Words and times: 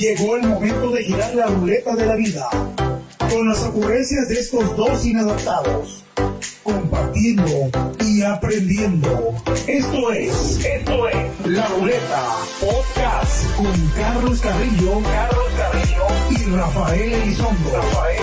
Llegó 0.00 0.34
el 0.36 0.46
momento 0.48 0.90
de 0.92 1.04
girar 1.04 1.34
la 1.34 1.46
ruleta 1.48 1.94
de 1.94 2.06
la 2.06 2.16
vida 2.16 2.48
con 3.18 3.46
las 3.46 3.62
ocurrencias 3.64 4.30
de 4.30 4.40
estos 4.40 4.74
dos 4.74 5.04
inadaptados, 5.04 6.02
compartiendo 6.62 7.70
y 8.06 8.22
aprendiendo. 8.22 9.34
Esto 9.66 10.10
es, 10.12 10.64
esto 10.64 11.06
es 11.06 11.16
La 11.44 11.68
Ruleta 11.68 12.28
Podcast 12.60 13.56
con 13.58 13.88
Carlos 13.94 14.40
Carrillo, 14.40 15.02
Carlos 15.02 15.50
Carrillo 15.58 16.06
y 16.30 16.56
Rafael 16.56 17.12
Elizondo. 17.12 17.70
Rafael 17.70 18.19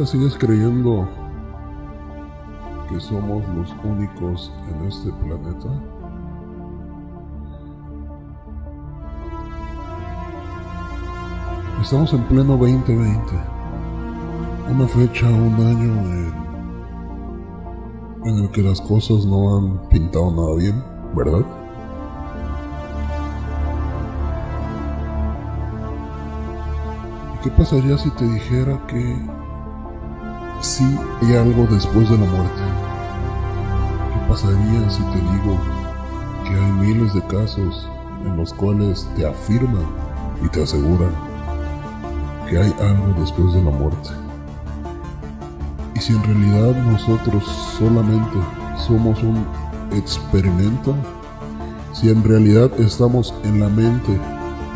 ¿Neta 0.00 0.12
sigues 0.12 0.34
creyendo 0.38 1.06
que 2.88 2.98
somos 2.98 3.46
los 3.54 3.70
únicos 3.84 4.50
en 4.70 4.88
este 4.88 5.12
planeta? 5.12 5.68
Estamos 11.82 12.14
en 12.14 12.22
pleno 12.28 12.56
2020, 12.56 13.20
una 14.70 14.88
fecha, 14.88 15.26
un 15.28 15.54
año 15.56 15.92
en, 16.06 16.32
en 18.24 18.44
el 18.44 18.50
que 18.52 18.62
las 18.62 18.80
cosas 18.80 19.26
no 19.26 19.58
han 19.58 19.86
pintado 19.90 20.30
nada 20.30 20.54
bien, 20.56 20.82
¿verdad? 21.14 21.44
¿Y 27.34 27.38
qué 27.42 27.50
pasaría 27.50 27.98
si 27.98 28.08
te 28.12 28.24
dijera 28.24 28.80
que 28.86 29.40
sí 30.60 30.84
hay 31.22 31.36
algo 31.36 31.66
después 31.66 32.08
de 32.10 32.18
la 32.18 32.26
muerte. 32.26 32.62
¿Qué 34.12 34.28
pasaría 34.28 34.90
si 34.90 35.02
te 35.04 35.18
digo 35.18 35.58
que 36.44 36.54
hay 36.54 36.72
miles 36.72 37.14
de 37.14 37.22
casos 37.22 37.88
en 38.24 38.36
los 38.36 38.52
cuales 38.52 39.08
te 39.16 39.26
afirman 39.26 39.86
y 40.44 40.48
te 40.48 40.62
aseguran 40.62 41.12
que 42.48 42.58
hay 42.58 42.74
algo 42.80 43.20
después 43.20 43.54
de 43.54 43.62
la 43.62 43.70
muerte? 43.70 44.10
Y 45.94 46.00
si 46.00 46.14
en 46.14 46.22
realidad 46.24 46.74
nosotros 46.84 47.44
solamente 47.78 48.38
somos 48.86 49.22
un 49.22 49.46
experimento, 49.92 50.94
si 51.92 52.10
en 52.10 52.22
realidad 52.22 52.70
estamos 52.78 53.34
en 53.44 53.60
la 53.60 53.68
mente 53.68 54.18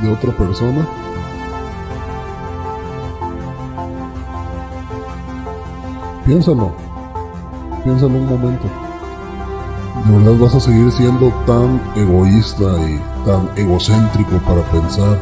de 0.03 0.11
otra 0.11 0.37
persona, 0.37 0.87
Piénsalo. 6.25 6.73
Piénsalo 7.85 8.15
un 8.15 8.27
momento. 8.27 8.65
¿De 10.07 10.13
verdad 10.17 10.39
vas 10.41 10.55
a 10.55 10.61
seguir 10.61 10.91
siendo 10.91 11.29
tan 11.47 11.83
egoísta 11.95 12.65
y 12.89 12.99
tan 13.27 13.51
egocéntrico 13.57 14.39
para 14.39 14.63
pensar 14.71 15.19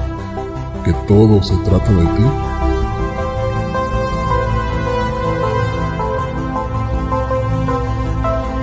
que 0.85 0.93
todo 1.09 1.43
se 1.43 1.57
trata 1.59 1.91
de 1.91 2.05
ti? 2.05 2.25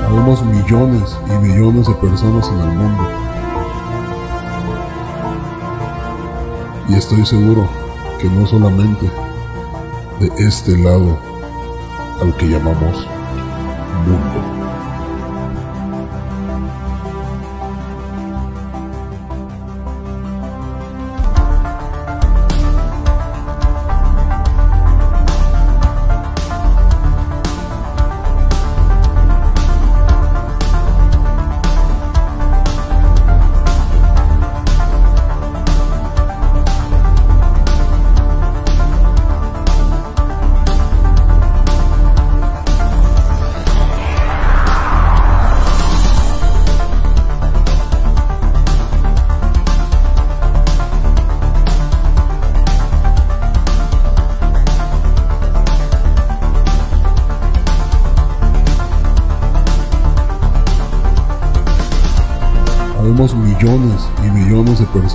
Habemos 0.08 0.42
millones 0.46 1.18
y 1.28 1.46
millones 1.46 1.88
de 1.88 1.94
personas 1.96 2.48
en 2.48 2.60
el 2.62 2.76
mundo. 2.78 3.04
Y 6.88 6.96
estoy 6.96 7.26
seguro 7.26 7.68
que 8.22 8.30
no 8.30 8.48
solamente 8.48 9.12
de 10.22 10.48
este 10.48 10.78
lado 10.78 11.29
al 12.22 12.36
que 12.38 12.48
llamamos 12.48 13.08
mundo. 14.06 14.59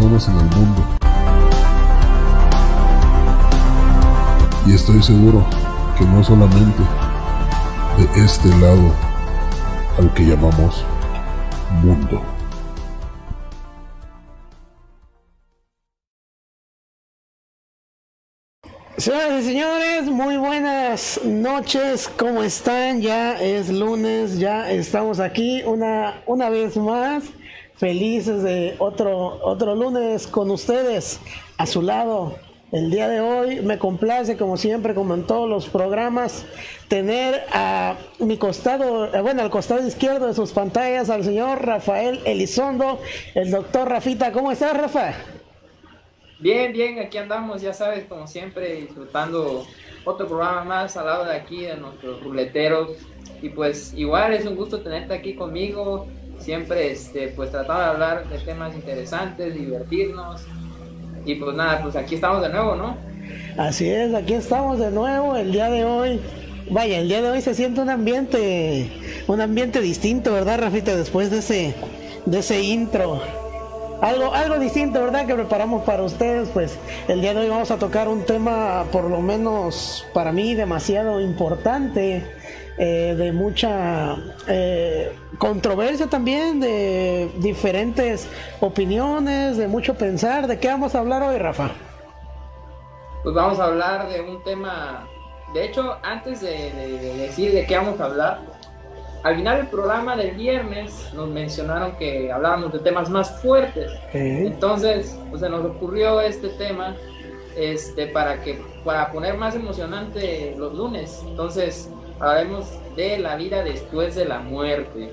En 0.04 0.38
el 0.38 0.56
mundo. 0.56 0.84
Y 4.66 4.74
estoy 4.74 5.02
seguro 5.02 5.42
que 5.96 6.04
no 6.04 6.22
solamente 6.22 6.82
de 7.96 8.22
este 8.22 8.48
lado 8.58 8.92
al 9.98 10.12
que 10.12 10.26
llamamos 10.26 10.84
mundo. 11.82 12.20
Señoras 18.98 19.42
y 19.42 19.46
señores, 19.46 20.04
muy 20.04 20.36
buenas 20.36 21.20
noches, 21.24 22.10
¿cómo 22.18 22.42
están? 22.42 23.00
Ya 23.00 23.40
es 23.40 23.70
lunes, 23.70 24.38
ya 24.38 24.70
estamos 24.70 25.18
aquí 25.18 25.62
una, 25.64 26.22
una 26.26 26.50
vez 26.50 26.76
más, 26.76 27.24
felices 27.76 28.42
de 28.42 28.76
otro, 28.78 29.38
otro 29.42 29.74
lunes 29.74 30.26
con 30.26 30.50
ustedes, 30.50 31.20
a 31.58 31.66
su 31.66 31.82
lado. 31.82 32.36
El 32.72 32.90
día 32.90 33.08
de 33.08 33.20
hoy 33.20 33.60
me 33.60 33.78
complace, 33.78 34.36
como 34.36 34.56
siempre, 34.56 34.94
como 34.94 35.14
en 35.14 35.24
todos 35.24 35.48
los 35.48 35.68
programas, 35.68 36.44
tener 36.88 37.44
a 37.52 37.96
mi 38.18 38.36
costado, 38.36 39.14
eh, 39.14 39.20
bueno, 39.20 39.42
al 39.42 39.50
costado 39.50 39.86
izquierdo 39.86 40.26
de 40.26 40.34
sus 40.34 40.50
pantallas 40.50 41.08
al 41.08 41.22
señor 41.22 41.64
Rafael 41.64 42.20
Elizondo, 42.24 42.98
el 43.36 43.52
doctor 43.52 43.88
Rafita. 43.88 44.32
¿Cómo 44.32 44.50
estás, 44.50 44.76
Rafa? 44.76 45.14
Bien, 46.40 46.72
bien, 46.72 46.98
aquí 46.98 47.16
andamos, 47.16 47.62
ya 47.62 47.72
sabes, 47.72 48.06
como 48.06 48.26
siempre, 48.26 48.74
disfrutando 48.74 49.64
otro 50.04 50.26
programa 50.26 50.64
más 50.64 50.96
al 50.96 51.06
lado 51.06 51.24
de 51.26 51.36
aquí, 51.36 51.62
de 51.62 51.76
nuestros 51.76 52.22
ruleteros. 52.24 52.90
Y 53.40 53.50
pues 53.50 53.94
igual 53.94 54.32
es 54.32 54.46
un 54.46 54.56
gusto 54.56 54.80
tenerte 54.80 55.14
aquí 55.14 55.34
conmigo, 55.34 56.08
siempre 56.44 56.92
este, 56.92 57.28
pues 57.28 57.50
tratando 57.50 57.82
de 57.82 57.88
hablar 57.88 58.28
de 58.28 58.38
temas 58.38 58.74
interesantes, 58.74 59.54
divertirnos. 59.54 60.42
Y 61.24 61.36
pues 61.36 61.56
nada, 61.56 61.82
pues 61.82 61.96
aquí 61.96 62.16
estamos 62.16 62.42
de 62.42 62.50
nuevo, 62.50 62.76
¿no? 62.76 62.96
Así 63.56 63.88
es, 63.88 64.12
aquí 64.14 64.34
estamos 64.34 64.78
de 64.78 64.90
nuevo 64.90 65.36
el 65.36 65.52
día 65.52 65.70
de 65.70 65.84
hoy. 65.84 66.20
Vaya, 66.70 66.98
el 66.98 67.08
día 67.08 67.22
de 67.22 67.30
hoy 67.30 67.40
se 67.40 67.54
siente 67.54 67.80
un 67.80 67.90
ambiente, 67.90 68.90
un 69.26 69.40
ambiente 69.40 69.80
distinto, 69.80 70.32
¿verdad, 70.32 70.60
Rafita? 70.60 70.96
Después 70.96 71.30
de 71.30 71.38
ese, 71.38 71.74
de 72.26 72.38
ese 72.38 72.62
intro. 72.62 73.22
Algo, 74.00 74.34
algo 74.34 74.58
distinto, 74.58 75.02
¿verdad? 75.02 75.26
Que 75.26 75.34
preparamos 75.34 75.84
para 75.84 76.02
ustedes. 76.02 76.48
Pues 76.50 76.78
el 77.08 77.20
día 77.20 77.32
de 77.32 77.40
hoy 77.40 77.48
vamos 77.48 77.70
a 77.70 77.78
tocar 77.78 78.08
un 78.08 78.24
tema, 78.24 78.84
por 78.92 79.08
lo 79.08 79.20
menos 79.20 80.06
para 80.12 80.32
mí, 80.32 80.54
demasiado 80.54 81.20
importante, 81.20 82.22
eh, 82.78 83.14
de 83.16 83.32
mucha 83.32 84.16
eh, 84.48 85.12
controversia 85.38 86.06
también, 86.06 86.60
de 86.60 87.30
diferentes 87.38 88.28
opiniones, 88.60 89.56
de 89.56 89.68
mucho 89.68 89.94
pensar. 89.94 90.46
¿De 90.46 90.58
qué 90.58 90.68
vamos 90.68 90.94
a 90.94 91.00
hablar 91.00 91.22
hoy, 91.22 91.38
Rafa? 91.38 91.70
Pues 93.22 93.34
vamos 93.34 93.58
a 93.58 93.64
hablar 93.64 94.08
de 94.08 94.20
un 94.20 94.42
tema 94.42 95.06
de 95.54 95.66
hecho, 95.66 95.96
antes 96.02 96.40
de, 96.40 96.72
decir 97.16 97.52
de 97.52 97.64
qué 97.64 97.76
vamos 97.76 98.00
a 98.00 98.06
hablar, 98.06 98.40
al 99.22 99.36
final 99.36 99.58
del 99.58 99.68
programa 99.68 100.16
del 100.16 100.32
viernes 100.32 101.12
nos 101.14 101.28
mencionaron 101.28 101.92
que 101.96 102.30
hablábamos 102.30 102.72
de 102.72 102.80
temas 102.80 103.08
más 103.08 103.40
fuertes. 103.40 103.92
Entonces, 104.12 105.16
pues 105.30 105.40
se 105.40 105.48
nos 105.48 105.64
ocurrió 105.64 106.20
este 106.20 106.48
tema 106.48 106.96
este, 107.56 108.08
para, 108.08 108.42
que, 108.42 108.60
para 108.84 109.12
poner 109.12 109.38
más 109.38 109.54
emocionante 109.54 110.56
los 110.58 110.74
lunes. 110.74 111.22
Entonces, 111.24 111.88
hablaremos 112.20 112.66
de 112.96 113.18
la 113.18 113.36
vida 113.36 113.62
después 113.62 114.14
de 114.14 114.24
la 114.24 114.40
muerte. 114.40 115.10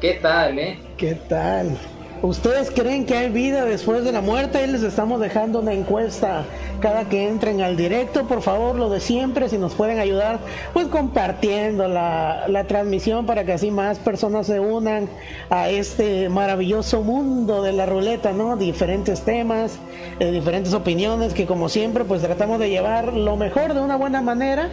¿Qué 0.00 0.14
tal, 0.14 0.58
eh? 0.58 0.78
¿Qué 0.96 1.14
tal? 1.14 1.76
¿Ustedes 2.22 2.70
creen 2.70 3.06
que 3.06 3.16
hay 3.16 3.30
vida 3.30 3.64
después 3.64 4.04
de 4.04 4.12
la 4.12 4.20
muerte? 4.20 4.62
Y 4.62 4.66
les 4.66 4.82
estamos 4.82 5.20
dejando 5.20 5.60
una 5.60 5.72
encuesta 5.72 6.44
cada 6.80 7.08
que 7.08 7.26
entren 7.26 7.62
al 7.62 7.78
directo. 7.78 8.26
Por 8.26 8.42
favor, 8.42 8.76
lo 8.76 8.90
de 8.90 9.00
siempre, 9.00 9.48
si 9.48 9.56
nos 9.56 9.74
pueden 9.74 9.98
ayudar, 9.98 10.38
pues 10.74 10.88
compartiendo 10.88 11.88
la, 11.88 12.44
la 12.48 12.64
transmisión 12.64 13.24
para 13.24 13.44
que 13.44 13.52
así 13.52 13.70
más 13.70 13.98
personas 13.98 14.46
se 14.46 14.60
unan 14.60 15.08
a 15.48 15.70
este 15.70 16.28
maravilloso 16.28 17.02
mundo 17.02 17.62
de 17.62 17.72
la 17.72 17.86
ruleta, 17.86 18.32
¿no? 18.32 18.56
Diferentes 18.56 19.22
temas, 19.22 19.78
eh, 20.18 20.30
diferentes 20.30 20.74
opiniones 20.74 21.32
que 21.32 21.46
como 21.46 21.70
siempre, 21.70 22.04
pues 22.04 22.20
tratamos 22.20 22.58
de 22.58 22.68
llevar 22.68 23.14
lo 23.14 23.36
mejor 23.36 23.72
de 23.72 23.80
una 23.80 23.96
buena 23.96 24.20
manera 24.20 24.68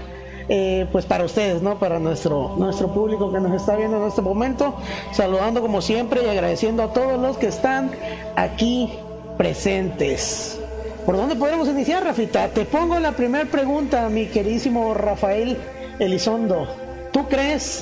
eh, 0.49 0.87
pues 0.91 1.05
para 1.05 1.25
ustedes, 1.25 1.61
¿no? 1.61 1.77
Para 1.77 1.99
nuestro, 1.99 2.55
nuestro 2.57 2.93
público 2.93 3.31
que 3.31 3.39
nos 3.39 3.53
está 3.53 3.75
viendo 3.75 3.97
en 3.97 4.03
este 4.03 4.21
momento. 4.21 4.75
Saludando 5.11 5.61
como 5.61 5.81
siempre 5.81 6.23
y 6.23 6.29
agradeciendo 6.29 6.83
a 6.83 6.93
todos 6.93 7.19
los 7.19 7.37
que 7.37 7.47
están 7.47 7.91
aquí 8.35 8.93
presentes. 9.37 10.59
¿Por 11.05 11.15
dónde 11.15 11.35
podemos 11.35 11.67
iniciar, 11.67 12.03
Rafita? 12.03 12.49
Te 12.49 12.65
pongo 12.65 12.99
la 12.99 13.13
primera 13.13 13.45
pregunta, 13.45 14.09
mi 14.09 14.27
queridísimo 14.27 14.93
Rafael 14.93 15.57
Elizondo. 15.99 16.67
¿Tú 17.11 17.27
crees, 17.27 17.81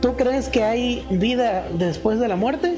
¿Tú 0.00 0.14
crees 0.16 0.48
que 0.48 0.62
hay 0.62 1.06
vida 1.10 1.66
después 1.72 2.20
de 2.20 2.28
la 2.28 2.36
muerte? 2.36 2.74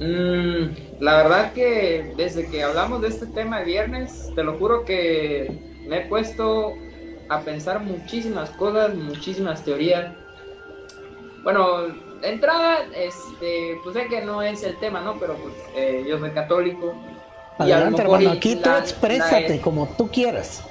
Mm, 0.00 1.00
la 1.00 1.16
verdad 1.18 1.52
que 1.52 2.12
desde 2.16 2.46
que 2.46 2.62
hablamos 2.62 3.02
de 3.02 3.08
este 3.08 3.26
tema 3.26 3.60
el 3.60 3.66
viernes, 3.66 4.30
te 4.34 4.42
lo 4.42 4.58
juro 4.58 4.84
que 4.84 5.58
me 5.86 5.98
he 5.98 6.00
puesto 6.06 6.72
a 7.34 7.40
pensar 7.40 7.80
muchísimas 7.80 8.50
cosas, 8.50 8.94
muchísimas 8.94 9.64
teorías. 9.64 10.12
Bueno, 11.42 11.88
de 12.20 12.28
entrada, 12.28 12.84
este, 12.94 13.78
pues 13.82 13.94
sé 13.94 14.06
que 14.06 14.20
no 14.22 14.42
es 14.42 14.62
el 14.62 14.76
tema, 14.78 15.00
¿no? 15.00 15.18
Pero 15.18 15.34
pues 15.34 15.54
eh, 15.74 16.04
yo 16.08 16.18
soy 16.18 16.30
católico. 16.30 16.94
Adelante, 17.58 18.02
hermano, 18.02 18.30
aquí 18.30 18.56
tú 18.56 18.70
exprésate 18.70 19.60
como 19.60 19.86
tú 19.96 20.08
quieras. 20.08 20.64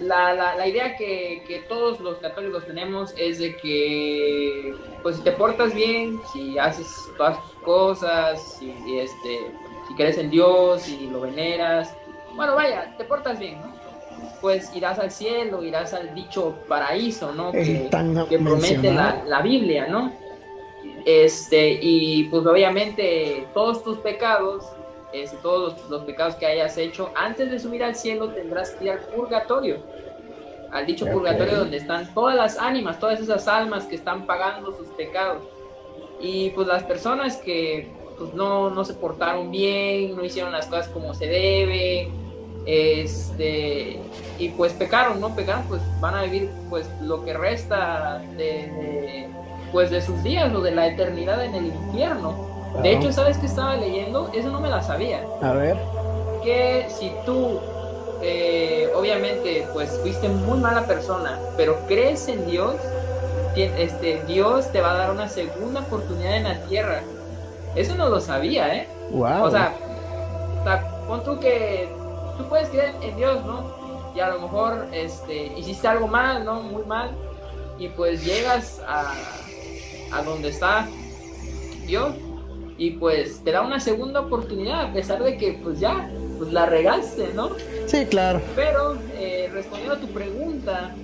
La, 0.00 0.32
la, 0.32 0.54
la 0.54 0.66
idea 0.66 0.96
que, 0.96 1.42
que, 1.48 1.60
todos 1.68 1.98
los 1.98 2.18
católicos 2.18 2.64
tenemos 2.64 3.12
es 3.16 3.40
de 3.40 3.56
que, 3.56 4.72
pues 5.02 5.16
si 5.16 5.22
te 5.22 5.32
portas 5.32 5.74
bien, 5.74 6.20
si 6.32 6.56
haces 6.56 6.86
todas 7.16 7.36
tus 7.42 7.62
cosas, 7.62 8.58
si, 8.60 8.70
este, 8.96 9.50
si 9.88 9.94
crees 9.94 10.16
en 10.18 10.30
Dios, 10.30 10.88
y 10.88 11.08
lo 11.08 11.22
veneras, 11.22 11.92
bueno, 12.36 12.54
vaya, 12.54 12.94
te 12.96 13.04
portas 13.04 13.40
bien, 13.40 13.60
¿no? 13.60 13.77
Pues 14.40 14.74
irás 14.74 14.98
al 14.98 15.10
cielo, 15.10 15.62
irás 15.62 15.94
al 15.94 16.14
dicho 16.14 16.54
paraíso, 16.68 17.32
¿no? 17.32 17.52
Que, 17.52 17.88
promete 17.90 18.92
la, 18.92 19.40
Biblia, 19.42 19.86
¿no? 19.86 20.12
Este, 21.04 21.78
y 21.80 22.24
pues 22.24 22.44
obviamente 22.46 23.46
todos 23.54 23.82
tus 23.82 23.98
pecados, 23.98 24.64
este, 25.12 25.36
todos 25.38 25.88
los, 25.88 26.04
pecados 26.04 26.34
que 26.34 26.46
hayas 26.46 26.76
hecho, 26.76 27.10
antes 27.14 27.50
de 27.50 27.58
subir 27.58 27.82
al 27.82 27.94
cielo 27.94 28.28
tendrás 28.30 28.70
que 28.70 28.84
ir 28.86 28.90
al 28.92 29.00
purgatorio, 29.00 29.78
al 30.70 30.86
dicho 30.86 31.06
purgatorio 31.06 31.58
donde 31.58 31.78
están 31.78 32.12
todas 32.12 32.36
las 32.36 32.58
ánimas, 32.58 32.98
todas 32.98 33.20
esas 33.20 33.48
almas 33.48 33.84
que 33.84 33.96
están 33.96 34.26
pagando 34.26 34.76
sus 34.76 34.88
pecados. 34.88 35.42
Y 36.20 36.50
pues 36.50 36.66
las 36.66 36.82
personas 36.82 37.36
que 37.36 37.92
pues, 38.18 38.34
no, 38.34 38.70
no 38.70 38.84
se 38.84 38.94
portaron 38.94 39.50
bien, 39.50 40.16
no 40.16 40.24
hicieron 40.24 40.52
las 40.52 40.66
cosas 40.66 40.88
como 40.88 41.14
se 41.14 41.26
debe, 41.26 42.10
este 42.68 43.98
y 44.38 44.50
pues 44.50 44.74
pecaron 44.74 45.22
no 45.22 45.34
pecaron 45.34 45.62
pues 45.68 45.80
van 46.00 46.14
a 46.14 46.22
vivir 46.24 46.50
pues 46.68 46.86
lo 47.00 47.24
que 47.24 47.32
resta 47.32 48.20
de, 48.36 49.26
pues 49.72 49.90
de 49.90 50.02
sus 50.02 50.22
días 50.22 50.54
o 50.54 50.60
de 50.60 50.72
la 50.72 50.86
eternidad 50.86 51.42
en 51.42 51.54
el 51.54 51.66
infierno. 51.66 52.46
De 52.82 52.92
hecho 52.92 53.10
sabes 53.10 53.38
que 53.38 53.46
estaba 53.46 53.76
leyendo 53.76 54.30
eso 54.34 54.50
no 54.50 54.60
me 54.60 54.68
la 54.68 54.82
sabía. 54.82 55.22
A 55.40 55.52
ver. 55.52 55.78
Que 56.44 56.86
si 56.90 57.10
tú 57.24 57.58
eh, 58.20 58.90
obviamente 58.94 59.66
pues 59.72 59.88
fuiste 60.02 60.28
muy 60.28 60.58
mala 60.58 60.82
persona 60.82 61.38
pero 61.56 61.78
crees 61.86 62.28
en 62.28 62.46
Dios 62.46 62.76
este 63.56 64.22
Dios 64.26 64.70
te 64.72 64.82
va 64.82 64.92
a 64.92 64.98
dar 64.98 65.10
una 65.10 65.28
segunda 65.28 65.80
oportunidad 65.80 66.36
en 66.36 66.44
la 66.44 66.60
tierra. 66.66 67.00
Eso 67.74 67.94
no 67.94 68.10
lo 68.10 68.20
sabía 68.20 68.74
eh 68.74 68.88
wow. 69.10 69.44
o 69.44 69.50
sea, 69.50 69.72
o 70.60 70.64
sea 70.64 70.84
pon 71.08 71.24
tú 71.24 71.40
que 71.40 71.97
tú 72.38 72.48
puedes 72.48 72.68
creer 72.68 72.94
en 73.02 73.16
Dios, 73.16 73.44
¿no? 73.44 74.12
Y 74.14 74.20
a 74.20 74.30
lo 74.30 74.40
mejor 74.40 74.86
este, 74.92 75.52
hiciste 75.58 75.86
algo 75.86 76.08
mal, 76.08 76.44
¿no? 76.44 76.62
Muy 76.62 76.84
mal. 76.84 77.10
Y 77.78 77.88
pues 77.88 78.24
llegas 78.24 78.80
a, 78.86 79.12
a 80.12 80.22
donde 80.22 80.48
está 80.48 80.88
Dios 81.86 82.14
y 82.78 82.92
pues 82.92 83.42
te 83.44 83.52
da 83.52 83.62
una 83.62 83.80
segunda 83.80 84.20
oportunidad 84.20 84.82
a 84.82 84.92
pesar 84.92 85.22
de 85.22 85.36
que 85.36 85.60
pues 85.62 85.80
ya, 85.80 86.08
pues 86.38 86.52
la 86.52 86.66
regaste, 86.66 87.32
¿no? 87.34 87.50
Sí, 87.86 88.06
claro. 88.06 88.40
Pero 88.54 88.96
eh, 89.14 89.50
respondiendo 89.52 89.94
a 89.94 89.98
tu 89.98 90.06
pregunta, 90.08 90.94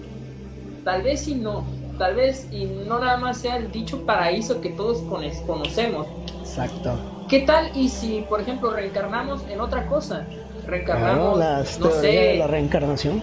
tal 0.85 1.03
vez 1.03 1.27
y 1.27 1.35
no, 1.35 1.65
tal 1.99 2.15
vez 2.15 2.47
y 2.53 2.67
no 2.67 3.01
nada 3.01 3.17
más 3.17 3.39
sea 3.39 3.57
el 3.57 3.73
dicho 3.73 4.07
paraíso 4.07 4.61
que 4.61 4.71
todos 4.71 5.03
conocemos. 5.47 6.07
Exacto. 6.41 6.97
¿Qué 7.29 7.41
tal 7.41 7.77
y 7.77 7.89
si, 7.89 8.25
por 8.29 8.41
ejemplo, 8.41 8.71
reencarnamos 8.71 9.43
en 9.49 9.61
otra 9.61 9.87
cosa? 9.87 10.27
Reencarnamos, 10.67 11.79
no 11.79 11.91
sé, 11.91 12.37
la 12.37 12.47
reencarnación. 12.47 13.23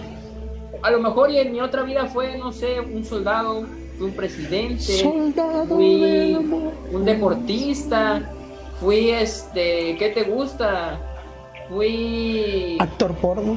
A 0.82 0.90
lo 0.90 1.00
mejor 1.00 1.30
y 1.30 1.38
en 1.38 1.52
mi 1.52 1.60
otra 1.60 1.82
vida 1.82 2.06
fue, 2.06 2.36
no 2.38 2.52
sé, 2.52 2.80
un 2.80 3.04
soldado, 3.04 3.66
fui 3.96 4.06
un 4.06 4.14
presidente, 4.14 5.04
fui 5.68 6.34
un 6.90 7.04
deportista, 7.04 8.22
fui 8.80 9.10
este, 9.10 9.96
¿qué 9.96 10.12
te 10.14 10.24
gusta? 10.24 10.98
Fui 11.68 12.76
actor 12.80 13.14
porno. 13.14 13.56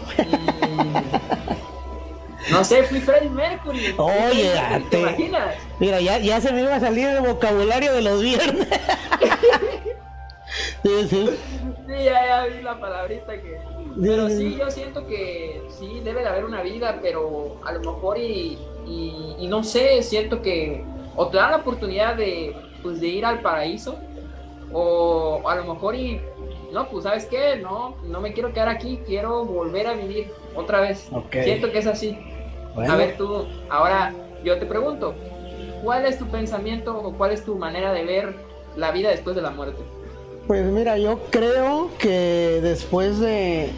No 2.52 2.64
sé, 2.64 2.84
fui 2.84 3.00
Freddie 3.00 3.30
Mercury. 3.30 3.96
Oye, 3.98 4.52
¿te, 4.90 5.00
imaginas? 5.00 5.56
Mira, 5.80 6.00
ya, 6.00 6.20
ya 6.20 6.40
se 6.40 6.54
me 6.54 6.62
iba 6.62 6.76
a 6.76 6.80
salir 6.80 7.08
el 7.08 7.22
vocabulario 7.22 7.94
de 7.94 8.04
los 8.04 8.22
viernes. 8.22 8.68
sí, 10.84 11.08
sí. 11.10 11.30
Sí, 11.88 12.04
ya, 12.04 12.28
ya 12.28 12.46
vi 12.46 12.62
la 12.62 12.80
palabrita 12.80 13.34
que 13.34 13.60
pero 14.00 14.30
sí, 14.30 14.58
yo 14.60 14.70
siento 14.70 15.06
que 15.08 15.62
sí, 15.80 16.02
debe 16.04 16.22
de 16.22 16.28
haber 16.28 16.46
una 16.46 16.62
vida, 16.62 17.00
pero 17.02 17.58
a 17.66 17.74
lo 17.74 17.80
mejor 17.80 18.18
y, 18.18 18.58
y, 18.88 19.48
no 19.48 19.64
sé, 19.64 20.02
siento 20.04 20.42
que 20.42 20.84
o 21.16 21.28
te 21.28 21.38
dan 21.38 21.52
la 21.52 21.58
oportunidad 21.58 22.16
de, 22.16 22.56
pues, 22.84 23.00
de 23.00 23.08
ir 23.08 23.26
al 23.26 23.42
paraíso, 23.42 23.96
o 24.74 25.42
a 25.48 25.56
lo 25.56 25.74
mejor 25.74 25.96
y, 25.96 26.20
no, 26.74 26.90
pues 26.90 27.04
sabes 27.04 27.26
qué, 27.26 27.56
no, 27.56 27.96
no 28.04 28.20
me 28.20 28.34
quiero 28.34 28.52
quedar 28.52 28.68
aquí, 28.68 29.00
quiero 29.06 29.46
volver 29.46 29.88
a 29.88 29.94
vivir 29.94 30.32
otra 30.56 30.82
vez. 30.82 31.08
Siento 31.32 31.72
que 31.72 31.80
es 31.80 31.88
así. 31.88 32.18
A 32.76 32.96
ver 32.98 33.16
tú, 33.16 33.46
ahora 33.70 34.14
yo 34.44 34.60
te 34.60 34.66
pregunto, 34.66 35.16
¿cuál 35.84 36.06
es 36.06 36.20
tu 36.20 36.26
pensamiento 36.28 36.98
o 36.98 37.14
cuál 37.14 37.32
es 37.32 37.46
tu 37.46 37.56
manera 37.56 37.94
de 37.94 38.04
ver 38.04 38.36
la 38.76 38.92
vida 38.92 39.10
después 39.10 39.36
de 39.36 39.42
la 39.42 39.52
muerte? 39.52 39.82
Pues 40.48 40.66
mira, 40.72 40.98
yo 40.98 41.20
creo 41.32 41.90
que 41.98 42.60
después 42.62 43.20
de, 43.20 43.72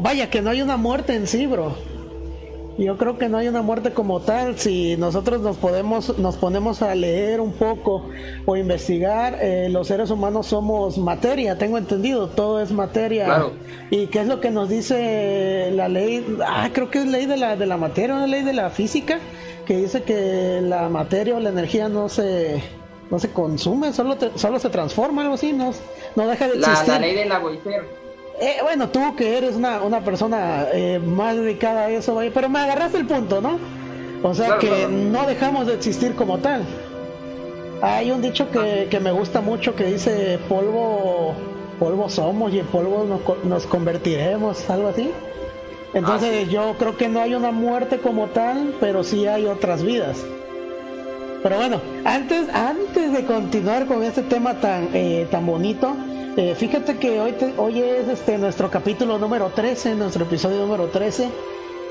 vaya, 0.00 0.30
que 0.30 0.40
no 0.40 0.50
hay 0.50 0.62
una 0.62 0.76
muerte 0.76 1.14
en 1.14 1.26
sí, 1.26 1.46
bro. 1.46 1.74
Yo 2.76 2.98
creo 2.98 3.18
que 3.18 3.28
no 3.28 3.38
hay 3.38 3.46
una 3.46 3.62
muerte 3.62 3.92
como 3.92 4.20
tal. 4.20 4.58
Si 4.58 4.96
nosotros 4.96 5.40
nos 5.42 5.56
podemos, 5.56 6.18
nos 6.18 6.36
ponemos 6.36 6.82
a 6.82 6.94
leer 6.94 7.40
un 7.40 7.52
poco 7.52 8.08
o 8.46 8.56
investigar, 8.56 9.38
eh, 9.40 9.68
los 9.70 9.86
seres 9.86 10.10
humanos 10.10 10.46
somos 10.46 10.98
materia, 10.98 11.56
tengo 11.56 11.78
entendido, 11.78 12.28
todo 12.28 12.60
es 12.60 12.72
materia. 12.72 13.26
Claro. 13.26 13.52
¿Y 13.90 14.08
qué 14.08 14.22
es 14.22 14.26
lo 14.26 14.40
que 14.40 14.50
nos 14.50 14.68
dice 14.68 15.70
la 15.72 15.88
ley? 15.88 16.26
Ah, 16.44 16.70
creo 16.72 16.90
que 16.90 16.98
es 17.00 17.06
ley 17.06 17.26
de 17.26 17.36
la, 17.36 17.56
de 17.56 17.66
la 17.66 17.76
materia, 17.76 18.16
una 18.16 18.26
ley 18.26 18.42
de 18.42 18.54
la 18.54 18.70
física, 18.70 19.20
que 19.66 19.76
dice 19.76 20.02
que 20.02 20.60
la 20.60 20.88
materia 20.88 21.36
o 21.36 21.40
la 21.40 21.50
energía 21.50 21.88
no 21.88 22.08
se 22.08 22.60
no 23.10 23.18
se 23.18 23.30
consume, 23.30 23.92
solo, 23.92 24.16
solo 24.34 24.58
se 24.58 24.70
transforma, 24.70 25.22
algo 25.22 25.34
así, 25.34 25.52
no, 25.52 25.72
no 26.16 26.26
deja 26.26 26.48
de 26.48 26.58
existir. 26.58 26.88
La, 26.88 26.98
ley 26.98 27.14
de 27.14 27.24
la 27.26 27.40
eh, 28.40 28.56
bueno, 28.62 28.88
tú 28.88 29.14
que 29.16 29.38
eres 29.38 29.54
una, 29.54 29.82
una 29.82 30.00
persona 30.00 30.66
eh, 30.72 30.98
más 30.98 31.36
dedicada 31.36 31.82
a 31.82 31.90
eso, 31.90 32.20
pero 32.32 32.48
me 32.48 32.58
agarraste 32.58 32.98
el 32.98 33.06
punto, 33.06 33.40
¿no? 33.40 33.58
O 34.22 34.34
sea 34.34 34.58
que 34.58 34.88
no 34.88 35.26
dejamos 35.26 35.66
de 35.66 35.74
existir 35.74 36.14
como 36.14 36.38
tal. 36.38 36.64
Hay 37.82 38.10
un 38.10 38.22
dicho 38.22 38.50
que, 38.50 38.88
que, 38.90 38.98
me 38.98 39.12
gusta 39.12 39.40
mucho 39.40 39.76
que 39.76 39.84
dice 39.84 40.38
polvo, 40.48 41.34
polvo 41.78 42.08
somos 42.08 42.52
y 42.52 42.60
en 42.60 42.66
polvo 42.66 43.04
nos, 43.04 43.44
nos 43.44 43.66
convertiremos, 43.66 44.68
algo 44.70 44.88
así. 44.88 45.10
Entonces 45.92 46.48
yo 46.48 46.74
creo 46.78 46.96
que 46.96 47.08
no 47.08 47.20
hay 47.20 47.34
una 47.34 47.52
muerte 47.52 47.98
como 47.98 48.26
tal, 48.28 48.74
pero 48.80 49.04
sí 49.04 49.26
hay 49.26 49.46
otras 49.46 49.82
vidas. 49.84 50.24
Pero 51.44 51.58
bueno, 51.58 51.78
antes, 52.06 52.48
antes 52.48 53.12
de 53.12 53.26
continuar 53.26 53.84
con 53.84 54.02
este 54.02 54.22
tema 54.22 54.58
tan, 54.60 54.88
eh, 54.94 55.28
tan 55.30 55.44
bonito, 55.44 55.94
eh, 56.38 56.54
fíjate 56.58 56.96
que 56.96 57.20
hoy, 57.20 57.34
hoy 57.58 57.82
es 57.82 58.08
este 58.08 58.38
nuestro 58.38 58.70
capítulo 58.70 59.18
número 59.18 59.50
13, 59.54 59.94
nuestro 59.94 60.24
episodio 60.24 60.62
número 60.62 60.86
13. 60.86 61.28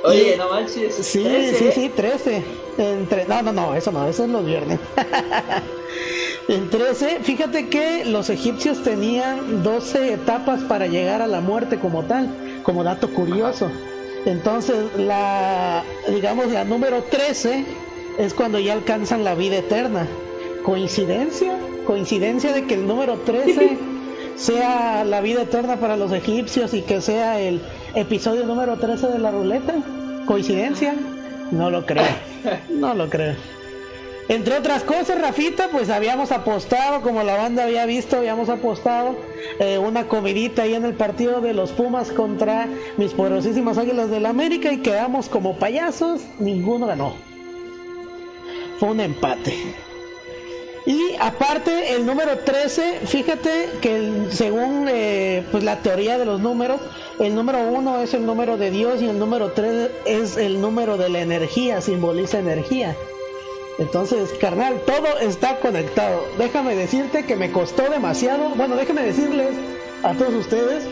Oye, 0.05 0.37
no 0.37 0.49
manches. 0.49 0.95
Sí, 0.95 1.23
sí, 1.55 1.69
sí, 1.71 1.91
13. 1.95 2.43
Entre, 2.79 3.25
no, 3.25 3.43
no, 3.43 3.53
no, 3.53 3.75
eso 3.75 3.91
no, 3.91 4.07
eso 4.07 4.23
es 4.23 4.31
los 4.31 4.43
viernes. 4.43 4.79
en 6.47 6.71
13, 6.71 7.19
fíjate 7.21 7.69
que 7.69 8.05
los 8.05 8.31
egipcios 8.31 8.81
tenían 8.81 9.61
12 9.61 10.13
etapas 10.13 10.61
para 10.61 10.87
llegar 10.87 11.21
a 11.21 11.27
la 11.27 11.41
muerte 11.41 11.77
como 11.77 12.05
tal, 12.05 12.27
como 12.63 12.83
dato 12.83 13.07
curioso. 13.13 13.69
Entonces, 14.25 14.77
la, 14.97 15.83
digamos, 16.09 16.47
la 16.51 16.63
número 16.63 17.03
13 17.03 17.92
es 18.17 18.33
cuando 18.33 18.59
ya 18.59 18.73
alcanzan 18.73 19.23
la 19.23 19.35
vida 19.35 19.57
eterna. 19.57 20.07
¿Coincidencia? 20.63 21.57
¿Coincidencia 21.85 22.53
de 22.53 22.65
que 22.65 22.75
el 22.75 22.87
número 22.87 23.17
13 23.19 23.77
sea 24.35 25.03
la 25.03 25.21
vida 25.21 25.43
eterna 25.43 25.77
para 25.77 25.97
los 25.97 26.11
egipcios 26.11 26.73
y 26.73 26.81
que 26.81 27.01
sea 27.01 27.39
el 27.39 27.61
episodio 27.95 28.45
número 28.45 28.77
13 28.77 29.07
de 29.07 29.19
la 29.19 29.31
ruleta. 29.31 29.75
¿Coincidencia? 30.25 30.95
No 31.51 31.69
lo 31.69 31.85
creo. 31.85 32.03
No 32.69 32.93
lo 32.93 33.09
creo. 33.09 33.35
Entre 34.27 34.57
otras 34.57 34.83
cosas, 34.83 35.19
Rafita, 35.21 35.69
pues 35.69 35.89
habíamos 35.89 36.33
apostado, 36.33 37.01
como 37.01 37.23
la 37.23 37.35
banda 37.35 37.63
había 37.63 37.85
visto, 37.85 38.17
habíamos 38.17 38.49
apostado 38.49 39.15
eh, 39.59 39.77
una 39.77 40.07
comidita 40.09 40.63
ahí 40.63 40.73
en 40.73 40.83
el 40.83 40.93
partido 40.93 41.39
de 41.39 41.53
los 41.53 41.71
Pumas 41.71 42.11
contra 42.11 42.67
mis 42.97 43.13
poderosísimas 43.13 43.77
Águilas 43.77 44.09
del 44.09 44.23
la 44.23 44.29
América 44.29 44.71
y 44.73 44.79
quedamos 44.79 45.29
como 45.29 45.57
payasos, 45.57 46.21
ninguno 46.39 46.87
ganó. 46.87 47.32
Un 48.83 48.99
empate. 48.99 49.55
Y 50.85 51.15
aparte, 51.17 51.95
el 51.95 52.05
número 52.05 52.39
13, 52.39 52.99
fíjate 53.05 53.69
que 53.81 54.25
según 54.29 54.87
eh, 54.89 55.41
pues 55.51 55.63
la 55.63 55.77
teoría 55.77 56.17
de 56.17 56.25
los 56.25 56.41
números, 56.41 56.81
el 57.17 57.33
número 57.33 57.59
1 57.59 58.01
es 58.01 58.13
el 58.13 58.25
número 58.25 58.57
de 58.57 58.71
Dios 58.71 59.01
y 59.01 59.07
el 59.07 59.17
número 59.17 59.53
3 59.53 59.89
es 60.05 60.35
el 60.35 60.59
número 60.59 60.97
de 60.97 61.07
la 61.07 61.21
energía, 61.21 61.79
simboliza 61.79 62.39
energía. 62.39 62.93
Entonces, 63.79 64.31
carnal, 64.41 64.81
todo 64.85 65.17
está 65.21 65.61
conectado. 65.61 66.25
Déjame 66.37 66.75
decirte 66.75 67.25
que 67.25 67.37
me 67.37 67.53
costó 67.53 67.89
demasiado, 67.89 68.49
bueno, 68.49 68.75
déjame 68.75 69.03
decirles 69.03 69.55
a 70.03 70.13
todos 70.13 70.33
ustedes 70.33 70.83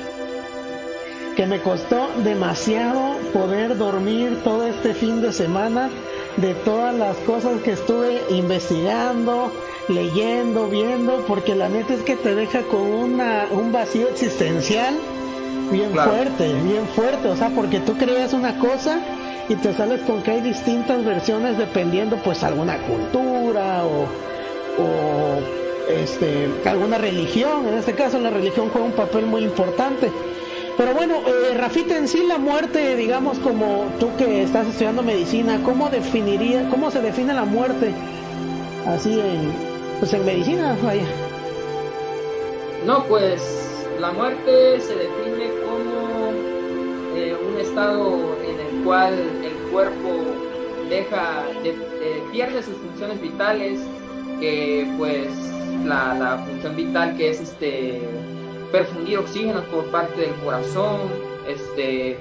que 1.36 1.46
me 1.46 1.62
costó 1.62 2.08
demasiado 2.24 3.18
poder 3.34 3.78
dormir 3.78 4.40
todo 4.46 4.66
este 4.66 4.94
fin 4.94 5.22
de 5.22 5.34
semana 5.34 5.90
de 6.38 6.54
todas 6.54 6.96
las 6.96 7.18
cosas 7.18 7.62
que 7.62 7.72
estuve 7.72 8.22
investigando, 8.30 9.52
leyendo, 9.88 10.68
viendo, 10.68 11.26
porque 11.28 11.56
la 11.56 11.70
neta 11.70 11.94
es 11.94 12.02
que 12.02 12.16
te 12.16 12.36
deja 12.36 12.62
con 12.64 12.82
una, 12.82 13.48
un 13.52 13.72
vacío 13.72 14.08
existencial 14.10 14.96
bien 15.72 15.92
fuerte, 15.92 16.54
bien 16.64 16.86
fuerte, 16.96 17.28
o 17.30 17.36
sea, 17.36 17.50
porque 17.50 17.80
tú 17.80 17.98
creías 17.98 18.34
una 18.34 18.58
cosa 18.60 19.00
y 19.50 19.56
te 19.56 19.74
sales 19.74 20.02
con 20.02 20.22
que 20.22 20.32
hay 20.32 20.42
distintas 20.42 21.04
versiones 21.04 21.58
dependiendo 21.58 22.18
pues 22.18 22.44
alguna 22.44 22.78
cultura 22.80 23.84
o, 23.86 24.04
o 24.82 25.62
este, 25.90 26.50
alguna 26.66 26.98
religión, 26.98 27.68
en 27.68 27.76
este 27.76 27.94
caso 27.94 28.20
la 28.20 28.30
religión 28.30 28.70
juega 28.70 28.88
un 28.88 28.94
papel 28.94 29.26
muy 29.26 29.44
importante. 29.44 30.12
Pero 30.82 30.96
bueno, 30.96 31.22
eh, 31.28 31.54
Rafita, 31.56 31.96
en 31.96 32.08
sí 32.08 32.26
la 32.26 32.40
muerte, 32.40 32.96
digamos, 32.96 33.38
como 33.38 33.86
tú 34.00 34.10
que 34.18 34.42
estás 34.42 34.66
estudiando 34.66 35.04
medicina, 35.04 35.62
¿cómo 35.64 35.92
definiría, 35.92 36.68
cómo 36.72 36.90
se 36.90 37.02
define 37.02 37.36
la 37.36 37.46
muerte? 37.46 37.94
Así 38.88 39.20
en, 39.20 39.54
pues 40.00 40.12
en 40.16 40.26
medicina, 40.26 40.76
vaya. 40.84 41.06
No, 42.84 43.04
pues 43.04 43.86
la 44.00 44.12
muerte 44.12 44.82
se 44.82 44.96
define 44.96 45.52
como 45.64 46.32
eh, 47.16 47.38
un 47.48 47.60
estado 47.60 48.36
en 48.44 48.60
el 48.60 48.84
cual 48.84 49.14
el 49.14 49.72
cuerpo 49.72 50.10
deja, 50.90 51.44
de, 51.62 51.76
pierde 52.32 52.64
sus 52.64 52.78
funciones 52.78 53.22
vitales, 53.22 53.82
que 54.40 54.92
pues 54.98 55.28
la 55.86 56.44
función 56.44 56.76
vital 56.76 57.16
que 57.18 57.30
es 57.30 57.40
este 57.40 58.02
perfundir 58.72 59.18
oxígeno 59.18 59.64
por 59.66 59.86
parte 59.92 60.22
del 60.22 60.36
corazón, 60.36 61.00
este, 61.48 62.18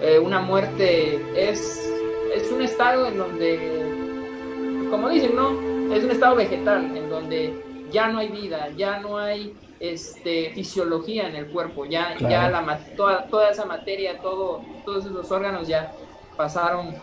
eh, 0.00 0.18
una 0.18 0.40
muerte 0.40 1.20
es, 1.36 1.88
es 2.34 2.50
un 2.50 2.62
estado 2.62 3.06
en 3.06 3.18
donde, 3.18 4.88
como 4.90 5.08
dicen, 5.08 5.36
¿no? 5.36 5.50
Es 5.94 6.02
un 6.04 6.10
estado 6.10 6.36
vegetal, 6.36 6.96
en 6.96 7.08
donde 7.08 7.62
ya 7.90 8.08
no 8.08 8.18
hay 8.18 8.28
vida, 8.28 8.70
ya 8.76 9.00
no 9.00 9.18
hay 9.18 9.54
este, 9.78 10.50
fisiología 10.54 11.28
en 11.28 11.36
el 11.36 11.46
cuerpo, 11.48 11.84
ya, 11.84 12.16
ya 12.18 12.48
la, 12.48 12.78
toda, 12.96 13.26
toda 13.26 13.50
esa 13.50 13.66
materia, 13.66 14.18
todo, 14.18 14.62
todos 14.84 15.04
esos 15.04 15.30
órganos 15.30 15.68
ya 15.68 15.92
pasaron 16.36 16.94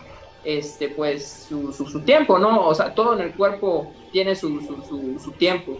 este, 0.44 0.88
pues, 0.88 1.46
su, 1.48 1.72
su, 1.72 2.00
tiempo, 2.00 2.38
¿no? 2.38 2.66
O 2.66 2.74
sea, 2.74 2.94
todo 2.94 3.14
en 3.14 3.20
el 3.20 3.32
cuerpo 3.34 3.92
tiene 4.12 4.34
su, 4.34 4.60
su, 4.60 5.20
su 5.22 5.32
tiempo. 5.32 5.78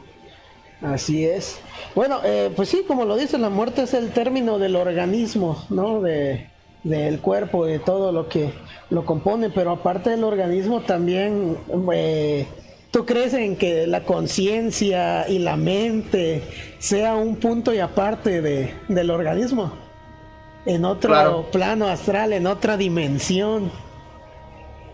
Así 0.82 1.26
es. 1.26 1.58
Bueno, 1.94 2.20
eh, 2.24 2.50
pues 2.56 2.70
sí, 2.70 2.84
como 2.86 3.04
lo 3.04 3.16
dice, 3.16 3.36
la 3.38 3.50
muerte 3.50 3.82
es 3.82 3.94
el 3.94 4.10
término 4.10 4.58
del 4.58 4.76
organismo, 4.76 5.64
¿no? 5.68 6.00
De, 6.00 6.48
del 6.84 7.20
cuerpo, 7.20 7.66
de 7.66 7.78
todo 7.78 8.12
lo 8.12 8.28
que 8.28 8.50
lo 8.88 9.04
compone, 9.04 9.50
pero 9.50 9.72
aparte 9.72 10.10
del 10.10 10.24
organismo 10.24 10.80
también, 10.80 11.58
eh, 11.92 12.46
¿tú 12.90 13.04
crees 13.04 13.34
en 13.34 13.56
que 13.56 13.86
la 13.86 14.04
conciencia 14.04 15.28
y 15.28 15.38
la 15.38 15.56
mente 15.56 16.42
sea 16.78 17.14
un 17.14 17.36
punto 17.36 17.74
y 17.74 17.78
aparte 17.78 18.40
de, 18.40 18.74
del 18.88 19.10
organismo? 19.10 19.72
En 20.64 20.84
otro 20.84 21.46
plano 21.50 21.88
astral, 21.88 22.32
en 22.32 22.46
otra 22.46 22.76
dimensión. 22.76 23.70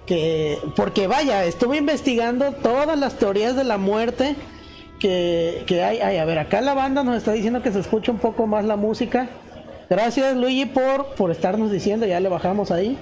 Que, 0.04 0.58
porque 0.76 1.08
vaya, 1.08 1.44
estuve 1.44 1.78
investigando 1.78 2.52
todas 2.52 2.96
las 2.96 3.18
teorías 3.18 3.56
de 3.56 3.64
la 3.64 3.76
muerte 3.76 4.36
que, 5.06 5.62
que 5.66 5.84
hay, 5.84 6.00
hay, 6.00 6.16
a 6.16 6.24
ver, 6.24 6.36
acá 6.36 6.60
la 6.60 6.74
banda 6.74 7.04
nos 7.04 7.16
está 7.16 7.30
diciendo 7.30 7.62
que 7.62 7.70
se 7.70 7.78
escucha 7.78 8.10
un 8.10 8.18
poco 8.18 8.48
más 8.48 8.64
la 8.64 8.74
música. 8.74 9.28
Gracias 9.88 10.36
Luigi 10.36 10.66
por, 10.66 11.14
por 11.14 11.30
estarnos 11.30 11.70
diciendo, 11.70 12.06
ya 12.06 12.18
le 12.18 12.28
bajamos 12.28 12.72
ahí. 12.72 12.98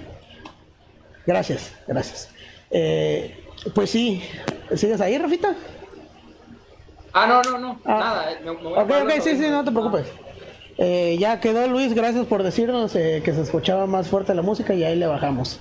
Gracias, 1.27 1.73
gracias. 1.89 2.29
Eh, 2.71 3.43
pues 3.75 3.89
sí, 3.89 4.23
¿sigues 4.77 5.01
ahí, 5.01 5.17
Rafita? 5.17 5.55
Ah, 7.15 7.27
no, 7.27 7.43
no, 7.43 7.59
no, 7.59 7.81
ah. 7.87 7.99
nada. 7.99 8.27
Me, 8.45 8.51
ok, 8.51 8.91
ok, 9.05 9.23
sí, 9.23 9.39
sí, 9.39 9.49
no 9.49 9.65
te 9.65 9.71
preocupes. 9.71 10.07
Eh, 10.77 11.17
ya 11.19 11.41
quedó 11.41 11.67
Luis, 11.69 11.95
gracias 11.95 12.27
por 12.27 12.43
decirnos 12.43 12.95
eh, 12.97 13.23
que 13.25 13.33
se 13.33 13.41
escuchaba 13.41 13.87
más 13.87 14.09
fuerte 14.09 14.35
la 14.35 14.43
música 14.43 14.75
y 14.75 14.85
ahí 14.85 14.97
le 14.97 15.07
bajamos. 15.07 15.59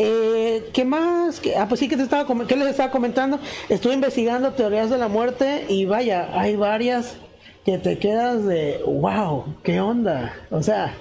Eh, 0.00 0.70
¿Qué 0.72 0.84
más? 0.84 1.40
¿Qué, 1.40 1.56
ah, 1.56 1.66
pues 1.68 1.80
sí 1.80 1.88
que 1.88 1.96
te 1.96 2.04
estaba 2.04 2.24
¿qué 2.46 2.54
les 2.54 2.68
estaba 2.68 2.92
comentando. 2.92 3.40
Estuve 3.68 3.94
investigando 3.94 4.52
teorías 4.52 4.90
de 4.90 4.96
la 4.96 5.08
muerte 5.08 5.66
y 5.68 5.86
vaya, 5.86 6.30
hay 6.38 6.54
varias 6.54 7.16
que 7.64 7.78
te 7.78 7.98
quedas 7.98 8.44
de 8.46 8.80
wow, 8.86 9.56
¿qué 9.64 9.80
onda? 9.80 10.32
O 10.50 10.62
sea, 10.62 10.94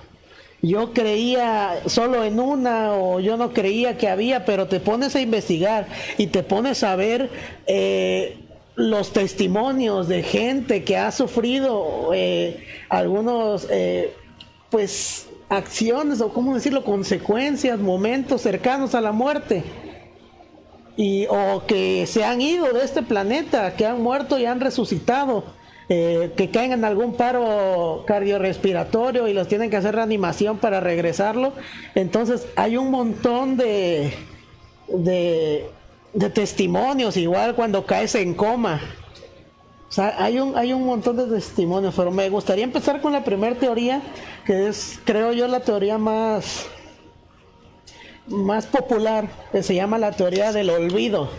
yo 0.63 0.93
creía 0.93 1.75
solo 1.85 2.23
en 2.23 2.39
una 2.39 2.93
o 2.93 3.19
yo 3.19 3.37
no 3.37 3.53
creía 3.53 3.99
que 3.99 4.09
había, 4.09 4.45
pero 4.45 4.67
te 4.67 4.79
pones 4.79 5.15
a 5.15 5.21
investigar 5.21 5.87
y 6.17 6.27
te 6.27 6.41
pones 6.41 6.83
a 6.83 6.95
ver 6.95 7.29
eh, 7.67 8.37
los 8.75 9.13
testimonios 9.13 10.07
de 10.07 10.23
gente 10.23 10.83
que 10.83 10.97
ha 10.97 11.11
sufrido 11.11 12.11
eh, 12.15 12.65
algunos, 12.89 13.67
eh, 13.69 14.11
pues 14.71 15.26
acciones 15.49 16.21
o 16.21 16.33
cómo 16.33 16.55
decirlo, 16.55 16.83
consecuencias, 16.83 17.79
momentos 17.79 18.41
cercanos 18.41 18.95
a 18.95 19.01
la 19.01 19.11
muerte. 19.11 19.63
Y, 20.95 21.27
o 21.27 21.63
que 21.67 22.07
se 22.07 22.23
han 22.23 22.41
ido 22.41 22.73
de 22.73 22.83
este 22.83 23.03
planeta, 23.03 23.75
que 23.75 23.85
han 23.85 24.01
muerto 24.01 24.39
y 24.39 24.45
han 24.45 24.59
resucitado, 24.59 25.43
eh, 25.89 26.33
que 26.35 26.49
caen 26.49 26.73
en 26.73 26.83
algún 26.83 27.13
paro 27.15 28.03
cardiorrespiratorio 28.07 29.27
y 29.27 29.33
los 29.33 29.47
tienen 29.47 29.69
que 29.69 29.77
hacer 29.77 29.95
reanimación 29.95 30.57
para 30.57 30.79
regresarlo. 30.79 31.53
Entonces 31.95 32.47
hay 32.55 32.77
un 32.77 32.91
montón 32.91 33.57
de, 33.57 34.11
de, 34.87 35.69
de 36.13 36.29
testimonios, 36.29 37.15
igual 37.15 37.55
cuando 37.55 37.85
caes 37.85 38.15
en 38.15 38.33
coma. 38.33 38.81
O 39.89 39.91
sea, 39.91 40.15
hay 40.21 40.39
un, 40.39 40.57
hay 40.57 40.73
un 40.73 40.85
montón 40.85 41.15
de 41.15 41.25
testimonios, 41.25 41.93
pero 41.95 42.11
me 42.11 42.29
gustaría 42.29 42.65
empezar 42.65 43.01
con 43.01 43.13
la 43.13 43.23
primera 43.23 43.55
teoría, 43.55 44.01
que 44.45 44.67
es, 44.67 44.99
creo 45.05 45.31
yo, 45.31 45.47
la 45.47 45.61
teoría 45.61 45.97
más, 45.97 46.65
más 48.27 48.65
popular, 48.65 49.29
que 49.51 49.63
se 49.63 49.75
llama 49.75 49.97
la 49.97 50.11
teoría 50.11 50.51
del 50.51 50.69
olvido, 50.69 51.29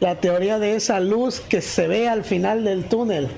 la 0.00 0.18
teoría 0.18 0.58
de 0.58 0.76
esa 0.76 0.98
luz 0.98 1.40
que 1.40 1.60
se 1.60 1.86
ve 1.88 2.08
al 2.08 2.24
final 2.24 2.64
del 2.64 2.88
túnel. 2.88 3.28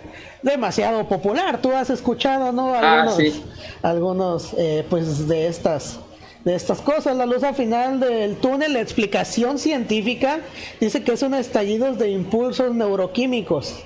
Demasiado 0.42 1.08
popular, 1.08 1.60
tú 1.60 1.72
has 1.72 1.90
escuchado, 1.90 2.52
¿no? 2.52 2.72
Ah, 2.74 3.02
algunos, 3.02 3.42
algunos 3.82 4.54
eh, 4.58 4.86
pues 4.88 5.26
de 5.26 5.48
estas 5.48 5.98
de 6.44 6.54
estas 6.54 6.80
cosas. 6.80 7.16
La 7.16 7.26
luz 7.26 7.42
al 7.42 7.54
final 7.54 8.00
del 8.00 8.36
túnel, 8.36 8.72
la 8.72 8.80
explicación 8.80 9.58
científica 9.58 10.40
dice 10.80 11.02
que 11.02 11.12
es 11.12 11.22
un 11.22 11.34
estallido 11.34 11.92
de 11.94 12.10
impulsos 12.10 12.74
neuroquímicos. 12.74 13.84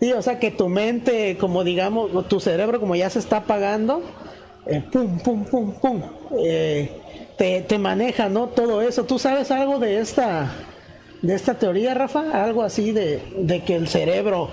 Sí, 0.00 0.12
o 0.12 0.22
sea 0.22 0.38
que 0.38 0.50
tu 0.50 0.68
mente, 0.68 1.36
como 1.38 1.62
digamos, 1.62 2.26
tu 2.26 2.40
cerebro 2.40 2.80
como 2.80 2.96
ya 2.96 3.10
se 3.10 3.18
está 3.18 3.38
apagando, 3.38 4.02
eh, 4.66 4.82
pum, 4.90 5.18
pum, 5.18 5.44
pum, 5.44 5.72
pum, 5.74 6.02
eh, 6.42 6.90
te, 7.36 7.78
maneja, 7.78 8.28
¿no? 8.28 8.48
Todo 8.48 8.80
eso. 8.82 9.04
¿Tú 9.04 9.18
sabes 9.18 9.50
algo 9.50 9.78
de 9.78 9.98
esta, 9.98 10.52
de 11.20 11.34
esta 11.34 11.54
teoría, 11.54 11.92
Rafa? 11.94 12.44
Algo 12.44 12.62
así 12.62 12.92
de, 12.92 13.22
de 13.38 13.62
que 13.62 13.76
el 13.76 13.88
cerebro 13.88 14.48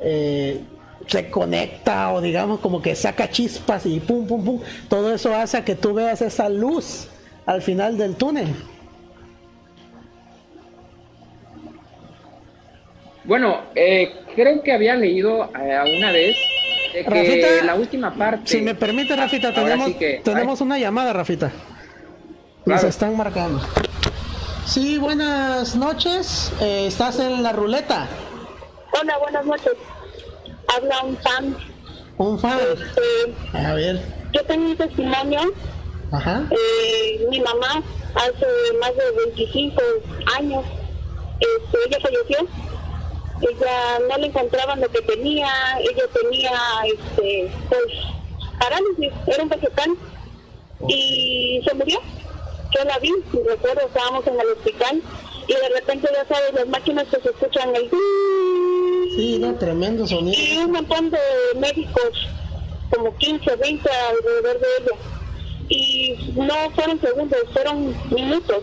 eh, 0.00 0.60
se 1.06 1.30
conecta 1.30 2.12
o 2.12 2.20
digamos 2.20 2.60
como 2.60 2.80
que 2.82 2.94
saca 2.94 3.30
chispas 3.30 3.84
y 3.84 4.00
pum, 4.00 4.26
pum, 4.26 4.44
pum. 4.44 4.60
Todo 4.88 5.12
eso 5.12 5.34
hace 5.34 5.62
que 5.64 5.74
tú 5.74 5.94
veas 5.94 6.22
esa 6.22 6.48
luz 6.48 7.08
al 7.46 7.62
final 7.62 7.98
del 7.98 8.14
túnel. 8.14 8.54
Bueno, 13.28 13.60
eh, 13.74 14.10
creo 14.34 14.62
que 14.62 14.72
había 14.72 14.96
leído 14.96 15.50
eh, 15.54 15.96
una 15.98 16.10
vez 16.12 16.34
que 16.92 17.60
la 17.62 17.74
última 17.74 18.14
parte. 18.14 18.48
Si 18.48 18.62
me 18.62 18.74
permite, 18.74 19.14
Rafita, 19.14 19.52
tenemos, 19.52 19.92
tenemos 20.24 20.60
una 20.62 20.78
llamada, 20.78 21.12
Rafita. 21.12 21.52
Nos 22.64 22.82
están 22.84 23.14
marcando. 23.18 23.60
Sí, 24.64 24.96
buenas 24.96 25.76
noches. 25.76 26.52
Eh, 26.62 26.86
¿Estás 26.88 27.20
en 27.20 27.42
la 27.42 27.52
ruleta? 27.52 28.08
Hola, 28.98 29.18
buenas 29.18 29.44
noches 29.44 29.72
habla 30.74 31.02
un 31.02 31.16
fan. 31.18 31.56
Un 32.16 32.38
fan. 32.38 32.58
Este, 32.58 33.58
a 33.58 33.74
ver. 33.74 34.00
Yo 34.32 34.44
tengo 34.44 34.70
un 34.70 34.76
testimonio. 34.76 35.40
Ajá. 36.12 36.46
Eh, 36.50 37.26
mi 37.28 37.40
mamá 37.40 37.82
hace 38.14 38.46
más 38.80 38.92
de 38.96 39.26
25 39.26 39.82
años, 40.38 40.64
este, 41.40 41.78
ella 41.86 41.98
falleció. 42.00 42.67
Ella 43.40 43.98
no 44.08 44.18
le 44.18 44.26
encontraban 44.26 44.80
lo 44.80 44.88
que 44.88 45.00
tenía, 45.02 45.48
ella 45.80 46.04
tenía, 46.12 46.52
este, 46.86 47.50
pues, 47.68 47.84
parálisis, 48.58 49.12
era 49.26 49.42
un 49.42 49.48
vegetal 49.48 49.96
y 50.88 51.60
se 51.64 51.74
murió. 51.74 52.00
Yo 52.76 52.84
la 52.84 52.98
vi, 52.98 53.12
recuerdo, 53.46 53.86
estábamos 53.86 54.26
en 54.26 54.40
el 54.40 54.46
hospital 54.48 55.02
y 55.46 55.54
de 55.54 55.68
repente 55.74 56.08
ya 56.12 56.26
sabes, 56.26 56.52
las 56.54 56.68
máquinas 56.68 57.06
que 57.08 57.20
se 57.20 57.30
escuchan 57.30 57.74
el 57.74 57.90
Sí, 59.16 59.38
no, 59.40 59.54
tremendo 59.54 60.06
sonido. 60.06 60.36
Y 60.38 60.58
un 60.58 60.72
montón 60.72 61.10
de 61.10 61.18
médicos, 61.58 62.28
como 62.90 63.16
15, 63.16 63.56
20 63.56 63.90
alrededor 63.90 64.60
de 64.60 64.66
ella. 64.78 64.96
Y 65.70 66.32
no 66.36 66.70
fueron 66.74 67.00
segundos, 67.00 67.38
fueron 67.52 67.96
minutos. 68.10 68.62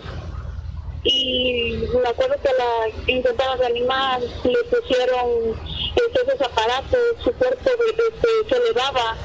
Y 1.08 1.84
me 2.02 2.10
acuerdo 2.10 2.36
que 2.42 2.50
la 2.58 3.14
intentaban 3.14 3.60
reanimar, 3.60 4.20
le 4.22 4.64
pusieron 4.64 5.56
esos 5.96 6.42
aparatos, 6.42 7.00
su 7.24 7.32
cuerpo 7.34 7.70
de, 7.70 8.50
se 8.50 8.58
elevaba. 8.58 9.16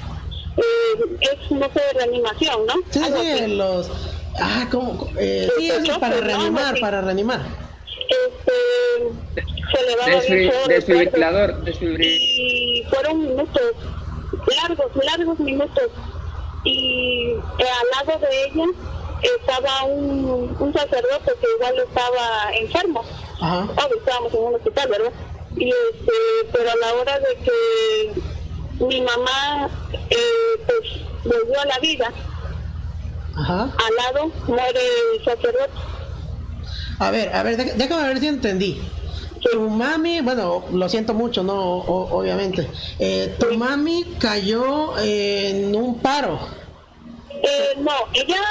Eh, 0.58 1.16
es, 1.20 1.50
no 1.50 1.66
sé, 1.72 1.80
reanimación, 1.94 2.66
¿no? 2.66 2.74
Sí, 2.90 3.00
sí, 3.02 3.46
los... 3.46 3.90
Ah, 4.38 4.68
¿cómo? 4.70 5.08
Eh, 5.18 5.48
sí, 5.56 5.70
es 5.70 5.98
para 5.98 6.20
reanimar, 6.20 6.78
para 6.80 7.00
reanimar. 7.00 7.40
Este, 8.10 9.42
se 9.72 9.86
le 9.86 9.96
daba 9.96 10.68
desfibrilador, 10.68 11.62
Y 11.98 12.84
fueron 12.90 13.20
minutos, 13.20 13.62
largos, 14.62 15.04
largos 15.04 15.40
minutos. 15.40 15.90
Y 16.64 17.32
eh, 17.58 17.64
al 17.64 18.06
lado 18.06 18.20
de 18.20 18.44
ella 18.44 18.66
estaba 19.22 19.84
un, 19.84 20.56
un 20.58 20.72
sacerdote 20.72 21.32
que 21.40 21.46
igual 21.56 21.78
estaba 21.86 22.52
enfermo. 22.58 23.04
Ajá. 23.40 23.66
estábamos 23.98 24.34
en 24.34 24.40
un 24.40 24.54
hospital, 24.54 24.88
¿verdad? 24.88 25.12
Y 25.56 25.68
este, 25.68 26.12
pero 26.52 26.70
a 26.70 26.76
la 26.76 26.94
hora 26.94 27.18
de 27.18 27.36
que 27.44 28.22
mi 28.84 29.00
mamá 29.00 29.68
eh, 30.10 30.16
pues 30.66 31.02
volvió 31.24 31.60
a 31.60 31.64
la 31.66 31.78
vida, 31.78 32.12
Ajá. 33.36 33.62
al 33.62 33.96
lado 33.96 34.32
muere 34.46 34.80
el 35.14 35.24
sacerdote. 35.24 35.70
A 36.98 37.10
ver, 37.10 37.34
a 37.34 37.42
ver, 37.42 37.56
déjame 37.76 38.08
ver 38.08 38.20
si 38.20 38.26
entendí 38.28 38.82
tu 39.40 39.68
mami, 39.70 40.20
bueno, 40.20 40.64
lo 40.72 40.88
siento 40.88 41.14
mucho, 41.14 41.42
no, 41.42 41.56
obviamente. 41.58 42.68
Eh, 42.98 43.34
tu 43.38 43.56
mami 43.56 44.04
cayó 44.18 44.98
en 44.98 45.74
un 45.74 45.98
paro. 45.98 46.38
No, 47.80 47.92
ella 48.12 48.42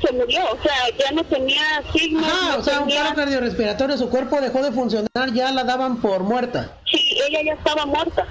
se 0.00 0.12
murió, 0.12 0.40
o 0.50 0.62
sea, 0.62 0.74
ya 0.98 1.12
no 1.12 1.24
tenía 1.24 1.82
signos. 1.92 2.24
Ah, 2.26 2.56
o 2.58 2.62
sea, 2.62 2.80
un 2.80 2.88
paro 2.88 3.14
cardiorrespiratorio, 3.14 3.96
su 3.96 4.10
cuerpo 4.10 4.40
dejó 4.40 4.62
de 4.62 4.72
funcionar, 4.72 5.32
ya 5.32 5.52
la 5.52 5.64
daban 5.64 6.00
por 6.00 6.22
muerta. 6.22 6.76
Sí, 6.90 7.18
ella 7.28 7.40
ya 7.44 7.52
estaba 7.52 7.86
muerta. 7.86 8.26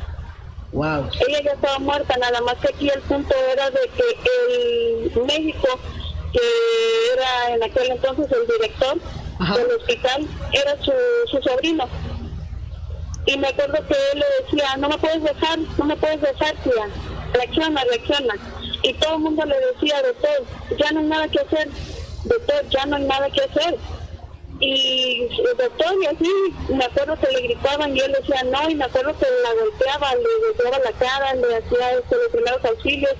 Wow. 0.73 1.09
Ella 1.27 1.41
ya 1.43 1.51
estaba 1.51 1.79
muerta, 1.79 2.17
nada 2.17 2.41
más 2.41 2.55
que 2.55 2.69
aquí 2.73 2.89
el 2.89 3.01
punto 3.01 3.33
era 3.51 3.69
de 3.69 3.79
que 3.95 5.15
el 5.15 5.25
médico, 5.25 5.67
que 6.33 6.39
era 7.13 7.55
en 7.55 7.63
aquel 7.63 7.91
entonces 7.91 8.27
el 8.31 8.47
director, 8.47 8.97
del 9.55 9.71
hospital 9.77 10.27
era 10.51 10.75
su, 10.83 10.91
su 11.31 11.41
sobrino. 11.41 11.87
Y 13.25 13.37
me 13.37 13.47
acuerdo 13.47 13.75
que 13.87 13.95
él 14.13 14.19
le 14.19 14.25
decía, 14.43 14.75
no 14.77 14.89
me 14.89 14.97
puedes 14.97 15.23
dejar, 15.23 15.59
no 15.77 15.85
me 15.85 15.95
puedes 15.95 16.21
dejar, 16.21 16.55
tía. 16.57 16.89
Reacciona, 17.33 17.83
reacciona. 17.85 18.35
Y 18.83 18.93
todo 18.95 19.15
el 19.15 19.19
mundo 19.19 19.45
le 19.45 19.55
decía, 19.73 20.01
doctor, 20.01 20.77
ya 20.77 20.91
no 20.91 20.99
hay 20.99 21.05
nada 21.05 21.27
que 21.29 21.39
hacer. 21.39 21.69
Doctor, 22.25 22.69
ya 22.69 22.85
no 22.85 22.95
hay 22.97 23.03
nada 23.05 23.29
que 23.29 23.41
hacer. 23.41 23.77
Y 24.59 25.23
el 25.23 25.57
doctor, 25.57 25.93
y 26.01 26.05
así, 26.05 26.73
me 26.73 26.85
acuerdo 26.85 27.17
que 27.19 27.31
le 27.31 27.41
gritaban 27.41 27.95
y 27.95 27.99
él 27.99 28.15
decía 28.19 28.43
no, 28.43 28.69
y 28.69 28.75
me 28.75 28.85
acuerdo 28.85 29.17
que 29.17 29.25
la 29.43 29.61
golpeaba, 29.61 30.15
le 30.15 30.47
golpeaba 30.47 30.79
la 30.79 30.91
cara, 30.93 31.33
le 31.33 31.57
hacía 31.57 31.91
este, 31.99 32.15
los 32.15 32.27
primeros 32.31 32.63
auxilios, 32.63 33.13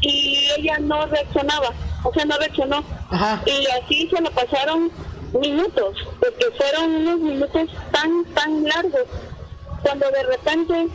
y 0.00 0.48
ella 0.58 0.78
no 0.80 1.06
reaccionaba, 1.06 1.72
o 2.02 2.12
sea, 2.12 2.24
no 2.24 2.36
reaccionó. 2.36 2.84
Y 3.46 3.66
así 3.68 4.10
se 4.14 4.20
lo 4.20 4.30
pasaron 4.32 4.90
minutos, 5.32 5.96
porque 6.20 6.50
fueron 6.58 6.90
unos 6.90 7.20
minutos 7.20 7.70
tan, 7.92 8.24
tan 8.34 8.64
largos, 8.64 9.04
cuando 9.82 10.10
de 10.10 10.22
repente 10.24 10.88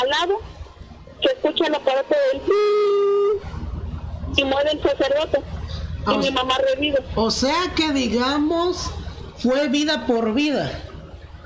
al 0.00 0.08
lado 0.08 0.38
se 1.22 1.32
escucha 1.32 1.66
el 1.66 1.74
aparato 1.74 2.14
del 2.32 2.40
y 4.36 4.44
muere 4.44 4.72
el 4.72 4.82
sacerdote 4.82 5.40
y 6.12 6.18
mi 6.18 6.30
mamá 6.30 6.56
revive. 6.74 6.98
O 7.14 7.30
sea 7.30 7.72
que 7.74 7.92
digamos 7.92 8.90
fue 9.38 9.68
vida 9.68 10.06
por 10.06 10.34
vida. 10.34 10.70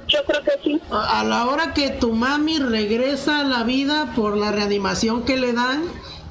Yo 0.09 0.24
creo 0.24 0.42
que 0.42 0.53
sí. 0.64 0.81
A, 0.90 1.22
la 1.24 1.46
hora 1.46 1.74
que 1.74 1.90
tu 1.90 2.12
mami 2.12 2.59
regresa 2.59 3.40
a 3.40 3.44
la 3.44 3.62
vida 3.62 4.12
por 4.16 4.37
la 4.37 4.53
reanimación 4.53 5.24
que 5.24 5.37
le 5.37 5.53
dan, 5.53 5.85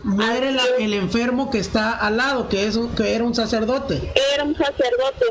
muere 0.04 0.56
el 0.80 0.94
enfermo 0.94 1.52
que 1.52 1.60
está 1.60 1.92
al 1.92 2.18
lado, 2.18 2.50
que 2.50 2.66
es 2.66 2.80
que 2.96 3.14
era 3.14 3.24
un 3.24 3.36
sacerdote. 3.36 4.12
Era 4.34 4.46
un 4.46 4.56
sacerdote 4.56 5.26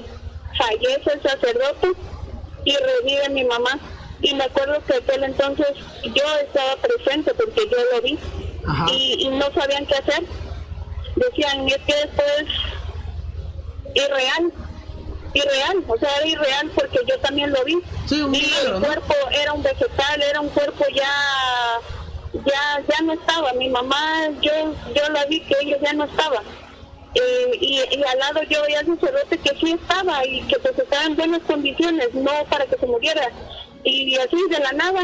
fallece 0.56 1.12
el 1.12 1.22
sacerdote 1.22 1.92
y 2.64 2.76
revive 2.76 3.28
mi 3.30 3.44
mamá. 3.44 3.78
Y 4.20 4.34
me 4.34 4.44
acuerdo 4.44 4.82
que 4.86 4.94
aquel 4.94 5.24
entonces 5.24 5.66
yo 6.02 6.24
estaba 6.42 6.76
presente 6.76 7.34
porque 7.34 7.68
yo 7.70 7.76
lo 7.92 8.02
vi 8.02 8.18
y, 8.90 9.28
no 9.28 9.52
sabían 9.52 9.86
qué 9.86 9.94
hacer. 9.94 10.24
Decían, 11.16 11.66
es 11.66 11.78
que 11.78 11.92
esto 11.92 12.22
es 12.38 12.48
irreal, 13.94 14.52
irreal, 15.32 15.84
o 15.88 15.96
sea, 15.98 16.16
era 16.18 16.26
irreal 16.26 16.70
porque 16.74 16.98
yo 17.08 17.18
también 17.20 17.52
lo 17.52 17.64
vi. 17.64 17.78
y 18.10 18.52
el 18.66 18.80
cuerpo 18.80 19.14
era 19.30 19.52
un 19.52 19.62
vegetal, 19.62 20.22
era 20.22 20.40
un 20.40 20.48
cuerpo 20.50 20.84
ya 20.94 21.80
ya 22.44 22.82
ya 22.88 23.02
no 23.02 23.14
estaba. 23.14 23.52
Mi 23.54 23.68
mamá, 23.68 24.28
yo 24.40 24.52
yo 24.94 25.08
la 25.10 25.24
vi 25.26 25.40
que 25.40 25.54
ella 25.62 25.78
ya 25.82 25.92
no 25.94 26.04
estaba. 26.04 26.42
Eh, 27.14 27.58
y, 27.60 27.80
al 27.80 28.18
lado 28.18 28.42
yo 28.42 28.60
veía 28.62 28.80
al 28.80 28.86
sacerdote 28.86 29.38
que 29.38 29.56
sí 29.58 29.72
estaba 29.72 30.26
y 30.26 30.42
que 30.42 30.58
pues 30.58 30.78
estaba 30.78 31.04
en 31.04 31.16
buenas 31.16 31.42
condiciones, 31.42 32.12
no 32.12 32.30
para 32.50 32.66
que 32.66 32.76
se 32.76 32.86
muriera. 32.86 33.30
Y 33.84 34.16
así 34.16 34.36
de 34.50 34.58
la 34.58 34.72
nada 34.72 35.00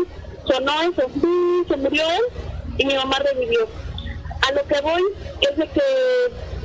sonó 0.46 0.82
eso, 0.82 1.08
se 1.68 1.76
murió 1.76 2.02
él 2.10 2.22
y 2.78 2.84
mi 2.84 2.94
mamá 2.96 3.18
revivió. 3.18 3.66
A 4.42 4.52
lo 4.52 4.66
que 4.66 4.80
voy 4.80 5.02
es 5.40 5.56
de 5.56 5.68
que 5.68 5.82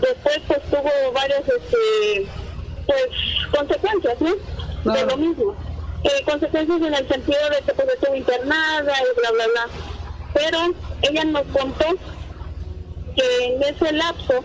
después 0.01 0.39
pues 0.47 0.61
tuvo 0.69 1.11
varias 1.13 1.41
este, 1.41 2.27
pues 2.85 3.07
consecuencias, 3.51 4.15
¿no? 4.21 4.93
De 4.93 5.05
lo 5.05 5.17
mismo. 5.17 5.55
Eh, 6.03 6.23
consecuencias 6.25 6.81
en 6.81 6.93
el 6.93 7.07
sentido 7.07 7.49
de 7.49 7.57
que 7.65 7.73
pues 7.73 7.87
estuvo 7.89 8.15
internada 8.15 8.93
y 9.01 9.19
bla 9.19 9.31
bla 9.31 9.47
bla. 9.47 9.67
Pero 10.33 10.57
ella 11.01 11.23
nos 11.25 11.43
contó 11.47 11.85
que 13.15 13.45
en 13.45 13.63
ese 13.63 13.91
lapso 13.93 14.43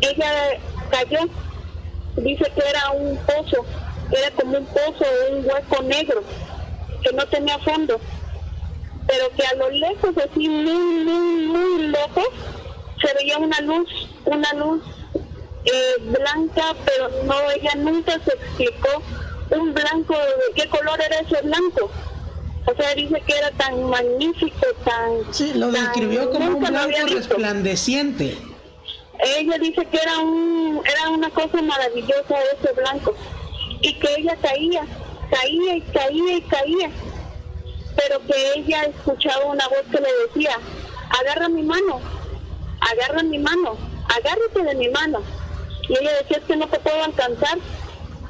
ella 0.00 0.58
cayó, 0.90 1.20
dice 2.16 2.52
que 2.54 2.68
era 2.68 2.90
un 2.90 3.16
pozo, 3.18 3.64
era 4.10 4.30
como 4.32 4.58
un 4.58 4.66
pozo, 4.66 5.04
un 5.30 5.44
hueco 5.44 5.82
negro, 5.82 6.22
que 7.02 7.12
no 7.12 7.26
tenía 7.26 7.58
fondo, 7.58 8.00
pero 9.08 9.30
que 9.34 9.42
a 9.42 9.54
lo 9.54 9.70
lejos, 9.70 10.10
así 10.18 10.48
muy, 10.48 11.04
muy, 11.04 11.46
muy 11.46 11.82
lejos, 11.88 12.28
se 13.00 13.14
veía 13.14 13.38
una 13.38 13.60
luz, 13.62 13.88
una 14.26 14.52
luz 14.52 14.82
eh, 15.64 15.94
blanca, 16.02 16.76
pero 16.84 17.08
no, 17.24 17.50
ella 17.50 17.74
nunca 17.76 18.12
se 18.24 18.32
explicó 18.32 19.02
un 19.50 19.72
blanco, 19.72 20.14
de 20.14 20.62
qué 20.62 20.68
color 20.68 21.00
era 21.00 21.20
ese 21.20 21.40
blanco. 21.42 21.90
O 22.66 22.76
sea, 22.76 22.94
dice 22.94 23.22
que 23.26 23.32
era 23.32 23.50
tan 23.52 23.82
magnífico, 23.84 24.66
tan... 24.84 25.32
Sí, 25.32 25.52
lo 25.54 25.70
describió 25.70 26.30
como 26.30 26.58
un 26.58 26.60
blanco 26.60 27.06
resplandeciente. 27.08 28.36
Ella 29.20 29.58
dice 29.58 29.86
que 29.86 29.96
era, 29.96 30.18
un, 30.18 30.82
era 30.84 31.08
una 31.08 31.30
cosa 31.30 31.62
maravillosa 31.62 32.36
ese 32.60 32.72
blanco 32.74 33.14
y 33.80 33.94
que 33.94 34.08
ella 34.18 34.36
caía, 34.40 34.84
caía 35.30 35.76
y 35.76 35.80
caía 35.80 36.36
y 36.36 36.42
caía, 36.42 36.90
pero 37.98 38.20
que 38.26 38.52
ella 38.54 38.84
escuchaba 38.84 39.46
una 39.46 39.66
voz 39.68 39.82
que 39.90 40.00
le 40.00 40.08
decía, 40.26 40.56
agarra 41.20 41.48
mi 41.48 41.62
mano, 41.64 42.00
agarra 42.80 43.22
mi 43.24 43.38
mano, 43.38 43.76
agárrate 44.08 44.62
de 44.62 44.74
mi 44.76 44.88
mano. 44.88 45.20
Y 45.88 45.92
ella 45.98 46.12
decía, 46.22 46.36
es 46.38 46.44
que 46.44 46.56
no 46.56 46.68
te 46.68 46.78
puedo 46.78 47.02
alcanzar, 47.02 47.58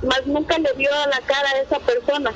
más 0.02 0.26
nunca 0.26 0.58
le 0.58 0.72
vio 0.74 0.94
a 0.94 1.06
la 1.08 1.20
cara 1.20 1.50
a 1.50 1.58
esa 1.58 1.78
persona. 1.80 2.32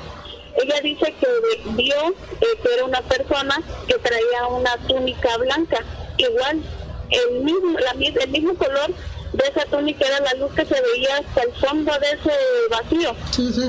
Ella 0.61 0.79
dice 0.81 1.15
que 1.19 1.27
vio 1.71 2.09
eh, 2.09 2.45
que 2.61 2.73
era 2.75 2.85
una 2.85 3.01
persona 3.01 3.59
que 3.87 3.95
traía 3.95 4.47
una 4.47 4.77
túnica 4.87 5.35
blanca, 5.37 5.79
igual, 6.17 6.61
el 7.09 7.41
mismo, 7.41 7.79
la, 7.79 7.91
el 7.91 8.29
mismo 8.29 8.53
color 8.55 8.91
de 9.33 9.43
esa 9.47 9.65
túnica 9.65 10.05
era 10.05 10.19
la 10.19 10.33
luz 10.35 10.51
que 10.53 10.65
se 10.65 10.79
veía 10.79 11.17
hasta 11.17 11.41
el 11.41 11.53
fondo 11.53 11.91
de 11.99 12.07
ese 12.11 12.37
vacío. 12.69 13.15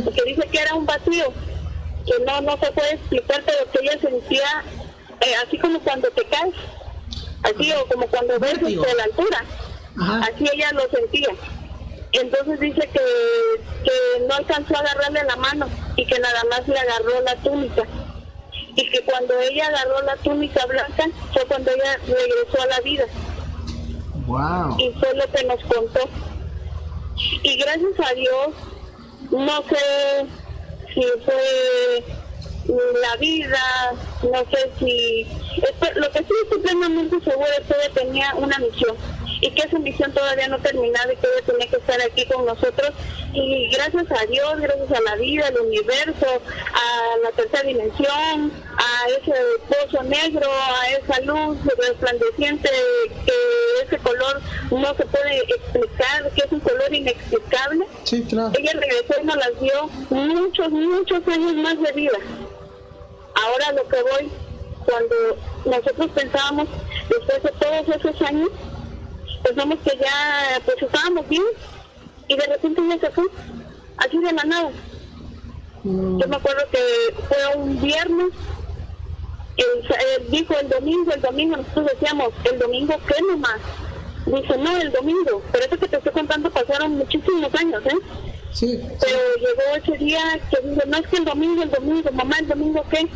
Porque 0.04 0.22
dice 0.26 0.48
que 0.48 0.58
era 0.58 0.74
un 0.74 0.84
vacío, 0.84 1.32
que 2.06 2.24
no, 2.24 2.40
no 2.42 2.56
se 2.58 2.70
puede 2.72 2.94
explicar, 2.94 3.42
pero 3.44 3.70
que 3.70 3.78
ella 3.80 3.98
sentía 4.00 4.64
eh, 5.20 5.34
así 5.46 5.58
como 5.58 5.80
cuando 5.80 6.10
te 6.10 6.24
caes, 6.26 6.54
así 7.42 7.72
o 7.72 7.86
como 7.86 8.06
cuando 8.08 8.38
ves 8.38 8.60
desde 8.60 8.94
la 8.94 9.04
altura, 9.04 9.44
así 10.22 10.44
ella 10.52 10.72
lo 10.72 10.88
sentía. 10.90 11.30
Entonces 12.12 12.60
dice 12.60 12.88
que, 12.92 13.00
que 13.84 14.26
no 14.28 14.34
alcanzó 14.34 14.76
a 14.76 14.80
agarrarle 14.80 15.24
la 15.24 15.36
mano 15.36 15.68
y 15.96 16.06
que 16.06 16.18
nada 16.18 16.42
más 16.50 16.66
le 16.68 16.78
agarró 16.78 17.20
la 17.22 17.36
túnica. 17.36 17.82
Y 18.76 18.90
que 18.90 19.04
cuando 19.04 19.38
ella 19.40 19.66
agarró 19.68 20.02
la 20.02 20.16
túnica 20.16 20.66
blanca 20.66 21.04
fue 21.32 21.44
cuando 21.46 21.70
ella 21.70 21.96
regresó 22.06 22.62
a 22.62 22.66
la 22.66 22.80
vida. 22.80 23.04
Wow. 24.26 24.76
Y 24.78 24.90
fue 24.92 25.14
lo 25.14 25.30
que 25.32 25.44
nos 25.44 25.60
contó. 25.64 26.08
Y 27.42 27.56
gracias 27.56 28.10
a 28.10 28.14
Dios, 28.14 28.48
no 29.30 29.62
sé 29.68 30.26
si 30.94 31.02
fue 31.24 32.04
la 33.02 33.16
vida, 33.16 33.92
no 34.22 34.38
sé 34.50 34.70
si... 34.78 35.26
Lo 35.96 36.10
que 36.10 36.18
estoy 36.20 36.60
plenamente 36.62 37.20
seguro 37.20 37.46
es 37.58 37.66
que 37.66 38.00
tenía 38.00 38.34
una 38.36 38.58
misión 38.58 38.96
y 39.44 39.50
que 39.50 39.60
esa 39.60 39.78
misión 39.78 40.10
todavía 40.14 40.48
no 40.48 40.58
terminaba 40.58 41.12
y 41.12 41.16
que 41.16 41.26
ella 41.26 41.44
tenía 41.44 41.68
que 41.68 41.76
estar 41.76 42.00
aquí 42.00 42.24
con 42.24 42.46
nosotros. 42.46 42.92
Y 43.34 43.68
gracias 43.68 44.06
a 44.10 44.24
Dios, 44.24 44.58
gracias 44.58 44.90
a 44.90 45.02
la 45.02 45.16
vida, 45.16 45.48
al 45.48 45.60
universo, 45.60 46.26
a 46.72 47.18
la 47.22 47.30
tercera 47.32 47.62
dimensión, 47.62 48.52
a 48.78 49.08
ese 49.10 49.34
pozo 49.68 50.02
negro, 50.04 50.48
a 50.50 50.90
esa 50.92 51.20
luz 51.20 51.58
resplandeciente, 51.76 52.70
que 53.26 53.84
ese 53.84 53.98
color 53.98 54.40
no 54.70 54.94
se 54.94 55.04
puede 55.04 55.38
explicar, 55.40 56.30
que 56.34 56.42
es 56.42 56.52
un 56.52 56.60
color 56.60 56.94
inexplicable. 56.94 57.84
Sí, 58.04 58.24
claro. 58.24 58.52
Ella 58.58 58.72
regresó 58.72 59.20
y 59.20 59.24
nos 59.26 59.36
las 59.36 59.60
dio 59.60 59.88
muchos, 60.08 60.70
muchos 60.70 61.28
años 61.28 61.54
más 61.56 61.82
de 61.82 61.92
vida. 61.92 62.18
Ahora 63.34 63.72
lo 63.72 63.86
que 63.88 64.02
voy, 64.04 64.30
cuando 64.86 65.16
nosotros 65.66 66.10
pensábamos, 66.14 66.66
después 67.10 67.42
de 67.42 67.50
todos 67.58 67.96
esos 67.96 68.22
años, 68.22 68.48
pensamos 69.44 69.78
que 69.84 69.96
ya 69.98 70.60
pues 70.64 70.82
estábamos 70.82 71.28
bien 71.28 71.44
y 72.26 72.36
de 72.36 72.46
repente 72.46 72.82
ya 72.88 72.98
se 72.98 73.10
fue, 73.10 73.24
así 73.98 74.18
de 74.18 74.32
la 74.32 74.44
nada. 74.44 74.70
Mm. 75.84 76.20
Yo 76.20 76.28
me 76.28 76.36
acuerdo 76.36 76.62
que 76.72 77.14
fue 77.28 77.56
un 77.56 77.80
viernes, 77.80 78.30
él, 79.56 80.26
dijo 80.30 80.54
el 80.58 80.68
domingo, 80.68 81.12
el 81.12 81.20
domingo 81.20 81.56
nosotros 81.58 81.90
decíamos, 81.92 82.30
el 82.50 82.58
domingo 82.58 82.94
qué 83.06 83.22
nomás. 83.28 83.60
Dice, 84.26 84.56
no, 84.56 84.74
el 84.78 84.90
domingo, 84.90 85.42
pero 85.52 85.66
eso 85.66 85.76
que 85.76 85.86
te 85.86 85.96
estoy 85.98 86.12
contando 86.12 86.50
pasaron 86.50 86.96
muchísimos 86.96 87.54
años, 87.54 87.82
¿eh? 87.84 87.98
Sí, 88.52 88.80
Pero 89.00 89.18
llegó 89.36 89.76
ese 89.76 89.98
día 90.02 90.40
que 90.48 90.66
dice, 90.66 90.86
no 90.86 90.96
es 90.96 91.06
que 91.08 91.16
el 91.16 91.24
domingo, 91.26 91.62
el 91.62 91.70
domingo, 91.70 92.10
mamá, 92.12 92.38
el 92.38 92.48
domingo 92.48 92.82
qué. 92.88 93.06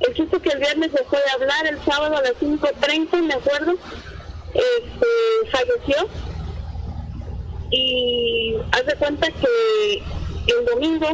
El 0.00 0.14
chiste 0.14 0.40
que 0.40 0.48
el 0.48 0.58
viernes 0.58 0.92
dejó 0.92 1.16
de 1.16 1.30
hablar, 1.30 1.66
el 1.66 1.78
sábado 1.84 2.16
a 2.16 2.22
las 2.22 2.32
5.30, 2.32 3.22
me 3.22 3.34
acuerdo, 3.34 3.74
este, 4.54 5.50
falleció. 5.50 6.08
Y 7.70 8.56
haz 8.72 8.86
de 8.86 8.94
cuenta 8.96 9.26
que 9.30 10.02
el 10.46 10.64
domingo, 10.64 11.08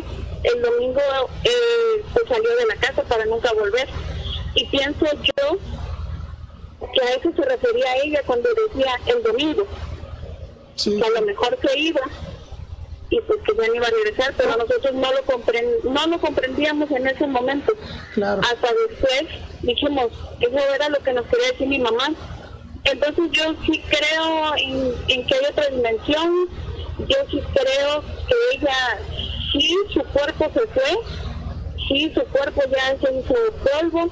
el 0.45 0.63
domingo 0.63 1.01
eh, 1.43 2.05
pues 2.13 2.25
salió 2.29 2.57
de 2.57 2.67
la 2.67 2.77
casa 2.77 3.03
para 3.03 3.25
nunca 3.27 3.53
volver. 3.53 3.89
Y 4.55 4.67
pienso 4.67 5.07
yo 5.13 5.59
que 6.93 7.03
a 7.03 7.15
eso 7.15 7.31
se 7.35 7.43
refería 7.43 7.97
ella 8.05 8.21
cuando 8.27 8.49
decía 8.69 8.93
el 9.07 9.23
domingo, 9.23 9.67
que 10.77 11.03
a 11.03 11.21
lo 11.21 11.27
mejor 11.27 11.59
se 11.61 11.79
iba 11.79 12.03
y 13.11 13.21
pues 13.21 13.41
que 13.47 13.55
ya 13.55 13.69
no 13.69 13.75
iba 13.75 13.87
a 13.87 13.91
regresar, 13.91 14.35
pero 14.37 14.57
nosotros 14.57 14.93
no 14.95 15.13
lo 15.13 15.23
comprend 15.23 15.85
no 15.85 16.07
lo 16.07 16.21
comprendíamos 16.21 16.91
en 16.91 17.07
ese 17.07 17.27
momento. 17.27 17.73
Hasta 18.17 18.69
después 18.89 19.25
dijimos, 19.63 20.09
eso 20.41 20.59
era 20.75 20.89
lo 20.89 20.99
que 21.01 21.13
nos 21.13 21.27
quería 21.27 21.53
decir 21.53 21.69
mi 21.69 21.79
mamá 21.79 22.11
entonces 22.85 23.25
yo 23.33 23.55
sí 23.67 23.83
creo 23.89 24.55
en, 24.57 25.27
que 25.27 25.35
hay 25.35 25.47
otra 25.51 25.69
dimensión, 25.69 26.49
yo 26.99 27.17
sí 27.31 27.43
creo 27.53 28.03
que 28.29 28.35
ella, 28.57 28.99
sí, 29.53 29.77
su 29.93 30.03
cuerpo 30.05 30.51
se 30.53 30.67
fue, 30.69 30.99
sí, 31.89 32.13
su 32.15 32.23
cuerpo 32.27 32.63
ya 32.71 32.97
se 33.01 33.15
hizo 33.15 33.35
polvo, 33.63 34.11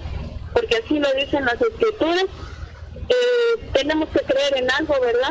porque 0.55 0.77
así 0.85 0.99
lo 0.99 1.13
dicen 1.13 1.45
las 1.45 1.61
escrituras. 1.61 2.27
Eh, 3.09 3.71
tenemos 3.73 4.09
que 4.11 4.21
creer 4.21 4.57
en 4.57 4.71
algo, 4.71 4.99
¿verdad? 5.01 5.31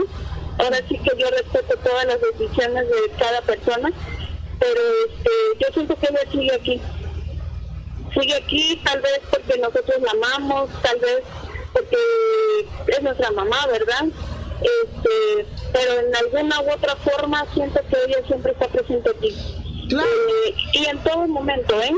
Ahora 0.59 0.77
sí 0.87 0.97
que 0.99 1.17
yo 1.17 1.29
respeto 1.29 1.75
todas 1.83 2.05
las 2.05 2.19
decisiones 2.21 2.87
de 2.87 3.11
cada 3.17 3.41
persona, 3.41 3.91
pero 4.59 4.81
este, 5.07 5.29
yo 5.59 5.67
siento 5.73 5.95
que 5.95 6.07
ella 6.07 6.31
sigue 6.31 6.53
aquí. 6.53 6.81
Sigue 8.13 8.35
aquí 8.35 8.81
tal 8.83 9.01
vez 9.01 9.21
porque 9.31 9.57
nosotros 9.57 10.01
la 10.01 10.11
amamos, 10.11 10.69
tal 10.83 10.99
vez 10.99 11.23
porque 11.81 12.91
es 12.95 13.01
nuestra 13.01 13.31
mamá, 13.31 13.67
¿verdad? 13.67 14.05
Este, 14.61 15.45
pero 15.73 15.99
en 15.99 16.15
alguna 16.15 16.61
u 16.61 16.71
otra 16.71 16.95
forma 16.97 17.45
siento 17.53 17.79
que 17.89 17.97
ella 18.07 18.27
siempre 18.27 18.51
está 18.51 18.67
presente 18.67 19.09
aquí. 19.09 19.35
Claro. 19.89 20.07
Eh, 20.07 20.55
y 20.73 20.85
en 20.85 20.97
todo 20.99 21.27
momento, 21.27 21.81
¿eh? 21.81 21.93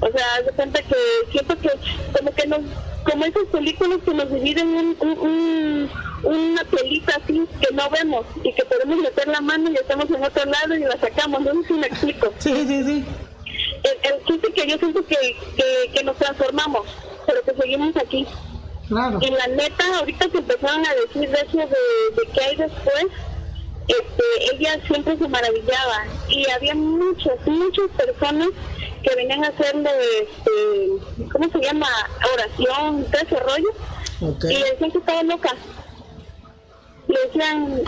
O 0.00 0.10
sea, 0.10 0.42
de 0.42 0.52
cuenta 0.52 0.82
que 0.82 0.96
siento 1.30 1.58
que 1.58 1.70
como 2.16 2.34
que 2.34 2.46
nos, 2.46 2.60
como 3.04 3.24
esas 3.24 3.44
películas 3.50 3.98
que 4.04 4.14
nos 4.14 4.30
dividen 4.30 4.96
un, 5.00 5.90
una 6.22 6.64
pelita 6.64 7.18
así 7.22 7.46
que 7.60 7.74
no 7.74 7.88
vemos 7.90 8.26
y 8.42 8.52
que 8.52 8.64
podemos 8.64 8.98
meter 8.98 9.28
la 9.28 9.40
mano 9.40 9.70
y 9.70 9.76
estamos 9.76 10.10
en 10.10 10.24
otro 10.24 10.44
lado 10.44 10.74
y 10.74 10.80
la 10.80 10.98
sacamos, 10.98 11.40
no 11.40 11.62
sé 11.62 11.68
si 11.68 11.72
me 11.74 11.86
explico. 11.86 12.32
Sí, 12.38 12.52
sí, 12.66 12.84
sí. 12.84 13.04
El, 13.84 14.12
el 14.12 14.24
chiste 14.24 14.52
que 14.52 14.66
yo 14.66 14.78
siento 14.78 15.04
que, 15.06 15.16
que, 15.56 15.92
que 15.94 16.04
nos 16.04 16.16
transformamos, 16.16 16.86
pero 17.26 17.42
que 17.42 17.54
seguimos 17.54 17.96
aquí. 17.96 18.26
Y 18.88 19.30
la 19.30 19.46
neta, 19.48 19.98
ahorita 19.98 20.28
que 20.28 20.38
empezaron 20.38 20.86
a 20.86 20.94
decir 20.94 21.28
de 21.28 21.38
eso 21.38 21.58
de, 21.58 22.32
qué 22.32 22.40
hay 22.40 22.56
después, 22.56 23.06
este, 23.88 24.24
ella 24.52 24.80
siempre 24.86 25.16
se 25.18 25.28
maravillaba. 25.28 26.04
Y 26.28 26.48
había 26.50 26.74
muchas, 26.74 27.34
muchas 27.46 27.90
personas 27.96 28.48
que 29.02 29.14
venían 29.16 29.44
a 29.44 29.48
hacerle, 29.48 29.90
este, 30.22 31.28
¿cómo 31.32 31.48
se 31.50 31.60
llama? 31.60 31.88
Oración, 32.32 33.04
todo 33.04 33.22
ese 33.22 33.40
rollo. 33.40 33.70
Y 34.50 34.54
le 34.58 34.70
decían 34.70 34.90
que 34.92 34.98
estaba 34.98 35.22
loca. 35.24 35.50
Le 37.08 37.20
decían, 37.26 37.82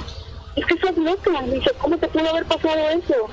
es 0.56 0.66
que 0.66 0.74
estás 0.74 0.96
loca. 0.96 1.42
Dice, 1.42 1.70
¿cómo 1.80 1.96
te 1.96 2.08
pudo 2.08 2.28
haber 2.28 2.44
pasado 2.44 2.88
eso? 2.90 3.28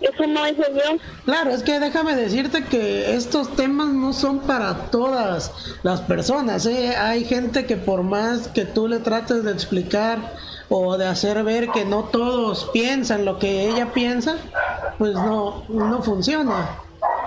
Eso 0.00 0.26
no 0.26 0.44
es 0.44 0.56
de 0.56 0.72
Dios. 0.72 1.00
Claro, 1.24 1.50
es 1.50 1.62
que 1.62 1.80
déjame 1.80 2.14
decirte 2.14 2.64
que 2.64 3.14
estos 3.14 3.54
temas 3.56 3.88
no 3.88 4.12
son 4.12 4.40
para 4.40 4.90
todas 4.90 5.52
las 5.82 6.00
personas. 6.02 6.66
¿eh? 6.66 6.94
Hay 6.96 7.24
gente 7.24 7.66
que 7.66 7.76
por 7.76 8.02
más 8.02 8.48
que 8.48 8.64
tú 8.64 8.88
le 8.88 8.98
trates 8.98 9.44
de 9.44 9.52
explicar 9.52 10.18
o 10.68 10.96
de 10.98 11.06
hacer 11.06 11.42
ver 11.44 11.70
que 11.70 11.84
no 11.84 12.04
todos 12.04 12.70
piensan 12.72 13.24
lo 13.24 13.38
que 13.38 13.68
ella 13.68 13.92
piensa, 13.92 14.36
pues 14.98 15.14
no, 15.14 15.64
no 15.68 16.02
funciona. 16.02 16.80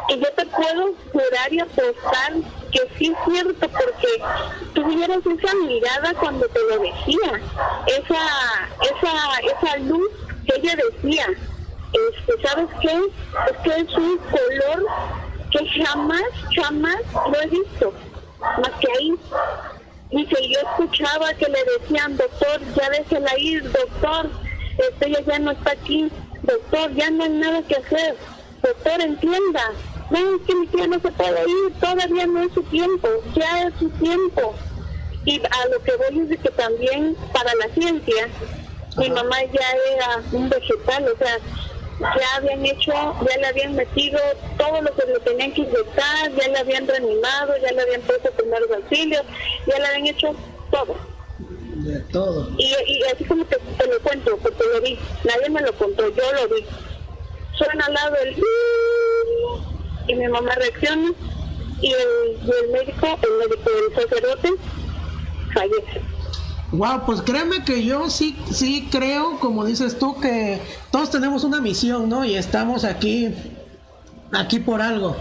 Y 0.09 0.19
yo 0.19 0.31
te 0.35 0.45
puedo 0.45 0.93
jurar 1.11 1.53
y 1.53 1.59
apostar 1.59 2.33
que 2.71 2.79
sí 2.97 3.13
es 3.13 3.31
cierto, 3.31 3.67
porque 3.69 4.73
tuvieras 4.73 5.19
esa 5.19 5.55
mirada 5.65 6.13
cuando 6.19 6.47
te 6.47 6.59
lo 6.69 6.79
decía, 6.79 7.39
esa, 7.87 8.69
esa, 8.81 9.39
esa 9.39 9.77
luz 9.77 10.09
que 10.45 10.59
ella 10.59 10.75
decía 10.91 11.27
este, 11.93 12.47
¿sabes 12.47 12.67
qué? 12.81 12.99
Es 13.51 13.57
que 13.63 13.81
es 13.81 13.97
un 13.97 14.17
color 14.17 14.85
que 15.51 15.83
jamás, 15.83 16.23
jamás 16.55 17.01
lo 17.13 17.41
he 17.41 17.47
visto, 17.47 17.93
más 18.39 18.71
que 18.79 18.87
ahí. 18.97 19.13
Dice, 20.11 20.35
yo 20.49 20.59
escuchaba 20.59 21.33
que 21.33 21.47
le 21.47 21.59
decían, 21.79 22.17
doctor, 22.17 22.61
ya 22.75 22.89
déjela 22.89 23.37
ir, 23.37 23.63
doctor, 23.71 24.29
este, 24.77 25.07
ella 25.07 25.21
ya 25.27 25.39
no 25.39 25.51
está 25.51 25.71
aquí, 25.71 26.11
doctor, 26.41 26.93
ya 26.93 27.11
no 27.11 27.23
hay 27.23 27.29
nada 27.29 27.61
que 27.63 27.75
hacer, 27.75 28.17
doctor, 28.61 29.01
entienda, 29.01 29.71
no, 30.09 30.17
es 30.17 30.41
que 30.47 30.55
mi 30.55 30.67
tía 30.67 30.87
no 30.87 30.99
se 30.99 31.11
puede 31.11 31.41
ir, 31.41 31.73
todavía 31.79 32.25
no 32.25 32.41
es 32.41 32.53
su 32.53 32.63
tiempo, 32.63 33.07
ya 33.35 33.67
es 33.67 33.73
su 33.77 33.89
tiempo. 33.91 34.55
Y 35.25 35.39
a 35.39 35.67
lo 35.71 35.83
que 35.83 35.95
voy 35.97 36.21
es 36.21 36.29
de 36.29 36.37
que 36.37 36.49
también 36.49 37.15
para 37.31 37.53
la 37.55 37.73
ciencia, 37.73 38.29
mi 38.97 39.09
mamá 39.11 39.37
ya 39.43 39.67
era 39.93 40.21
un 40.31 40.49
vegetal, 40.49 41.05
o 41.13 41.17
sea, 41.17 41.37
ya 41.99 42.35
habían 42.35 42.65
hecho, 42.65 42.91
ya 42.91 43.37
le 43.37 43.47
habían 43.47 43.75
metido 43.75 44.19
todo 44.57 44.81
lo 44.81 44.93
que 44.95 45.05
le 45.05 45.19
tenían 45.19 45.51
que 45.53 45.61
inyectar, 45.61 46.31
ya 46.33 46.47
le 46.47 46.57
habían 46.57 46.87
reanimado, 46.87 47.53
ya 47.61 47.71
le 47.71 47.81
habían 47.81 48.01
puesto 48.01 48.31
primeros 48.31 48.71
auxilios, 48.71 49.23
ya 49.67 49.79
le 49.79 49.85
habían 49.85 50.07
hecho 50.07 50.35
todo. 50.71 50.95
De 51.37 51.99
todo. 52.11 52.49
Y, 52.57 52.73
y 52.87 53.03
así 53.13 53.23
como 53.25 53.45
te, 53.45 53.57
te, 53.57 53.87
lo 53.87 53.99
cuento, 54.01 54.37
porque 54.37 54.63
lo 54.73 54.81
vi, 54.81 54.97
nadie 55.23 55.49
me 55.49 55.61
lo 55.61 55.73
contó, 55.73 56.07
yo 56.09 56.33
lo 56.33 56.55
vi. 56.55 56.65
Suena 57.57 57.85
al 57.85 57.93
lado 57.93 58.15
el 58.23 58.35
y 60.07 60.15
mi 60.15 60.27
mamá 60.27 60.55
reacciona 60.55 61.11
y 61.81 61.91
el, 61.91 62.39
y 62.43 62.51
el 62.63 62.71
médico, 62.71 63.19
el 63.21 63.49
médico 63.49 63.69
del 63.69 63.95
sacerdote, 63.95 64.49
fallece. 65.53 66.18
Wow, 66.71 67.05
pues 67.05 67.21
créeme 67.21 67.63
que 67.63 67.83
yo 67.83 68.09
sí, 68.09 68.37
sí 68.51 68.87
creo, 68.91 69.39
como 69.39 69.65
dices 69.65 69.97
tú, 69.97 70.19
que 70.19 70.61
todos 70.91 71.09
tenemos 71.09 71.43
una 71.43 71.59
misión, 71.61 72.09
¿no? 72.09 72.23
Y 72.23 72.35
estamos 72.35 72.83
aquí, 72.83 73.33
aquí 74.31 74.59
por 74.59 74.81
algo. 74.81 75.15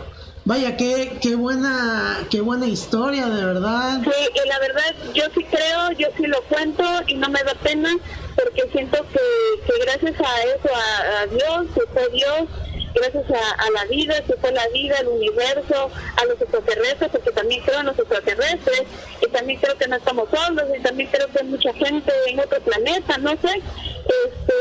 Vaya, 0.44 0.76
qué, 0.76 1.18
qué 1.20 1.34
buena, 1.34 2.18
qué 2.30 2.40
buena 2.40 2.66
historia, 2.66 3.28
de 3.28 3.44
verdad. 3.44 4.00
Sí, 4.02 4.30
la 4.46 4.58
verdad, 4.58 4.94
yo 5.14 5.24
sí 5.34 5.44
creo, 5.44 5.92
yo 5.98 6.08
sí 6.16 6.26
lo 6.26 6.42
cuento 6.44 6.82
y 7.06 7.14
no 7.14 7.28
me 7.28 7.42
da 7.42 7.54
pena, 7.54 7.96
porque 8.42 8.68
siento 8.70 9.04
que, 9.12 9.84
gracias 9.84 10.14
a 10.20 10.42
eso, 10.42 10.68
a, 10.74 11.26
Dios, 11.26 11.66
que 11.74 11.80
fue 11.92 12.08
Dios, 12.10 12.48
gracias 12.94 13.24
a, 13.30 13.62
a, 13.62 13.70
la 13.70 13.84
vida, 13.86 14.14
que 14.22 14.34
fue 14.34 14.52
la 14.52 14.68
vida, 14.68 14.96
al 14.98 15.08
universo, 15.08 15.90
a 16.16 16.24
los 16.24 16.40
extraterrestres, 16.40 17.10
porque 17.10 17.32
también 17.32 17.62
creo 17.62 17.80
en 17.80 17.86
los 17.86 17.98
extraterrestres, 17.98 18.82
y 19.20 19.28
también 19.30 19.58
creo 19.60 19.76
que 19.76 19.88
no 19.88 19.96
estamos 19.96 20.28
solos, 20.30 20.64
y 20.76 20.82
también 20.82 21.10
creo 21.10 21.26
que 21.28 21.38
hay 21.40 21.46
mucha 21.46 21.72
gente 21.74 22.12
en 22.28 22.40
otro 22.40 22.60
planeta, 22.60 23.18
no 23.18 23.30
sé, 23.32 23.60
este, 24.06 24.54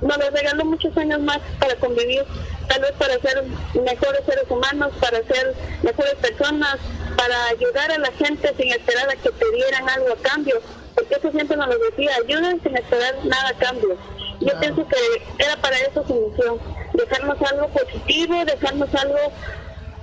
nos 0.00 0.16
regaló 0.30 0.64
muchos 0.64 0.96
años 0.96 1.20
más 1.20 1.40
para 1.58 1.74
convivir, 1.76 2.24
tal 2.66 2.80
vez 2.80 2.92
para 2.92 3.20
ser 3.20 3.44
mejores 3.74 4.24
seres 4.24 4.44
humanos, 4.48 4.92
para 5.00 5.22
ser 5.24 5.54
mejores 5.82 6.14
personas, 6.14 6.78
para 7.16 7.46
ayudar 7.48 7.92
a 7.92 7.98
la 7.98 8.12
gente 8.12 8.54
sin 8.56 8.72
esperar 8.72 9.10
a 9.10 9.16
que 9.16 9.30
te 9.30 9.50
dieran 9.52 9.88
algo 9.88 10.12
a 10.12 10.16
cambio, 10.16 10.60
porque 11.00 11.14
eso 11.14 11.30
siempre 11.32 11.56
nos 11.56 11.68
lo 11.68 11.78
decía, 11.78 12.10
ayuden 12.22 12.62
sin 12.62 12.76
esperar 12.76 13.14
nada 13.24 13.48
a 13.48 13.54
cambio. 13.54 13.96
Yo 14.40 14.60
pienso 14.60 14.86
que 14.86 14.96
era 15.42 15.56
para 15.56 15.76
eso 15.78 16.04
su 16.06 16.14
misión, 16.14 16.58
dejarnos 16.94 17.42
algo 17.42 17.68
positivo, 17.68 18.44
dejarnos 18.44 18.94
algo 18.94 19.18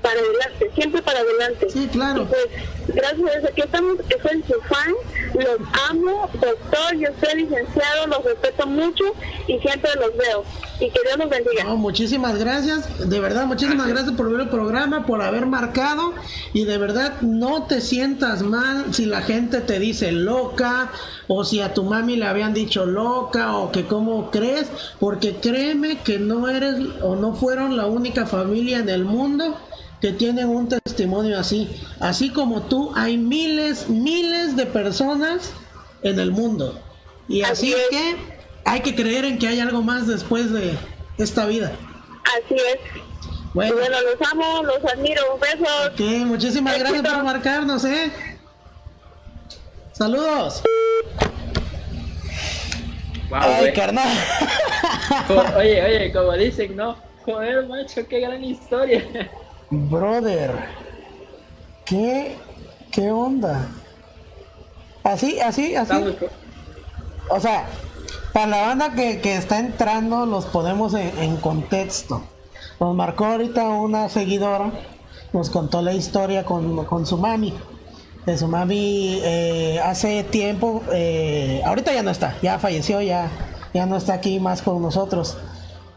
para 0.08 0.20
adelante, 0.22 0.72
siempre 0.74 1.02
para 1.02 1.20
adelante. 1.20 1.70
Sí, 1.70 1.90
claro. 1.92 2.24
Y 2.24 2.26
pues, 2.26 2.48
gracias 2.96 3.44
a 3.44 3.48
que 3.54 3.62
estamos, 3.62 3.98
que 4.08 4.16
soy 4.22 4.44
su 4.48 4.62
fan, 4.62 4.94
los 5.34 5.68
amo, 5.90 6.30
doctor, 6.34 6.96
yo 6.98 7.10
soy 7.22 7.42
licenciado, 7.42 8.08
los 8.08 8.24
respeto 8.24 8.68
mucho 8.68 9.04
y 9.48 9.60
siempre 9.60 9.92
los 10.00 10.16
veo. 10.16 10.46
Y 10.80 10.90
que 10.92 11.00
Dios 11.04 11.18
los 11.18 11.30
bendiga. 11.30 11.64
No, 11.66 11.76
muchísimas 11.76 12.38
gracias, 12.38 13.10
de 13.10 13.20
verdad, 13.20 13.46
muchísimas 13.46 13.88
gracias 13.88 14.16
por 14.16 14.32
ver 14.32 14.42
el 14.42 14.50
programa, 14.50 15.06
por 15.06 15.22
haber 15.22 15.46
marcado 15.46 16.14
y 16.54 16.64
de 16.64 16.78
verdad 16.78 17.20
no 17.22 17.64
te 17.64 17.82
sientas 17.82 18.44
mal 18.44 18.94
si 18.94 19.06
la 19.06 19.22
gente 19.22 19.60
te 19.60 19.80
dice 19.80 20.12
loca 20.14 20.92
o 21.28 21.44
si 21.44 21.60
a 21.60 21.74
tu 21.74 21.84
mami 21.84 22.16
le 22.16 22.26
habían 22.26 22.54
dicho 22.54 22.86
loca 22.86 23.58
o 23.58 23.72
que 23.72 23.86
cómo 23.86 24.32
crees, 24.32 24.68
porque 25.00 25.36
créeme 25.36 25.98
que 26.00 26.20
no 26.20 26.48
eres 26.48 26.76
o 27.02 27.16
no 27.16 27.36
fueron 27.36 27.76
la 27.76 27.88
única 27.88 28.26
familia 28.26 28.78
en 28.80 28.88
el 28.88 29.04
mundo 29.04 29.58
que 30.02 30.12
tienen 30.12 30.48
un 30.50 30.68
testimonio 30.70 31.40
así. 31.40 31.70
Así 32.00 32.32
como 32.32 32.64
tú, 32.64 32.92
hay 32.96 33.18
miles, 33.18 33.90
miles 33.90 34.56
de 34.56 34.66
personas 34.66 35.52
en 36.04 36.20
el 36.20 36.32
mundo. 36.32 36.80
Y 37.28 37.42
así, 37.42 37.74
así 37.74 37.82
que 37.90 38.16
hay 38.66 38.82
que 38.82 38.96
creer 38.96 39.26
en 39.26 39.40
que 39.40 39.48
hay 39.48 39.60
algo 39.60 39.82
más 39.82 40.08
después 40.08 40.52
de 40.52 40.74
esta 41.18 41.46
vida. 41.46 41.72
Así 42.24 42.56
es. 42.56 42.80
Bueno, 43.54 43.76
bueno 43.76 43.98
los 44.02 44.32
amo, 44.32 44.64
los 44.64 44.86
admiro. 44.94 45.22
Besos. 45.40 45.94
Okay, 45.94 46.20
muchísimas 46.26 46.76
Éxito. 46.76 46.94
gracias 46.94 47.14
por 47.16 47.24
marcarnos, 47.24 47.86
¿eh? 47.86 48.12
Saludos. 49.94 50.62
Wow, 53.30 53.40
Ay, 53.42 53.74
carnal. 53.74 54.08
Como- 55.28 55.42
oye, 55.58 55.84
oye, 55.84 56.14
como 56.14 56.34
dicen, 56.34 56.76
no. 56.76 56.96
Joder, 57.26 57.66
macho, 57.68 58.08
qué 58.08 58.20
gran 58.22 58.44
historia. 58.44 59.04
Brother, 59.70 60.52
¿qué, 61.86 62.38
qué 62.92 63.12
onda? 63.12 63.68
Así, 65.04 65.40
así, 65.40 65.76
así. 65.76 65.94
O 67.30 67.40
sea, 67.40 67.66
para 68.32 68.48
la 68.48 68.62
banda 68.62 68.94
que, 68.94 69.20
que 69.20 69.36
está 69.36 69.60
entrando, 69.60 70.26
los 70.26 70.46
ponemos 70.46 70.94
en, 70.94 71.18
en 71.20 71.38
contexto. 71.38 72.24
Nos 72.80 72.96
marcó 72.96 73.26
ahorita 73.26 73.68
una 73.70 74.08
seguidora, 74.08 74.72
nos 75.34 75.50
contó 75.50 75.82
la 75.82 75.94
historia 75.94 76.46
con, 76.46 76.86
con 76.86 77.06
su 77.06 77.18
mami. 77.18 77.54
De 78.26 78.38
su 78.38 78.48
mami 78.48 79.20
eh, 79.24 79.80
hace 79.84 80.24
tiempo, 80.24 80.84
eh, 80.94 81.62
ahorita 81.66 81.94
ya 81.94 82.04
no 82.04 82.12
está, 82.12 82.36
ya 82.42 82.60
falleció, 82.60 83.02
ya, 83.02 83.30
ya 83.74 83.86
no 83.86 83.96
está 83.98 84.14
aquí 84.14 84.40
más 84.40 84.62
con 84.62 84.82
nosotros. 84.82 85.38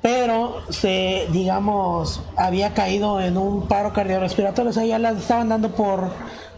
Pero 0.02 0.62
se, 0.70 1.26
digamos, 1.30 2.22
había 2.36 2.72
caído 2.72 3.20
en 3.20 3.36
un 3.36 3.68
paro 3.68 3.92
cardiorrespiratorio, 3.92 4.70
o 4.70 4.72
sea, 4.72 4.86
ya 4.86 4.98
la 4.98 5.10
estaban 5.10 5.50
dando 5.50 5.70
por, 5.70 6.10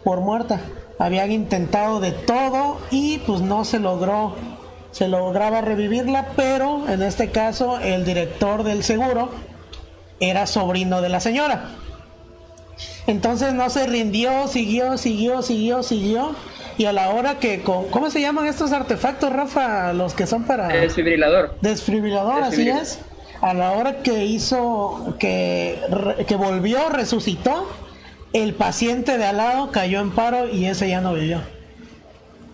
por 0.05 0.21
muerta. 0.21 0.61
Habían 0.99 1.33
intentado 1.33 1.99
de 1.99 2.13
todo 2.13 2.79
y 2.91 3.19
pues 3.19 3.41
no 3.41 3.65
se 3.65 3.81
logró 3.81 4.35
se 4.93 5.09
lograba 5.09 5.63
revivirla, 5.63 6.29
pero 6.37 6.87
en 6.89 7.03
este 7.03 7.31
caso 7.31 7.79
el 7.81 8.05
director 8.05 8.63
del 8.63 8.85
seguro 8.85 9.31
era 10.21 10.47
sobrino 10.47 11.01
de 11.01 11.09
la 11.09 11.19
señora. 11.19 11.71
Entonces 13.07 13.55
no 13.55 13.69
se 13.71 13.87
rindió, 13.87 14.47
siguió, 14.49 14.97
siguió, 14.99 15.43
siguió, 15.43 15.83
siguió. 15.83 16.37
Y 16.79 16.85
a 16.85 16.93
la 16.93 17.11
hora 17.11 17.39
que, 17.39 17.63
con, 17.63 17.89
¿cómo 17.89 18.11
se 18.11 18.21
llaman 18.21 18.47
estos 18.47 18.73
artefactos, 18.73 19.33
Rafa? 19.33 19.93
Los 19.93 20.15
que 20.15 20.27
son 20.27 20.45
para... 20.45 20.69
Desfibrilador. 20.69 21.57
Desfibrilador, 21.61 22.43
así 22.43 22.69
es. 22.69 23.01
A 23.43 23.55
la 23.55 23.73
hora 23.73 24.03
que 24.03 24.25
hizo, 24.25 25.15
que, 25.19 25.79
que 26.27 26.37
volvió, 26.37 26.89
resucitó, 26.89 27.69
el 28.33 28.55
paciente 28.55 29.19
de 29.19 29.25
al 29.27 29.37
lado 29.37 29.71
cayó 29.73 30.01
en 30.01 30.11
paro 30.13 30.49
y 30.49 30.65
ese 30.67 30.89
ya 30.89 31.01
no 31.01 31.13
vivió. 31.15 31.41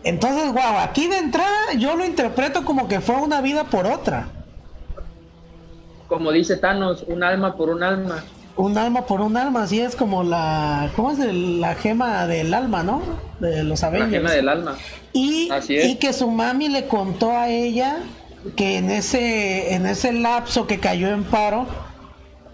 Entonces, 0.03 0.51
wow, 0.53 0.79
aquí 0.83 1.07
de 1.09 1.19
entrada 1.19 1.75
yo 1.77 1.95
lo 1.95 2.05
interpreto 2.07 2.65
como 2.65 2.89
que 2.89 3.01
fue 3.01 3.17
una 3.17 3.41
vida 3.43 3.65
por 3.65 3.87
otra. 3.87 4.29
Como 6.09 6.33
dice 6.33 6.57
Thanos, 6.57 7.05
un 7.07 7.23
alma 7.23 7.55
por 7.57 7.69
un 7.69 7.83
alma. 7.83 8.25
Un 8.57 8.77
alma 8.79 9.05
por 9.07 9.21
un 9.21 9.37
alma, 9.37 9.65
así 9.65 9.81
es 9.81 9.95
como 9.95 10.25
la, 10.25 10.91
¿cómo 10.97 11.13
es? 11.13 11.19
el- 11.21 11.61
la 11.61 11.75
gema 11.75 12.27
del 12.27 12.53
alma, 12.55 12.83
¿no? 12.83 13.03
De 13.39 13.63
los 13.63 13.83
La 13.83 13.89
Avengers. 13.89 14.11
gema 14.13 14.31
del 14.33 14.49
alma. 14.49 14.77
Y, 15.13 15.49
Así 15.51 15.77
es. 15.77 15.85
y 15.87 15.97
que 15.97 16.13
su 16.13 16.29
mami 16.31 16.69
le 16.69 16.87
contó 16.89 17.31
a 17.37 17.49
ella 17.51 17.99
que 18.57 18.79
en 18.79 18.91
ese, 18.91 19.75
en 19.75 19.87
ese 19.87 20.13
lapso 20.13 20.67
que 20.67 20.79
cayó 20.81 21.09
en 21.09 21.25
paro, 21.25 21.67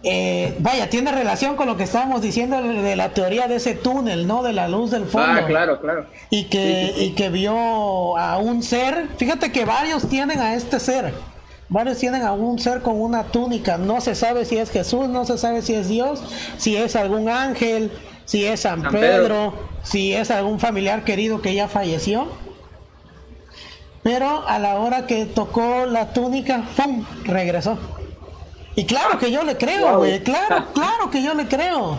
eh, 0.02 0.54
vaya, 0.58 0.90
tiene 0.90 1.12
relación 1.12 1.56
con 1.56 1.66
lo 1.66 1.76
que 1.78 1.84
estábamos 1.84 2.20
diciendo 2.20 2.60
de 2.62 2.94
la 2.96 3.10
teoría 3.14 3.48
de 3.48 3.56
ese 3.56 3.74
túnel, 3.74 4.26
¿no? 4.26 4.42
De 4.42 4.52
la 4.52 4.68
luz 4.68 4.90
del 4.90 5.06
fondo. 5.06 5.40
Ah, 5.42 5.46
claro, 5.46 5.80
claro. 5.80 6.06
Y 6.28 6.44
que, 6.44 6.58
Sí, 6.58 6.92
sí, 6.92 6.98
sí. 6.98 7.04
y 7.06 7.14
que 7.14 7.28
vio 7.30 8.18
a 8.18 8.36
un 8.38 8.62
ser, 8.62 9.08
fíjate 9.16 9.50
que 9.50 9.64
varios 9.64 10.06
tienen 10.08 10.40
a 10.40 10.54
este 10.54 10.78
ser, 10.78 11.14
varios 11.70 11.96
tienen 11.98 12.22
a 12.22 12.32
un 12.32 12.58
ser 12.58 12.82
con 12.82 13.00
una 13.00 13.24
túnica, 13.24 13.78
no 13.78 14.02
se 14.02 14.14
sabe 14.14 14.44
si 14.44 14.58
es 14.58 14.70
Jesús, 14.70 15.08
no 15.08 15.24
se 15.24 15.38
sabe 15.38 15.62
si 15.62 15.74
es 15.74 15.88
Dios, 15.88 16.22
si 16.58 16.76
es 16.76 16.96
algún 16.96 17.30
ángel, 17.30 17.90
si 18.26 18.44
es 18.44 18.60
San, 18.60 18.82
San 18.82 18.92
Pedro, 18.92 19.52
Pedro. 19.52 19.54
si 19.84 20.12
es 20.12 20.30
algún 20.30 20.60
familiar 20.60 21.04
querido 21.04 21.40
que 21.40 21.54
ya 21.54 21.66
falleció. 21.68 22.28
Pero 24.04 24.46
a 24.46 24.58
la 24.60 24.76
hora 24.78 25.06
que 25.06 25.24
tocó 25.26 25.86
la 25.86 26.12
túnica, 26.12 26.62
¡pum! 26.76 27.04
regresó. 27.24 27.76
Y 28.76 28.84
claro 28.84 29.18
que 29.18 29.32
yo 29.32 29.42
le 29.42 29.56
creo, 29.56 29.88
Wow. 29.88 29.96
güey, 29.98 30.22
claro, 30.22 30.66
claro 30.74 31.10
que 31.10 31.22
yo 31.22 31.34
le 31.34 31.46
creo. 31.48 31.96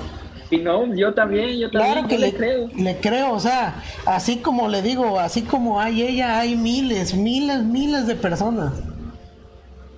Y 0.52 0.58
no, 0.60 0.94
yo 0.96 1.14
también, 1.16 1.58
yo 1.58 1.72
también 1.72 1.94
Claro 1.94 2.08
que 2.08 2.18
le, 2.20 2.28
le 2.28 2.34
creo. 2.38 2.70
le 2.76 2.98
creo, 3.00 3.32
o 3.34 3.40
sea, 3.40 3.82
así 4.06 4.38
como 4.38 4.68
le 4.68 4.82
digo, 4.84 5.20
así 5.20 5.42
como 5.42 5.82
hay 5.82 6.04
ella, 6.04 6.38
hay 6.40 6.56
miles, 6.56 7.16
miles, 7.16 7.64
miles 7.64 8.06
de 8.08 8.16
personas. 8.16 8.74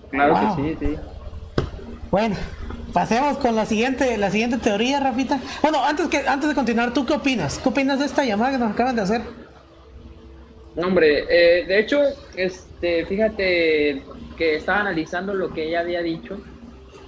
Claro 0.09 0.33
Wow. 0.35 0.55
que 0.55 0.61
sí, 0.63 0.77
sí. 0.79 0.95
Bueno, 2.09 2.37
pasemos 2.93 3.37
con 3.39 3.55
la 3.57 3.65
siguiente, 3.65 4.17
la 4.17 4.31
siguiente 4.31 4.57
teoría, 4.57 5.01
Rafita. 5.01 5.39
Bueno, 5.61 5.83
antes 5.83 6.07
que, 6.07 6.25
antes 6.25 6.47
de 6.47 6.55
continuar, 6.55 6.93
¿tú 6.93 7.05
qué 7.05 7.13
opinas? 7.13 7.57
¿Qué 7.57 7.67
opinas 7.67 7.99
de 7.99 8.05
esta 8.05 8.23
llamada 8.23 8.53
que 8.53 8.57
nos 8.59 8.71
acaban 8.71 8.95
de 8.95 9.01
hacer? 9.01 9.21
Hombre, 10.85 11.25
eh, 11.29 11.65
de 11.65 11.79
hecho, 11.79 12.01
este, 12.35 13.05
fíjate 13.05 14.03
que 14.37 14.55
estaba 14.55 14.81
analizando 14.81 15.33
lo 15.33 15.51
que 15.51 15.67
ella 15.67 15.79
había 15.79 16.01
dicho. 16.01 16.39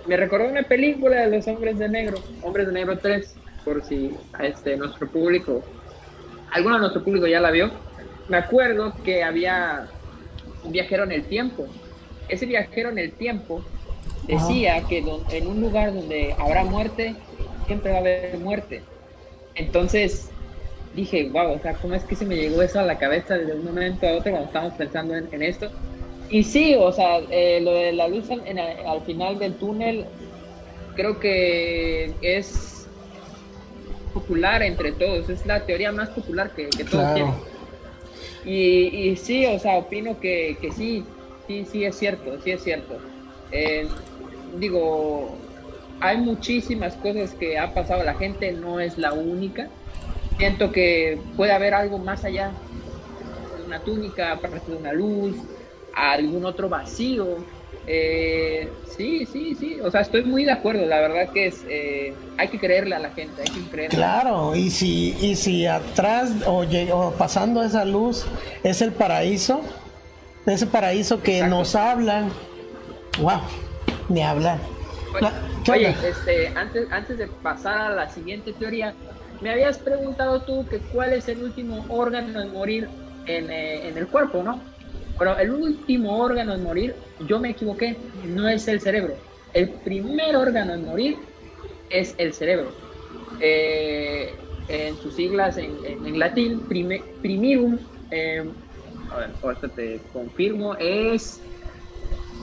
Me 0.08 0.18
recordó 0.18 0.48
una 0.50 0.64
película 0.64 1.28
de 1.28 1.38
los 1.38 1.48
hombres 1.48 1.78
de 1.78 1.88
negro, 1.88 2.18
Hombres 2.42 2.68
de 2.68 2.74
Negro 2.74 2.98
3, 2.98 3.36
por 3.64 3.84
si 3.84 4.12
este, 4.40 4.76
nuestro 4.76 5.08
público, 5.08 5.64
alguno 6.52 6.76
de 6.76 6.82
nuestro 6.82 7.04
público 7.04 7.28
ya 7.28 7.40
la 7.40 7.52
vio. 7.52 7.70
Me 8.28 8.38
acuerdo 8.38 8.94
que 9.04 9.24
había 9.24 9.88
un 10.64 10.72
viajero 10.72 11.04
en 11.04 11.12
el 11.12 11.24
tiempo. 11.26 11.68
Ese 12.28 12.46
viajero 12.46 12.90
en 12.90 12.98
el 12.98 13.12
tiempo 13.12 13.64
decía 14.28 14.84
que 14.88 15.04
en 15.32 15.48
un 15.48 15.62
lugar 15.62 15.94
donde 15.94 16.36
habrá 16.40 16.64
muerte, 16.64 17.16
siempre 17.68 17.92
va 17.92 17.98
a 17.98 18.02
haber 18.02 18.38
muerte. 18.40 18.82
Entonces 19.56 20.32
dije, 20.94 21.30
wow, 21.32 21.54
o 21.54 21.60
sea, 21.60 21.74
¿cómo 21.76 21.96
es 21.96 22.04
que 22.04 22.16
se 22.16 22.26
me 22.26 22.36
llegó 22.36 22.62
eso 22.62 22.80
a 22.80 22.84
la 22.84 22.98
cabeza 22.98 23.38
de 23.38 23.54
un 23.54 23.64
momento 23.64 24.08
a 24.08 24.14
otro 24.14 24.32
cuando 24.32 24.48
estamos 24.48 24.74
pensando 24.74 25.16
en, 25.16 25.44
esto? 25.44 25.70
Y 26.30 26.44
sí, 26.44 26.76
o 26.78 26.92
sea, 26.92 27.20
eh, 27.32 27.60
lo 27.62 27.74
de 27.74 27.94
la 27.94 28.08
luz 28.08 28.30
al 28.30 29.02
final 29.02 29.40
del 29.40 29.56
túnel 29.56 30.06
creo 30.96 31.20
que 31.20 32.14
es 32.22 32.88
popular 34.14 34.62
entre 34.64 34.92
todos, 34.92 35.30
es 35.30 35.46
la 35.46 35.66
teoría 35.66 35.92
más 35.92 36.10
popular 36.10 36.52
que, 36.56 36.68
todos 36.84 37.14
tienen. 37.14 37.34
Y, 38.46 39.16
sí, 39.16 39.46
o 39.46 39.60
sea, 39.60 39.78
opino 39.78 40.20
que, 40.20 40.58
que 40.62 40.72
sí, 40.72 41.06
sí, 41.48 41.66
sí 41.66 41.86
es 41.86 41.96
cierto, 41.96 42.40
sí 42.44 42.52
es 42.52 42.64
cierto. 42.64 43.00
Eh, 43.52 43.88
digo, 44.58 45.38
hay 46.00 46.18
muchísimas 46.18 46.96
cosas 46.96 47.34
que 47.34 47.58
ha 47.58 47.74
pasado 47.74 48.04
la 48.04 48.16
gente, 48.16 48.52
no 48.52 48.80
es 48.80 48.98
la 48.98 49.14
única. 49.14 49.70
Siento 50.40 50.72
que 50.72 51.20
puede 51.36 51.52
haber 51.52 51.74
algo 51.74 51.98
más 51.98 52.24
allá, 52.24 52.52
una 53.68 53.82
túnica, 53.82 54.32
aparte 54.32 54.72
de 54.72 54.78
una 54.78 54.94
luz, 54.94 55.36
algún 55.94 56.46
otro 56.46 56.70
vacío. 56.70 57.38
Eh, 57.86 58.72
sí, 58.96 59.26
sí, 59.26 59.54
sí, 59.60 59.80
o 59.82 59.92
sea, 59.92 60.00
estoy 60.00 60.24
muy 60.24 60.46
de 60.46 60.52
acuerdo, 60.52 60.86
la 60.86 61.02
verdad 61.02 61.30
que 61.34 61.48
es, 61.48 61.66
eh, 61.68 62.14
hay 62.38 62.48
que 62.48 62.58
creerle 62.58 62.96
a 62.96 63.00
la 63.00 63.10
gente, 63.10 63.42
hay 63.42 63.50
que 63.50 63.70
creerle. 63.70 63.98
Claro, 63.98 64.56
y 64.56 64.70
si, 64.70 65.18
y 65.20 65.36
si 65.36 65.66
atrás 65.66 66.32
o, 66.46 66.64
o 66.94 67.12
pasando 67.18 67.62
esa 67.62 67.84
luz 67.84 68.26
es 68.64 68.82
el 68.82 68.94
paraíso, 68.94 69.62
ese 70.46 70.68
paraíso 70.68 71.22
que 71.22 71.44
nos 71.44 71.76
hablan, 71.76 72.32
wow, 73.22 73.42
ni 74.08 74.22
hablar. 74.22 74.60
Oye, 75.70 75.96
este, 76.08 76.48
antes, 76.56 76.88
antes 76.92 77.18
de 77.18 77.28
pasar 77.28 77.82
a 77.82 77.90
la 77.90 78.10
siguiente 78.10 78.54
teoría, 78.54 78.94
me 79.42 79.52
habías 79.52 79.80
preguntado 79.80 80.44
tú 80.44 80.66
que 80.68 80.80
cuál 80.80 81.14
es 81.14 81.28
el 81.28 81.44
último 81.44 81.86
órgano 81.90 82.42
en 82.42 82.52
morir 82.52 82.90
en, 83.26 83.50
eh, 83.50 83.88
en 83.88 83.98
el 83.98 84.08
cuerpo, 84.08 84.44
¿no? 84.44 84.64
Pero 85.18 85.38
el 85.38 85.52
último 85.52 86.18
órgano 86.18 86.54
en 86.54 86.64
morir, 86.64 86.96
yo 87.28 87.40
me 87.40 87.52
equivoqué, 87.52 87.98
no 88.24 88.48
es 88.48 88.68
el 88.68 88.80
cerebro. 88.80 89.18
El 89.54 89.70
primer 89.84 90.36
órgano 90.36 90.74
en 90.74 90.86
morir 90.86 91.18
es 91.90 92.16
el 92.18 92.34
cerebro. 92.34 92.72
Eh, 93.42 94.38
en 94.70 94.96
sus 94.98 95.16
siglas 95.16 95.58
en, 95.58 95.78
en, 95.84 96.20
latín, 96.20 96.62
prime, 96.68 97.04
eh, 98.12 98.44
a 99.12 99.18
ver, 99.18 99.72
te 99.76 100.00
confirmo, 100.14 100.76
es 100.76 101.42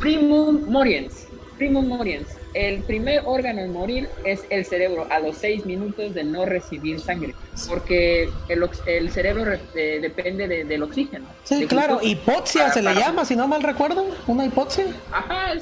primum 0.01 0.69
moriens. 0.69 1.29
Primum 1.57 1.87
moriens. 1.87 2.46
El 2.57 2.83
primer 2.85 3.21
órgano 3.27 3.61
en 3.61 3.71
morir 3.71 4.09
es 4.25 4.45
el 4.49 4.65
cerebro 4.65 5.07
a 5.11 5.19
los 5.19 5.37
seis 5.37 5.67
minutos 5.67 6.15
de 6.15 6.25
no 6.25 6.47
recibir 6.47 6.99
sangre, 6.99 7.35
porque 7.69 8.31
el, 8.49 8.67
el 8.87 9.11
cerebro 9.11 9.53
eh, 9.75 9.99
depende 10.01 10.65
del 10.65 10.83
oxígeno. 10.83 11.27
Sí, 11.45 11.67
claro, 11.67 12.01
hipoxia 12.03 12.73
se 12.73 12.81
le 12.81 12.95
llama, 12.95 13.27
si 13.27 13.37
no 13.37 13.47
mal 13.47 13.63
recuerdo, 13.63 14.07
una 14.27 14.47
hipoxia. 14.47 14.87
Ajá, 15.13 15.53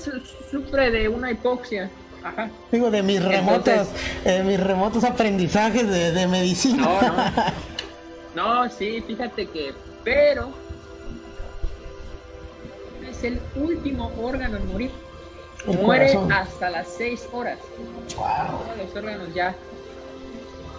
sufre 0.48 0.92
de 0.92 1.08
una 1.08 1.32
hipoxia. 1.32 1.90
Ajá. 2.22 2.48
Digo, 2.70 2.92
de 2.92 3.02
mis 3.02 3.20
remotos, 3.20 3.88
eh, 4.24 4.44
mis 4.44 4.60
remotos 4.60 5.02
aprendizajes 5.02 5.88
de, 6.14 6.26
medicina. 6.28 6.84
No, 6.84 7.02
no. 7.02 8.64
no, 8.64 8.70
sí, 8.70 9.02
fíjate 9.04 9.46
que, 9.46 9.72
pero 10.04 10.54
es 13.10 13.24
el 13.24 13.40
último 13.56 14.12
órgano 14.16 14.58
en 14.58 14.68
morir 14.68 15.03
muere 15.66 16.16
hasta 16.30 16.70
las 16.70 16.88
6 16.88 17.28
horas. 17.32 17.58
Wow. 18.16 18.60
los 18.76 18.94
órganos 18.96 19.32
ya. 19.34 19.54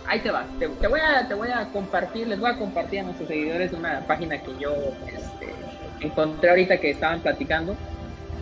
Ahí 0.07 0.19
te 0.19 0.29
va. 0.29 0.45
Te, 0.59 0.67
voy 0.87 0.99
a, 0.99 1.27
te 1.27 1.33
voy 1.33 1.49
a 1.49 1.67
compartir, 1.71 2.27
les 2.27 2.39
voy 2.39 2.51
a 2.51 2.57
compartir 2.57 2.99
a 2.99 3.03
nuestros 3.03 3.27
seguidores 3.27 3.73
una 3.73 4.01
página 4.01 4.39
que 4.39 4.51
yo 4.59 4.71
este, 5.07 5.53
encontré 6.01 6.49
ahorita 6.51 6.77
que 6.79 6.91
estaban 6.91 7.21
platicando. 7.21 7.75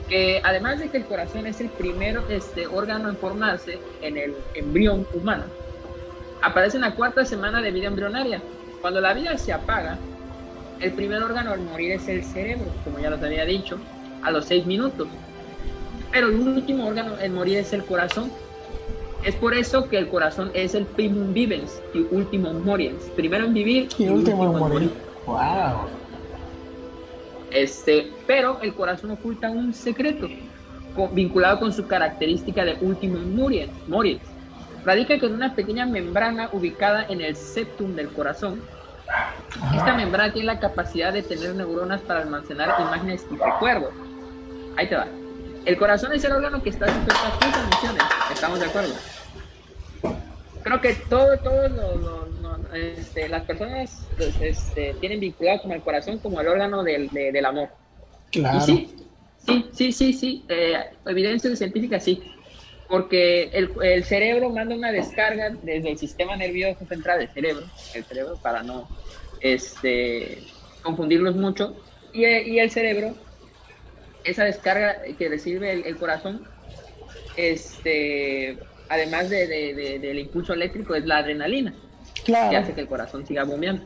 Que 0.10 0.42
además 0.44 0.80
de 0.80 0.90
que 0.90 0.98
el 0.98 1.06
corazón 1.06 1.48
es 1.48 1.62
el 1.62 1.70
primer 1.70 2.22
este, 2.30 2.68
órgano 2.68 3.10
en 3.10 3.16
formarse 3.16 3.80
en 4.02 4.18
el 4.18 4.36
embrión 4.54 5.08
humano, 5.14 5.46
aparece 6.42 6.76
en 6.76 6.82
la 6.82 6.94
cuarta 6.94 7.24
semana 7.24 7.62
de 7.62 7.72
vida 7.72 7.88
embrionaria. 7.88 8.42
Cuando 8.82 9.00
la 9.00 9.14
vida 9.14 9.38
se 9.38 9.54
apaga, 9.54 9.98
el 10.82 10.92
primer 10.92 11.24
órgano 11.24 11.52
al 11.52 11.62
morir 11.62 11.94
es 11.94 12.10
el 12.10 12.22
cerebro, 12.26 12.66
como 12.84 13.00
ya 13.00 13.10
les 13.10 13.24
había 13.24 13.46
dicho, 13.46 13.80
a 14.22 14.32
los 14.32 14.46
6 14.46 14.66
minutos 14.66 15.08
pero 16.14 16.28
el 16.28 16.36
último 16.36 16.86
órgano 16.86 17.18
en 17.20 17.34
morir 17.34 17.58
es 17.58 17.74
el 17.74 17.84
corazón. 17.84 18.32
Es 19.24 19.36
por 19.36 19.56
eso 19.56 19.90
que 19.90 19.98
el 19.98 20.10
corazón 20.10 20.52
es 20.54 20.76
el 20.76 20.86
primum 20.86 21.34
vivens 21.34 21.82
y 21.94 22.06
último 22.12 22.54
moriens. 22.54 23.04
Primero 23.16 23.46
en 23.46 23.54
vivir 23.54 23.90
y, 23.98 24.08
último, 24.10 24.44
en 24.44 24.60
morir. 24.60 24.92
Wow. 25.26 25.88
Este, 27.52 28.12
pero 28.28 28.60
el 28.62 28.74
corazón 28.74 29.12
oculta 29.12 29.50
un 29.50 29.74
secreto 29.74 30.28
vinculado 31.14 31.60
con 31.60 31.74
su 31.74 31.88
característica 31.88 32.64
de 32.64 32.78
último 32.82 33.18
moriens. 33.20 33.72
moriens. 33.88 34.22
Radica 34.86 35.18
con 35.20 35.34
una 35.34 35.56
pequeña 35.56 35.86
membrana 35.86 36.50
ubicada 36.52 37.06
en 37.10 37.22
el 37.22 37.36
septum 37.36 37.96
del 37.96 38.10
corazón. 38.10 38.62
Esta 39.76 39.96
membrana 39.96 40.32
tiene 40.32 40.48
la 40.48 40.60
capacidad 40.60 41.12
de 41.12 41.24
tener 41.24 41.56
neuronas 41.56 42.02
para 42.02 42.22
almacenar 42.22 42.76
imágenes 42.80 43.26
y 43.32 43.36
recuerdos. 43.36 43.94
Ahí 44.76 44.88
te 44.90 44.96
va. 44.96 45.08
El 45.66 45.78
corazón 45.78 46.12
es 46.14 46.24
el 46.26 46.34
órgano 46.34 46.62
que 46.62 46.70
está 46.70 46.88
sujeto 46.88 47.14
a 47.14 47.40
tus 47.40 47.48
emociones. 47.48 48.04
¿Estamos 48.34 48.60
de 48.60 48.66
acuerdo? 48.66 48.94
Creo 50.64 50.82
que 50.82 50.94
todo, 51.10 51.38
todo 51.38 52.28
este, 52.74 53.30
las 53.30 53.44
personas 53.44 54.06
pues, 54.18 54.36
este, 54.42 54.94
tienen 55.00 55.20
vinculado 55.20 55.62
con 55.62 55.72
el 55.72 55.82
corazón 55.82 56.20
como 56.20 56.42
el 56.42 56.48
órgano 56.48 56.84
del, 56.84 57.46
amor. 57.46 57.70
Claro. 58.32 58.62
sí, 58.62 58.94
sí, 59.46 59.66
sí, 59.74 59.92
sí, 59.92 60.14
sí. 60.14 60.46
Eh, 60.50 60.78
evidencia 61.06 61.56
científica 61.56 62.00
sí. 62.00 62.22
Porque 62.90 63.50
el, 63.54 63.72
el, 63.82 64.04
cerebro 64.04 64.50
manda 64.50 64.76
una 64.76 64.92
descarga 64.92 65.52
desde 65.64 65.92
el 65.92 65.98
sistema 65.98 66.36
nervioso 66.36 66.86
central 66.86 67.20
del 67.20 67.30
cerebro, 67.30 67.66
el 67.94 68.04
cerebro 68.04 68.38
para 68.42 68.62
no 68.62 68.88
este, 69.40 70.44
confundirlos 70.84 71.36
mucho, 71.36 71.76
y, 72.12 72.26
y 72.26 72.60
el 72.60 72.70
cerebro 72.70 73.16
esa 74.24 74.44
descarga 74.44 74.98
que 75.18 75.30
recibe 75.30 75.88
el, 75.88 75.98
corazón, 75.98 76.42
este, 77.38 78.58
además 78.90 79.30
de, 79.30 80.00
del 80.02 80.20
impulso 80.20 80.54
eléctrico, 80.54 80.96
es 80.96 81.06
la 81.06 81.18
adrenalina, 81.18 81.74
que 82.26 82.36
hace 82.36 82.74
que 82.74 82.82
el 82.82 82.88
corazón 82.88 83.26
siga 83.26 83.44
bombeando. 83.44 83.84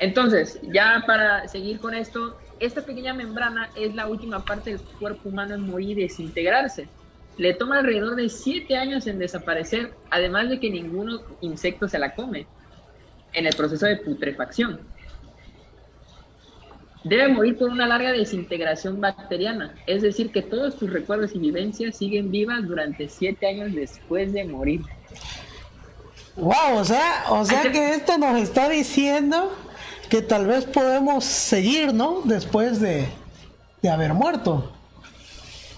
Entonces, 0.00 0.58
ya 0.62 1.04
para 1.06 1.46
seguir 1.48 1.78
con 1.78 1.94
esto, 1.94 2.38
esta 2.60 2.82
pequeña 2.82 3.14
membrana 3.14 3.70
es 3.76 3.94
la 3.94 4.08
última 4.08 4.44
parte 4.44 4.70
del 4.70 4.80
cuerpo 4.80 5.28
humano 5.28 5.54
en 5.54 5.66
morir 5.66 5.98
y 5.98 6.02
desintegrarse. 6.02 6.88
Le 7.36 7.54
toma 7.54 7.78
alrededor 7.78 8.16
de 8.16 8.28
7 8.28 8.76
años 8.76 9.06
en 9.06 9.18
desaparecer, 9.18 9.92
además 10.10 10.48
de 10.48 10.60
que 10.60 10.70
ningún 10.70 11.20
insecto 11.40 11.88
se 11.88 11.98
la 11.98 12.14
come 12.14 12.46
en 13.32 13.46
el 13.46 13.54
proceso 13.54 13.86
de 13.86 13.96
putrefacción 13.96 14.80
debe 17.04 17.28
morir 17.28 17.56
por 17.58 17.70
una 17.70 17.86
larga 17.86 18.12
desintegración 18.12 19.00
bacteriana, 19.00 19.74
es 19.86 20.02
decir, 20.02 20.32
que 20.32 20.42
todos 20.42 20.76
tus 20.76 20.90
recuerdos 20.90 21.34
y 21.34 21.38
vivencias 21.38 21.96
siguen 21.96 22.30
vivas 22.30 22.66
durante 22.66 23.08
siete 23.08 23.46
años 23.46 23.74
después 23.74 24.32
de 24.32 24.44
morir. 24.44 24.80
Wow, 26.36 26.78
o 26.78 26.84
sea, 26.84 27.24
o 27.28 27.44
sea 27.44 27.70
que 27.70 27.94
esto 27.94 28.18
nos 28.18 28.40
está 28.40 28.68
diciendo 28.68 29.54
que 30.08 30.22
tal 30.22 30.46
vez 30.46 30.64
podemos 30.64 31.24
seguir, 31.24 31.94
¿no? 31.94 32.22
Después 32.24 32.80
de, 32.80 33.06
haber 33.88 34.14
muerto. 34.14 34.72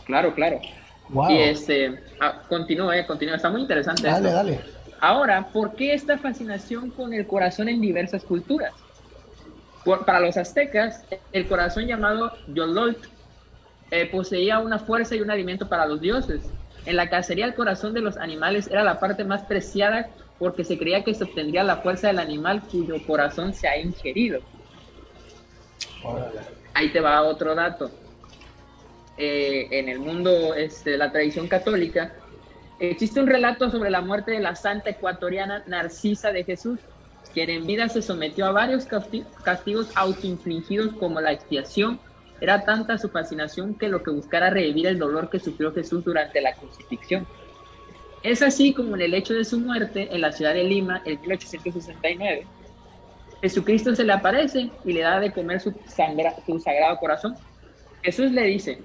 Claro, 0.05 0.33
claro. 0.35 0.61
Wow. 1.09 1.31
Y 1.31 1.39
este, 1.39 2.01
ah, 2.21 2.43
continúa, 2.49 2.97
eh, 2.97 3.07
continúa, 3.07 3.37
está 3.37 3.51
muy 3.51 3.63
interesante. 3.63 4.07
Dale, 4.07 4.31
dale. 4.31 4.61
Ahora, 5.01 5.49
¿por 5.53 5.75
qué 5.75 5.93
esta 5.93 6.17
fascinación 6.17 6.91
con 6.91 7.13
el 7.13 7.27
corazón 7.27 7.69
en 7.69 7.81
diversas 7.81 8.23
culturas? 8.23 8.73
Para 10.05 10.21
los 10.21 10.37
aztecas, 10.37 11.05
el 11.33 11.47
corazón 11.47 11.87
llamado 11.87 12.33
Yololt 12.49 13.07
eh, 13.91 14.07
poseía 14.07 14.59
una 14.59 14.79
fuerza 14.79 15.15
y 15.15 15.21
un 15.21 15.31
alimento 15.31 15.69
para 15.69 15.87
los 15.87 16.01
dioses. 16.01 16.43
En 16.87 16.97
la 16.97 17.09
cacería, 17.09 17.47
el 17.47 17.55
corazón 17.55 17.95
de 17.95 18.01
los 18.01 18.17
animales 18.17 18.69
era 18.69 18.83
la 18.83 18.99
parte 18.99 19.25
más 19.25 19.43
preciada 19.45 20.09
porque 20.39 20.65
se 20.65 20.77
creía 20.77 21.05
que 21.05 21.15
se 21.15 21.25
obtendría 21.25 21.63
la 21.63 21.77
fuerza 21.77 22.09
del 22.09 22.19
animal 22.19 22.63
cuyo 22.63 22.95
corazón 23.07 23.55
se 23.55 23.69
ha 23.69 23.79
ingerido. 23.79 24.41
Ahí 26.75 26.91
te 26.91 27.01
va 27.01 27.23
otro 27.23 27.55
dato. 27.55 27.91
Eh, 29.19 29.69
en 29.71 29.89
el 29.89 29.99
mundo 29.99 30.55
este, 30.55 30.99
la 30.99 31.11
tradición 31.11 31.49
católica, 31.49 32.13
existe 32.79 33.19
un 33.19 33.27
relato 33.27 33.71
sobre 33.71 33.89
la 33.89 34.03
muerte 34.03 34.33
de 34.33 34.41
la 34.41 34.55
santa 34.55 34.91
ecuatoriana 34.91 35.63
Narcisa 35.67 36.33
de 36.33 36.45
Jesús, 36.45 36.79
quien 37.37 37.51
en 37.51 37.67
vida 37.67 37.87
se 37.91 38.01
sometió 38.01 38.47
a 38.47 38.53
varios 38.53 38.87
castigos 38.87 39.91
autoinfligidos 39.95 40.95
como 40.95 41.21
la 41.21 41.33
expiación. 41.33 42.01
Era 42.41 42.65
tanta 42.65 42.97
su 42.97 43.11
fascinación 43.11 43.75
que 43.75 43.89
lo 43.89 44.03
que 44.03 44.11
buscara 44.11 44.49
revivir 44.49 44.87
el 44.87 44.99
dolor 44.99 45.29
que 45.29 45.39
sufrió 45.39 45.71
Jesús 45.75 46.03
durante 46.03 46.41
la 46.41 46.55
crucifixión. 46.55 47.27
Es 48.23 48.41
así 48.41 48.73
como 48.73 48.95
en 48.95 49.03
el 49.03 49.13
hecho 49.13 49.35
de 49.35 49.45
su 49.45 49.61
muerte 49.61 50.09
en 50.11 50.23
la 50.23 50.33
ciudad 50.33 50.55
de 50.55 50.65
Lima 50.65 51.03
en 51.05 51.21
1869, 51.21 52.47
Jesucristo 53.43 53.95
se 53.95 54.05
le 54.05 54.15
aparece 54.15 54.71
y 54.87 54.95
le 54.95 55.03
da 55.03 55.21
de 55.21 55.31
comer 55.31 55.61
su, 55.61 55.73
su 56.47 56.59
sagrado 56.59 56.97
corazón. 56.97 57.37
Jesús 58.03 58.33
le 58.33 58.45
dice, 58.45 58.81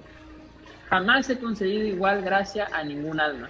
jamás 0.90 1.30
he 1.30 1.38
concedido 1.38 1.86
igual 1.86 2.20
gracia 2.20 2.68
a 2.70 2.84
ningún 2.84 3.18
alma. 3.18 3.48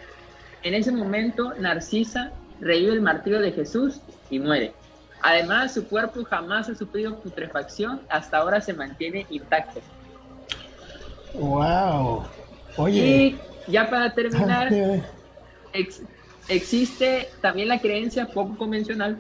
En 0.63 0.75
ese 0.75 0.93
momento, 0.93 1.55
Narcisa 1.59 2.31
revive 2.61 2.93
el 2.93 3.01
martirio 3.01 3.41
de 3.41 3.51
Jesús 3.51 4.01
y 4.31 4.39
muere. 4.39 4.73
Además, 5.23 5.73
su 5.73 5.87
cuerpo 5.87 6.25
jamás 6.25 6.69
ha 6.69 6.75
sufrido 6.75 7.19
putrefacción, 7.19 8.01
hasta 8.09 8.39
ahora 8.39 8.61
se 8.61 8.75
mantiene 8.75 9.25
intacto. 9.31 9.81
Wow. 11.35 12.25
Oye. 12.77 12.99
Y 12.99 13.39
ya 13.71 13.89
para 13.89 14.13
terminar, 14.13 14.71
existe 16.49 17.29
también 17.41 17.69
la 17.69 17.79
creencia 17.81 18.27
poco 18.27 18.57
convencional 18.57 19.17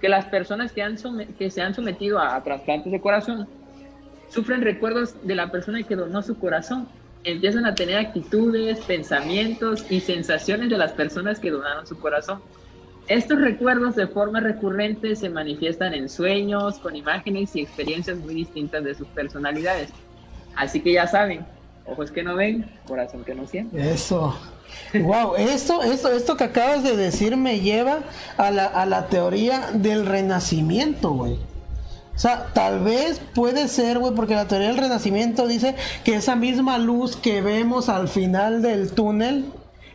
que 0.00 0.08
las 0.08 0.26
personas 0.26 0.72
que, 0.72 0.82
han 0.82 0.96
que 1.38 1.50
se 1.50 1.62
han 1.62 1.74
sometido 1.74 2.18
a 2.18 2.42
trasplantes 2.42 2.92
de 2.92 3.00
corazón 3.00 3.48
sufren 4.28 4.62
recuerdos 4.62 5.14
de 5.26 5.34
la 5.34 5.50
persona 5.50 5.82
que 5.82 5.96
donó 5.96 6.22
su 6.22 6.38
corazón. 6.38 6.88
Empiezan 7.24 7.66
a 7.66 7.74
tener 7.74 7.98
actitudes, 7.98 8.78
pensamientos 8.80 9.84
y 9.90 10.00
sensaciones 10.00 10.70
de 10.70 10.78
las 10.78 10.92
personas 10.92 11.38
que 11.38 11.50
donaron 11.50 11.86
su 11.86 11.98
corazón. 11.98 12.40
Estos 13.10 13.40
recuerdos 13.40 13.96
de 13.96 14.06
forma 14.06 14.38
recurrente 14.38 15.16
se 15.16 15.28
manifiestan 15.28 15.94
en 15.94 16.08
sueños, 16.08 16.78
con 16.78 16.94
imágenes 16.94 17.56
y 17.56 17.62
experiencias 17.62 18.16
muy 18.16 18.34
distintas 18.34 18.84
de 18.84 18.94
sus 18.94 19.08
personalidades. 19.08 19.90
Así 20.54 20.80
que 20.80 20.92
ya 20.92 21.08
saben, 21.08 21.44
ojos 21.86 22.12
que 22.12 22.22
no 22.22 22.36
ven, 22.36 22.70
corazón 22.86 23.24
que 23.24 23.34
no 23.34 23.48
siente. 23.48 23.90
Eso. 23.90 24.38
Wow, 24.94 25.34
esto, 25.34 25.82
esto, 25.82 26.12
esto 26.12 26.36
que 26.36 26.44
acabas 26.44 26.84
de 26.84 26.96
decir 26.96 27.36
me 27.36 27.58
lleva 27.58 27.98
a 28.36 28.52
la, 28.52 28.66
a 28.66 28.86
la 28.86 29.08
teoría 29.08 29.72
del 29.74 30.06
renacimiento, 30.06 31.10
güey. 31.10 31.32
O 32.14 32.18
sea, 32.18 32.46
tal 32.54 32.78
vez 32.78 33.20
puede 33.34 33.66
ser, 33.66 33.98
güey, 33.98 34.14
porque 34.14 34.36
la 34.36 34.46
teoría 34.46 34.68
del 34.68 34.76
renacimiento 34.76 35.48
dice 35.48 35.74
que 36.04 36.14
esa 36.14 36.36
misma 36.36 36.78
luz 36.78 37.16
que 37.16 37.40
vemos 37.40 37.88
al 37.88 38.06
final 38.06 38.62
del 38.62 38.92
túnel 38.92 39.46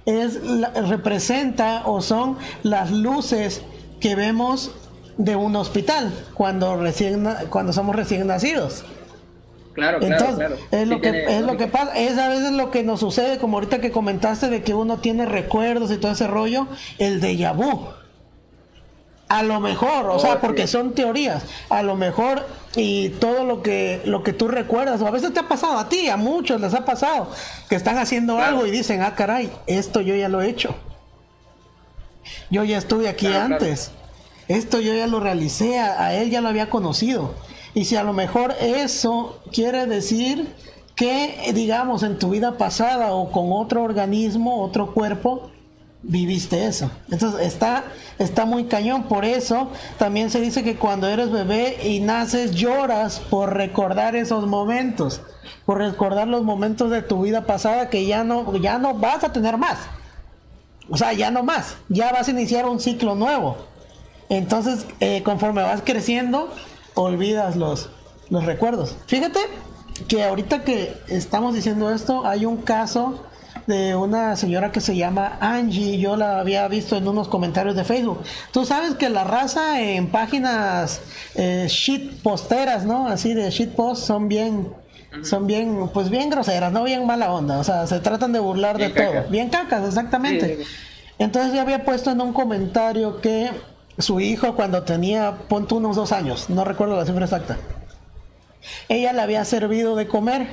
es 0.05 0.39
representa 0.87 1.83
o 1.85 2.01
son 2.01 2.37
las 2.63 2.91
luces 2.91 3.61
que 3.99 4.15
vemos 4.15 4.71
de 5.17 5.35
un 5.35 5.55
hospital 5.55 6.11
cuando 6.33 6.75
recién 6.77 7.27
cuando 7.49 7.73
somos 7.73 7.95
recién 7.95 8.27
nacidos. 8.27 8.83
Claro, 9.73 10.01
Entonces, 10.01 10.35
claro, 10.35 10.55
Es 10.71 10.87
lo 10.87 11.01
que 11.01 11.25
es 11.27 11.41
lo 11.41 11.57
que 11.57 11.67
pasa, 11.67 11.99
es 11.99 12.17
a 12.17 12.29
veces 12.29 12.53
lo 12.53 12.71
que 12.71 12.83
nos 12.83 13.01
sucede, 13.01 13.39
como 13.39 13.57
ahorita 13.57 13.81
que 13.81 13.91
comentaste 13.91 14.49
de 14.49 14.63
que 14.63 14.73
uno 14.73 14.97
tiene 14.99 15.25
recuerdos 15.25 15.91
y 15.91 15.97
todo 15.97 16.13
ese 16.13 16.27
rollo, 16.27 16.67
el 16.97 17.19
de 17.19 17.51
vu. 17.51 17.87
A 19.27 19.41
lo 19.41 19.59
mejor, 19.59 20.07
o 20.09 20.19
sea, 20.19 20.39
porque 20.39 20.67
son 20.67 20.93
teorías. 20.93 21.43
A 21.69 21.81
lo 21.81 21.95
mejor 21.95 22.45
y 22.75 23.09
todo 23.09 23.43
lo 23.43 23.63
que 23.63 24.01
lo 24.05 24.21
que 24.21 24.33
tú 24.33 24.47
recuerdas, 24.47 25.01
o 25.01 25.07
a 25.07 25.11
veces 25.11 25.33
te 25.33 25.39
ha 25.39 25.47
pasado 25.47 25.79
a 25.79 25.89
ti, 25.89 26.09
a 26.09 26.17
muchos 26.17 26.61
les 26.61 26.73
ha 26.75 26.85
pasado, 26.85 27.29
que 27.67 27.75
están 27.75 27.97
haciendo 27.97 28.37
algo 28.37 28.67
y 28.67 28.71
dicen, 28.71 29.01
ah, 29.01 29.15
caray, 29.15 29.51
esto 29.65 30.01
yo 30.01 30.15
ya 30.15 30.29
lo 30.29 30.41
he 30.41 30.49
hecho. 30.49 30.75
Yo 32.49 32.63
ya 32.63 32.77
estuve 32.77 33.09
aquí 33.09 33.27
antes. 33.27 33.91
Esto 34.47 34.79
yo 34.79 34.93
ya 34.93 35.07
lo 35.07 35.19
realicé, 35.19 35.79
a, 35.79 36.13
él 36.13 36.29
ya 36.29 36.41
lo 36.41 36.49
había 36.49 36.69
conocido. 36.69 37.33
Y 37.73 37.85
si 37.85 37.95
a 37.95 38.03
lo 38.03 38.13
mejor 38.13 38.53
eso 38.61 39.41
quiere 39.51 39.87
decir 39.87 40.53
que, 40.95 41.51
digamos, 41.53 42.03
en 42.03 42.19
tu 42.19 42.29
vida 42.29 42.57
pasada 42.57 43.13
o 43.13 43.31
con 43.31 43.51
otro 43.51 43.83
organismo, 43.83 44.63
otro 44.63 44.93
cuerpo, 44.93 45.49
viviste 46.07 46.65
eso. 46.65 46.89
Entonces 47.09 47.45
está, 47.45 47.85
está 48.19 48.45
muy 48.45 48.65
cañón. 48.65 49.03
Por 49.03 49.25
eso 49.25 49.71
también 49.97 50.29
se 50.29 50.39
dice 50.39 50.63
que 50.63 50.75
cuando 50.75 51.07
eres 51.07 51.31
bebé 51.31 51.77
y 51.83 51.99
naces 51.99 52.51
lloras 52.51 53.19
por 53.29 53.53
recordar 53.53 54.15
esos 54.15 54.47
momentos, 54.47 55.21
por 55.65 55.79
recordar 55.79 56.27
los 56.27 56.43
momentos 56.43 56.91
de 56.91 57.01
tu 57.01 57.23
vida 57.23 57.45
pasada 57.45 57.89
que 57.89 58.05
ya 58.05 58.23
no, 58.23 58.55
ya 58.57 58.77
no 58.77 58.93
vas 58.93 59.23
a 59.23 59.33
tener 59.33 59.57
más. 59.57 59.79
O 60.89 60.97
sea, 60.97 61.13
ya 61.13 61.31
no 61.31 61.43
más. 61.43 61.77
Ya 61.89 62.11
vas 62.11 62.27
a 62.27 62.31
iniciar 62.31 62.65
un 62.65 62.79
ciclo 62.79 63.15
nuevo. 63.15 63.57
Entonces, 64.29 64.85
eh, 64.99 65.23
conforme 65.23 65.63
vas 65.63 65.81
creciendo, 65.83 66.53
olvidas 66.93 67.55
los, 67.55 67.89
los 68.29 68.45
recuerdos. 68.45 68.95
Fíjate 69.07 69.39
que 70.07 70.23
ahorita 70.23 70.63
que 70.63 70.95
estamos 71.07 71.55
diciendo 71.55 71.89
esto, 71.89 72.25
hay 72.25 72.45
un 72.45 72.57
caso 72.57 73.23
de 73.67 73.95
una 73.95 74.35
señora 74.35 74.71
que 74.71 74.81
se 74.81 74.95
llama 74.95 75.37
Angie, 75.39 75.97
yo 75.97 76.15
la 76.15 76.39
había 76.39 76.67
visto 76.67 76.97
en 76.97 77.07
unos 77.07 77.27
comentarios 77.27 77.75
de 77.75 77.83
Facebook. 77.83 78.21
Tú 78.51 78.65
sabes 78.65 78.95
que 78.95 79.09
la 79.09 79.23
raza 79.23 79.81
en 79.81 80.07
páginas 80.07 81.01
eh, 81.35 81.65
shit 81.67 82.21
posteras, 82.21 82.85
¿no? 82.85 83.07
Así 83.07 83.33
de 83.33 83.49
shit 83.49 83.71
post 83.71 84.05
son 84.05 84.27
bien 84.27 84.67
son 85.23 85.47
bien, 85.47 85.89
pues 85.93 86.09
bien 86.09 86.29
groseras, 86.29 86.71
no 86.71 86.83
bien 86.83 87.05
mala 87.05 87.31
onda, 87.31 87.59
o 87.59 87.63
sea, 87.63 87.87
se 87.87 87.99
tratan 87.99 88.33
de 88.33 88.39
burlar 88.39 88.77
de 88.77 88.89
todo, 88.89 89.23
bien 89.29 89.49
cacas, 89.49 89.87
exactamente. 89.87 90.59
Entonces 91.17 91.53
yo 91.53 91.61
había 91.61 91.85
puesto 91.85 92.11
en 92.11 92.19
un 92.19 92.33
comentario 92.33 93.21
que 93.21 93.49
su 93.97 94.19
hijo 94.19 94.55
cuando 94.55 94.83
tenía, 94.83 95.35
ponte 95.47 95.73
unos 95.75 95.95
dos 95.95 96.11
años, 96.11 96.49
no 96.49 96.65
recuerdo 96.65 96.97
la 96.97 97.05
cifra 97.05 97.23
exacta, 97.23 97.57
ella 98.89 99.13
le 99.13 99.21
había 99.21 99.45
servido 99.45 99.95
de 99.95 100.07
comer 100.07 100.47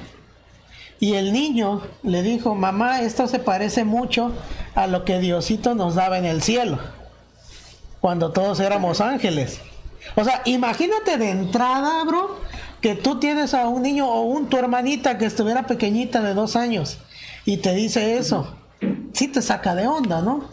y 1.03 1.15
el 1.15 1.33
niño 1.33 1.83
le 2.05 2.23
dijo, 2.23 2.55
mamá, 2.55 3.01
esto 3.01 3.27
se 3.27 3.41
parece 3.41 3.83
mucho 3.83 4.31
a 4.77 4.87
lo 4.87 5.05
que 5.05 5.19
Diosito 5.19 5.75
nos 5.75 5.97
daba 5.97 6.17
en 6.17 6.25
el 6.25 6.43
cielo, 6.43 6.79
cuando 8.01 8.31
todos 8.31 8.61
éramos 8.61 9.01
ángeles. 9.01 9.61
O 10.15 10.23
sea, 10.23 10.43
imagínate 10.45 11.19
de 11.19 11.31
entrada, 11.31 12.05
bro, 12.05 12.39
que 12.81 12.95
tú 12.95 13.19
tienes 13.19 13.53
a 13.53 13.67
un 13.67 13.83
niño 13.83 14.09
o 14.09 14.21
un 14.21 14.49
tu 14.49 14.57
hermanita 14.57 15.19
que 15.19 15.27
estuviera 15.27 15.67
pequeñita 15.67 16.23
de 16.23 16.35
dos 16.35 16.55
años 16.55 16.99
y 17.45 17.57
te 17.57 17.75
dice 17.75 18.17
eso. 18.17 18.55
Sí 19.13 19.27
te 19.27 19.43
saca 19.43 19.75
de 19.75 19.89
onda, 19.89 20.23
¿no? 20.23 20.45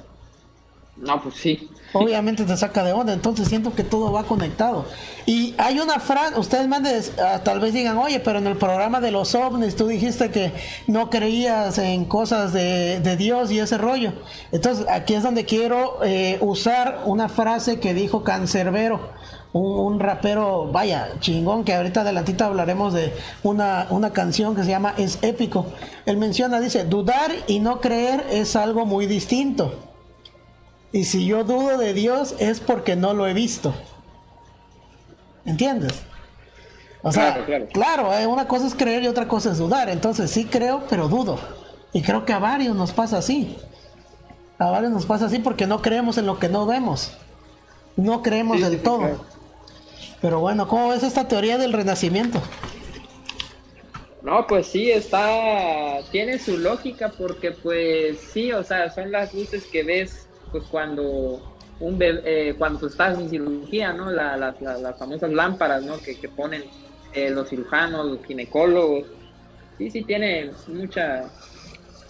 No, 0.98 1.22
pues 1.22 1.36
sí 1.36 1.70
obviamente 1.94 2.44
te 2.46 2.58
saca 2.58 2.84
de 2.84 2.94
onda. 2.94 3.14
Entonces 3.14 3.48
siento 3.48 3.74
que 3.74 3.84
todo 3.84 4.12
va 4.12 4.24
conectado. 4.24 4.86
Y 5.26 5.56
hay 5.58 5.80
una 5.80 6.00
frase, 6.00 6.40
ustedes 6.40 6.68
manden, 6.68 7.02
ah, 7.24 7.42
tal 7.44 7.60
vez 7.60 7.74
digan, 7.74 7.98
oye, 7.98 8.20
pero 8.20 8.40
en 8.40 8.48
el 8.48 8.58
programa 8.58 9.00
de 9.02 9.12
los 9.12 9.36
ovnis 9.36 9.76
tú 9.76 9.88
dijiste 9.88 10.32
que 10.32 10.54
no 10.88 11.10
creías 11.10 11.78
en 11.78 12.06
cosas 12.06 12.54
de, 12.54 13.00
Dios 13.18 13.52
y 13.52 13.60
ese 13.60 13.78
rollo. 13.78 14.14
Entonces 14.52 14.86
aquí 14.90 15.14
es 15.14 15.24
donde 15.24 15.46
quiero 15.46 16.04
eh, 16.04 16.38
usar 16.42 17.02
una 17.06 17.28
frase 17.28 17.80
que 17.80 17.94
dijo 17.94 18.24
Cancerbero. 18.24 19.18
Un, 19.52 20.00
rapero, 20.00 20.72
vaya, 20.72 21.10
chingón, 21.22 21.64
que 21.64 21.74
ahorita 21.74 22.02
adelantito 22.02 22.46
hablaremos 22.46 22.94
de 22.94 23.12
una, 23.42 23.88
una 23.90 24.12
canción 24.12 24.56
que 24.56 24.64
se 24.64 24.70
llama 24.70 24.94
Es 24.96 25.18
épico. 25.24 25.66
Él 26.06 26.18
menciona, 26.18 26.60
dice, 26.60 26.84
dudar 26.84 27.32
y 27.48 27.60
no 27.60 27.82
creer 27.82 28.24
es 28.30 28.56
algo 28.56 28.86
muy 28.86 29.08
distinto. 29.08 29.89
Y 30.92 31.04
si 31.04 31.26
yo 31.26 31.44
dudo 31.44 31.78
de 31.78 31.94
Dios 31.94 32.36
es 32.40 32.60
porque 32.60 32.96
no 32.96 33.14
lo 33.14 33.28
he 33.28 33.34
visto. 33.34 33.74
¿Entiendes? 35.46 36.02
O 37.02 37.12
sea, 37.12 37.46
claro, 37.72 38.14
eh, 38.14 38.28
una 38.28 38.48
cosa 38.48 38.68
es 38.68 38.76
creer 38.76 39.04
y 39.04 39.08
otra 39.08 39.28
cosa 39.28 39.52
es 39.52 39.58
dudar. 39.58 39.90
Entonces 39.90 40.32
sí 40.32 40.46
creo, 40.46 40.84
pero 40.90 41.08
dudo. 41.08 41.40
Y 41.94 42.02
creo 42.02 42.26
que 42.26 42.34
a 42.34 42.40
varios 42.40 42.76
nos 42.76 42.92
pasa 42.92 43.18
así. 43.18 43.58
A 44.58 44.70
varios 44.70 44.92
nos 44.92 45.06
pasa 45.06 45.26
así 45.26 45.40
porque 45.40 45.66
no 45.66 45.82
creemos 45.82 46.18
en 46.18 46.26
lo 46.26 46.40
que 46.40 46.50
no 46.50 46.66
vemos. 46.66 47.12
No 47.96 48.22
creemos 48.22 48.60
del 48.62 48.82
todo. 48.82 49.26
Pero 50.22 50.40
bueno, 50.40 50.68
¿cómo 50.68 50.90
ves 50.90 51.04
esta 51.04 51.28
teoría 51.28 51.58
del 51.58 51.72
renacimiento? 51.72 52.42
No, 54.22 54.46
pues 54.48 54.68
sí, 54.68 54.92
está, 54.92 56.02
tiene 56.12 56.40
su 56.40 56.58
lógica 56.58 57.14
porque 57.18 57.52
pues 57.52 58.20
sí, 58.34 58.52
o 58.52 58.64
sea, 58.64 58.92
son 58.92 59.12
las 59.12 59.34
luces 59.34 59.66
que 59.66 59.84
ves 59.84 60.28
pues 60.52 60.64
cuando 60.66 61.56
un 61.80 61.98
bebé, 61.98 62.22
eh, 62.26 62.56
cuando 62.58 62.88
estás 62.88 63.18
en 63.20 63.30
cirugía, 63.30 63.94
¿no? 63.94 64.12
las 64.12 64.56
famosas 64.98 65.32
lámparas, 65.32 65.84
¿no? 65.84 65.98
Que, 66.00 66.16
ponen 66.30 66.64
eh, 67.14 67.30
los 67.30 67.50
cirujanos, 67.50 68.06
los 68.06 68.26
ginecólogos. 68.26 69.06
Sí, 69.78 69.90
sí, 69.90 70.04
tiene 70.04 70.52
mucha... 70.68 71.24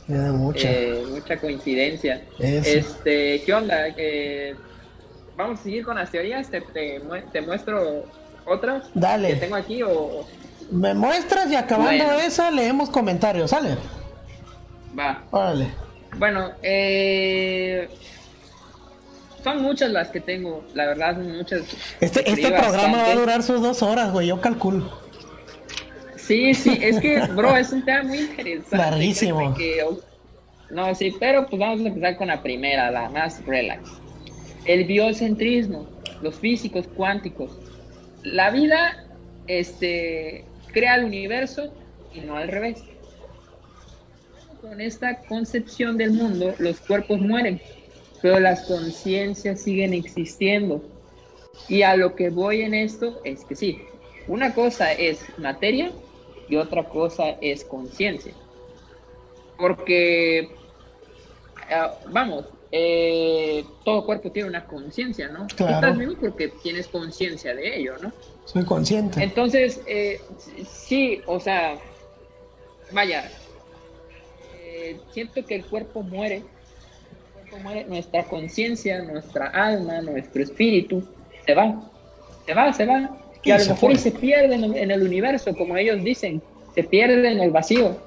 mucha. 0.07 0.71
Eh, 0.71 1.03
mucha 1.09 1.37
coincidencia. 1.37 2.23
Este, 2.39 3.43
¿qué 3.45 3.53
onda? 3.53 3.85
vamos 5.37 5.59
a 5.59 5.63
seguir 5.63 5.85
con 5.85 5.95
las 5.95 6.11
teorías. 6.11 6.49
Te, 6.49 6.61
te, 6.61 7.41
muestro 7.41 8.05
otra 8.45 8.81
Dale. 8.95 9.29
que 9.29 9.35
tengo 9.35 9.55
aquí 9.55 9.83
o 9.83 10.25
Me 10.71 10.93
muestras 10.93 11.51
y 11.51 11.55
acabando 11.55 12.05
Bueno. 12.05 12.19
esa 12.19 12.49
leemos 12.49 12.89
comentarios, 12.89 13.51
¿sale? 13.51 13.77
va. 14.97 15.23
Órale. 15.31 15.67
Bueno, 16.17 16.51
eh, 16.63 17.87
son 19.43 19.61
muchas 19.61 19.91
las 19.91 20.09
que 20.09 20.19
tengo, 20.19 20.63
la 20.73 20.87
verdad, 20.87 21.15
son 21.15 21.35
muchas. 21.37 21.61
Este, 21.99 22.29
este 22.29 22.51
programa 22.51 22.97
va 23.03 23.11
a 23.11 23.15
durar 23.15 23.43
sus 23.43 23.61
dos 23.61 23.81
horas, 23.83 24.11
güey, 24.11 24.27
yo 24.27 24.39
calculo. 24.41 24.99
Sí, 26.15 26.53
sí, 26.53 26.77
es 26.81 26.99
que, 26.99 27.19
bro, 27.35 27.55
es 27.57 27.71
un 27.71 27.83
tema 27.83 28.03
muy 28.03 28.19
interesante. 28.19 28.77
Larguísimo. 28.77 29.53
que- 29.55 29.83
no, 30.69 30.93
sí, 30.93 31.15
pero 31.19 31.47
pues 31.47 31.59
vamos 31.59 31.81
a 31.81 31.87
empezar 31.87 32.15
con 32.17 32.27
la 32.27 32.43
primera, 32.43 32.91
la 32.91 33.09
más 33.09 33.43
relax. 33.45 33.89
El 34.65 34.85
biocentrismo, 34.85 35.87
los 36.21 36.35
físicos 36.35 36.85
cuánticos. 36.95 37.57
La 38.23 38.51
vida 38.51 39.07
este, 39.47 40.45
crea 40.71 40.95
el 40.95 41.05
universo 41.05 41.73
y 42.13 42.19
no 42.19 42.37
al 42.37 42.49
revés. 42.49 42.83
Con 44.61 44.81
esta 44.81 45.21
concepción 45.21 45.97
del 45.97 46.11
mundo, 46.11 46.53
los 46.59 46.79
cuerpos 46.81 47.19
mueren, 47.19 47.59
pero 48.21 48.39
las 48.39 48.61
conciencias 48.61 49.61
siguen 49.61 49.93
existiendo. 49.93 50.83
Y 51.67 51.83
a 51.83 51.95
lo 51.95 52.15
que 52.15 52.29
voy 52.29 52.61
en 52.61 52.73
esto 52.73 53.19
es 53.23 53.43
que 53.45 53.55
sí, 53.55 53.81
una 54.27 54.53
cosa 54.53 54.91
es 54.93 55.21
materia 55.37 55.91
y 56.47 56.55
otra 56.55 56.83
cosa 56.87 57.29
es 57.41 57.63
conciencia. 57.63 58.33
Porque, 59.57 60.49
ah, 61.69 61.93
vamos, 62.11 62.45
eh, 62.71 63.65
todo 63.83 64.05
cuerpo 64.05 64.31
tiene 64.31 64.49
una 64.49 64.65
conciencia, 64.65 65.27
¿no? 65.29 65.47
Tú 65.47 65.55
Claro. 65.57 65.73
estás 65.75 65.97
vivo 65.97 66.13
porque 66.19 66.49
tienes 66.61 66.87
conciencia 66.87 67.53
de 67.55 67.79
ello, 67.79 67.97
¿no? 68.01 68.11
Soy 68.45 68.63
consciente. 68.63 69.21
Entonces, 69.23 69.81
eh, 69.87 70.21
sí, 70.67 71.21
o 71.25 71.39
sea, 71.39 71.77
vaya, 72.91 73.29
eh, 74.61 74.99
siento 75.11 75.45
que 75.45 75.55
el 75.55 75.65
cuerpo 75.65 76.01
muere, 76.03 76.43
nuestra 77.87 78.23
conciencia, 78.25 79.01
nuestra 79.03 79.47
alma, 79.47 80.01
nuestro 80.01 80.41
espíritu, 80.43 81.03
se 81.45 81.53
va, 81.53 81.91
se 82.45 82.53
va, 82.53 82.73
se 82.73 82.85
va, 82.85 83.09
y 83.43 83.49
Y 83.49 83.51
a 83.51 83.57
lo 83.57 83.65
mejor 83.73 83.97
se 83.97 84.11
pierde 84.11 84.55
en, 84.55 84.63
en 84.77 84.91
el 84.91 85.01
universo, 85.03 85.55
como 85.55 85.75
ellos 85.77 86.03
dicen, 86.03 86.41
se 86.75 86.83
pierde 86.83 87.31
en 87.31 87.39
el 87.39 87.51
vacío. 87.51 87.97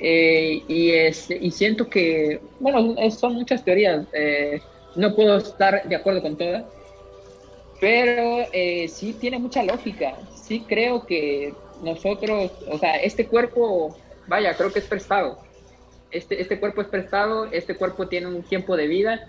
Eh, 0.00 0.62
y, 0.68 0.90
es, 0.90 1.30
y 1.30 1.50
siento 1.50 1.88
que, 1.88 2.40
bueno, 2.60 2.94
es- 2.98 3.14
son 3.14 3.34
muchas 3.34 3.64
teorías, 3.64 4.06
eh, 4.12 4.60
no 4.96 5.14
puedo 5.14 5.36
estar 5.38 5.86
de 5.88 5.94
acuerdo 5.96 6.22
con 6.22 6.36
todas, 6.36 6.64
pero 7.80 8.46
eh, 8.52 8.88
sí 8.88 9.12
tiene 9.14 9.38
mucha 9.38 9.62
lógica. 9.62 10.16
Sí 10.34 10.64
creo 10.66 11.06
que 11.06 11.52
nosotros, 11.82 12.52
o 12.70 12.78
sea, 12.78 12.96
este 12.96 13.26
cuerpo, 13.26 13.96
vaya, 14.26 14.56
creo 14.56 14.72
que 14.72 14.78
es 14.78 14.86
prestado. 14.86 15.38
Este, 16.14 16.40
este 16.40 16.60
cuerpo 16.60 16.80
es 16.80 16.86
prestado, 16.88 17.46
este 17.50 17.74
cuerpo 17.76 18.06
tiene 18.06 18.28
un 18.28 18.42
tiempo 18.44 18.76
de 18.76 18.86
vida 18.86 19.20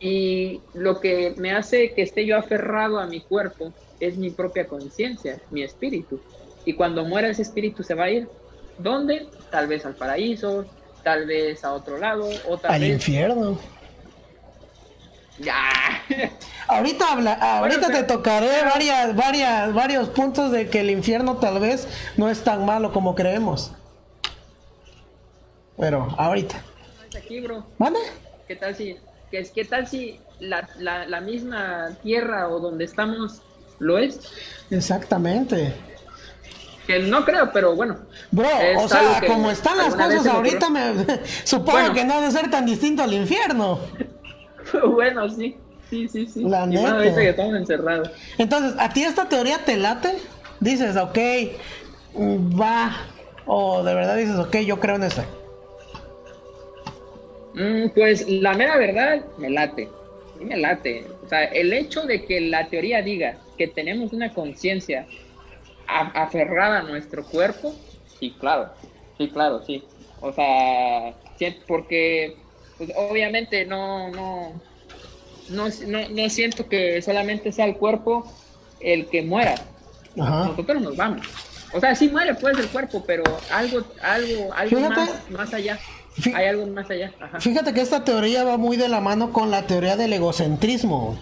y 0.00 0.60
lo 0.74 0.98
que 0.98 1.34
me 1.36 1.52
hace 1.52 1.92
que 1.92 2.00
esté 2.02 2.24
yo 2.24 2.36
aferrado 2.38 2.98
a 2.98 3.06
mi 3.06 3.20
cuerpo 3.20 3.72
es 4.00 4.16
mi 4.16 4.30
propia 4.30 4.66
conciencia, 4.66 5.38
mi 5.50 5.62
espíritu. 5.62 6.20
Y 6.64 6.72
cuando 6.72 7.04
muera 7.04 7.28
ese 7.28 7.42
espíritu 7.42 7.82
se 7.82 7.94
va 7.94 8.04
a 8.04 8.10
ir. 8.10 8.28
¿Dónde? 8.78 9.26
Tal 9.50 9.66
vez 9.68 9.84
al 9.86 9.94
paraíso, 9.94 10.64
tal 11.02 11.26
vez 11.26 11.62
a 11.64 11.72
otro 11.74 11.98
lado, 11.98 12.28
o 12.48 12.56
tal 12.58 12.72
Al 12.72 12.80
vez... 12.80 12.90
infierno. 12.92 13.58
Ya. 15.38 15.54
Ahorita 16.68 17.12
habla, 17.12 17.34
ahorita 17.34 17.78
Bueno, 17.80 17.86
te 17.98 18.04
pero- 18.04 18.18
tocaré 18.18 18.62
varias, 18.64 19.14
varias, 19.14 19.72
varios 19.74 20.08
puntos 20.08 20.50
de 20.50 20.68
que 20.68 20.80
el 20.80 20.90
infierno 20.90 21.36
tal 21.36 21.60
vez 21.60 21.86
no 22.16 22.28
es 22.30 22.42
tan 22.42 22.64
malo 22.64 22.90
como 22.92 23.14
creemos. 23.14 23.72
Pero 25.78 26.08
ahorita. 26.18 26.56
Aquí, 27.16 27.40
bro. 27.40 27.66
¿Vale? 27.78 27.98
¿Qué 28.46 28.56
tal 28.56 28.74
si, 28.74 28.96
qué, 29.30 29.46
qué 29.54 29.64
tal 29.64 29.86
si 29.86 30.20
la, 30.40 30.68
la, 30.78 31.06
la 31.06 31.20
misma 31.20 31.90
tierra 32.02 32.48
o 32.48 32.60
donde 32.60 32.84
estamos 32.84 33.42
lo 33.78 33.98
es? 33.98 34.20
Exactamente. 34.70 35.72
Que 36.86 37.00
no 37.00 37.24
creo, 37.24 37.50
pero 37.52 37.74
bueno. 37.74 37.96
Bro, 38.30 38.48
o 38.78 38.88
sea, 38.88 39.20
como 39.26 39.50
están 39.50 39.76
las 39.76 39.94
cosas 39.94 40.26
ahorita, 40.26 40.70
me, 40.70 40.94
supongo 41.44 41.72
Bueno. 41.78 41.94
que 41.94 42.04
no 42.04 42.14
ha 42.14 42.20
de 42.20 42.30
ser 42.30 42.48
tan 42.50 42.64
distinto 42.64 43.02
al 43.02 43.12
infierno. 43.12 43.80
bueno, 44.94 45.28
sí. 45.28 45.56
Sí, 45.90 46.08
sí, 46.08 46.26
sí. 46.26 46.42
La 46.42 46.60
más 46.60 46.68
neta. 46.68 46.90
ahorita 46.92 47.14
que 47.20 47.28
estamos 47.28 47.54
encerrados. 47.56 48.10
Entonces, 48.38 48.74
¿a 48.78 48.88
ti 48.92 49.02
esta 49.04 49.28
teoría 49.28 49.58
te 49.64 49.76
late? 49.76 50.16
Dices, 50.60 50.96
ok, 50.96 51.18
va. 52.60 52.96
O 53.46 53.82
de 53.84 53.94
verdad 53.94 54.16
dices, 54.16 54.36
ok, 54.36 54.56
yo 54.58 54.80
creo 54.80 54.96
en 54.96 55.04
esta. 55.04 55.24
Mm, 57.56 57.88
pues 57.94 58.28
la 58.28 58.52
mera 58.52 58.76
verdad 58.76 59.24
me 59.38 59.50
late. 59.50 59.88
Sí 60.38 60.44
me 60.44 60.56
late. 60.58 61.06
O 61.24 61.28
sea, 61.28 61.44
el 61.44 61.72
hecho 61.72 62.02
de 62.02 62.24
que 62.24 62.40
la 62.42 62.68
teoría 62.68 63.02
diga 63.02 63.38
que 63.56 63.66
tenemos 63.66 64.12
una 64.12 64.32
conciencia 64.32 65.06
aferrada 65.88 66.80
a 66.80 66.82
nuestro 66.82 67.24
cuerpo, 67.24 67.74
sí, 68.20 68.34
claro. 68.38 68.70
Sí, 69.16 69.28
claro, 69.28 69.62
sí. 69.64 69.82
O 70.20 70.32
sea, 70.32 71.14
porque 71.66 72.36
pues, 72.76 72.90
obviamente 72.94 73.64
no, 73.64 74.10
no, 74.10 74.60
no, 75.48 75.68
no, 75.86 76.08
no 76.10 76.28
siento 76.28 76.68
que 76.68 77.00
solamente 77.00 77.52
sea 77.52 77.64
el 77.64 77.76
cuerpo 77.76 78.30
el 78.80 79.06
que 79.06 79.22
muera. 79.22 79.54
Ajá. 80.20 80.48
Nosotros 80.48 80.82
nos 80.82 80.96
vamos. 80.96 81.26
O 81.72 81.80
sea, 81.80 81.94
sí 81.94 82.08
muere 82.08 82.34
pues 82.34 82.58
el 82.58 82.68
cuerpo, 82.68 83.02
pero 83.06 83.24
algo, 83.50 83.82
algo, 84.02 84.52
algo 84.52 84.80
más 85.30 85.54
allá. 85.54 85.78
Fí- 86.18 86.34
Hay 86.34 86.46
algo 86.46 86.66
más 86.68 86.88
allá. 86.90 87.12
Ajá. 87.20 87.40
Fíjate 87.40 87.72
que 87.74 87.80
esta 87.80 88.04
teoría 88.04 88.44
va 88.44 88.56
muy 88.56 88.76
de 88.76 88.88
la 88.88 89.00
mano 89.00 89.32
con 89.32 89.50
la 89.50 89.66
teoría 89.66 89.96
del 89.96 90.12
egocentrismo. 90.12 91.18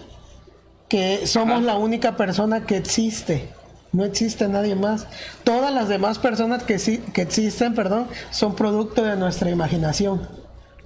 Que 0.89 1.25
somos 1.27 1.57
Ajá. 1.57 1.65
la 1.65 1.75
única 1.77 2.15
persona 2.15 2.65
que 2.65 2.77
existe. 2.77 3.49
No 3.91 4.03
existe 4.05 4.47
nadie 4.47 4.75
más. 4.75 5.07
Todas 5.43 5.73
las 5.73 5.87
demás 5.87 6.19
personas 6.19 6.63
que, 6.63 6.79
sí- 6.79 7.03
que 7.13 7.21
existen, 7.21 7.73
perdón, 7.75 8.07
son 8.29 8.55
producto 8.55 9.03
de 9.03 9.15
nuestra 9.15 9.49
imaginación. 9.49 10.27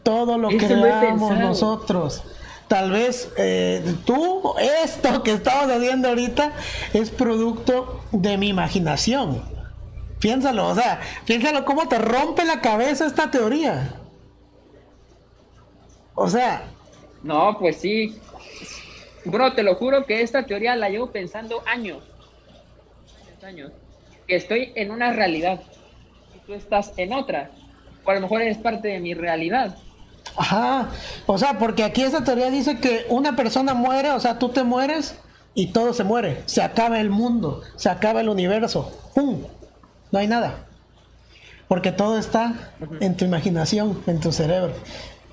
Todo 0.03 0.37
lo 0.37 0.49
he 0.49 0.57
creamos 0.57 1.37
nosotros. 1.37 2.23
Tal 2.67 2.91
vez 2.91 3.29
eh, 3.37 3.95
tú, 4.05 4.53
esto 4.83 5.23
que 5.23 5.31
estamos 5.31 5.71
haciendo 5.71 6.07
ahorita, 6.09 6.53
es 6.93 7.09
producto 7.09 7.99
de 8.11 8.37
mi 8.37 8.49
imaginación. 8.49 9.41
Piénsalo, 10.19 10.67
o 10.67 10.75
sea, 10.75 10.99
piénsalo 11.25 11.65
cómo 11.65 11.87
te 11.87 11.97
rompe 11.97 12.45
la 12.45 12.61
cabeza 12.61 13.05
esta 13.07 13.31
teoría. 13.31 13.95
O 16.21 16.27
sea, 16.27 16.63
No, 17.23 17.57
pues 17.57 17.77
sí. 17.77 18.19
Bro, 19.23 19.53
te 19.53 19.63
lo 19.63 19.75
juro 19.75 20.05
que 20.05 20.21
esta 20.21 20.45
teoría 20.45 20.75
la 20.75 20.89
llevo 20.89 21.11
pensando 21.11 21.61
años. 21.65 22.03
Años. 23.41 23.71
Que 24.27 24.35
estoy 24.35 24.73
en 24.75 24.91
una 24.91 25.13
realidad. 25.13 25.61
Y 26.35 26.39
tú 26.39 26.53
estás 26.53 26.91
en 26.97 27.13
otra. 27.13 27.51
O 28.03 28.11
a 28.11 28.15
lo 28.15 28.21
mejor 28.21 28.41
eres 28.41 28.57
parte 28.57 28.89
de 28.89 28.99
mi 28.99 29.13
realidad. 29.13 29.77
ajá, 30.35 30.89
o 31.25 31.37
sea, 31.37 31.57
porque 31.57 31.83
aquí 31.85 32.01
esta 32.03 32.23
teoría 32.23 32.49
dice 32.49 32.79
que 32.79 33.05
una 33.07 33.35
persona 33.37 33.73
muere, 33.73 34.11
o 34.11 34.19
sea, 34.19 34.37
tú 34.39 34.49
te 34.49 34.63
mueres 34.63 35.15
y 35.53 35.67
todo 35.67 35.93
se 35.93 36.03
muere, 36.03 36.43
se 36.45 36.61
acaba 36.61 36.99
el 36.99 37.09
mundo, 37.09 37.61
se 37.77 37.89
acaba 37.89 38.19
el 38.21 38.29
universo, 38.29 38.91
¡pum! 39.15 39.43
No 40.11 40.19
hay 40.19 40.27
nada. 40.27 40.65
Porque 41.69 41.91
todo 41.91 42.17
está 42.17 42.71
en 42.99 43.15
tu 43.15 43.25
imaginación, 43.25 44.01
en 44.07 44.19
tu 44.19 44.31
cerebro. 44.31 44.73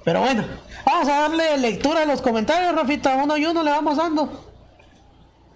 Pero 0.05 0.21
bueno, 0.21 0.45
vamos 0.87 1.09
a 1.09 1.21
darle 1.23 1.59
lectura 1.59 2.03
a 2.03 2.07
los 2.07 2.23
comentarios, 2.23 2.75
Rafita, 2.75 3.17
uno 3.17 3.37
y 3.37 3.45
uno 3.45 3.63
le 3.63 3.71
vamos 3.71 3.97
dando. 3.97 4.47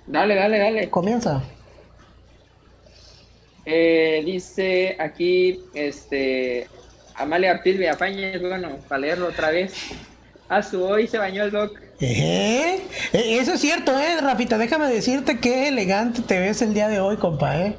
Dale, 0.07 0.35
dale, 0.35 0.59
dale. 0.59 0.91
Comienza. 0.91 1.41
Eh, 3.65 4.23
dice 4.25 4.97
aquí, 4.99 5.61
este, 5.73 6.67
Amalia 7.15 7.53
Ortiz 7.53 7.79
Villafañez, 7.79 8.41
bueno, 8.41 8.79
para 8.89 9.01
leerlo 9.01 9.29
otra 9.29 9.51
vez. 9.51 9.73
A 10.49 10.63
su 10.65 10.83
hoy 10.83 11.07
se 11.07 11.17
bañó 11.17 11.45
el 11.45 11.53
doc. 11.53 11.79
Eh, 12.01 12.83
Eso 13.13 13.53
es 13.53 13.61
cierto, 13.61 13.97
¿eh, 13.97 14.21
Rafita? 14.21 14.59
Déjame 14.59 14.89
decirte 14.89 15.39
qué 15.39 15.69
elegante 15.69 16.23
te 16.23 16.41
ves 16.41 16.61
el 16.63 16.75
día 16.75 16.89
de 16.89 16.99
hoy, 16.99 17.19
compa, 17.19 17.57
¿eh? 17.57 17.77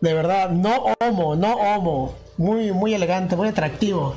De 0.00 0.14
verdad, 0.14 0.50
no 0.50 0.94
homo, 1.00 1.34
no 1.34 1.54
homo. 1.54 2.14
Muy, 2.36 2.70
muy 2.70 2.94
elegante, 2.94 3.34
muy 3.34 3.48
atractivo 3.48 4.14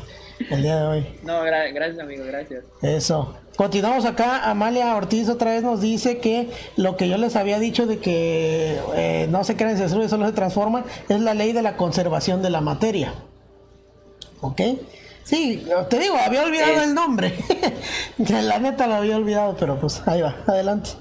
el 0.49 0.61
día 0.63 0.77
de 0.79 0.87
hoy. 0.87 1.07
No, 1.23 1.43
gra- 1.43 1.73
gracias 1.73 1.99
amigo, 1.99 2.23
gracias. 2.25 2.63
Eso. 2.81 3.35
Continuamos 3.55 4.05
acá. 4.05 4.49
Amalia 4.49 4.95
Ortiz 4.95 5.29
otra 5.29 5.51
vez 5.51 5.63
nos 5.63 5.81
dice 5.81 6.19
que 6.19 6.49
lo 6.75 6.95
que 6.95 7.09
yo 7.09 7.17
les 7.17 7.35
había 7.35 7.57
dicho 7.59 7.87
de 7.87 7.97
que 7.99 8.79
eh, 8.95 9.27
no 9.29 9.43
se 9.43 9.55
crean, 9.55 9.75
se 9.77 9.83
destruye, 9.83 10.07
solo 10.09 10.25
se 10.27 10.33
transforma, 10.33 10.85
es 11.09 11.19
la 11.21 11.33
ley 11.33 11.53
de 11.53 11.61
la 11.63 11.75
conservación 11.75 12.41
de 12.43 12.49
la 12.51 12.61
materia. 12.61 13.13
¿Ok? 14.41 14.61
Sí, 15.23 15.65
te 15.89 15.99
digo, 15.99 16.15
había 16.15 16.43
olvidado 16.43 16.73
Es- 16.73 16.83
el 16.83 16.93
nombre. 16.93 17.33
la 18.17 18.59
neta 18.59 18.85
lo 18.87 18.95
había 18.95 19.17
olvidado, 19.17 19.57
pero 19.59 19.79
pues 19.79 20.01
ahí 20.07 20.21
va, 20.21 20.35
adelante. 20.47 20.91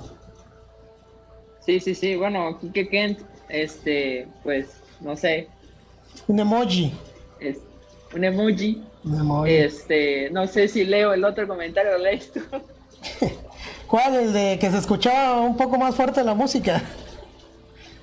Sí, 1.65 1.81
sí, 1.81 1.95
sí. 1.95 2.17
Bueno, 2.17 2.59
Kike 2.61 2.89
Kent, 2.89 3.21
este, 3.49 4.29
pues, 4.43 4.69
no 5.01 5.17
sé. 5.17 5.49
Un 6.29 6.39
emoji. 6.41 6.93
Es, 7.41 7.59
un 8.15 8.25
emoji. 8.25 8.83
Este, 9.47 10.31
no 10.31 10.47
sé 10.47 10.69
si 10.69 10.85
leo 10.85 11.13
el 11.15 11.25
otro 11.25 11.47
comentario, 11.47 11.93
¿lo 11.93 11.99
lees 11.99 12.33
tú? 12.33 12.41
¿Cuál? 13.87 14.15
El 14.17 14.33
de 14.33 14.59
que 14.59 14.71
se 14.71 14.79
escuchaba 14.79 15.41
un 15.41 15.57
poco 15.57 15.79
más 15.79 15.95
fuerte 15.95 16.25
la 16.25 16.35
música. 16.35 16.83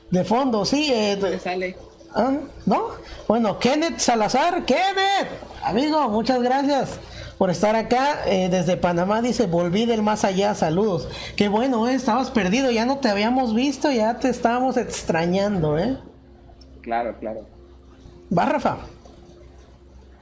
De 0.09 0.23
fondo, 0.23 0.65
sí. 0.65 0.91
Eh, 0.93 1.15
de- 1.17 1.39
sale. 1.39 1.75
¿Ah? 2.15 2.31
¿No? 2.65 2.89
Bueno, 3.27 3.57
Kenneth 3.59 3.97
Salazar, 3.99 4.65
Kenneth, 4.65 5.27
amigo, 5.63 6.07
muchas 6.09 6.41
gracias 6.43 6.99
por 7.39 7.49
estar 7.49 7.75
acá 7.75 8.19
eh, 8.27 8.49
desde 8.49 8.77
Panamá. 8.77 9.21
Dice, 9.21 9.47
volví 9.47 9.85
del 9.87 10.03
más 10.03 10.23
allá, 10.23 10.53
saludos. 10.53 11.09
Qué 11.35 11.47
bueno, 11.49 11.89
eh, 11.89 11.95
estabas 11.95 12.29
perdido, 12.29 12.69
ya 12.69 12.85
no 12.85 12.99
te 12.99 13.09
habíamos 13.09 13.55
visto, 13.55 13.91
ya 13.91 14.19
te 14.19 14.29
estábamos 14.29 14.77
extrañando, 14.77 15.77
¿eh? 15.79 15.97
Claro, 16.81 17.15
claro. 17.19 17.41
Va, 18.37 18.45
Rafa. 18.45 18.77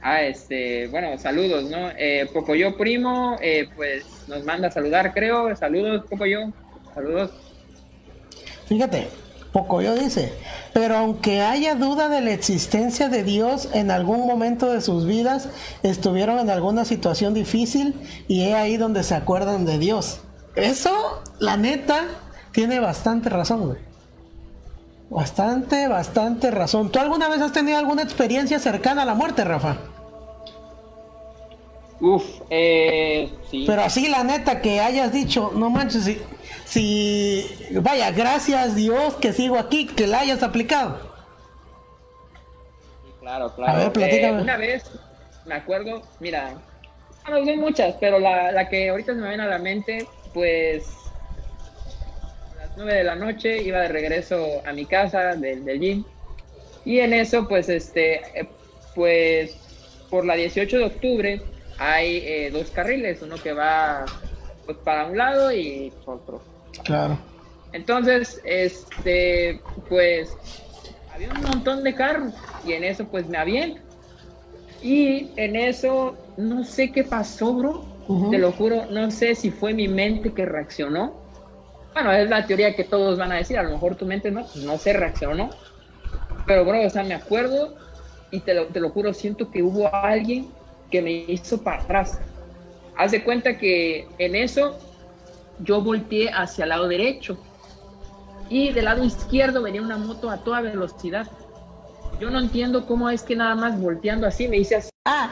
Ah, 0.02 0.22
este, 0.22 0.88
bueno, 0.88 1.16
saludos, 1.16 1.70
¿no? 1.70 1.90
Eh, 1.96 2.28
Pocoyo 2.32 2.76
Primo, 2.76 3.36
eh, 3.40 3.68
pues 3.76 4.04
nos 4.26 4.44
manda 4.44 4.66
a 4.66 4.70
saludar, 4.72 5.14
creo. 5.14 5.54
Saludos, 5.54 6.04
Pocoyo. 6.10 6.52
Saludos. 6.92 7.30
Fíjate, 8.66 9.06
Pocoyo 9.52 9.94
dice, 9.94 10.32
pero 10.72 10.96
aunque 10.96 11.40
haya 11.40 11.76
duda 11.76 12.08
de 12.08 12.20
la 12.20 12.32
existencia 12.32 13.08
de 13.08 13.22
Dios 13.22 13.68
en 13.74 13.92
algún 13.92 14.26
momento 14.26 14.72
de 14.72 14.80
sus 14.80 15.06
vidas, 15.06 15.48
estuvieron 15.84 16.40
en 16.40 16.50
alguna 16.50 16.84
situación 16.84 17.32
difícil 17.32 17.94
y 18.26 18.48
es 18.48 18.54
ahí 18.54 18.78
donde 18.78 19.04
se 19.04 19.14
acuerdan 19.14 19.64
de 19.66 19.78
Dios. 19.78 20.20
Eso, 20.56 21.22
la 21.38 21.56
neta, 21.56 22.06
tiene 22.50 22.80
bastante 22.80 23.28
razón, 23.28 23.66
güey. 23.66 23.78
Bastante, 25.10 25.86
bastante 25.86 26.50
razón. 26.50 26.90
¿Tú 26.90 26.98
alguna 26.98 27.28
vez 27.28 27.40
has 27.40 27.52
tenido 27.52 27.78
alguna 27.78 28.02
experiencia 28.02 28.58
cercana 28.58 29.02
a 29.02 29.04
la 29.04 29.14
muerte, 29.14 29.44
Rafa? 29.44 29.91
Uf, 32.02 32.24
eh, 32.50 33.30
sí. 33.48 33.62
Pero 33.64 33.82
así 33.82 34.08
la 34.08 34.24
neta 34.24 34.60
que 34.60 34.80
hayas 34.80 35.12
dicho, 35.12 35.52
no 35.54 35.70
manches, 35.70 36.02
si, 36.02 36.20
si 36.64 37.46
vaya, 37.74 38.10
gracias 38.10 38.74
Dios 38.74 39.14
que 39.14 39.32
sigo 39.32 39.56
aquí, 39.56 39.86
que 39.86 40.08
la 40.08 40.18
hayas 40.18 40.42
aplicado. 40.42 40.98
Claro, 43.20 43.54
claro. 43.54 43.72
A 43.72 43.76
ver, 43.76 43.92
platícame. 43.92 44.40
Eh, 44.40 44.42
una 44.42 44.56
vez, 44.56 44.90
me 45.46 45.54
acuerdo, 45.54 46.02
mira, 46.18 46.54
bueno, 47.24 47.46
son 47.46 47.60
muchas, 47.60 47.94
pero 48.00 48.18
la, 48.18 48.50
la 48.50 48.68
que 48.68 48.90
ahorita 48.90 49.14
se 49.14 49.20
me 49.20 49.28
viene 49.28 49.44
a 49.44 49.46
la 49.46 49.58
mente, 49.60 50.08
pues 50.34 50.88
a 52.52 52.66
las 52.66 52.76
9 52.76 52.94
de 52.94 53.04
la 53.04 53.14
noche 53.14 53.62
iba 53.62 53.78
de 53.78 53.88
regreso 53.88 54.44
a 54.66 54.72
mi 54.72 54.86
casa 54.86 55.36
del, 55.36 55.64
del 55.64 55.78
gym 55.78 56.04
y 56.84 56.98
en 56.98 57.12
eso, 57.12 57.46
pues, 57.46 57.68
este, 57.68 58.22
eh, 58.36 58.48
pues 58.96 59.56
por 60.10 60.26
la 60.26 60.34
18 60.34 60.78
de 60.78 60.84
octubre 60.84 61.42
hay 61.78 62.18
eh, 62.18 62.50
dos 62.50 62.70
carriles, 62.70 63.22
uno 63.22 63.38
que 63.38 63.52
va 63.52 64.06
pues 64.64 64.78
para 64.78 65.06
un 65.06 65.16
lado 65.16 65.52
y 65.52 65.92
otro. 66.06 66.42
Claro. 66.84 67.18
Entonces, 67.72 68.40
este, 68.44 69.62
pues, 69.88 70.36
había 71.10 71.30
un 71.30 71.42
montón 71.42 71.82
de 71.82 71.94
carros 71.94 72.34
y 72.64 72.72
en 72.72 72.84
eso, 72.84 73.06
pues, 73.06 73.26
me 73.28 73.38
aviento. 73.38 73.80
Y 74.80 75.32
en 75.36 75.56
eso, 75.56 76.16
no 76.36 76.64
sé 76.64 76.92
qué 76.92 77.04
pasó, 77.04 77.54
bro. 77.54 77.86
Ujú. 78.08 78.30
Te 78.30 78.38
lo 78.38 78.52
juro, 78.52 78.86
no 78.90 79.10
sé 79.10 79.34
si 79.34 79.50
fue 79.50 79.74
mi 79.74 79.88
mente 79.88 80.32
que 80.34 80.44
reaccionó. 80.44 81.22
Bueno, 81.94 82.12
es 82.12 82.28
la 82.28 82.46
teoría 82.46 82.74
que 82.74 82.84
todos 82.84 83.18
van 83.18 83.32
a 83.32 83.36
decir. 83.36 83.58
A 83.58 83.62
lo 83.62 83.70
mejor 83.70 83.96
tu 83.96 84.06
mente 84.06 84.30
no, 84.30 84.46
pues 84.52 84.64
no 84.64 84.78
se 84.78 84.92
reaccionó. 84.92 85.50
Pero, 86.46 86.64
bro, 86.64 86.84
o 86.84 86.90
sea, 86.90 87.04
me 87.04 87.14
acuerdo 87.14 87.74
y 88.30 88.40
te 88.40 88.54
lo, 88.54 88.66
te 88.66 88.80
lo 88.80 88.90
juro, 88.90 89.12
siento 89.12 89.50
que 89.50 89.62
hubo 89.62 89.94
alguien 89.94 90.52
que 90.92 91.02
me 91.02 91.10
hizo 91.10 91.60
para 91.60 91.82
atrás. 91.82 92.20
Haz 92.96 93.10
de 93.10 93.24
cuenta 93.24 93.58
que 93.58 94.06
en 94.18 94.36
eso 94.36 94.78
yo 95.60 95.80
volteé 95.80 96.30
hacia 96.30 96.64
el 96.64 96.68
lado 96.68 96.86
derecho 96.86 97.38
y 98.48 98.70
del 98.70 98.84
lado 98.84 99.02
izquierdo 99.02 99.62
venía 99.62 99.82
una 99.82 99.96
moto 99.96 100.30
a 100.30 100.44
toda 100.44 100.60
velocidad. 100.60 101.26
Yo 102.20 102.30
no 102.30 102.38
entiendo 102.38 102.86
cómo 102.86 103.10
es 103.10 103.22
que 103.22 103.34
nada 103.34 103.54
más 103.56 103.80
volteando 103.80 104.26
así 104.26 104.46
me 104.46 104.58
hice 104.58 104.76
así. 104.76 104.90
Ah, 105.06 105.30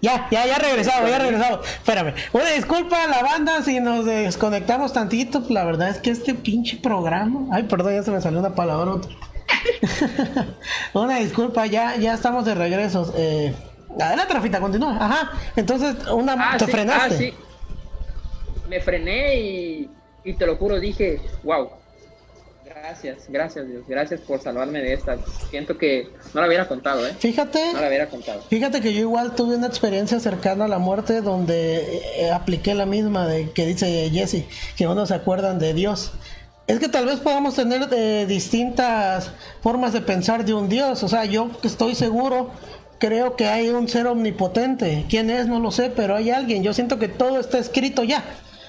ya, 0.00 0.26
ya, 0.30 0.46
ya 0.46 0.56
regresado, 0.56 1.06
ya 1.06 1.18
regresado. 1.18 1.62
Espérame. 1.62 2.14
Una 2.32 2.48
disculpa 2.50 3.04
a 3.04 3.06
la 3.06 3.22
banda 3.22 3.62
si 3.62 3.78
nos 3.80 4.06
desconectamos 4.06 4.94
tantito. 4.94 5.42
La 5.50 5.64
verdad 5.64 5.90
es 5.90 5.98
que 5.98 6.10
este 6.10 6.34
pinche 6.34 6.78
programa. 6.78 7.48
Ay, 7.52 7.64
perdón, 7.64 7.94
ya 7.94 8.02
se 8.02 8.10
me 8.10 8.20
salió 8.20 8.40
una 8.40 8.54
palabra. 8.54 8.94
una 10.94 11.18
disculpa, 11.18 11.66
ya, 11.66 11.96
ya 11.96 12.14
estamos 12.14 12.46
de 12.46 12.54
regreso. 12.54 13.12
Eh, 13.16 13.54
adelante, 13.98 14.34
Rafita, 14.34 14.60
continúa. 14.60 14.96
Ajá. 15.00 15.32
Entonces, 15.56 15.94
una 16.12 16.34
Ah, 16.38 16.56
te 16.58 16.66
sí, 16.66 16.70
frenaste. 16.70 17.14
ah, 17.14 17.18
sí. 17.18 17.34
Me 18.68 18.80
frené 18.80 19.40
y, 19.40 19.90
y 20.24 20.34
te 20.34 20.46
lo 20.46 20.56
juro, 20.56 20.78
dije, 20.78 21.20
wow. 21.42 21.70
Gracias, 22.64 23.24
gracias 23.28 23.66
Dios, 23.68 23.82
gracias 23.86 24.20
por 24.20 24.40
salvarme 24.40 24.80
de 24.80 24.92
esta. 24.94 25.18
Siento 25.50 25.76
que 25.76 26.08
no 26.32 26.40
la 26.40 26.46
hubiera 26.46 26.66
contado, 26.68 27.06
¿eh? 27.06 27.14
Fíjate. 27.18 27.72
No 27.74 27.80
la 27.80 27.88
hubiera 27.88 28.06
contado. 28.08 28.42
Fíjate 28.48 28.80
que 28.80 28.94
yo 28.94 29.00
igual 29.00 29.34
tuve 29.34 29.56
una 29.56 29.66
experiencia 29.66 30.18
cercana 30.20 30.64
a 30.64 30.68
la 30.68 30.78
muerte 30.78 31.20
donde 31.20 32.00
eh, 32.16 32.30
apliqué 32.30 32.74
la 32.74 32.86
misma 32.86 33.26
de 33.26 33.50
que 33.50 33.66
dice 33.66 34.08
Jesse, 34.10 34.44
que 34.76 34.86
uno 34.86 35.04
se 35.04 35.14
acuerdan 35.14 35.58
de 35.58 35.74
Dios. 35.74 36.12
Es 36.68 36.78
que 36.78 36.88
tal 36.88 37.06
vez 37.06 37.18
podamos 37.18 37.56
tener 37.56 37.88
eh, 37.92 38.24
distintas 38.28 39.32
formas 39.62 39.92
de 39.92 40.00
pensar 40.00 40.44
de 40.44 40.54
un 40.54 40.68
Dios. 40.68 41.02
O 41.02 41.08
sea, 41.08 41.24
yo 41.24 41.50
estoy 41.64 41.94
seguro, 41.96 42.50
creo 43.00 43.34
que 43.34 43.48
hay 43.48 43.70
un 43.70 43.88
ser 43.88 44.06
omnipotente. 44.06 45.06
¿Quién 45.08 45.30
es? 45.30 45.48
No 45.48 45.58
lo 45.58 45.72
sé, 45.72 45.90
pero 45.90 46.14
hay 46.14 46.30
alguien. 46.30 46.62
Yo 46.62 46.72
siento 46.74 46.98
que 47.00 47.08
todo 47.08 47.40
está 47.40 47.58
escrito 47.58 48.04
ya. 48.04 48.22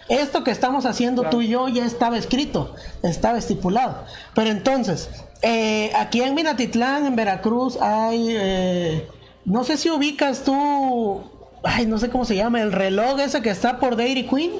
Esto 0.10 0.44
que 0.44 0.52
estamos 0.52 0.86
haciendo 0.86 1.24
tú 1.30 1.42
y 1.42 1.50
yo 1.50 1.68
ya 1.70 1.86
estaba 1.86 2.18
escrito, 2.18 2.74
estaba 3.04 3.38
estipulado. 3.38 4.04
Pero 4.34 4.50
entonces, 4.50 5.10
eh, 5.42 5.92
aquí 5.96 6.22
en 6.22 6.34
Minatitlán, 6.34 7.06
en 7.06 7.16
Veracruz, 7.16 7.78
hay, 7.82 8.28
eh, 8.30 9.08
no 9.46 9.64
sé 9.64 9.78
si 9.78 9.90
ubicas 9.90 10.44
tú, 10.44 11.22
ay, 11.64 11.86
no 11.86 11.98
sé 11.98 12.10
cómo 12.10 12.26
se 12.26 12.36
llama, 12.36 12.62
el 12.62 12.72
reloj 12.74 13.20
ese 13.20 13.42
que 13.42 13.52
está 13.52 13.80
por 13.80 13.96
Dairy 13.96 14.28
Queen. 14.28 14.52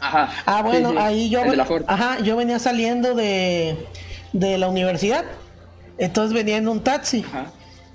Ajá. 0.00 0.30
Ah, 0.46 0.62
bueno, 0.62 0.90
Sí, 0.90 0.96
sí, 0.96 1.02
ahí 1.02 1.28
yo, 1.28 1.42
Ford. 1.66 1.84
ajá, 1.86 2.20
yo 2.20 2.36
venía 2.36 2.58
saliendo 2.58 3.14
de, 3.14 3.76
de 4.32 4.58
la 4.58 4.68
universidad, 4.68 5.24
entonces 5.98 6.32
venía 6.34 6.56
en 6.56 6.66
un 6.68 6.80
taxi. 6.82 7.24
Ajá. 7.28 7.52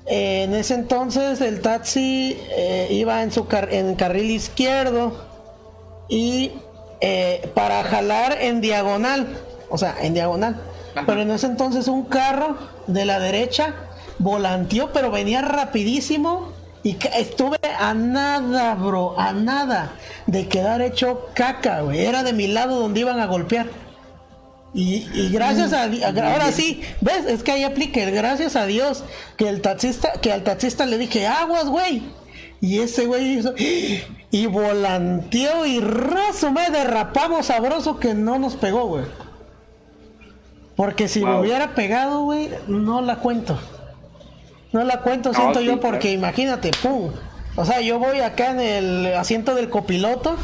Eh, 0.09 0.43
en 0.43 0.53
ese 0.53 0.73
entonces 0.75 1.41
el 1.41 1.61
taxi 1.61 2.37
eh, 2.51 2.87
iba 2.91 3.21
en 3.23 3.31
su 3.31 3.47
car- 3.47 3.73
en 3.73 3.95
carril 3.95 4.31
izquierdo 4.31 5.25
y 6.07 6.53
eh, 7.01 7.49
para 7.53 7.83
jalar 7.83 8.37
en 8.41 8.61
diagonal, 8.61 9.27
o 9.69 9.77
sea, 9.77 9.95
en 10.01 10.13
diagonal. 10.13 10.61
Ajá. 10.95 11.05
Pero 11.05 11.21
en 11.21 11.31
ese 11.31 11.47
entonces 11.47 11.87
un 11.87 12.05
carro 12.05 12.57
de 12.87 13.05
la 13.05 13.19
derecha 13.19 13.73
volanteó, 14.19 14.91
pero 14.93 15.11
venía 15.11 15.41
rapidísimo 15.41 16.53
y 16.83 16.97
estuve 17.17 17.57
a 17.77 17.93
nada, 17.93 18.75
bro, 18.75 19.19
a 19.19 19.33
nada 19.33 19.91
de 20.25 20.47
quedar 20.47 20.81
hecho 20.81 21.27
caca, 21.33 21.81
güey. 21.81 22.05
Era 22.05 22.23
de 22.23 22.31
mi 22.33 22.47
lado 22.47 22.79
donde 22.79 23.01
iban 23.01 23.19
a 23.19 23.25
golpear. 23.27 23.67
Y, 24.77 25.07
y 25.11 25.29
gracias 25.29 25.73
a 25.73 25.85
ahora 25.85 26.51
sí, 26.51 26.81
ves, 27.01 27.25
es 27.25 27.41
que 27.41 27.51
ahí 27.51 27.63
aplique, 27.63 28.11
gracias 28.11 28.55
a 28.55 28.67
Dios 28.67 29.03
que 29.35 29.49
el 29.49 29.59
taxista, 29.59 30.11
que 30.21 30.31
al 30.31 30.43
taxista 30.43 30.85
le 30.85 30.99
dije, 30.99 31.25
aguas, 31.25 31.65
güey. 31.65 32.03
Y 32.61 32.77
ese 32.77 33.07
güey 33.07 33.39
hizo, 33.39 33.55
y 33.57 34.45
volanteó 34.45 35.65
y 35.65 35.79
raso 35.79 36.51
me 36.51 36.69
derrapamos 36.69 37.47
sabroso 37.47 37.99
que 37.99 38.13
no 38.13 38.37
nos 38.37 38.55
pegó, 38.55 38.85
güey. 38.85 39.05
Porque 40.75 41.07
si 41.07 41.25
me 41.25 41.39
hubiera 41.39 41.73
pegado, 41.73 42.21
güey, 42.21 42.51
no 42.67 43.01
la 43.01 43.15
cuento. 43.15 43.59
No 44.73 44.83
la 44.83 45.01
cuento, 45.01 45.31
No, 45.31 45.39
siento 45.39 45.59
sí, 45.59 45.65
yo, 45.65 45.79
porque 45.79 46.01
claro. 46.01 46.19
imagínate, 46.19 46.69
pum. 46.83 47.09
O 47.55 47.65
sea, 47.65 47.81
yo 47.81 47.97
voy 47.97 48.19
acá 48.19 48.51
en 48.51 48.59
el 48.59 49.15
asiento 49.15 49.55
del 49.55 49.71
copiloto 49.71 50.37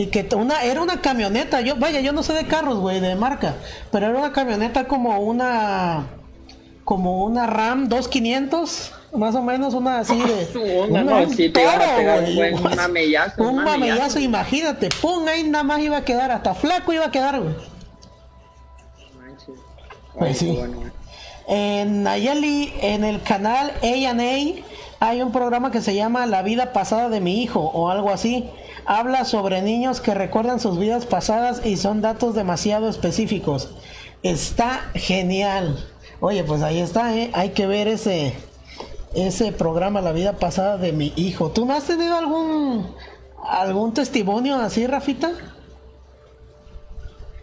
y 0.00 0.06
que 0.06 0.26
una 0.34 0.62
era 0.62 0.80
una 0.80 1.00
camioneta. 1.02 1.60
Yo, 1.60 1.76
vaya, 1.76 2.00
yo 2.00 2.12
no 2.12 2.22
sé 2.22 2.32
de 2.32 2.46
carros, 2.46 2.78
güey, 2.78 3.00
de 3.00 3.14
marca, 3.16 3.56
pero 3.92 4.06
era 4.06 4.18
una 4.18 4.32
camioneta 4.32 4.88
como 4.88 5.18
una 5.20 6.06
como 6.84 7.24
una 7.24 7.46
Ram 7.46 7.88
2500, 7.88 8.92
más 9.14 9.34
o 9.34 9.42
menos 9.42 9.74
una 9.74 9.98
así 9.98 10.18
de 10.18 10.84
una- 10.88 11.02
no, 11.04 11.16
un 11.18 11.24
a 11.24 11.52
toro, 11.52 12.56
un 12.56 12.62
mamellazo, 12.76 13.42
un 13.42 13.48
un 13.48 13.54
mamellazo. 13.56 13.78
mamellazo, 13.78 14.18
imagínate, 14.20 14.88
pum, 15.02 15.28
ahí 15.28 15.42
nada 15.44 15.64
más 15.64 15.80
iba 15.80 15.98
a 15.98 16.04
quedar, 16.04 16.30
hasta 16.30 16.54
flaco 16.54 16.92
iba 16.94 17.04
a 17.06 17.10
quedar, 17.10 17.40
güey. 17.40 17.54
Pues 20.18 20.38
sí. 20.38 20.50
bueno. 20.56 20.78
En 21.46 22.02
Nayeli, 22.04 22.72
en 22.80 23.04
el 23.04 23.22
canal 23.22 23.72
A&A, 23.82 24.62
hay 25.00 25.22
un 25.22 25.32
programa 25.32 25.70
que 25.70 25.80
se 25.80 25.94
llama 25.94 26.26
La 26.26 26.42
vida 26.42 26.72
pasada 26.72 27.08
de 27.08 27.20
mi 27.20 27.42
hijo 27.42 27.60
o 27.60 27.90
algo 27.90 28.10
así. 28.10 28.48
Habla 28.92 29.24
sobre 29.24 29.62
niños 29.62 30.00
que 30.00 30.14
recuerdan 30.14 30.58
sus 30.58 30.76
vidas 30.76 31.06
pasadas 31.06 31.64
y 31.64 31.76
son 31.76 32.00
datos 32.00 32.34
demasiado 32.34 32.88
específicos. 32.88 33.72
Está 34.24 34.90
genial. 34.96 35.78
Oye, 36.18 36.42
pues 36.42 36.60
ahí 36.62 36.80
está, 36.80 37.16
¿eh? 37.16 37.30
hay 37.32 37.50
que 37.50 37.68
ver 37.68 37.86
ese, 37.86 38.34
ese 39.14 39.52
programa, 39.52 40.00
La 40.00 40.10
vida 40.10 40.38
pasada 40.38 40.76
de 40.76 40.90
mi 40.90 41.12
hijo. 41.14 41.52
¿Tú 41.52 41.66
no 41.66 41.74
has 41.74 41.84
tenido 41.86 42.16
algún, 42.16 42.92
algún 43.44 43.94
testimonio 43.94 44.56
así, 44.56 44.88
Rafita? 44.88 45.34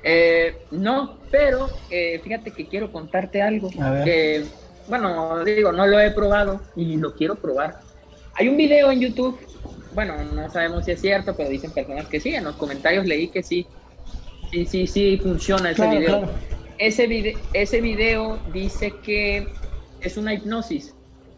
Eh, 0.04 0.66
no, 0.72 1.18
pero 1.32 1.70
eh, 1.90 2.20
fíjate 2.26 2.52
que 2.52 2.68
quiero 2.68 2.92
contarte 2.92 3.42
algo. 3.42 3.70
Que, 3.70 4.44
bueno, 4.90 5.46
digo, 5.46 5.72
no 5.72 5.88
lo 5.88 5.98
he 5.98 6.12
probado 6.12 6.60
y 6.76 6.98
lo 6.98 7.16
quiero 7.16 7.36
probar. 7.36 7.80
Hay 8.34 8.50
un 8.50 8.58
video 8.58 8.92
en 8.92 9.00
YouTube, 9.00 9.40
bueno, 9.98 10.16
no 10.26 10.48
sabemos 10.52 10.86
si 10.86 10.92
es 10.92 11.02
cierto, 11.02 11.36
pero 11.36 11.50
dicen 11.50 11.72
personas 11.72 12.06
que 12.06 12.20
sí. 12.20 12.36
En 12.36 12.44
los 12.44 12.56
comentarios 12.58 13.08
leí 13.08 13.30
que 13.30 13.42
sí. 13.42 13.66
Sí, 14.52 14.64
sí, 14.68 14.86
sí 14.86 15.18
funciona 15.18 15.72
ese 15.72 15.88
video. 15.88 16.30
Ese, 16.78 17.08
video. 17.08 17.40
ese 17.54 17.82
video 17.82 18.38
dice 18.54 18.94
que 19.02 19.48
es 20.00 20.16
una 20.18 20.36
hipnosis 20.36 20.94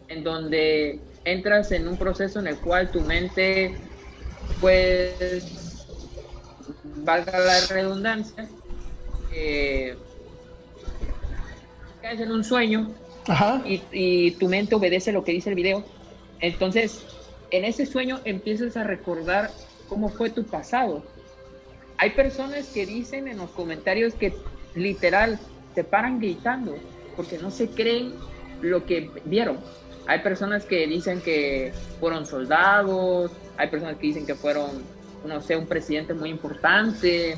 en 0.08 0.22
donde 0.22 1.00
entras 1.24 1.72
en 1.72 1.88
un 1.88 1.96
proceso 1.96 2.38
en 2.38 2.48
el 2.48 2.58
cual 2.58 2.90
tu 2.90 3.00
mente, 3.00 3.74
pues, 4.60 5.86
valga 6.96 7.38
la 7.38 7.66
redundancia, 7.66 8.46
eh, 9.34 9.96
caes 12.02 12.20
en 12.20 12.30
un 12.30 12.44
sueño 12.44 12.90
Y, 13.64 14.32
tu 14.32 14.48
mente 14.48 14.74
obedece 14.74 15.12
lo 15.12 15.24
que 15.24 15.32
dice 15.32 15.48
el 15.48 15.56
video. 15.56 15.82
Entonces, 16.40 17.06
en 17.50 17.64
ese 17.64 17.86
sueño 17.86 18.20
empiezas 18.24 18.76
a 18.76 18.84
recordar 18.84 19.50
cómo 19.88 20.08
fue 20.08 20.30
tu 20.30 20.44
pasado. 20.44 21.02
Hay 21.98 22.10
personas 22.10 22.68
que 22.68 22.86
dicen 22.86 23.28
en 23.28 23.38
los 23.38 23.50
comentarios 23.50 24.14
que 24.14 24.34
literal 24.74 25.38
te 25.74 25.84
paran 25.84 26.18
gritando 26.18 26.76
porque 27.16 27.38
no 27.38 27.50
se 27.50 27.68
creen 27.68 28.14
lo 28.62 28.86
que 28.86 29.10
vieron. 29.24 29.58
Hay 30.06 30.20
personas 30.20 30.64
que 30.64 30.86
dicen 30.86 31.20
que 31.20 31.72
fueron 32.00 32.26
soldados, 32.26 33.32
hay 33.56 33.68
personas 33.68 33.96
que 33.98 34.06
dicen 34.06 34.26
que 34.26 34.34
fueron, 34.34 34.82
no 35.24 35.40
sé, 35.42 35.56
un 35.56 35.66
presidente 35.66 36.14
muy 36.14 36.30
importante, 36.30 37.36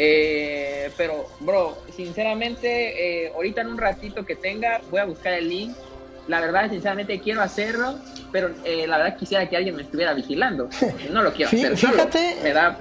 eh, 0.00 0.90
pero, 0.96 1.26
bro, 1.40 1.76
sinceramente, 1.94 3.26
eh, 3.26 3.32
ahorita 3.34 3.62
en 3.62 3.66
un 3.66 3.78
ratito 3.78 4.24
que 4.24 4.36
tenga, 4.36 4.80
voy 4.90 5.00
a 5.00 5.04
buscar 5.04 5.34
el 5.34 5.48
link. 5.48 5.76
La 6.28 6.40
verdad, 6.40 6.70
sinceramente, 6.70 7.18
quiero 7.20 7.40
hacerlo, 7.40 7.96
pero 8.30 8.50
eh, 8.64 8.86
la 8.86 8.98
verdad 8.98 9.16
quisiera 9.16 9.48
que 9.48 9.56
alguien 9.56 9.74
me 9.74 9.82
estuviera 9.82 10.14
vigilando. 10.14 10.68
No 11.10 11.22
lo 11.22 11.32
quiero 11.32 11.48
hacer. 11.56 11.76
Fíjate. 11.76 12.36
Me 12.42 12.52
da. 12.52 12.78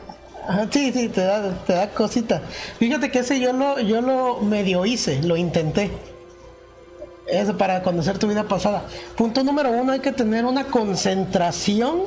Sí, 0.70 0.92
sí, 0.94 1.10
te 1.10 1.22
da, 1.22 1.54
te 1.66 1.74
da 1.74 1.90
cosita. 1.90 2.42
Fíjate 2.78 3.10
que 3.10 3.20
ese 3.20 3.40
yo 3.40 3.54
lo, 3.54 3.80
yo 3.80 4.02
lo 4.02 4.40
medio 4.40 4.86
hice, 4.86 5.22
lo 5.24 5.36
intenté. 5.36 5.90
Eso 7.28 7.58
para 7.58 7.82
conocer 7.84 8.18
tu 8.18 8.28
vida 8.28 8.44
pasada. 8.44 8.84
Punto 9.16 9.44
número 9.44 9.72
uno, 9.72 9.92
hay 9.92 10.00
que 10.00 10.14
tener 10.14 10.46
una 10.46 10.66
concentración 10.66 12.04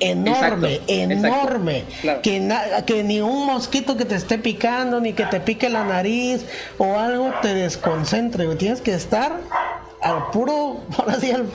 enorme, 0.00 0.80
enorme, 0.86 1.84
que, 2.22 2.54
que 2.86 3.04
ni 3.04 3.20
un 3.20 3.46
mosquito 3.46 3.96
que 3.96 4.04
te 4.04 4.14
esté 4.14 4.38
picando, 4.38 5.00
ni 5.00 5.12
que 5.12 5.24
te 5.24 5.40
pique 5.40 5.68
la 5.68 5.84
nariz 5.84 6.44
o 6.78 6.98
algo 6.98 7.32
te 7.42 7.54
desconcentre, 7.54 8.46
tienes 8.56 8.80
que 8.80 8.94
estar 8.94 9.32
al 10.06 10.30
puro, 10.30 10.80
ahora 10.98 11.20
sí, 11.20 11.30
al, 11.30 11.46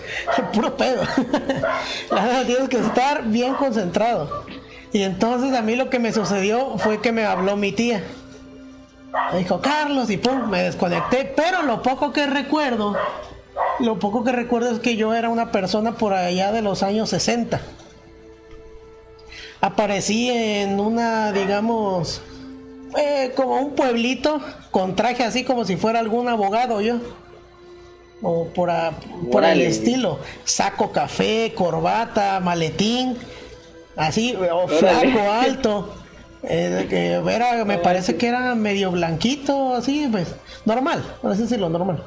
puro 0.52 0.76
pedo, 0.76 1.04
tienes 2.45 2.70
que 2.70 2.80
estar 2.80 3.24
bien 3.24 3.54
concentrado. 3.56 4.45
Y 4.93 5.04
entonces 5.04 5.58
a 5.58 5.62
mí 5.62 5.76
lo 5.76 5.89
que 5.89 5.99
me 5.99 6.12
sucedió 6.12 6.78
fue 6.78 6.99
que 7.02 7.12
me 7.12 7.26
habló 7.26 7.56
mi 7.56 7.72
tía. 7.72 8.04
Me 9.32 9.39
dijo, 9.39 9.62
Carlos, 9.62 10.10
y 10.10 10.18
pum, 10.18 10.49
me 10.49 10.64
desconecté, 10.64 11.34
pero 11.36 11.64
lo 11.64 11.82
poco 11.82 12.12
que 12.12 12.28
recuerdo, 12.28 12.95
lo 13.80 13.99
poco 13.99 14.24
que 14.24 14.32
recuerdo 14.32 14.72
es 14.72 14.80
que 14.80 14.95
yo 14.95 15.14
era 15.14 15.30
una 15.30 15.52
persona 15.52 15.93
por 15.93 16.14
allá 16.14 16.52
de 16.52 16.62
los 16.62 16.84
años 16.84 17.10
60 17.10 17.62
aparecí 19.62 20.30
en 20.30 20.80
una, 20.80 21.32
digamos, 21.32 22.22
eh, 22.97 23.32
como 23.36 23.62
un 23.62 23.76
pueblito 23.76 24.41
con 24.72 24.95
traje 24.95 25.24
así 25.24 25.43
como 25.43 25.64
si 25.64 25.78
fuera 25.78 25.99
algún 25.99 26.28
abogado 26.28 26.82
yo. 26.82 26.97
O 28.22 28.45
por, 28.45 28.69
por 29.32 29.43
el 29.43 29.61
estilo. 29.61 30.19
Saco 30.43 30.91
café, 30.91 31.53
corbata, 31.55 32.39
maletín, 32.39 33.17
así, 33.95 34.36
o 34.36 34.67
flaco, 34.67 35.32
alto. 35.32 35.95
Eh, 36.43 37.19
era, 37.30 37.65
me 37.65 37.78
parece 37.78 38.17
que 38.17 38.28
era 38.28 38.55
medio 38.55 38.91
blanquito, 38.91 39.76
así, 39.76 40.07
pues, 40.11 40.36
normal, 40.65 41.03
por 41.22 41.32
así 41.32 41.43
decirlo, 41.43 41.69
normal. 41.69 42.03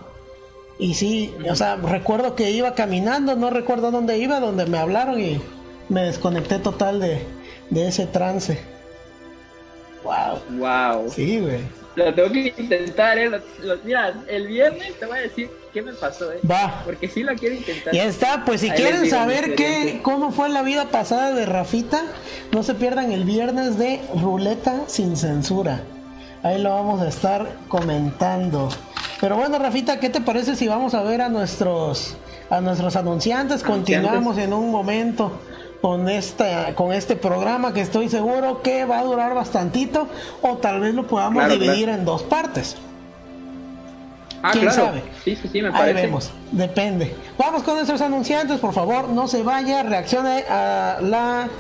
Y 0.79 0.95
sí, 0.95 1.33
o 1.49 1.55
sea, 1.55 1.77
recuerdo 1.77 2.35
que 2.35 2.51
iba 2.51 2.75
caminando, 2.75 3.37
no 3.37 3.51
recuerdo 3.51 3.91
dónde 3.91 4.19
iba, 4.19 4.41
donde 4.41 4.67
me 4.67 4.79
hablaron 4.79 5.21
y 5.21 5.41
me 5.89 6.03
desconecté 6.03 6.59
total 6.59 7.01
de, 7.01 7.25
de 7.71 7.89
ese 7.89 8.07
trance. 8.07 8.59
Wow. 10.05 10.59
Wow. 10.59 11.11
Sí, 11.11 11.41
güey. 11.41 11.61
Lo 11.97 12.13
tengo 12.13 12.31
que 12.33 12.55
intentar, 12.57 13.17
eh. 13.19 13.31
mira, 13.85 14.15
el 14.29 14.49
viernes 14.49 14.99
te 14.99 15.07
voy 15.07 15.19
a 15.19 15.21
decir 15.23 15.49
qué 15.73 15.81
me 15.81 15.93
pasó, 15.93 16.33
eh. 16.33 16.41
Va. 16.49 16.83
Porque 16.85 17.09
sí 17.09 17.23
lo 17.23 17.35
quiero 17.35 17.55
intentar. 17.55 17.95
Ya 17.95 18.05
está, 18.05 18.45
pues 18.45 18.61
si 18.63 18.71
quieren 18.71 19.09
saber 19.09 19.55
qué, 19.55 20.01
cómo 20.03 20.33
fue 20.33 20.49
la 20.49 20.63
vida 20.63 20.87
pasada 20.87 21.33
de 21.33 21.47
Rafita, 21.47 22.03
no 22.53 22.65
se 22.65 22.75
pierdan 22.75 23.13
el 23.13 23.25
viernes 23.25 23.79
de 23.79 24.01
Ruleta 24.21 24.83
sin 24.89 25.17
censura. 25.17 25.83
Ahí 26.43 26.61
lo 26.61 26.71
vamos 26.71 27.01
a 27.01 27.09
estar 27.09 27.49
comentando. 27.69 28.69
Pero 29.21 29.37
bueno, 29.37 29.59
Rafita, 29.59 30.01
¿qué 30.01 30.11
te 30.11 30.21
parece 30.21 30.57
si 30.57 30.67
vamos 30.67 30.95
a 30.95 31.03
ver 31.03 31.23
a 31.23 31.29
nuestros 31.29 32.17
a 32.51 32.61
nuestros 32.61 32.97
anunciantes? 32.97 33.63
Continuamos 33.63 34.37
en 34.39 34.53
un 34.53 34.71
momento 34.71 35.41
con 35.85 36.09
esta 36.09 36.75
con 36.75 36.95
este 36.95 37.15
programa 37.15 37.75
que 37.75 37.83
estoy 37.83 38.09
seguro 38.09 38.63
que 38.63 38.87
va 38.87 39.01
a 39.01 39.05
durar 39.05 39.35
bastantito 39.35 40.09
o 40.41 40.57
tal 40.57 40.81
vez 40.81 40.95
lo 40.95 41.07
podamos 41.07 41.47
dividir 41.47 41.91
en 41.91 42.07
dos 42.07 42.23
partes. 42.23 42.79
Ah, 44.43 44.53
¿Quién 44.53 44.73
sabe? 44.73 45.03
Sí, 45.23 45.37
sí, 45.37 45.47
sí, 45.53 45.61
me 45.61 45.71
parece. 45.71 45.99
Ahí 45.99 46.07
vemos, 46.07 46.31
depende. 46.53 47.15
Vamos 47.37 47.65
con 47.65 47.75
nuestros 47.75 48.01
anunciantes, 48.01 48.61
por 48.61 48.73
favor, 48.73 49.11
no 49.11 49.29
se 49.29 49.43
vaya, 49.43 49.83
reaccione 49.83 50.45
a 50.49 51.01
la 51.03 51.51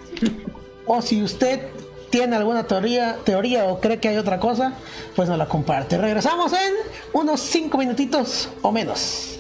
o 0.87 1.03
si 1.03 1.23
usted 1.23 1.69
tiene 2.11 2.37
alguna 2.37 2.67
teoría, 2.67 3.19
teoría 3.25 3.65
o 3.65 3.81
cree 3.81 3.99
que 3.99 4.09
hay 4.09 4.17
otra 4.17 4.41
cosa, 4.41 4.73
pues 5.15 5.29
nos 5.29 5.39
la 5.39 5.47
comparte. 5.47 5.97
Regresamos 5.97 6.53
en 6.53 6.75
unos 7.13 7.41
5 7.41 7.79
minutitos 7.79 8.49
o 8.63 8.73
menos. 8.73 9.39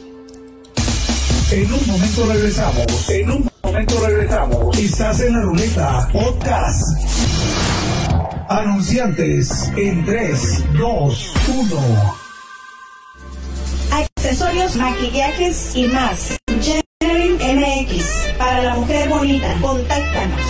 En 1.51 1.73
un 1.73 1.87
momento 1.87 2.27
regresamos. 2.27 3.11
En 3.11 3.31
un 3.31 3.51
momento 3.63 4.07
regresamos. 4.07 4.79
Estás 4.79 5.21
en 5.21 5.33
la 5.33 5.43
ruleta 5.43 6.09
podcast. 6.13 6.83
Anunciantes 8.49 9.69
en 9.77 10.05
3, 10.05 10.65
2, 10.79 11.35
1 11.49 12.30
accesorios, 14.21 14.77
maquillajes 14.77 15.75
y 15.75 15.87
más. 15.87 16.37
General 16.61 17.57
MX, 17.57 18.05
para 18.37 18.65
la 18.65 18.75
mujer 18.75 19.09
bonita. 19.09 19.57
Contáctanos 19.63 20.43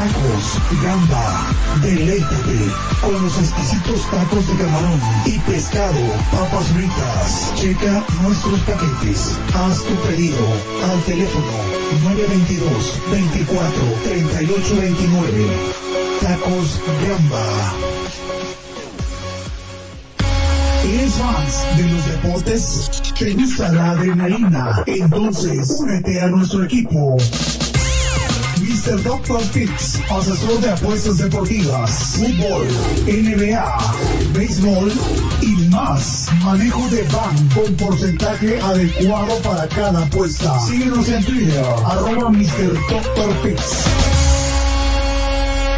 tacos, 0.00 0.82
gamba, 0.82 1.46
deleítate 1.82 2.58
con 3.02 3.22
los 3.22 3.38
exquisitos 3.38 4.10
tacos 4.10 4.46
de 4.48 4.64
camarón 4.64 5.00
y 5.26 5.38
pescado, 5.40 6.00
papas 6.32 6.66
fritas. 6.68 7.52
Checa 7.56 8.04
nuestros 8.22 8.60
paquetes. 8.60 9.38
Haz 9.52 9.84
tu 9.84 9.94
pedido 10.08 10.38
al 10.90 11.02
teléfono 11.02 11.52
922 12.02 13.02
24 13.10 13.82
38 14.04 14.76
29. 14.76 15.48
Tacos 16.22 16.80
Gamba. 17.06 17.72
¿Eres 20.82 21.12
fans 21.12 21.76
de 21.76 21.88
los 21.88 22.06
deportes? 22.06 22.90
¿Te 23.18 23.34
gusta 23.34 23.70
la 23.70 23.90
adrenalina? 23.90 24.82
Entonces, 24.86 25.76
únete 25.78 26.20
a 26.22 26.28
nuestro 26.28 26.64
equipo. 26.64 27.18
Mr. 28.80 29.02
Doctor 29.02 29.42
Pix, 29.52 30.00
asesor 30.10 30.58
de 30.60 30.70
apuestas 30.70 31.18
deportivas, 31.18 32.16
fútbol, 32.16 32.66
NBA, 33.06 33.78
béisbol 34.32 34.90
y 35.42 35.68
más. 35.68 36.28
Manejo 36.42 36.88
de 36.88 37.02
ban 37.02 37.48
con 37.50 37.74
porcentaje 37.76 38.58
adecuado 38.58 39.36
para 39.42 39.68
cada 39.68 40.02
apuesta. 40.06 40.58
Síguenos 40.60 41.06
en 41.10 41.22
Twitter, 41.24 41.64
arroba 41.84 42.30
Mr. 42.30 42.72
Doctor 42.88 43.36
Pix 43.42 43.60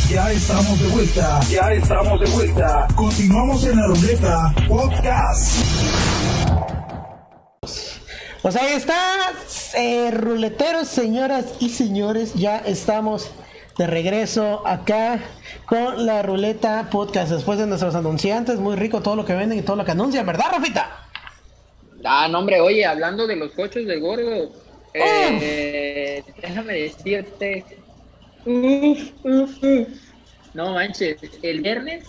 Ya 0.09 0.31
estamos 0.31 0.81
de 0.81 0.89
vuelta. 0.89 1.41
Ya 1.51 1.73
estamos 1.73 2.21
de 2.21 2.27
vuelta. 2.31 2.89
Continuamos 2.95 3.65
en 3.67 3.77
la 3.77 3.87
ruleta 3.87 4.55
podcast. 4.69 5.59
Pues 8.43 8.57
ahí 8.57 8.73
está, 8.73 8.99
eh, 9.77 10.11
ruleteros, 10.11 10.89
señoras 10.89 11.47
y 11.61 11.69
señores, 11.69 12.35
ya 12.35 12.59
estamos 12.59 13.31
de 13.79 13.87
regreso 13.87 14.67
acá 14.67 15.21
con 15.65 16.05
la 16.05 16.23
ruleta 16.23 16.89
podcast 16.91 17.31
después 17.31 17.59
de 17.59 17.67
nuestros 17.67 17.95
anunciantes, 17.95 18.59
muy 18.59 18.75
rico 18.75 19.01
todo 19.01 19.15
lo 19.15 19.25
que 19.25 19.35
venden 19.35 19.61
y 19.61 19.63
todo 19.63 19.77
lo 19.77 19.85
que 19.85 19.93
anuncian, 19.93 20.27
¿verdad, 20.27 20.47
Rafita? 20.51 20.91
Ah, 22.05 22.27
no, 22.29 22.41
hombre, 22.41 22.61
oye, 22.61 22.85
hablando 22.85 23.29
de 23.29 23.37
los 23.37 23.53
coches 23.53 23.87
del 23.87 24.01
gordo, 24.01 24.51
eh, 24.95 26.23
déjame 26.41 26.75
decirte. 26.75 27.65
Uf, 28.45 29.13
uf, 29.25 29.63
uf. 29.63 29.89
No 30.55 30.73
manches, 30.75 31.17
el 31.43 31.63
viernes, 31.63 32.05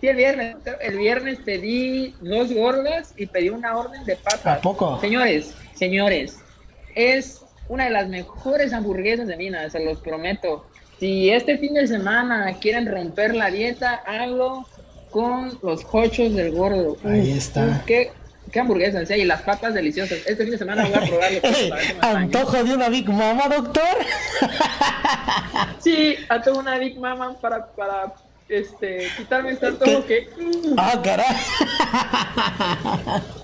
sí, 0.00 0.08
el 0.08 0.16
viernes, 0.16 0.56
el 0.80 0.98
viernes 0.98 1.38
pedí 1.44 2.14
dos 2.20 2.52
gordas 2.52 3.14
y 3.16 3.26
pedí 3.26 3.50
una 3.50 3.76
orden 3.76 4.04
de 4.04 4.16
papas. 4.16 4.58
¿A 4.58 4.60
poco? 4.60 5.00
Señores, 5.00 5.54
señores, 5.74 6.38
es 6.96 7.44
una 7.68 7.84
de 7.84 7.90
las 7.90 8.08
mejores 8.08 8.72
hamburguesas 8.72 9.28
de 9.28 9.36
Minas, 9.36 9.72
se 9.72 9.84
los 9.84 9.98
prometo. 9.98 10.66
Si 10.98 11.30
este 11.30 11.56
fin 11.58 11.74
de 11.74 11.86
semana 11.86 12.52
quieren 12.60 12.90
romper 12.90 13.34
la 13.34 13.50
dieta, 13.50 14.02
háganlo 14.06 14.66
con 15.10 15.58
los 15.62 15.84
cochos 15.84 16.34
del 16.34 16.52
gordo. 16.52 16.96
Ahí 17.04 17.32
está. 17.32 17.82
uf, 17.86 18.12
qué, 18.52 18.52
qué 18.52 18.60
hamburguesas, 18.60 19.08
sí, 19.08 19.14
y 19.14 19.24
las 19.24 19.42
papas 19.42 19.74
deliciosas. 19.74 20.18
Este 20.26 20.44
fin 20.44 20.50
de 20.50 20.58
semana 20.58 20.84
voy 20.84 20.94
a 20.94 21.00
ver 21.00 21.40
cómo 21.40 21.54
están. 21.54 22.16
¿Antojo 22.16 22.62
de 22.62 22.74
una 22.74 22.88
Big 22.88 23.08
Mama, 23.08 23.48
doctor? 23.48 23.82
Sí, 25.80 26.16
a 26.28 26.40
una 26.52 26.78
Big 26.78 26.98
Mama 26.98 27.36
para, 27.40 27.66
para 27.66 28.14
este, 28.48 29.08
quitarme 29.16 29.50
este 29.50 29.66
antojo 29.66 30.06
que... 30.06 30.28
Ah, 30.76 31.00
caray. 31.02 31.26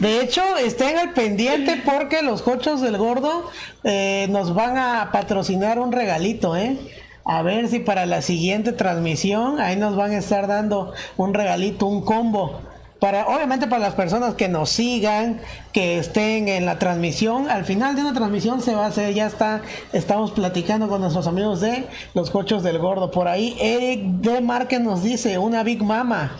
De 0.00 0.22
hecho, 0.22 0.42
estén 0.56 0.96
al 0.96 1.12
pendiente 1.12 1.82
porque 1.84 2.22
los 2.22 2.42
cochos 2.42 2.80
del 2.80 2.96
gordo 2.96 3.50
eh, 3.84 4.26
nos 4.30 4.54
van 4.54 4.78
a 4.78 5.10
patrocinar 5.12 5.78
un 5.78 5.92
regalito, 5.92 6.56
¿eh? 6.56 6.78
A 7.24 7.42
ver 7.42 7.68
si 7.68 7.80
para 7.80 8.06
la 8.06 8.22
siguiente 8.22 8.72
transmisión 8.72 9.60
ahí 9.60 9.76
nos 9.76 9.96
van 9.96 10.12
a 10.12 10.18
estar 10.18 10.46
dando 10.46 10.94
un 11.16 11.34
regalito, 11.34 11.86
un 11.86 12.04
combo. 12.04 12.62
Para, 13.00 13.26
obviamente 13.28 13.66
para 13.66 13.80
las 13.80 13.94
personas 13.94 14.34
que 14.34 14.48
nos 14.48 14.68
sigan, 14.68 15.40
que 15.72 15.98
estén 15.98 16.48
en 16.48 16.66
la 16.66 16.78
transmisión, 16.78 17.48
al 17.48 17.64
final 17.64 17.96
de 17.96 18.02
una 18.02 18.12
transmisión 18.12 18.60
se 18.60 18.74
va 18.74 18.84
a 18.84 18.88
hacer, 18.88 19.14
ya 19.14 19.26
está, 19.26 19.62
estamos 19.94 20.32
platicando 20.32 20.86
con 20.86 21.00
nuestros 21.00 21.26
amigos 21.26 21.60
de 21.62 21.88
los 22.12 22.30
cochos 22.30 22.62
del 22.62 22.78
gordo. 22.78 23.10
Por 23.10 23.26
ahí 23.26 23.56
Eric 23.58 24.02
de 24.20 24.42
Márquez 24.42 24.80
nos 24.80 25.02
dice 25.02 25.38
una 25.38 25.62
Big 25.62 25.82
Mama. 25.82 26.36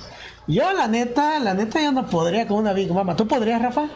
Yo 0.47 0.71
la 0.75 0.87
neta, 0.87 1.39
la 1.39 1.55
neta 1.55 1.81
yo 1.81 1.93
no 1.93 2.07
podría 2.09 2.47
con 2.47 2.59
una 2.59 2.75
Big 2.75 2.93
Mama. 2.93 3.17
¿Tú 3.17 3.27
podrías, 3.27 3.63
Rafa? 3.63 3.89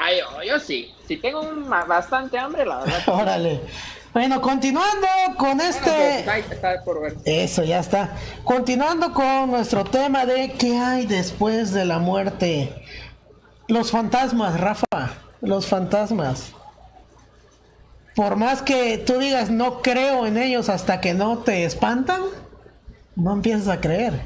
Ay, 0.00 0.18
yo, 0.18 0.42
yo 0.44 0.58
sí. 0.60 0.94
Si 1.08 1.16
tengo 1.16 1.40
un- 1.42 1.68
bastante 1.68 2.38
hambre, 2.38 2.64
la 2.64 2.78
verdad. 2.78 3.02
Órale. 3.08 3.60
Bueno, 4.12 4.42
continuando 4.42 5.06
con 5.38 5.58
este... 5.60 6.24
Eso, 7.24 7.64
ya 7.64 7.78
está. 7.80 8.10
Continuando 8.44 9.14
con 9.14 9.50
nuestro 9.50 9.84
tema 9.84 10.26
de 10.26 10.52
qué 10.52 10.76
hay 10.76 11.06
después 11.06 11.72
de 11.72 11.86
la 11.86 11.98
muerte. 11.98 12.74
Los 13.68 13.90
fantasmas, 13.90 14.60
Rafa. 14.60 15.14
Los 15.40 15.66
fantasmas. 15.66 16.52
Por 18.14 18.36
más 18.36 18.60
que 18.60 18.98
tú 18.98 19.18
digas 19.18 19.48
no 19.48 19.80
creo 19.80 20.26
en 20.26 20.36
ellos 20.36 20.68
hasta 20.68 21.00
que 21.00 21.14
no 21.14 21.38
te 21.38 21.64
espantan, 21.64 22.20
no 23.16 23.32
empiezas 23.32 23.68
a 23.68 23.80
creer. 23.80 24.20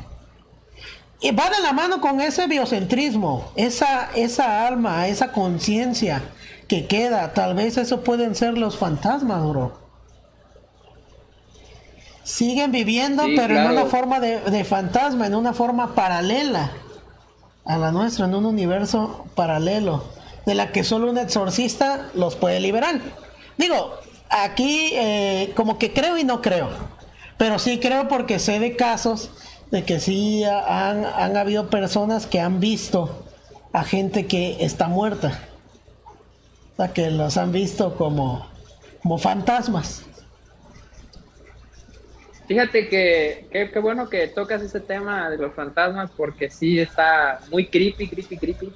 Y 1.20 1.30
va 1.30 1.48
de 1.48 1.60
la 1.62 1.72
mano 1.72 2.00
con 2.00 2.20
ese 2.20 2.48
biocentrismo, 2.48 3.52
esa, 3.54 4.10
esa 4.16 4.66
alma, 4.66 5.06
esa 5.06 5.30
conciencia 5.30 6.22
que 6.68 6.86
queda. 6.86 7.32
Tal 7.32 7.54
vez 7.54 7.76
eso 7.76 8.02
pueden 8.02 8.34
ser 8.34 8.58
los 8.58 8.76
fantasmas, 8.76 9.46
bro 9.46 9.86
siguen 12.26 12.72
viviendo, 12.72 13.24
Sí, 13.24 13.34
pero 13.36 13.56
en 13.56 13.70
una 13.70 13.86
forma 13.86 14.18
de, 14.18 14.40
de 14.40 14.64
fantasma, 14.64 15.28
en 15.28 15.34
una 15.36 15.54
forma 15.54 15.94
paralela 15.94 16.72
a 17.64 17.78
la 17.78 17.92
nuestra, 17.92 18.26
en 18.26 18.34
un 18.34 18.46
universo 18.46 19.26
paralelo, 19.36 20.04
de 20.44 20.56
la 20.56 20.72
que 20.72 20.82
solo 20.82 21.08
un 21.08 21.18
exorcista 21.18 22.08
los 22.14 22.34
puede 22.34 22.58
liberar. 22.58 23.00
Digo, 23.56 23.92
aquí 24.28 24.90
eh, 24.94 25.52
como 25.54 25.78
que 25.78 25.92
creo 25.92 26.18
y 26.18 26.24
no 26.24 26.42
creo, 26.42 26.68
pero 27.38 27.60
sí 27.60 27.78
creo 27.78 28.08
porque 28.08 28.40
sé 28.40 28.58
de 28.58 28.74
casos 28.74 29.30
de 29.70 29.84
que 29.84 30.00
sí 30.00 30.42
han, 30.44 31.04
han 31.04 31.36
habido 31.36 31.70
personas 31.70 32.26
que 32.26 32.40
han 32.40 32.58
visto 32.58 33.24
a 33.72 33.84
gente 33.84 34.26
que 34.26 34.64
está 34.64 34.88
muerta, 34.88 35.40
o 36.76 36.84
sea, 36.84 36.92
que 36.92 37.10
los 37.10 37.36
han 37.38 37.52
visto 37.52 37.94
como, 37.96 38.46
como 39.02 39.16
fantasmas. 39.18 40.04
Fíjate 42.46 42.88
que 42.88 43.48
que- 43.50 43.70
qué 43.72 43.78
bueno 43.80 44.08
que 44.08 44.28
tocas 44.28 44.62
ese 44.62 44.80
tema 44.80 45.30
de 45.30 45.38
los 45.38 45.54
fantasmas 45.54 46.10
porque 46.16 46.50
sí 46.50 46.78
está 46.78 47.40
muy 47.50 47.66
creepy, 47.66 48.06
creepy, 48.08 48.36
creepy, 48.36 48.72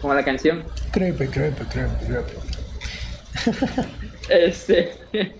como 0.00 0.14
la 0.14 0.24
canción. 0.24 0.64
Creepy, 0.90 1.28
creepy, 1.28 1.64
creepy, 1.66 2.06
creepy. 2.06 2.32
Este, 4.28 4.92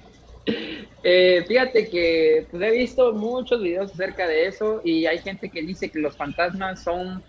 eh, 1.02 1.44
fíjate 1.48 1.88
que 1.88 2.46
pues, 2.50 2.62
he 2.62 2.70
visto 2.70 3.12
muchos 3.12 3.62
videos 3.62 3.92
acerca 3.92 4.28
de 4.28 4.46
eso 4.46 4.80
y 4.84 5.06
hay 5.06 5.18
gente 5.18 5.48
que 5.48 5.62
dice 5.62 5.90
que 5.90 5.98
los 5.98 6.16
fantasmas 6.16 6.82
son 6.84 7.22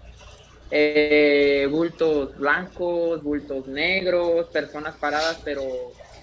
eh, 0.72 1.68
bultos 1.70 2.38
blancos, 2.38 3.24
bultos 3.24 3.68
negros, 3.68 4.48
personas 4.48 4.96
paradas 4.96 5.42
pero 5.44 5.64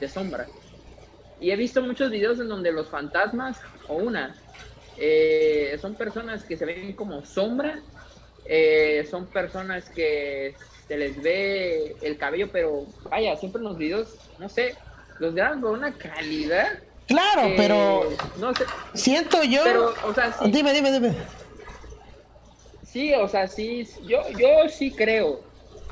de 0.00 0.08
sombra. 0.08 0.46
Y 1.40 1.50
he 1.50 1.56
visto 1.56 1.82
muchos 1.82 2.10
videos 2.10 2.38
en 2.38 2.48
donde 2.48 2.72
los 2.72 2.88
fantasmas, 2.88 3.58
o 3.88 3.94
una, 3.94 4.36
eh, 4.98 5.76
son 5.80 5.94
personas 5.94 6.44
que 6.44 6.56
se 6.56 6.64
ven 6.64 6.92
como 6.92 7.24
sombra, 7.24 7.80
eh, 8.44 9.06
son 9.10 9.26
personas 9.26 9.88
que 9.90 10.54
se 10.86 10.96
les 10.96 11.20
ve 11.22 11.96
el 12.02 12.16
cabello, 12.18 12.48
pero 12.52 12.86
vaya, 13.10 13.36
siempre 13.36 13.60
en 13.60 13.68
los 13.68 13.78
videos, 13.78 14.16
no 14.38 14.48
sé, 14.48 14.76
los 15.18 15.34
graban 15.34 15.60
con 15.60 15.72
una 15.72 15.92
calidad. 15.94 16.78
Claro, 17.06 17.52
pero 17.56 18.08
no 18.38 18.54
sé, 18.54 18.64
siento 18.94 19.42
yo. 19.42 19.62
Pero, 19.64 19.94
o 20.04 20.14
sea, 20.14 20.34
Dime, 20.44 20.72
dime, 20.72 20.92
dime. 20.92 21.14
Sí, 22.92 23.14
o 23.14 23.26
sea, 23.26 23.48
sí, 23.48 23.88
yo, 24.06 24.20
yo 24.38 24.68
sí 24.68 24.90
creo, 24.90 25.40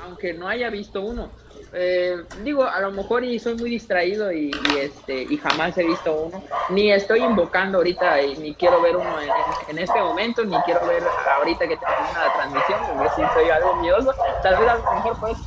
aunque 0.03 0.33
no 0.33 0.47
haya 0.47 0.69
visto 0.69 1.01
uno. 1.01 1.29
Eh, 1.73 2.17
digo, 2.43 2.63
a 2.63 2.79
lo 2.79 2.91
mejor 2.91 3.23
y 3.23 3.39
soy 3.39 3.55
muy 3.55 3.71
distraído 3.71 4.31
y, 4.31 4.51
este 4.79 5.23
y 5.23 5.37
jamás 5.37 5.75
he 5.77 5.83
visto 5.83 6.13
uno, 6.13 6.43
ni 6.69 6.91
estoy 6.91 7.23
invocando 7.23 7.79
ahorita 7.79 8.21
y 8.21 8.37
ni 8.37 8.53
quiero 8.53 8.81
ver 8.81 8.97
uno 8.97 9.15
en, 9.67 9.79
este 9.79 9.99
momento, 9.99 10.43
ni 10.45 10.55
quiero 10.61 10.85
ver 10.85 11.01
ahorita 11.37 11.67
que 11.67 11.77
termina 11.77 12.27
la 12.27 12.33
transmisión, 12.33 12.79
porque 12.93 13.09
si 13.15 13.21
soy 13.33 13.49
algo 13.49 13.75
miedoso, 13.77 14.13
tal 14.43 14.59
vez 14.59 14.69
a 14.69 14.75
lo 14.75 14.93
mejor 14.93 15.19
pues 15.19 15.37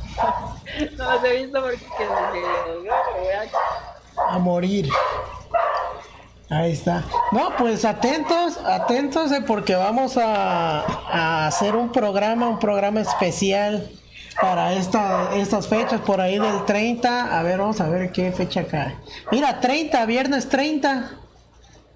no 0.97 1.11
los 1.13 1.23
he 1.23 1.41
visto 1.41 1.61
porque, 1.61 1.87
voy 2.79 3.29
a... 3.29 4.33
a 4.33 4.39
morir. 4.39 4.89
Ahí 6.49 6.73
está. 6.73 7.03
No, 7.31 7.55
pues 7.57 7.85
atentos, 7.85 8.57
atentos 8.63 9.31
eh, 9.31 9.41
porque 9.45 9.75
vamos 9.75 10.15
a, 10.17 11.47
hacer 11.47 11.75
un 11.75 11.91
programa, 11.91 12.47
un 12.47 12.59
programa 12.59 13.01
especial 13.01 13.89
para 14.39 14.73
esta, 14.73 15.35
estas 15.35 15.67
fechas, 15.67 16.01
por 16.01 16.21
ahí 16.21 16.37
del 16.37 16.65
30. 16.65 17.39
A 17.39 17.43
ver, 17.43 17.59
vamos 17.59 17.81
a 17.81 17.89
ver 17.89 18.11
qué 18.11 18.31
fecha 18.31 18.65
cae. 18.65 18.95
Mira, 19.31 19.59
30, 19.59 20.05
viernes 20.05 20.47
30. 20.47 21.11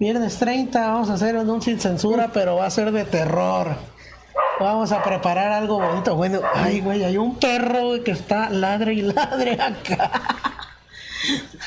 Viernes 0.00 0.38
30, 0.38 0.80
vamos 0.80 1.10
a 1.10 1.14
hacer 1.14 1.36
un 1.36 1.62
sin 1.62 1.78
censura, 1.78 2.30
pero 2.32 2.56
va 2.56 2.66
a 2.66 2.70
ser 2.70 2.90
de 2.90 3.04
terror. 3.04 3.76
Vamos 4.58 4.90
a 4.92 5.02
preparar 5.02 5.52
algo 5.52 5.78
bonito. 5.78 6.16
Bueno, 6.16 6.40
ay, 6.54 6.80
güey, 6.80 7.04
hay 7.04 7.18
un 7.18 7.36
perro 7.36 8.02
que 8.02 8.10
está 8.10 8.50
ladre 8.50 8.94
y 8.94 9.02
ladre 9.02 9.52
acá. 9.60 10.10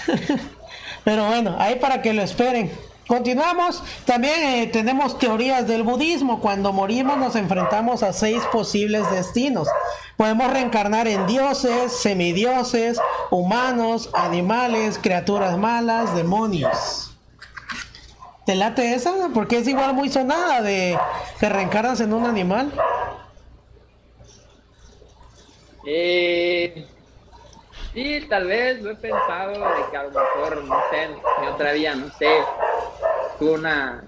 Pero 1.03 1.27
bueno, 1.27 1.55
ahí 1.59 1.75
para 1.75 2.01
que 2.01 2.13
lo 2.13 2.21
esperen. 2.21 2.71
Continuamos. 3.07 3.83
También 4.05 4.41
eh, 4.41 4.67
tenemos 4.67 5.19
teorías 5.19 5.67
del 5.67 5.83
budismo. 5.83 6.39
Cuando 6.39 6.71
morimos 6.71 7.17
nos 7.17 7.35
enfrentamos 7.35 8.01
a 8.01 8.13
seis 8.13 8.41
posibles 8.51 9.09
destinos. 9.11 9.67
Podemos 10.15 10.51
reencarnar 10.51 11.07
en 11.07 11.27
dioses, 11.27 11.91
semidioses, 11.91 12.99
humanos, 13.29 14.09
animales, 14.13 14.99
criaturas 15.01 15.57
malas, 15.57 16.15
demonios. 16.15 17.11
¿Te 18.45 18.55
late 18.55 18.93
esa? 18.93 19.29
Porque 19.33 19.57
es 19.57 19.67
igual 19.67 19.93
muy 19.93 20.09
sonada 20.09 20.61
de 20.61 20.97
que 21.39 21.49
reencarnas 21.49 21.99
en 22.01 22.13
un 22.13 22.25
animal. 22.25 22.71
Eh, 25.85 26.87
Sí, 27.93 28.25
tal 28.27 28.47
vez 28.47 28.81
lo 28.81 28.91
he 28.91 28.95
pensado 28.95 29.51
de 29.51 29.91
que 29.91 29.97
a 29.97 30.03
lo 30.03 30.09
mejor, 30.09 30.63
no 30.63 30.75
sé, 30.89 31.09
mi 31.41 31.47
otra 31.47 31.73
vida, 31.73 31.93
no 31.93 32.09
sé, 32.17 32.39
una, 33.39 34.03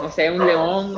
no 0.00 0.10
sé, 0.10 0.30
un 0.30 0.46
león 0.46 0.96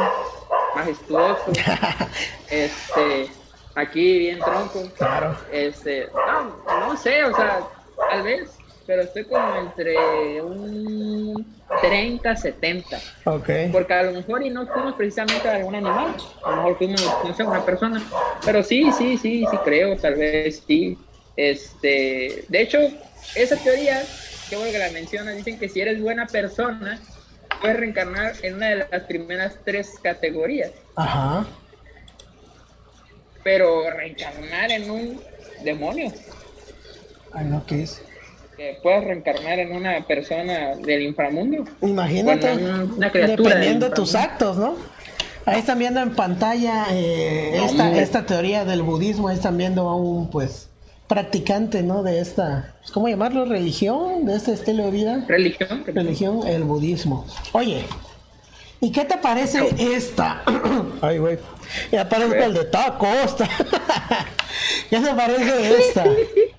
majestuoso, 0.76 1.52
este, 2.50 3.30
aquí 3.74 4.18
bien 4.18 4.38
tronco, 4.38 4.88
claro, 4.96 5.36
este, 5.50 6.08
no, 6.14 6.86
no 6.86 6.96
sé, 6.96 7.24
o 7.24 7.34
sea, 7.34 7.62
tal 8.10 8.22
vez, 8.22 8.58
pero 8.86 9.02
estoy 9.02 9.24
como 9.24 9.56
entre 9.56 10.40
un 10.40 11.44
30, 11.80 12.36
70. 12.36 12.96
Ok. 13.24 13.48
Porque 13.72 13.92
a 13.92 14.02
lo 14.04 14.12
mejor 14.12 14.42
y 14.42 14.50
no 14.50 14.66
fuimos 14.66 14.94
precisamente 14.94 15.48
a 15.48 15.56
algún 15.56 15.74
animal, 15.74 16.14
a 16.44 16.50
lo 16.50 16.56
mejor 16.56 16.78
fuimos, 16.78 17.02
no 17.24 17.34
sé, 17.34 17.42
una 17.42 17.64
persona, 17.64 18.02
pero 18.44 18.62
sí, 18.62 18.90
sí, 18.92 19.16
sí, 19.16 19.44
sí 19.50 19.56
creo, 19.64 19.96
tal 19.96 20.14
vez 20.14 20.62
sí. 20.66 20.96
Este, 21.36 22.44
de 22.48 22.60
hecho, 22.60 22.78
esa 23.34 23.56
teoría, 23.56 24.02
que 24.48 24.56
bueno 24.56 24.72
que 24.72 24.78
la 24.78 24.90
menciona, 24.90 25.32
dicen 25.32 25.58
que 25.58 25.68
si 25.68 25.80
eres 25.80 26.00
buena 26.00 26.26
persona, 26.26 27.00
puedes 27.60 27.76
reencarnar 27.76 28.34
en 28.42 28.54
una 28.54 28.68
de 28.68 28.76
las 28.90 29.02
primeras 29.04 29.56
tres 29.64 29.94
categorías. 30.02 30.70
Ajá. 30.96 31.46
Pero 33.42 33.90
reencarnar 33.90 34.70
en 34.70 34.90
un 34.90 35.20
demonio. 35.64 36.12
Ay, 37.32 37.46
no, 37.46 37.64
¿qué 37.66 37.82
es? 37.82 38.02
Que 38.56 38.78
puedes 38.82 39.04
reencarnar 39.04 39.58
en 39.58 39.72
una 39.72 40.06
persona 40.06 40.76
del 40.76 41.02
inframundo. 41.02 41.64
Imagínate, 41.82 42.52
una 42.52 43.10
dependiendo 43.10 43.88
de 43.88 43.94
tus 43.94 44.14
actos, 44.14 44.56
¿no? 44.56 44.76
Ahí 45.46 45.58
están 45.58 45.78
viendo 45.78 46.00
en 46.00 46.14
pantalla 46.14 46.86
eh, 46.92 47.64
esta, 47.64 47.98
esta 47.98 48.24
teoría 48.24 48.64
del 48.64 48.82
budismo, 48.82 49.28
ahí 49.28 49.36
están 49.36 49.58
viendo 49.58 49.88
a 49.90 49.96
un, 49.96 50.30
pues, 50.30 50.70
practicante, 51.08 51.82
¿no? 51.82 52.02
De 52.02 52.20
esta, 52.20 52.74
pues, 52.80 52.90
¿cómo 52.90 53.08
llamarlo? 53.08 53.44
Religión, 53.44 54.24
de 54.26 54.36
este 54.36 54.52
estilo 54.52 54.84
de 54.84 54.90
vida. 54.90 55.24
Religión. 55.28 55.84
Religión, 55.86 56.46
el 56.46 56.64
budismo. 56.64 57.26
Oye, 57.52 57.84
¿y 58.80 58.90
qué 58.90 59.04
te 59.04 59.18
parece 59.18 59.68
esta? 59.78 60.42
Ay, 61.00 61.18
güey. 61.18 61.38
Ya 61.90 62.08
parece 62.08 62.44
el 62.44 62.54
de 62.54 62.64
tacos. 62.64 63.36
¿Qué 64.90 65.00
te 65.00 65.14
parece 65.14 65.76
esta? 65.78 66.04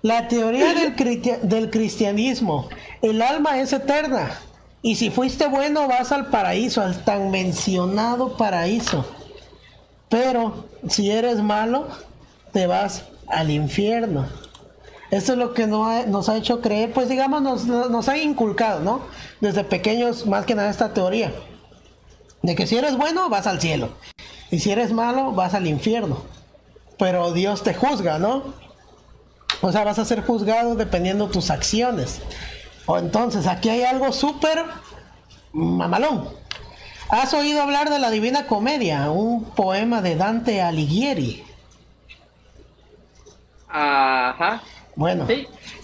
La 0.02 0.28
teoría 0.28 0.74
del, 0.74 1.40
del 1.44 1.70
cristianismo. 1.70 2.70
El 3.02 3.22
alma 3.22 3.60
es 3.60 3.74
eterna. 3.74 4.40
Y 4.82 4.96
si 4.96 5.10
fuiste 5.10 5.48
bueno, 5.48 5.88
vas 5.88 6.12
al 6.12 6.28
paraíso, 6.28 6.82
al 6.82 7.04
tan 7.04 7.32
mencionado 7.32 8.38
paraíso. 8.38 9.06
Pero 10.10 10.68
si 10.88 11.10
eres 11.10 11.38
malo, 11.38 11.88
te 12.54 12.68
vas 12.68 13.04
al 13.28 13.50
infierno. 13.52 14.28
Esto 15.12 15.34
es 15.34 15.38
lo 15.38 15.54
que 15.54 15.68
nos 15.68 16.30
ha 16.30 16.38
hecho 16.38 16.62
creer, 16.62 16.92
pues 16.92 17.10
digamos, 17.10 17.42
nos, 17.42 17.66
nos 17.66 18.10
ha 18.10 18.18
inculcado, 18.18 18.80
¿no? 18.80 19.02
Desde 19.40 19.64
pequeños, 19.64 20.26
más 20.26 20.46
que 20.46 20.56
nada, 20.56 20.70
esta 20.70 20.94
teoría. 20.94 21.32
De 22.42 22.56
que 22.56 22.68
si 22.68 22.78
eres 22.78 22.98
bueno, 22.98 23.30
vas 23.30 23.48
al 23.48 23.62
cielo. 23.62 23.90
Y 24.52 24.60
si 24.60 24.72
eres 24.72 24.92
malo, 24.92 25.32
vas 25.32 25.54
al 25.54 25.68
infierno. 25.68 26.18
Pero 26.98 27.32
Dios 27.34 27.64
te 27.64 27.74
juzga, 27.74 28.20
¿no? 28.20 28.54
O 29.62 29.72
sea, 29.72 29.84
vas 29.84 30.00
a 30.00 30.06
ser 30.06 30.24
juzgado 30.24 30.76
dependiendo 30.76 31.28
de 31.28 31.34
tus 31.34 31.50
acciones. 31.50 32.22
O 32.86 32.98
entonces, 32.98 33.48
aquí 33.48 33.70
hay 33.70 33.84
algo 33.84 34.12
súper 34.12 34.64
mamalón. 35.54 36.30
¿Has 37.10 37.34
oído 37.34 37.62
hablar 37.62 37.90
de 37.90 38.00
la 38.00 38.10
Divina 38.10 38.48
Comedia? 38.48 39.10
Un 39.12 39.44
poema 39.44 40.02
de 40.02 40.16
Dante 40.16 40.62
Alighieri. 40.62 41.44
Ajá. 43.78 44.62
Bueno, 44.96 45.28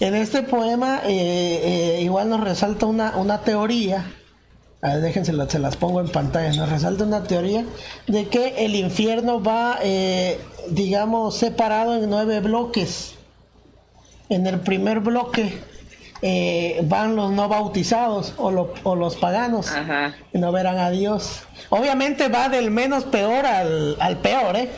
en 0.00 0.14
este 0.14 0.42
poema 0.42 1.02
eh, 1.04 1.98
eh, 1.98 2.02
igual 2.02 2.30
nos 2.30 2.40
resalta 2.40 2.86
una, 2.86 3.14
una 3.16 3.42
teoría, 3.42 4.10
a 4.80 4.88
ver, 4.88 5.00
déjense, 5.02 5.34
se 5.48 5.58
las 5.58 5.76
pongo 5.76 6.00
en 6.00 6.08
pantalla, 6.08 6.50
nos 6.54 6.70
resalta 6.70 7.04
una 7.04 7.22
teoría 7.24 7.66
de 8.06 8.28
que 8.28 8.64
el 8.64 8.74
infierno 8.74 9.42
va, 9.42 9.78
eh, 9.82 10.40
digamos, 10.70 11.36
separado 11.36 11.94
en 11.96 12.08
nueve 12.08 12.40
bloques. 12.40 13.14
En 14.30 14.46
el 14.46 14.60
primer 14.60 15.00
bloque 15.00 15.60
van 16.84 17.16
los 17.16 17.32
no 17.32 17.48
bautizados 17.48 18.32
o, 18.38 18.70
o 18.84 18.96
los 18.96 19.16
paganos 19.16 19.70
y 20.32 20.38
no 20.38 20.50
verán 20.52 20.78
a 20.78 20.88
Dios. 20.88 21.42
Obviamente 21.68 22.28
va 22.28 22.48
del 22.48 22.70
menos 22.70 23.04
peor 23.04 23.44
al, 23.44 23.96
al 24.00 24.16
peor, 24.18 24.56
¿eh? 24.56 24.70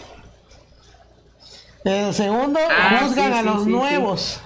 El 1.85 2.15
segundo, 2.15 2.59
ah, 2.71 3.01
juzgan 3.03 3.33
a 3.35 3.43
los 3.43 3.67
nuevos. 3.67 4.41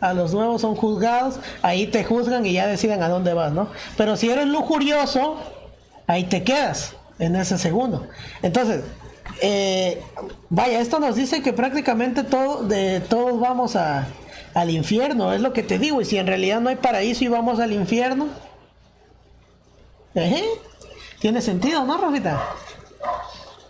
A 0.00 0.12
los 0.12 0.34
nuevos 0.34 0.60
son 0.60 0.74
juzgados, 0.74 1.36
ahí 1.62 1.86
te 1.86 2.02
juzgan 2.02 2.44
y 2.44 2.54
ya 2.54 2.66
deciden 2.66 3.02
a 3.04 3.08
dónde 3.08 3.34
vas, 3.34 3.52
¿no? 3.52 3.68
Pero 3.96 4.16
si 4.16 4.28
eres 4.28 4.48
lujurioso, 4.48 5.36
ahí 6.08 6.24
te 6.24 6.42
quedas 6.42 6.94
en 7.20 7.36
ese 7.36 7.56
segundo. 7.56 8.08
Entonces, 8.42 8.82
eh, 9.40 10.02
vaya, 10.50 10.80
esto 10.80 10.98
nos 10.98 11.14
dice 11.14 11.40
que 11.40 11.52
prácticamente 11.52 12.24
todo, 12.24 12.64
de, 12.64 13.00
todos 13.00 13.38
vamos 13.38 13.76
a, 13.76 14.08
al 14.54 14.70
infierno, 14.70 15.32
es 15.32 15.40
lo 15.40 15.52
que 15.52 15.62
te 15.62 15.78
digo. 15.78 16.00
Y 16.00 16.04
si 16.04 16.18
en 16.18 16.26
realidad 16.26 16.60
no 16.60 16.68
hay 16.68 16.76
paraíso 16.76 17.22
y 17.22 17.28
vamos 17.28 17.60
al 17.60 17.72
infierno, 17.72 18.26
tiene 21.20 21.40
sentido, 21.40 21.84
¿no, 21.84 21.96
Rosita? 21.96 22.42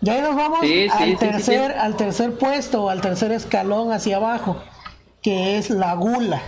Y 0.03 0.09
ahí 0.09 0.21
nos 0.21 0.35
vamos 0.35 0.59
al, 0.91 1.17
tercer, 1.17 1.71
al 1.71 1.95
tercer 1.95 2.37
puesto, 2.37 2.89
al 2.89 2.99
tercer 2.99 3.31
escalón 3.31 3.93
hacia 3.93 4.17
abajo, 4.17 4.57
que 5.21 5.57
es 5.57 5.69
la 5.69 5.95
gula. 5.95 6.41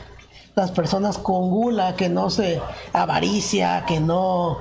Las 0.55 0.71
personas 0.71 1.17
con 1.17 1.49
gula, 1.49 1.95
que 1.95 2.09
no 2.09 2.29
se 2.29 2.61
avaricia, 2.91 3.85
que 3.87 4.01
no, 4.01 4.57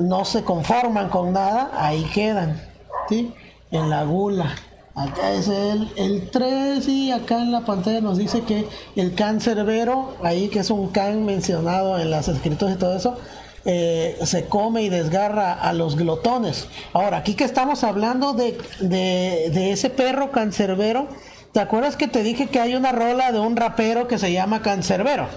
no 0.00 0.24
se 0.24 0.42
conforman 0.42 1.10
con 1.10 1.34
nada, 1.34 1.70
ahí 1.74 2.02
quedan, 2.14 2.62
¿sí? 3.10 3.34
En 3.70 3.90
la 3.90 4.04
gula. 4.04 4.54
Acá 4.94 5.32
es 5.32 5.48
el, 5.48 5.92
el 5.96 6.30
3 6.30 6.88
y 6.88 7.12
acá 7.12 7.42
en 7.42 7.52
la 7.52 7.60
pantalla 7.60 8.00
nos 8.00 8.16
dice 8.16 8.40
que 8.42 8.66
el 8.96 9.14
cancerbero, 9.14 10.14
ahí 10.22 10.48
que 10.48 10.60
es 10.60 10.70
un 10.70 10.88
can 10.88 11.26
mencionado 11.26 11.98
en 11.98 12.10
las 12.10 12.28
escrituras 12.28 12.74
y 12.74 12.78
todo 12.78 12.96
eso, 12.96 13.18
eh, 13.64 14.18
se 14.24 14.46
come 14.46 14.82
y 14.82 14.88
desgarra 14.88 15.52
a 15.52 15.72
los 15.72 15.96
glotones. 15.96 16.66
Ahora, 16.92 17.18
aquí 17.18 17.34
que 17.34 17.44
estamos 17.44 17.84
hablando 17.84 18.32
de, 18.32 18.56
de, 18.80 19.72
ese 19.72 19.90
perro 19.90 20.30
cancerbero, 20.30 21.08
¿te 21.52 21.60
acuerdas 21.60 21.96
que 21.96 22.08
te 22.08 22.22
dije 22.22 22.46
que 22.46 22.60
hay 22.60 22.74
una 22.74 22.92
rola 22.92 23.32
de 23.32 23.40
un 23.40 23.56
rapero 23.56 24.08
que 24.08 24.18
se 24.18 24.32
llama 24.32 24.62
Cancerbero? 24.62 25.28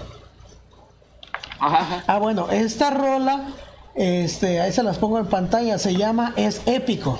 Ah, 1.60 2.18
bueno, 2.18 2.50
esta 2.50 2.90
rola, 2.90 3.46
este, 3.94 4.60
ahí 4.60 4.72
se 4.72 4.82
las 4.82 4.98
pongo 4.98 5.18
en 5.18 5.26
pantalla, 5.26 5.78
se 5.78 5.94
llama 5.94 6.32
Es 6.36 6.62
Épico. 6.66 7.18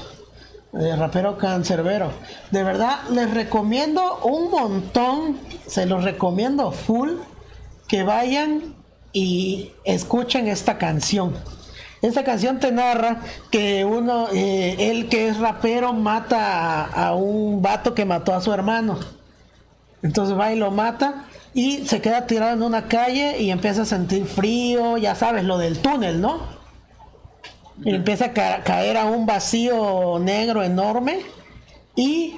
De 0.72 0.96
rapero 0.96 1.38
cancerbero. 1.38 2.11
De 2.50 2.64
verdad, 2.64 2.98
les 3.11 3.32
recomiendo 3.32 4.18
un 4.24 4.50
montón, 4.50 5.38
se 5.68 5.86
los 5.86 6.02
recomiendo 6.02 6.72
full, 6.72 7.11
que 7.86 8.02
vayan 8.02 8.74
y 9.15 9.71
escuchen 9.85 10.49
esta 10.49 10.77
canción. 10.77 11.35
Esta 12.03 12.23
canción 12.23 12.61
te 12.61 12.71
narra 12.71 13.21
que 13.51 13.87
uno, 13.87 14.29
eh, 14.35 14.91
él 14.91 15.09
que 15.09 15.29
es 15.29 15.39
rapero, 15.39 15.95
mata 15.95 16.85
a, 16.85 17.15
un 17.15 17.62
vato 17.62 17.95
que 17.95 18.05
mató 18.05 18.35
a 18.35 18.43
su 18.43 18.53
hermano. 18.53 18.99
Entonces 20.03 20.39
va 20.39 20.53
y 20.53 20.57
lo 20.57 20.71
mata 20.71 21.25
y 21.55 21.87
se 21.87 22.03
queda 22.03 22.27
tirado 22.27 22.53
en 22.53 22.62
una 22.62 22.89
calle 22.89 23.41
y 23.41 23.51
empieza 23.51 23.83
a 23.83 23.87
sentir 23.87 24.27
frío, 24.27 24.99
ya 24.99 25.15
sabes, 25.15 25.45
lo 25.45 25.57
del 25.57 25.79
túnel, 25.79 26.21
¿no? 26.21 26.41
Y 27.83 27.95
empieza 27.95 28.27
a 28.27 28.62
caer 28.62 28.99
a 28.99 29.07
un 29.07 29.25
vacío 29.25 30.19
negro 30.19 30.62
enorme 30.62 31.21
y 31.97 32.35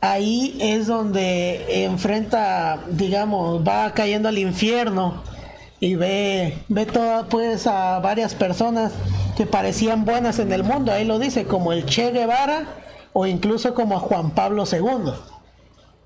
ahí 0.00 0.58
es 0.60 0.88
donde 0.88 1.84
enfrenta, 1.84 2.80
digamos, 2.90 3.66
va 3.66 3.94
cayendo 3.94 4.28
al 4.28 4.36
infierno 4.36 5.22
y 5.80 5.94
ve, 5.94 6.58
ve 6.68 6.86
toda, 6.86 7.26
pues 7.26 7.66
a 7.66 7.98
varias 8.00 8.34
personas 8.34 8.92
que 9.36 9.46
parecían 9.46 10.04
buenas 10.04 10.38
en 10.38 10.52
el 10.52 10.62
mundo, 10.62 10.92
ahí 10.92 11.04
lo 11.04 11.18
dice, 11.18 11.44
como 11.44 11.72
el 11.72 11.84
Che 11.84 12.10
Guevara 12.12 12.64
o 13.12 13.26
incluso 13.26 13.74
como 13.74 13.96
a 13.96 14.00
Juan 14.00 14.30
Pablo 14.30 14.64
II. 14.70 15.12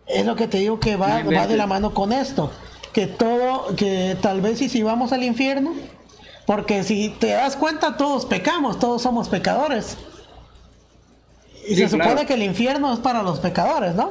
Es 0.06 0.26
lo 0.26 0.34
que 0.34 0.48
te 0.48 0.58
digo 0.58 0.80
que 0.80 0.96
va, 0.96 1.22
va 1.22 1.46
de 1.46 1.56
la 1.56 1.66
mano 1.66 1.94
con 1.94 2.12
esto, 2.12 2.50
que 2.92 3.06
todo, 3.06 3.76
que 3.76 4.16
tal 4.20 4.40
vez 4.40 4.60
y 4.60 4.68
si 4.68 4.82
vamos 4.82 5.12
al 5.12 5.22
infierno, 5.22 5.72
porque 6.46 6.82
si 6.82 7.10
te 7.10 7.28
das 7.28 7.54
cuenta 7.54 7.96
todos 7.96 8.26
pecamos, 8.26 8.80
todos 8.80 9.02
somos 9.02 9.28
pecadores. 9.28 9.96
Y 11.68 11.76
se 11.76 11.88
supone 11.88 12.26
que 12.26 12.34
el 12.34 12.42
infierno 12.42 12.92
es 12.92 12.98
para 12.98 13.22
los 13.22 13.38
pecadores, 13.38 13.94
¿no? 13.94 14.10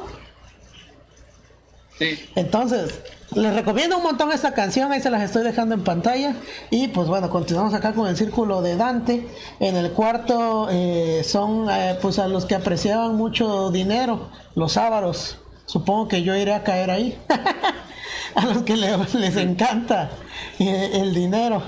Entonces, 2.34 3.00
les 3.34 3.54
recomiendo 3.54 3.96
un 3.96 4.02
montón 4.02 4.32
esta 4.32 4.54
canción, 4.54 4.90
ahí 4.90 5.00
se 5.00 5.10
las 5.10 5.22
estoy 5.22 5.44
dejando 5.44 5.74
en 5.74 5.84
pantalla. 5.84 6.34
Y 6.70 6.88
pues 6.88 7.08
bueno, 7.08 7.30
continuamos 7.30 7.74
acá 7.74 7.92
con 7.92 8.08
el 8.08 8.16
círculo 8.16 8.62
de 8.62 8.76
Dante. 8.76 9.26
En 9.60 9.76
el 9.76 9.92
cuarto 9.92 10.68
eh, 10.70 11.22
son 11.24 11.68
eh, 11.70 11.96
pues 12.02 12.18
a 12.18 12.26
los 12.26 12.46
que 12.46 12.54
apreciaban 12.54 13.16
mucho 13.16 13.70
dinero, 13.70 14.30
los 14.54 14.76
ávaros. 14.76 15.38
Supongo 15.66 16.08
que 16.08 16.22
yo 16.22 16.34
iré 16.34 16.54
a 16.54 16.64
caer 16.64 16.90
ahí. 16.90 17.18
a 18.34 18.46
los 18.46 18.62
que 18.62 18.76
les 18.76 19.36
encanta 19.36 20.10
eh, 20.58 20.90
el 20.94 21.14
dinero. 21.14 21.62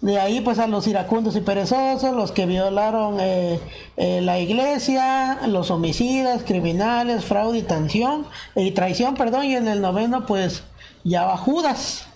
De 0.00 0.18
ahí 0.18 0.40
pues 0.40 0.58
a 0.58 0.66
los 0.66 0.86
iracundos 0.86 1.36
y 1.36 1.42
perezosos, 1.42 2.14
los 2.14 2.32
que 2.32 2.46
violaron 2.46 3.18
la 3.96 4.38
iglesia, 4.38 5.40
los 5.46 5.70
homicidas, 5.70 6.42
criminales, 6.44 7.24
fraude 7.24 7.58
y 7.58 7.62
traición, 7.62 8.26
y 8.56 8.70
traición, 8.70 9.14
perdón, 9.14 9.44
y 9.44 9.56
en 9.56 9.68
el 9.68 9.82
noveno 9.82 10.24
pues 10.24 10.62
ya 11.04 11.26
va 11.26 11.36
Judas. 11.36 12.06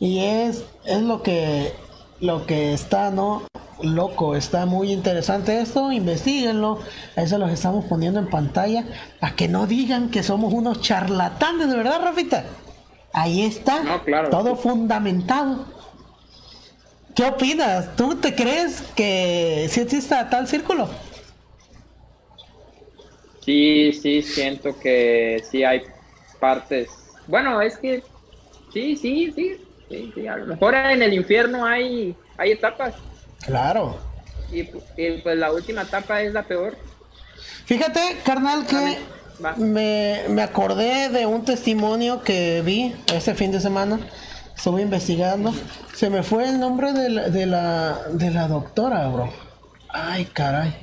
Y 0.00 0.18
es, 0.18 0.64
es 0.84 1.00
lo 1.00 1.22
que 1.22 1.72
lo 2.20 2.46
que 2.46 2.74
está, 2.74 3.10
¿no? 3.10 3.42
Loco, 3.82 4.36
está 4.36 4.66
muy 4.66 4.92
interesante 4.92 5.58
esto, 5.58 5.90
investiguenlo, 5.90 6.80
a 7.16 7.22
eso 7.22 7.38
los 7.38 7.50
estamos 7.50 7.86
poniendo 7.86 8.20
en 8.20 8.28
pantalla, 8.28 8.84
para 9.20 9.34
que 9.34 9.48
no 9.48 9.66
digan 9.66 10.10
que 10.10 10.22
somos 10.22 10.52
unos 10.52 10.82
charlatanes, 10.82 11.70
¿de 11.70 11.76
verdad, 11.76 12.02
Rafita? 12.02 12.44
Ahí 13.14 13.42
está, 13.42 14.02
todo 14.30 14.56
fundamentado. 14.56 15.64
¿Qué 17.14 17.24
opinas? 17.24 17.96
¿Tú 17.96 18.16
te 18.16 18.34
crees 18.34 18.82
que 18.94 19.66
si 19.70 19.80
existe 19.80 20.14
tal 20.30 20.46
círculo? 20.48 20.88
Sí, 23.44 23.92
sí, 23.92 24.22
siento 24.22 24.78
que 24.78 25.42
sí 25.50 25.64
hay 25.64 25.82
partes 26.38 27.00
bueno, 27.30 27.62
es 27.62 27.78
que 27.78 28.02
sí, 28.72 28.96
sí, 28.96 29.32
sí, 29.32 29.56
sí, 29.88 30.26
a 30.26 30.36
lo 30.36 30.46
mejor 30.46 30.74
en 30.74 31.00
el 31.00 31.14
infierno 31.14 31.64
hay, 31.64 32.16
hay 32.36 32.50
etapas. 32.50 32.94
Claro. 33.46 33.98
Y, 34.52 34.64
pues 34.64 35.38
la 35.38 35.52
última 35.52 35.82
etapa 35.82 36.22
es 36.22 36.32
la 36.32 36.42
peor. 36.42 36.76
Fíjate, 37.66 38.00
carnal, 38.24 38.66
que 38.66 38.98
me, 39.58 40.24
me, 40.28 40.42
acordé 40.42 41.08
de 41.08 41.24
un 41.24 41.44
testimonio 41.44 42.22
que 42.22 42.62
vi 42.64 42.96
este 43.14 43.34
fin 43.34 43.52
de 43.52 43.60
semana. 43.60 44.00
Estuve 44.60 44.82
investigando. 44.82 45.54
Se 45.94 46.10
me 46.10 46.22
fue 46.22 46.46
el 46.46 46.60
nombre 46.60 46.92
de 46.92 47.08
la, 47.08 47.30
de 47.30 47.46
la, 47.46 47.98
de 48.12 48.30
la 48.30 48.46
doctora, 48.46 49.08
bro. 49.08 49.30
Ay, 49.88 50.26
caray. 50.26 50.76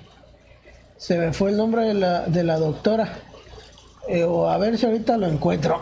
Se 0.98 1.16
me 1.20 1.32
fue 1.32 1.52
el 1.52 1.58
nombre 1.58 1.86
de 1.86 1.94
la, 1.94 2.22
de 2.22 2.44
la 2.44 2.58
doctora. 2.58 3.20
Eh, 4.10 4.24
o 4.24 4.50
a 4.50 4.58
ver 4.58 4.80
si 4.80 4.88
ahorita 4.88 5.18
lo 5.18 5.28
encuentro. 5.28 5.80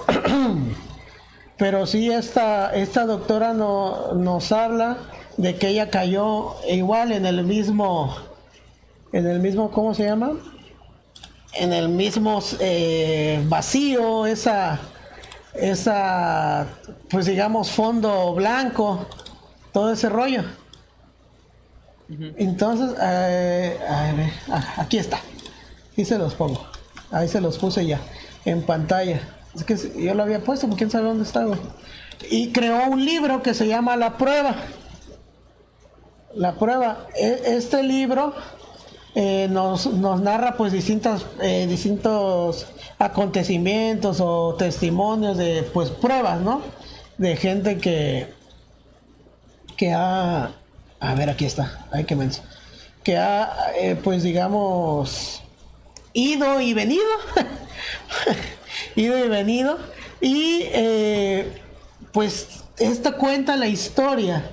Pero 1.58 1.88
sí, 1.88 2.12
esta, 2.12 2.76
esta 2.76 3.06
doctora 3.06 3.54
no, 3.54 4.14
nos 4.14 4.52
habla 4.52 4.98
de 5.38 5.56
que 5.56 5.70
ella 5.70 5.90
cayó 5.90 6.58
igual 6.68 7.14
en 7.14 7.26
el 7.26 7.46
mismo, 7.46 8.14
en 9.14 9.26
el 9.26 9.40
mismo, 9.40 9.72
¿cómo 9.72 9.94
se 9.94 10.04
llama? 10.04 10.34
En 11.54 11.72
el 11.72 11.88
mismo 11.88 12.44
eh, 12.60 13.42
vacío, 13.48 14.26
esa, 14.26 14.82
esa, 15.58 16.68
pues 17.10 17.26
digamos, 17.26 17.72
fondo 17.72 18.34
blanco, 18.34 19.06
todo 19.72 19.94
ese 19.94 20.10
rollo. 20.10 20.44
Entonces, 22.38 22.96
eh, 23.02 23.80
ah, 24.50 24.74
aquí 24.78 24.98
está, 24.98 25.20
y 25.96 26.06
se 26.06 26.18
los 26.18 26.36
pongo. 26.36 26.66
Ahí 27.12 27.28
se 27.28 27.42
los 27.42 27.58
puse 27.58 27.86
ya, 27.86 28.00
en 28.46 28.64
pantalla. 28.64 29.22
Es 29.56 29.64
que 29.64 29.78
yo 30.04 30.14
lo 30.14 30.24
había 30.24 30.44
puesto, 30.44 30.68
quién 30.70 30.92
sabe 30.92 31.06
dónde 31.06 31.24
estaba. 31.24 31.58
Y 32.30 32.52
creó 32.52 32.90
un 32.90 33.04
libro 33.04 33.42
que 33.42 33.54
se 33.54 33.68
llama 33.68 33.96
La 33.96 34.18
Prueba. 34.18 34.56
La 36.34 36.56
Prueba. 36.56 37.08
E, 37.16 37.56
este 37.58 37.82
libro 37.84 38.34
eh, 39.16 39.48
nos, 39.50 39.88
narra 39.94 40.58
pues 40.58 40.74
distintos, 40.74 41.26
eh, 41.42 41.66
distintos 41.68 42.68
acontecimientos 42.98 44.20
o 44.22 44.56
testimonios 44.56 45.38
de 45.38 45.64
pues 45.74 45.90
pruebas, 45.90 46.42
¿no? 46.42 46.62
De 47.18 47.36
gente 47.36 47.78
que, 47.78 48.34
que 49.78 49.94
ha... 49.94 50.52
A 51.00 51.16
ver, 51.16 51.30
aquí 51.30 51.46
está. 51.46 51.86
Hay 51.92 52.06
que 52.06 52.16
mencionar. 52.16 52.52
Que 53.04 53.18
ha, 53.18 53.54
eh, 53.80 53.96
pues 53.96 54.24
digamos 54.24 55.42
ido 56.14 56.62
y 56.62 56.74
venido, 56.74 57.04
ido 58.96 59.24
y 59.24 59.28
venido, 59.28 59.78
y 60.22 60.62
eh, 60.64 61.62
pues 62.14 62.64
esta 62.80 63.12
cuenta 63.12 63.58
la 63.58 63.68
historia 63.68 64.50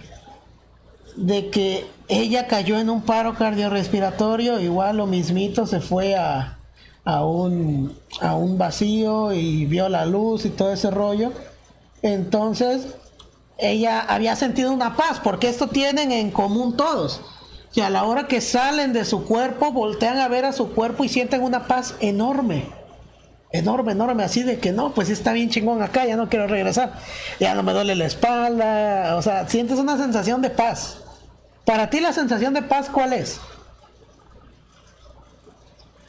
de 1.17 1.51
que 1.51 1.87
ella 2.09 2.49
cayó 2.49 2.79
en 2.79 2.91
un 2.91 3.03
paro 3.03 3.35
cardiorrespiratorio, 3.35 4.61
igual 4.61 4.97
lo 4.99 5.07
mismito 5.07 5.67
se 5.67 5.81
fue 5.81 6.17
a, 6.17 6.59
a, 7.05 7.25
un, 7.25 7.97
a 8.21 8.35
un 8.35 8.59
vacío 8.59 9.33
y 9.33 9.67
vio 9.67 9.89
la 9.89 10.07
luz 10.07 10.45
y 10.45 10.51
todo 10.51 10.73
ese 10.73 10.91
rollo. 10.91 11.33
Entonces, 12.03 12.95
ella 13.59 14.01
había 14.01 14.37
sentido 14.37 14.73
una 14.73 14.97
paz, 14.97 15.21
porque 15.23 15.49
esto 15.49 15.69
tienen 15.69 16.11
en 16.13 16.31
común 16.31 16.77
todos 16.77 17.21
que 17.73 17.83
a 17.83 17.91
la 17.91 18.05
hora 18.05 18.27
que 18.27 18.41
salen 18.41 18.93
de 18.93 19.05
su 19.05 19.25
cuerpo, 19.25 19.73
voltean 19.73 20.19
a 20.19 20.29
ver 20.29 20.45
a 20.45 20.53
su 20.53 20.73
cuerpo 20.73 21.05
y 21.05 21.09
sienten 21.09 21.43
una 21.43 21.67
paz 21.67 21.95
enorme. 22.01 22.67
Enorme, 23.51 23.93
enorme, 23.93 24.25
así 24.25 24.43
de 24.43 24.59
que 24.59 24.73
no, 24.73 24.95
pues 24.95 25.11
está 25.11 25.33
bien 25.33 25.51
chingón 25.51 25.83
acá, 25.83 26.07
ya 26.07 26.17
no 26.17 26.29
quiero 26.29 26.47
regresar. 26.47 26.95
Ya 27.41 27.55
no 27.55 27.63
me 27.63 27.73
duele 27.73 27.95
la 27.95 28.07
espalda, 28.07 29.17
o 29.17 29.23
sea, 29.23 29.49
sientes 29.49 29.79
una 29.79 29.97
sensación 29.97 30.43
de 30.43 30.51
paz. 30.51 30.99
Para 31.65 31.89
ti 31.91 32.01
la 32.01 32.13
sensación 32.13 32.55
de 32.55 32.63
paz, 32.63 32.89
¿cuál 32.91 33.13
es? 33.13 33.41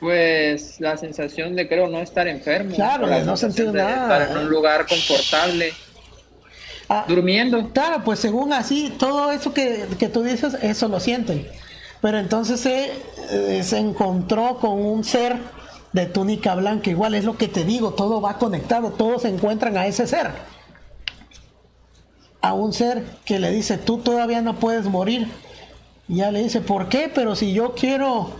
Pues 0.03 0.81
la 0.81 0.97
sensación 0.97 1.55
de 1.55 1.65
creo 1.69 1.87
no 1.87 1.99
estar 1.99 2.27
enfermo. 2.27 2.75
Claro, 2.75 3.07
no 3.23 3.37
sentir 3.37 3.71
nada. 3.71 4.23
Estar 4.23 4.31
en 4.31 4.43
un 4.43 4.49
lugar 4.49 4.85
confortable. 4.85 5.71
Ah, 6.89 7.05
durmiendo. 7.07 7.69
Claro, 7.69 8.03
pues 8.03 8.19
según 8.19 8.51
así, 8.51 8.93
todo 8.99 9.31
eso 9.31 9.53
que, 9.53 9.87
tú 10.11 10.23
dices, 10.23 10.57
eso 10.61 10.89
lo 10.89 10.99
sienten. 10.99 11.47
Pero 12.01 12.19
entonces 12.19 12.59
se, 12.59 12.91
eh, 13.31 13.63
se 13.63 13.77
encontró 13.77 14.57
con 14.57 14.73
un 14.73 15.05
ser 15.05 15.37
de 15.93 16.05
túnica 16.05 16.53
blanca. 16.53 16.89
Igual 16.89 17.15
es 17.15 17.23
lo 17.23 17.37
que 17.37 17.47
te 17.47 17.63
digo, 17.63 17.93
todo 17.93 18.19
va 18.19 18.37
conectado, 18.37 18.91
todos 18.91 19.21
se 19.21 19.29
encuentran 19.29 19.77
a 19.77 19.87
ese 19.87 20.05
ser. 20.05 20.31
A 22.41 22.51
un 22.51 22.73
ser 22.73 23.05
que 23.23 23.39
le 23.39 23.51
dice, 23.51 23.77
tú 23.77 23.99
todavía 23.99 24.41
no 24.41 24.59
puedes 24.59 24.83
morir. 24.83 25.29
Y 26.09 26.17
ya 26.17 26.29
le 26.29 26.43
dice, 26.43 26.59
¿por 26.59 26.89
qué? 26.89 27.09
Pero 27.15 27.37
si 27.37 27.53
yo 27.53 27.73
quiero, 27.73 28.31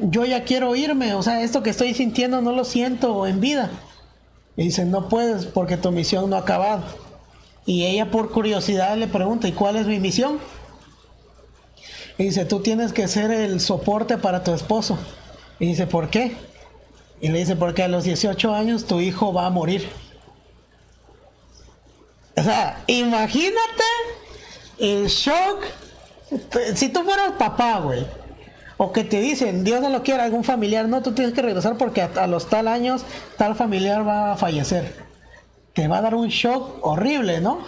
yo 0.00 0.24
ya 0.24 0.44
quiero 0.44 0.74
irme, 0.76 1.14
o 1.14 1.22
sea, 1.22 1.42
esto 1.42 1.62
que 1.62 1.70
estoy 1.70 1.94
sintiendo 1.94 2.40
no 2.40 2.52
lo 2.52 2.64
siento 2.64 3.26
en 3.26 3.40
vida. 3.40 3.70
Y 4.56 4.64
dice, 4.64 4.84
no 4.84 5.08
puedes 5.08 5.46
porque 5.46 5.76
tu 5.76 5.90
misión 5.92 6.30
no 6.30 6.36
ha 6.36 6.40
acabado. 6.40 6.82
Y 7.66 7.84
ella 7.84 8.10
por 8.10 8.30
curiosidad 8.30 8.96
le 8.96 9.06
pregunta, 9.06 9.46
¿y 9.46 9.52
cuál 9.52 9.76
es 9.76 9.86
mi 9.86 10.00
misión? 10.00 10.38
Y 12.16 12.24
dice, 12.24 12.44
tú 12.44 12.60
tienes 12.60 12.92
que 12.92 13.06
ser 13.06 13.30
el 13.30 13.60
soporte 13.60 14.18
para 14.18 14.42
tu 14.42 14.52
esposo. 14.52 14.98
Y 15.60 15.66
dice, 15.66 15.86
¿por 15.86 16.10
qué? 16.10 16.36
Y 17.20 17.28
le 17.28 17.38
dice, 17.38 17.56
porque 17.56 17.82
a 17.82 17.88
los 17.88 18.04
18 18.04 18.54
años 18.54 18.86
tu 18.86 19.00
hijo 19.00 19.32
va 19.32 19.46
a 19.46 19.50
morir. 19.50 19.88
O 22.36 22.42
sea, 22.42 22.82
imagínate 22.86 23.84
el 24.78 25.06
shock. 25.06 25.64
Si 26.74 26.88
tú 26.88 27.02
fueras 27.02 27.32
papá, 27.38 27.80
güey. 27.80 28.06
O 28.80 28.92
que 28.92 29.02
te 29.02 29.20
dicen, 29.20 29.64
Dios 29.64 29.80
no 29.80 29.90
lo 29.90 30.04
quiere, 30.04 30.22
algún 30.22 30.44
familiar, 30.44 30.88
no, 30.88 31.02
tú 31.02 31.12
tienes 31.12 31.34
que 31.34 31.42
regresar 31.42 31.76
porque 31.76 32.02
a, 32.02 32.26
los 32.28 32.48
tal 32.48 32.68
años 32.68 33.04
tal 33.36 33.56
familiar 33.56 34.06
va 34.06 34.32
a 34.32 34.36
fallecer. 34.36 34.94
Te 35.74 35.88
va 35.88 35.98
a 35.98 36.02
dar 36.02 36.14
un 36.14 36.28
shock 36.28 36.78
horrible, 36.86 37.40
¿no? 37.40 37.58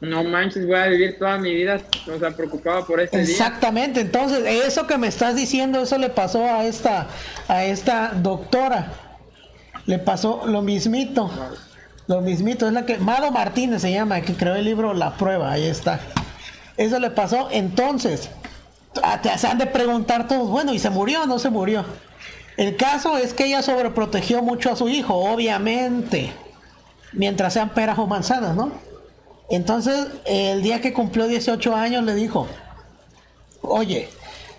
no 0.00 0.24
manches, 0.24 0.66
voy 0.66 0.76
a 0.76 0.86
vivir 0.86 1.18
toda 1.18 1.36
mi 1.36 1.54
vida, 1.54 1.78
o 2.10 2.18
sea, 2.18 2.30
preocupado 2.30 2.86
por 2.86 3.00
este 3.00 3.20
Exactamente, 3.20 4.00
entonces 4.00 4.46
eso 4.46 4.86
que 4.86 4.96
me 4.96 5.08
estás 5.08 5.36
diciendo, 5.36 5.82
eso 5.82 5.98
le 5.98 6.08
pasó 6.08 6.42
a 6.44 6.64
esta, 6.64 7.08
a 7.48 7.64
esta 7.64 8.12
doctora. 8.14 8.92
Le 9.86 9.98
pasó 9.98 10.42
lo 10.46 10.62
mismito. 10.62 11.30
Lo 12.06 12.20
mismito, 12.22 12.66
es 12.66 12.72
la 12.72 12.86
que, 12.86 12.98
Mado 12.98 13.30
Martínez 13.30 13.82
se 13.82 13.92
llama, 13.92 14.20
que 14.22 14.34
creó 14.34 14.56
el 14.56 14.64
libro 14.64 14.94
La 14.94 15.16
Prueba, 15.16 15.52
ahí 15.52 15.66
está. 15.66 16.00
Eso 16.76 16.98
le 16.98 17.10
pasó, 17.10 17.48
entonces, 17.50 18.30
te 18.92 19.46
han 19.46 19.58
de 19.58 19.66
preguntar 19.66 20.28
todos, 20.28 20.48
bueno, 20.48 20.72
¿y 20.72 20.78
se 20.78 20.90
murió 20.90 21.22
o 21.22 21.26
no 21.26 21.38
se 21.38 21.50
murió? 21.50 21.84
El 22.56 22.76
caso 22.76 23.16
es 23.16 23.32
que 23.32 23.46
ella 23.46 23.62
sobreprotegió 23.62 24.42
mucho 24.42 24.70
a 24.70 24.76
su 24.76 24.88
hijo, 24.88 25.14
obviamente, 25.14 26.32
mientras 27.12 27.54
sean 27.54 27.70
peras 27.70 27.98
o 27.98 28.06
manzanas, 28.06 28.54
¿no? 28.54 28.72
Entonces, 29.48 30.08
el 30.26 30.62
día 30.62 30.80
que 30.80 30.92
cumplió 30.92 31.26
18 31.26 31.74
años 31.74 32.04
le 32.04 32.14
dijo, 32.14 32.46
oye, 33.62 34.08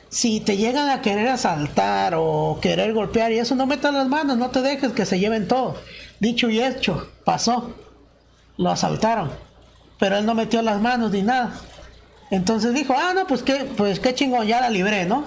si 0.09 0.41
te 0.41 0.57
llegan 0.57 0.89
a 0.89 1.01
querer 1.01 1.29
asaltar 1.29 2.15
o 2.17 2.59
querer 2.61 2.93
golpear 2.93 3.31
y 3.31 3.39
eso, 3.39 3.55
no 3.55 3.65
metas 3.65 3.93
las 3.93 4.07
manos, 4.09 4.37
no 4.37 4.49
te 4.49 4.61
dejes 4.61 4.91
que 4.91 5.05
se 5.05 5.19
lleven 5.19 5.47
todo. 5.47 5.77
Dicho 6.19 6.49
y 6.49 6.61
hecho, 6.61 7.09
pasó. 7.23 7.73
Lo 8.57 8.69
asaltaron. 8.69 9.31
Pero 9.97 10.17
él 10.17 10.25
no 10.25 10.35
metió 10.35 10.61
las 10.61 10.81
manos 10.81 11.11
ni 11.11 11.21
nada. 11.21 11.53
Entonces 12.31 12.73
dijo, 12.73 12.95
ah, 12.97 13.13
no, 13.13 13.27
pues 13.27 13.43
qué, 13.43 13.69
pues 13.77 13.99
qué 13.99 14.15
chingón, 14.15 14.47
ya 14.47 14.61
la 14.61 14.69
libré, 14.69 15.05
¿no? 15.05 15.25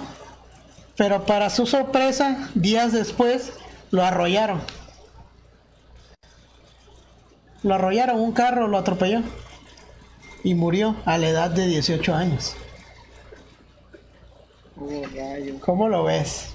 Pero 0.96 1.26
para 1.26 1.50
su 1.50 1.66
sorpresa, 1.66 2.50
días 2.54 2.92
después, 2.92 3.52
lo 3.90 4.02
arrollaron. 4.02 4.62
Lo 7.62 7.74
arrollaron, 7.74 8.20
un 8.20 8.32
carro 8.32 8.66
lo 8.68 8.78
atropelló 8.78 9.22
y 10.42 10.54
murió 10.54 10.96
a 11.04 11.18
la 11.18 11.28
edad 11.28 11.50
de 11.50 11.66
18 11.66 12.14
años. 12.14 12.56
Oh, 14.80 15.02
¿Cómo 15.60 15.88
lo 15.88 16.04
ves? 16.04 16.54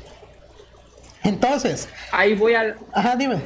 Entonces. 1.24 1.90
Ahí 2.12 2.36
voy 2.36 2.54
al. 2.54 2.78
Ajá, 2.94 3.16
dime. 3.16 3.40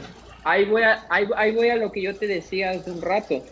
Ahí 0.44 0.66
voy, 0.66 0.84
a, 0.84 1.06
ahí, 1.10 1.56
voy 1.56 1.70
a 1.70 1.78
lo 1.78 1.92
que 1.92 2.02
yo 2.02 2.16
te 2.16 2.28
decía 2.28 2.72
hace 2.72 2.92
un 2.92 3.02
rato. 3.02 3.44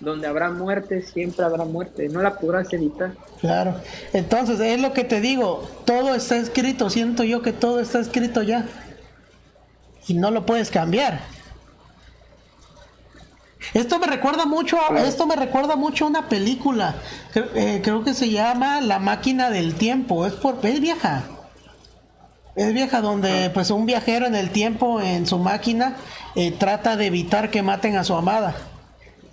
Donde 0.00 0.26
habrá 0.26 0.50
muerte, 0.50 1.02
siempre 1.02 1.44
habrá 1.44 1.64
muerte. 1.64 2.08
No 2.08 2.22
la 2.22 2.38
podrás 2.38 2.72
evitar. 2.72 3.14
Claro. 3.40 3.74
Entonces, 4.12 4.60
es 4.60 4.80
lo 4.80 4.92
que 4.92 5.04
te 5.04 5.20
digo. 5.20 5.68
Todo 5.84 6.14
está 6.14 6.36
escrito. 6.36 6.90
Siento 6.90 7.24
yo 7.24 7.42
que 7.42 7.52
todo 7.52 7.80
está 7.80 7.98
escrito 7.98 8.42
ya. 8.42 8.66
Y 10.06 10.14
no 10.14 10.30
lo 10.30 10.46
puedes 10.46 10.70
cambiar. 10.70 11.20
Esto 13.74 13.98
me 13.98 14.06
recuerda 14.06 14.46
mucho, 14.46 14.78
a, 14.80 15.02
esto 15.02 15.26
me 15.26 15.36
recuerda 15.36 15.76
mucho 15.76 16.04
a 16.04 16.08
una 16.08 16.28
película, 16.28 16.94
eh, 17.34 17.80
creo, 17.82 18.02
que 18.02 18.14
se 18.14 18.30
llama 18.30 18.80
La 18.80 18.98
máquina 18.98 19.50
del 19.50 19.74
tiempo, 19.74 20.26
es 20.26 20.32
por, 20.32 20.64
es 20.64 20.80
vieja, 20.80 21.24
es 22.56 22.72
vieja 22.72 23.00
donde 23.00 23.46
ah. 23.46 23.50
pues 23.52 23.70
un 23.70 23.84
viajero 23.84 24.26
en 24.26 24.34
el 24.34 24.50
tiempo 24.50 25.00
en 25.00 25.26
su 25.26 25.38
máquina 25.38 25.96
eh, 26.34 26.52
trata 26.52 26.96
de 26.96 27.06
evitar 27.06 27.50
que 27.50 27.62
maten 27.62 27.96
a 27.96 28.04
su 28.04 28.14
amada, 28.14 28.54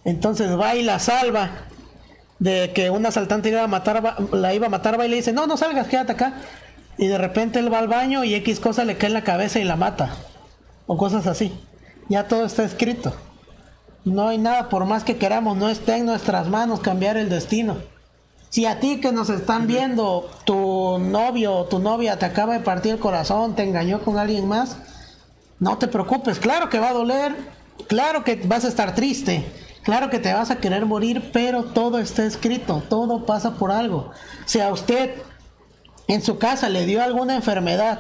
entonces 0.06 0.58
va 0.58 0.76
y 0.76 0.84
la 0.84 1.00
salva 1.00 1.50
de 2.40 2.72
que 2.74 2.90
un 2.90 3.06
asaltante 3.06 3.50
iba 3.50 3.64
a 3.64 3.68
matar, 3.68 4.18
la 4.32 4.54
iba 4.54 4.68
a 4.68 4.70
matar, 4.70 5.00
va 5.00 5.06
y 5.06 5.10
le 5.10 5.18
dice 5.18 5.34
no 5.34 5.48
no 5.48 5.58
salgas 5.58 5.88
quédate 5.88 6.14
acá 6.14 6.36
y 6.98 7.08
de 7.08 7.18
repente 7.18 7.60
él 7.60 7.72
va 7.72 7.80
al 7.80 7.90
baño 7.90 8.24
y 8.24 8.34
X 8.36 8.62
cosa 8.62 8.86
le 8.86 8.98
cae 8.98 9.08
en 9.08 9.14
la 9.14 9.24
cabeza 9.24 9.60
y 9.60 9.66
la 9.66 9.76
mata 9.76 10.16
o 10.88 10.98
cosas 10.98 11.28
así, 11.28 11.54
ya 12.10 12.28
todo 12.28 12.46
está 12.46 12.64
escrito. 12.64 13.14
No 14.04 14.28
hay 14.28 14.38
nada, 14.38 14.70
por 14.70 14.86
más 14.86 15.04
que 15.04 15.18
queramos, 15.18 15.58
no 15.58 15.70
está 15.70 15.98
en 15.98 16.06
nuestras 16.06 16.48
manos 16.48 16.80
cambiar 16.80 17.18
el 17.18 17.30
destino. 17.30 17.78
Si 18.50 18.66
a 18.66 18.80
ti 18.80 19.00
que 19.02 19.12
nos 19.12 19.30
están 19.30 19.68
viendo, 19.68 20.30
tu 20.46 21.00
novio 21.00 21.56
o 21.56 21.66
tu 21.66 21.80
novia 21.80 22.20
te 22.20 22.26
acaba 22.26 22.54
de 22.54 22.60
partir 22.60 22.94
el 22.94 23.00
corazón, 23.00 23.56
te 23.56 23.64
engañó 23.64 24.02
con 24.02 24.20
alguien 24.20 24.48
más, 24.48 24.78
no 25.60 25.78
te 25.78 25.88
preocupes, 25.88 26.40
claro 26.40 26.70
que 26.70 26.80
va 26.80 26.90
a 26.90 26.94
doler, 26.94 27.36
claro 27.88 28.24
que 28.24 28.36
vas 28.46 28.64
a 28.64 28.68
estar 28.68 28.94
triste, 28.94 29.44
claro 29.86 30.10
que 30.10 30.20
te 30.20 30.34
vas 30.34 30.52
a 30.52 30.58
querer 30.58 30.86
morir, 30.86 31.30
pero 31.32 31.64
todo 31.64 32.00
está 32.00 32.26
escrito, 32.26 32.84
todo 32.90 33.26
pasa 33.26 33.54
por 33.54 33.72
algo. 33.72 34.12
Si 34.46 34.60
a 34.60 34.74
usted 34.74 35.16
en 36.08 36.22
su 36.22 36.38
casa 36.38 36.68
le 36.68 36.86
dio 36.86 37.02
alguna 37.02 37.36
enfermedad, 37.36 38.00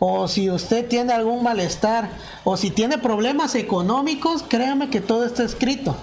o 0.00 0.26
si 0.26 0.50
usted 0.50 0.88
tiene 0.88 1.12
algún 1.12 1.44
malestar, 1.44 2.08
o 2.42 2.56
si 2.56 2.72
tiene 2.72 2.98
problemas 2.98 3.54
económicos, 3.54 4.42
créame 4.42 4.90
que 4.90 5.00
todo 5.00 5.24
está 5.24 5.44
escrito. 5.44 5.94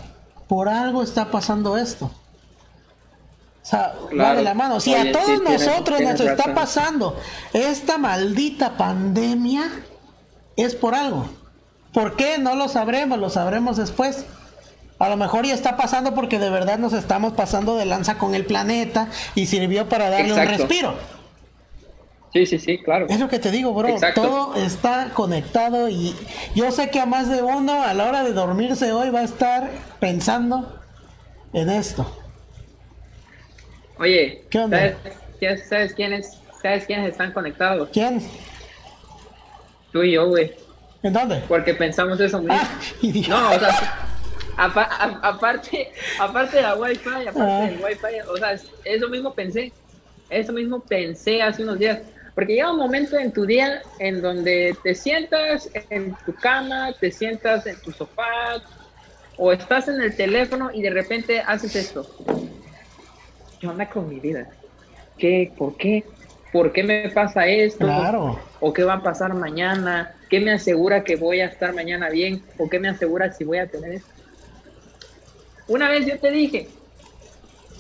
Por 0.48 0.69
algo 0.69 1.03
está 1.03 1.31
pasando 1.31 1.76
esto. 1.76 2.06
O 2.06 3.65
sea, 3.65 3.95
vale 4.15 4.41
la 4.41 4.53
mano. 4.53 4.80
Si 4.80 4.95
a 4.95 5.11
todos 5.11 5.44
nosotros 5.44 5.99
nos 5.99 6.19
está 6.22 6.56
pasando 6.56 7.19
esta 7.52 7.98
maldita 7.98 8.77
pandemia, 8.77 9.69
es 10.56 10.76
por 10.76 10.95
algo. 10.95 11.26
¿Por 11.94 12.15
qué? 12.15 12.38
No 12.38 12.56
lo 12.56 12.69
sabremos, 12.69 13.19
lo 13.19 13.30
sabremos 13.30 13.77
después. 13.77 14.26
A 14.99 15.07
lo 15.07 15.15
mejor 15.15 15.45
ya 15.45 15.53
está 15.53 15.77
pasando 15.77 16.13
porque 16.13 16.39
de 16.39 16.49
verdad 16.49 16.77
nos 16.77 16.91
estamos 16.91 17.31
pasando 17.34 17.77
de 17.77 17.85
lanza 17.85 18.17
con 18.17 18.35
el 18.35 18.45
planeta 18.45 19.07
y 19.34 19.45
sirvió 19.45 19.88
para 19.88 20.09
darle 20.09 20.34
un 20.34 20.45
respiro. 20.45 20.95
Sí, 22.34 22.45
sí, 22.45 22.59
sí, 22.59 22.77
claro. 22.77 23.07
Es 23.09 23.19
lo 23.19 23.30
que 23.30 23.39
te 23.39 23.49
digo, 23.49 23.73
bro. 23.73 23.95
Todo 24.13 24.55
está 24.55 25.11
conectado 25.13 25.89
y 25.89 26.13
yo 26.53 26.69
sé 26.71 26.91
que 26.91 26.99
a 26.99 27.05
más 27.05 27.30
de 27.30 27.41
uno 27.41 27.81
a 27.81 27.93
la 27.93 28.05
hora 28.05 28.23
de 28.23 28.34
dormirse 28.34 28.91
hoy 28.91 29.09
va 29.09 29.21
a 29.21 29.23
estar 29.23 29.69
pensando 29.99 30.80
en 31.53 31.69
esto. 31.69 32.05
Oye, 33.97 34.43
¿Qué 34.49 34.59
onda? 34.59 34.95
¿sabes, 35.67 35.93
quiénes, 35.93 36.38
¿sabes 36.61 36.85
quiénes 36.85 37.11
están 37.11 37.31
conectados? 37.31 37.89
¿Quién? 37.91 38.21
Tú 39.91 40.03
y 40.03 40.11
yo, 40.11 40.27
güey. 40.27 40.53
¿En 41.01 41.13
dónde? 41.13 41.41
Porque 41.47 41.73
pensamos 41.73 42.19
eso 42.19 42.39
mismo. 42.39 42.53
Ah, 42.53 42.69
no, 43.01 43.55
o 43.55 43.59
sea, 43.59 44.09
aparte, 44.60 45.91
aparte 46.19 46.57
de 46.57 46.61
la 46.61 46.76
wifi, 46.76 47.27
aparte 47.27 47.41
ah. 47.41 47.65
del 47.65 47.84
wifi, 47.84 48.19
o 48.27 48.38
sea, 48.38 48.60
eso 48.86 49.10
mismo 49.10 49.34
pensé. 49.34 49.72
Eso 50.30 50.53
mismo 50.53 50.81
pensé 50.81 51.41
hace 51.41 51.64
unos 51.64 51.80
días 51.80 51.99
porque 52.40 52.53
llega 52.53 52.72
un 52.72 52.77
momento 52.77 53.18
en 53.18 53.34
tu 53.34 53.45
día 53.45 53.81
en 53.99 54.22
donde 54.22 54.73
te 54.81 54.95
sientas 54.95 55.69
en 55.90 56.15
tu 56.26 56.34
cama, 56.36 56.94
te 56.98 57.11
sientas 57.11 57.65
en 57.68 57.76
tu 57.81 57.91
sofá 57.91 58.64
o 59.38 59.52
estás 59.52 59.90
en 59.90 60.02
el 60.02 60.15
teléfono 60.15 60.69
y 60.73 60.81
de 60.81 60.90
repente 60.90 61.41
haces 61.41 61.76
esto. 61.76 62.07
¿Qué 63.60 63.68
onda 63.68 63.90
con 63.90 64.07
mi 64.07 64.22
vida? 64.22 64.48
¿Qué? 65.18 65.52
¿Por 65.57 65.76
qué? 65.76 66.06
¿Por 66.53 66.72
qué 66.72 66.81
me 66.81 67.10
pasa 67.10 67.45
esto? 67.45 67.86
Claro. 67.86 68.40
¿O 68.61 68.72
qué 68.72 68.86
va 68.86 68.94
a 68.94 69.03
pasar 69.03 69.34
mañana? 69.34 70.15
¿Qué 70.30 70.40
me 70.40 70.53
asegura 70.53 71.03
que 71.03 71.18
voy 71.18 71.41
a 71.41 71.48
estar 71.48 71.73
mañana 71.73 72.10
bien? 72.10 72.41
¿O 72.57 72.69
qué 72.69 72.80
me 72.80 72.88
asegura 72.88 73.34
si 73.34 73.44
voy 73.44 73.57
a 73.57 73.68
tener 73.68 73.95
esto? 73.95 74.18
Una 75.69 75.87
vez 75.87 76.05
yo 76.05 76.19
te 76.19 76.31
dije 76.31 76.67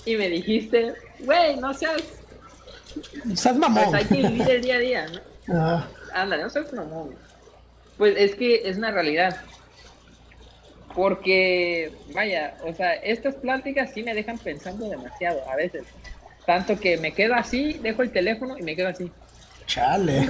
y 0.05 0.15
me 0.15 0.29
dijiste, 0.29 0.93
güey, 1.19 1.57
no 1.57 1.73
seas 1.73 2.01
Estás 3.31 3.57
mamón. 3.57 3.85
Pues 3.89 3.95
hay 3.95 4.05
que 4.05 4.27
vivir 4.27 4.49
el 4.49 4.61
día 4.61 4.75
a 4.75 4.79
día, 4.79 5.05
¿no? 5.07 5.55
Ah. 5.55 5.87
Ándale, 6.13 6.43
no 6.43 6.49
seas 6.49 6.71
mamón. 6.73 7.15
Pues 7.97 8.15
es 8.17 8.35
que 8.35 8.67
es 8.67 8.77
una 8.77 8.91
realidad. 8.91 9.37
Porque, 10.95 11.91
vaya, 12.13 12.57
o 12.65 12.73
sea, 12.73 12.93
estas 12.95 13.35
pláticas 13.35 13.91
sí 13.93 14.03
me 14.03 14.13
dejan 14.13 14.37
pensando 14.37 14.89
demasiado 14.89 15.47
a 15.49 15.55
veces. 15.55 15.83
Tanto 16.45 16.79
que 16.79 16.97
me 16.97 17.13
quedo 17.13 17.35
así, 17.35 17.73
dejo 17.73 18.01
el 18.01 18.11
teléfono 18.11 18.57
y 18.57 18.63
me 18.63 18.75
quedo 18.75 18.89
así. 18.89 19.11
Chale. 19.67 20.27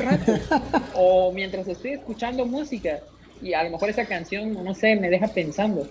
o 0.95 1.31
mientras 1.31 1.67
estoy 1.67 1.91
escuchando 1.91 2.45
música 2.45 2.99
y 3.41 3.53
a 3.53 3.63
lo 3.63 3.69
mejor 3.69 3.89
esa 3.89 4.05
canción, 4.05 4.63
no 4.65 4.75
sé, 4.75 4.97
me 4.97 5.09
deja 5.09 5.27
pensando. 5.27 5.87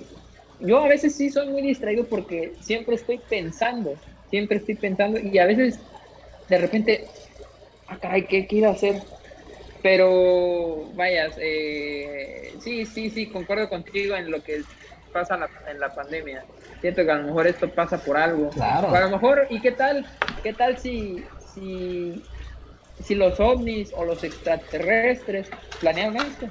Yo 0.60 0.80
a 0.80 0.88
veces 0.88 1.14
sí 1.14 1.30
soy 1.30 1.48
muy 1.48 1.62
distraído 1.62 2.04
porque 2.04 2.52
siempre 2.60 2.96
estoy 2.96 3.18
pensando, 3.18 3.94
siempre 4.30 4.58
estoy 4.58 4.74
pensando 4.74 5.18
y 5.20 5.38
a 5.38 5.46
veces 5.46 5.78
de 6.48 6.58
repente, 6.58 7.06
ah, 7.86 7.98
caray, 8.00 8.24
¿qué 8.26 8.46
quiero 8.46 8.70
hacer? 8.70 9.02
Pero, 9.82 10.90
vaya, 10.94 11.28
eh, 11.38 12.54
sí, 12.60 12.84
sí, 12.84 13.10
sí, 13.10 13.26
concuerdo 13.26 13.68
contigo 13.68 14.16
en 14.16 14.30
lo 14.30 14.42
que 14.42 14.62
pasa 15.12 15.38
en 15.68 15.78
la, 15.78 15.94
pandemia. 15.94 16.44
Siento 16.80 17.04
que 17.04 17.10
a 17.10 17.16
lo 17.16 17.24
mejor 17.24 17.46
esto 17.46 17.68
pasa 17.70 18.02
por 18.02 18.16
algo. 18.16 18.50
Claro. 18.50 18.94
a 18.94 19.00
lo 19.00 19.10
mejor, 19.10 19.46
¿y 19.50 19.60
qué 19.60 19.72
tal? 19.72 20.04
¿Qué 20.42 20.52
tal 20.52 20.78
si, 20.78 21.24
si, 21.54 22.22
si 23.02 23.14
los 23.14 23.38
ovnis 23.38 23.92
o 23.94 24.04
los 24.04 24.24
extraterrestres 24.24 25.48
planearon 25.80 26.16
esto? 26.16 26.48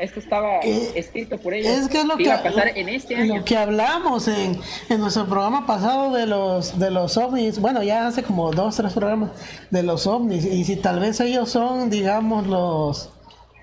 Esto 0.00 0.18
estaba 0.18 0.60
eh, 0.62 0.92
escrito 0.94 1.36
por 1.38 1.52
ellos. 1.52 1.70
Es 1.70 1.88
que 1.88 1.98
es 1.98 2.04
lo 2.06 2.16
que, 2.16 2.22
iba 2.22 2.36
a 2.36 2.42
pasar 2.42 2.76
en 2.76 2.88
este 2.88 3.16
año. 3.16 3.36
Lo 3.36 3.44
que 3.44 3.56
hablamos 3.56 4.28
en, 4.28 4.58
en, 4.88 5.00
nuestro 5.00 5.26
programa 5.26 5.66
pasado 5.66 6.12
de 6.14 6.26
los 6.26 6.78
de 6.78 6.90
los 6.90 7.18
ovnis, 7.18 7.60
bueno, 7.60 7.82
ya 7.82 8.06
hace 8.06 8.22
como 8.22 8.50
dos, 8.50 8.76
tres 8.76 8.94
programas 8.94 9.30
de 9.70 9.82
los 9.82 10.06
ovnis. 10.06 10.46
Y 10.46 10.64
si 10.64 10.76
tal 10.76 11.00
vez 11.00 11.20
ellos 11.20 11.50
son, 11.50 11.90
digamos, 11.90 12.46
los 12.46 13.10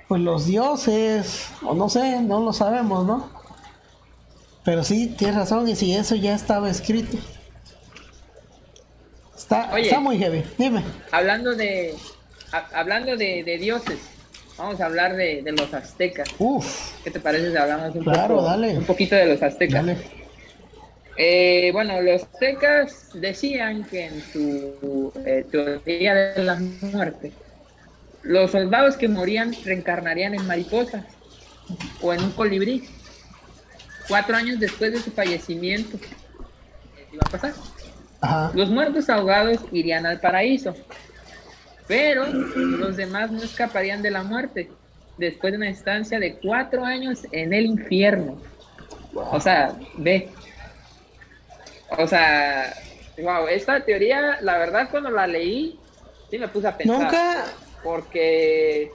pues 0.07 0.21
los 0.21 0.45
dioses, 0.45 1.49
o 1.63 1.73
no 1.73 1.89
sé, 1.89 2.21
no 2.21 2.39
lo 2.39 2.53
sabemos, 2.53 3.05
¿no? 3.05 3.29
Pero 4.63 4.83
sí, 4.83 5.07
tienes 5.17 5.35
razón, 5.35 5.67
y 5.67 5.75
si 5.75 5.93
eso 5.93 6.15
ya 6.15 6.35
estaba 6.35 6.69
escrito. 6.69 7.17
Está, 9.35 9.77
está 9.77 9.99
muy 9.99 10.17
heavy, 10.17 10.43
dime. 10.57 10.83
Hablando 11.11 11.55
de 11.55 11.95
hablando 12.73 13.17
de, 13.17 13.43
de 13.43 13.57
dioses, 13.57 13.99
Vamos 14.57 14.81
a 14.81 14.85
hablar 14.87 15.15
de, 15.15 15.43
los 15.55 15.73
aztecas. 15.73 16.29
Uf. 16.39 17.03
¿Qué 17.03 17.11
te 17.11 17.19
parece 17.19 17.51
si 17.51 17.57
hablamos 17.57 17.95
un, 17.95 18.03
poco, 18.03 18.55
un 18.55 18.85
poquito 18.85 19.15
de 19.15 19.27
los 19.27 19.43
aztecas? 19.43 19.85
Eh, 21.15 21.69
bueno, 21.73 22.01
los 22.01 22.23
aztecas 22.23 23.09
decían 23.13 23.83
que 23.85 24.05
en 24.05 24.21
su 24.21 25.11
eh, 25.25 25.45
teoría 25.49 26.15
de 26.15 26.43
la 26.43 26.59
muerte, 26.81 27.31
los 28.23 28.51
soldados 28.51 28.97
que 28.97 29.07
morían 29.07 29.55
reencarnarían 29.63 30.33
en 30.33 30.45
mariposas 30.47 31.05
o 32.01 32.13
en 32.13 32.23
un 32.23 32.31
colibrí. 32.31 32.83
Cuatro 34.07 34.37
años 34.37 34.59
después 34.59 34.91
de 34.93 34.99
su 34.99 35.11
fallecimiento, 35.11 35.99
¿qué 35.99 36.07
iba 37.13 37.23
a 37.25 37.29
pasar? 37.29 37.53
Los 38.55 38.69
muertos 38.69 39.09
ahogados 39.09 39.59
irían 39.71 40.05
al 40.05 40.19
paraíso 40.19 40.73
pero 41.87 42.25
los 42.25 42.97
demás 42.97 43.31
no 43.31 43.41
escaparían 43.41 44.01
de 44.01 44.11
la 44.11 44.23
muerte 44.23 44.69
después 45.17 45.51
de 45.51 45.57
una 45.57 45.69
estancia 45.69 46.19
de 46.19 46.35
cuatro 46.35 46.83
años 46.83 47.21
en 47.31 47.53
el 47.53 47.65
infierno. 47.65 48.37
O 49.13 49.39
sea, 49.39 49.73
ve. 49.97 50.29
O 51.97 52.05
sea, 52.07 52.73
wow, 53.17 53.47
esta 53.47 53.83
teoría, 53.83 54.39
la 54.41 54.57
verdad, 54.57 54.89
cuando 54.91 55.09
la 55.09 55.25
leí, 55.25 55.79
sí 56.29 56.37
me 56.37 56.47
puse 56.47 56.67
a 56.67 56.77
pensar. 56.77 57.01
Nunca. 57.01 57.45
Porque. 57.83 58.91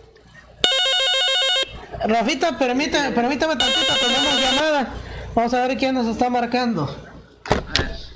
Rafita, 2.05 2.59
permítame, 2.59 3.11
permítame 3.13 3.57
tantito, 3.57 3.95
tenemos 4.01 4.41
llamada. 4.41 4.95
Vamos 5.35 5.55
a 5.55 5.67
ver 5.67 5.77
quién 5.77 5.95
nos 5.95 6.07
está 6.07 6.29
marcando. 6.29 6.95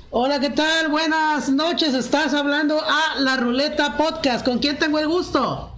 Hola, 0.09 0.39
¿qué 0.39 0.49
tal? 0.51 0.87
Buenas 0.87 1.49
noches. 1.49 1.93
Estás 1.93 2.33
hablando 2.33 2.79
a 2.81 3.19
La 3.19 3.35
Ruleta 3.35 3.97
Podcast. 3.97 4.45
¿Con 4.45 4.59
quién 4.59 4.79
tengo 4.79 4.99
el 4.99 5.07
gusto? 5.09 5.69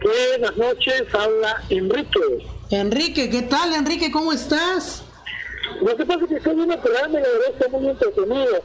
Buenas 0.00 0.56
noches, 0.56 1.02
habla 1.12 1.60
Enrique. 1.68 2.46
Enrique, 2.70 3.28
¿qué 3.28 3.42
tal, 3.42 3.74
Enrique? 3.74 4.12
¿Cómo 4.12 4.32
estás? 4.32 5.02
Lo 5.80 5.96
que 5.96 6.06
pasa 6.06 6.22
es 6.22 6.28
que 6.28 6.36
estoy 6.36 6.54
viendo 6.54 6.74
el 6.74 6.80
programa 6.80 7.18
y 7.18 7.22
la 7.22 7.28
verdad 7.28 7.48
está 7.58 7.68
muy 7.76 7.88
entretenido. 7.88 8.62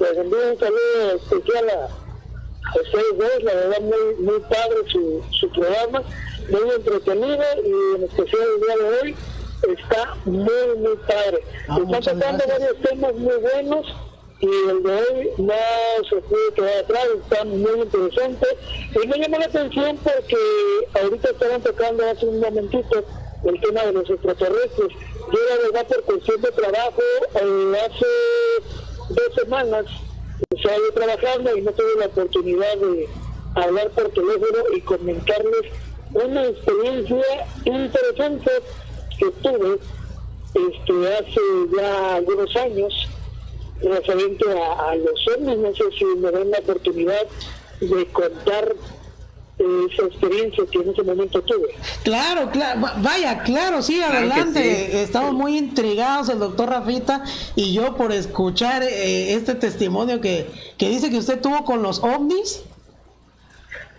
Les 0.00 0.16
envío 0.16 0.52
un 0.52 0.58
saludo 0.58 1.16
especial 1.16 1.64
a, 1.68 2.80
ustedes 2.80 3.18
dos, 3.18 3.42
la 3.42 3.54
verdad 3.54 3.80
muy, 3.82 4.24
muy 4.24 4.40
padre 4.40 4.76
su, 4.90 5.22
su 5.30 5.50
programa, 5.50 6.02
muy 6.48 6.70
entretenido 6.74 7.44
y 7.66 7.96
en 7.96 8.04
especial 8.04 8.42
el 8.54 8.60
día 8.62 8.76
de 8.76 8.98
hoy 8.98 9.16
está 9.76 10.14
muy, 10.24 10.78
muy 10.78 10.96
padre. 11.06 11.44
Ah, 11.68 11.78
Están 11.82 12.02
tratando 12.02 12.44
varios 12.48 12.76
temas 12.80 13.14
muy 13.14 13.36
buenos 13.36 13.86
y 14.40 14.46
el 14.46 14.82
de 14.82 14.94
hoy 14.94 15.30
no 15.38 15.54
se 16.08 16.16
puede 16.16 16.52
quedar 16.54 16.84
atrás, 16.84 17.06
está 17.22 17.44
muy 17.44 17.80
interesante. 17.80 18.46
Y 19.02 19.06
me 19.06 19.18
llamó 19.18 19.38
la 19.38 19.46
atención 19.46 19.96
porque 19.96 20.36
ahorita 21.02 21.30
estaban 21.30 21.62
tocando 21.62 22.08
hace 22.08 22.26
un 22.26 22.40
momentito 22.40 23.04
el 23.44 23.60
tema 23.60 23.82
de 23.84 23.92
los 23.92 24.08
extraterrestres. 24.08 24.88
Yo 25.32 25.38
la 25.50 25.62
verdad 25.62 25.86
por 25.88 26.02
cuestión 26.04 26.40
de 26.40 26.52
trabajo, 26.52 27.02
eh, 27.34 27.72
hace 27.84 28.06
dos 29.08 29.34
semanas 29.34 29.86
estaba 30.50 30.76
trabajando 30.94 31.56
y 31.56 31.62
no 31.62 31.72
tuve 31.72 32.00
la 32.00 32.06
oportunidad 32.06 32.76
de 32.76 33.08
hablar 33.56 33.90
por 33.90 34.08
teléfono 34.10 34.58
y 34.76 34.80
comentarles 34.82 35.62
una 36.14 36.46
experiencia 36.46 37.46
interesante 37.64 38.50
que 39.18 39.30
tuve 39.42 39.78
este, 40.54 41.14
hace 41.14 41.40
ya 41.76 42.16
algunos 42.16 42.54
años 42.56 43.08
referente 43.82 44.44
a, 44.50 44.94
los 44.96 45.28
hombres, 45.28 45.58
no 45.58 45.74
sé 45.74 45.84
si 45.98 46.04
me 46.04 46.30
dan 46.30 46.50
la 46.50 46.58
oportunidad 46.58 47.26
de 47.80 48.06
contar 48.06 48.74
esa 49.58 50.06
experiencia 50.06 50.64
que 50.70 50.78
en 50.78 50.90
ese 50.90 51.02
momento 51.02 51.42
tuve. 51.42 51.74
Claro, 52.04 52.50
claro, 52.50 52.80
vaya, 52.98 53.42
claro, 53.42 53.82
sí, 53.82 54.00
adelante. 54.00 55.02
Estamos 55.02 55.32
muy 55.32 55.58
intrigados, 55.58 56.28
el 56.28 56.38
doctor 56.38 56.70
Rafita 56.70 57.24
y 57.56 57.74
yo, 57.74 57.96
por 57.96 58.12
escuchar 58.12 58.82
eh, 58.84 59.34
este 59.34 59.54
testimonio 59.54 60.20
que, 60.20 60.46
que 60.76 60.88
dice 60.88 61.10
que 61.10 61.18
usted 61.18 61.40
tuvo 61.40 61.64
con 61.64 61.82
los 61.82 62.02
ovnis. 62.02 62.62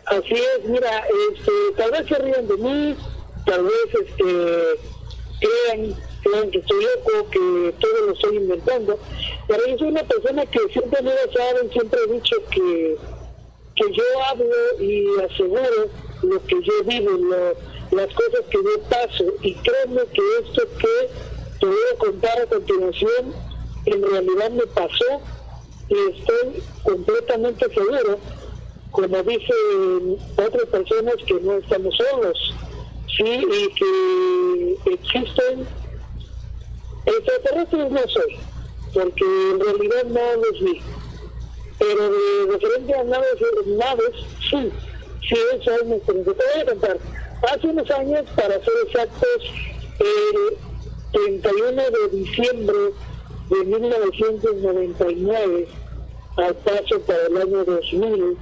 Así 0.05 0.33
es, 0.33 0.65
mira, 0.65 1.03
este, 1.31 1.51
tal 1.77 1.91
vez 1.91 2.07
se 2.07 2.15
rían 2.15 2.47
de 2.47 2.57
mí, 2.57 2.95
tal 3.45 3.63
vez 3.63 4.07
este, 4.07 4.79
crean 5.39 6.51
que 6.51 6.59
estoy 6.59 6.83
loco, 6.83 7.29
que 7.29 7.75
todo 7.79 8.05
lo 8.07 8.13
estoy 8.13 8.37
inventando, 8.37 8.99
pero 9.49 9.65
yo 9.65 9.77
soy 9.79 9.87
una 9.87 10.03
persona 10.03 10.45
que 10.45 10.59
siempre 10.71 11.01
me 11.01 11.11
saben, 11.35 11.71
siempre 11.71 11.99
he 12.03 12.13
dicho 12.13 12.35
que, 12.51 12.97
que 13.75 13.93
yo 13.93 14.03
hablo 14.29 14.45
y 14.79 15.07
aseguro 15.21 15.89
lo 16.21 16.45
que 16.45 16.55
yo 16.61 16.83
vivo, 16.85 17.09
las 17.89 18.13
cosas 18.13 18.45
que 18.51 18.57
yo 18.57 18.79
paso, 18.87 19.25
y 19.41 19.55
créeme 19.55 20.01
que 20.13 20.21
esto 20.43 20.61
que 20.77 21.09
te 21.59 21.65
voy 21.65 21.75
a 21.91 21.97
contar 21.97 22.41
a 22.41 22.45
continuación, 22.45 23.33
en 23.87 24.03
realidad 24.03 24.51
me 24.51 24.67
pasó 24.67 25.19
y 25.89 25.95
estoy 25.95 26.63
completamente 26.83 27.73
seguro, 27.73 28.19
como 28.91 29.23
dicen 29.23 30.17
otras 30.37 30.65
personas, 30.65 31.15
que 31.25 31.41
no 31.41 31.53
estamos 31.53 31.95
solos, 31.97 32.53
sí, 33.17 33.23
y 33.23 33.73
que 33.73 34.93
existen 34.93 35.65
Extraterrestres 37.05 37.91
no 37.91 38.07
soy, 38.07 38.37
porque 38.93 39.25
en 39.51 39.59
realidad 39.59 40.05
no 40.05 40.35
los 40.41 40.61
vi. 40.61 40.81
Pero 41.77 42.09
de 42.11 42.51
referente 42.51 42.93
a 42.93 43.03
naves, 43.03 43.35
naves 43.67 44.11
sí, 44.49 44.71
sí, 45.27 45.35
eso 45.53 45.71
es 45.71 45.91
experiencia. 45.91 46.33
Te 46.33 46.43
voy 46.53 46.61
a 46.61 46.65
contar. 46.65 46.97
Hace 47.53 47.67
unos 47.67 47.91
años, 47.91 48.25
para 48.35 48.55
ser 48.55 48.73
exactos, 48.85 49.43
el 49.99 50.57
31 51.11 51.81
de 51.81 52.07
diciembre 52.17 52.93
de 53.49 53.65
1999, 53.65 55.67
al 56.37 56.55
paso 56.55 57.01
para 57.07 57.27
el 57.27 57.37
año 57.37 57.63
2000, 57.63 58.37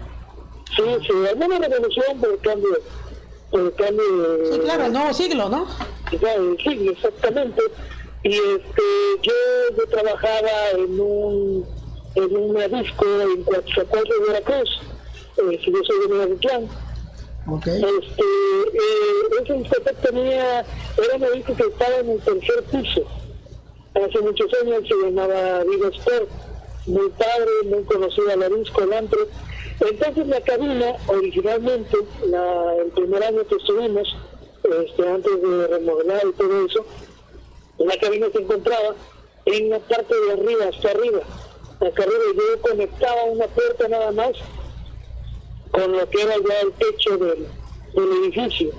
sí, 0.75 0.83
se 1.05 1.29
armó 1.29 1.45
una 1.45 1.59
revolución 1.59 2.19
por 2.19 2.31
el 2.31 2.39
cambio, 2.39 2.79
por 3.51 3.59
el 3.61 3.75
cambio 3.75 4.17
de... 4.17 4.53
Sí, 4.53 4.59
claro, 4.59 4.85
el 4.85 4.93
nuevo 4.93 5.13
siglo, 5.13 5.49
¿no? 5.49 5.67
el 6.11 6.57
siglo, 6.63 6.91
exactamente. 6.91 7.61
Y 8.27 8.33
este, 8.33 8.83
yo, 9.21 9.33
yo 9.77 9.87
trabajaba 9.89 10.71
en 10.73 10.99
un 10.99 11.65
en 12.15 12.35
una 12.35 12.67
disco 12.67 13.05
en 13.05 13.45
de 13.45 14.27
Veracruz, 14.27 14.69
eh, 15.37 15.59
yo 15.65 15.83
soy 15.83 15.99
de 16.01 16.07
Nueva 16.09 16.35
Okay. 17.49 17.75
Este, 17.75 18.23
eh, 18.73 19.41
ese 19.41 19.53
discoteca 19.53 19.93
tenía, 20.01 20.59
era 20.59 21.15
una 21.15 21.29
disco 21.29 21.55
que 21.55 21.63
estaba 21.63 21.95
en 21.95 22.09
el 22.09 22.19
tercer 22.19 22.63
piso. 22.63 23.07
Hace 23.93 24.19
muchos 24.19 24.47
años 24.61 24.83
se 24.85 24.95
llamaba 24.95 25.63
Viva 25.63 25.87
Sport, 25.87 26.29
muy 26.87 27.09
padre, 27.11 27.51
muy 27.69 27.83
conocida 27.83 28.35
la 28.35 28.49
disco, 28.49 28.81
el 28.81 28.91
antro. 28.91 29.27
Entonces 29.79 30.27
la 30.27 30.41
cabina, 30.41 30.97
originalmente, 31.07 31.97
la, 32.25 32.75
el 32.83 32.91
primer 32.91 33.23
año 33.23 33.47
que 33.47 33.55
estuvimos, 33.55 34.13
este, 34.63 35.07
antes 35.07 35.41
de 35.41 35.67
remodelar 35.67 36.23
y 36.27 36.33
todo 36.33 36.65
eso, 36.65 36.85
la 37.79 37.97
cabina 37.99 38.27
se 38.31 38.39
encontraba 38.39 38.95
en 39.45 39.69
la 39.69 39.79
parte 39.79 40.15
de 40.15 40.33
arriba, 40.33 40.65
hasta 40.65 40.91
arriba. 40.91 41.19
Hasta 41.79 42.03
arriba 42.03 42.23
yo 42.35 42.61
conectaba 42.61 43.23
una 43.25 43.47
puerta 43.47 43.87
nada 43.87 44.11
más 44.11 44.31
con 45.71 45.91
lo 45.91 46.09
que 46.09 46.21
era 46.21 46.35
ya 46.35 46.61
el 46.61 46.71
techo 46.73 47.17
del, 47.17 47.47
del 47.93 48.23
edificio. 48.23 48.71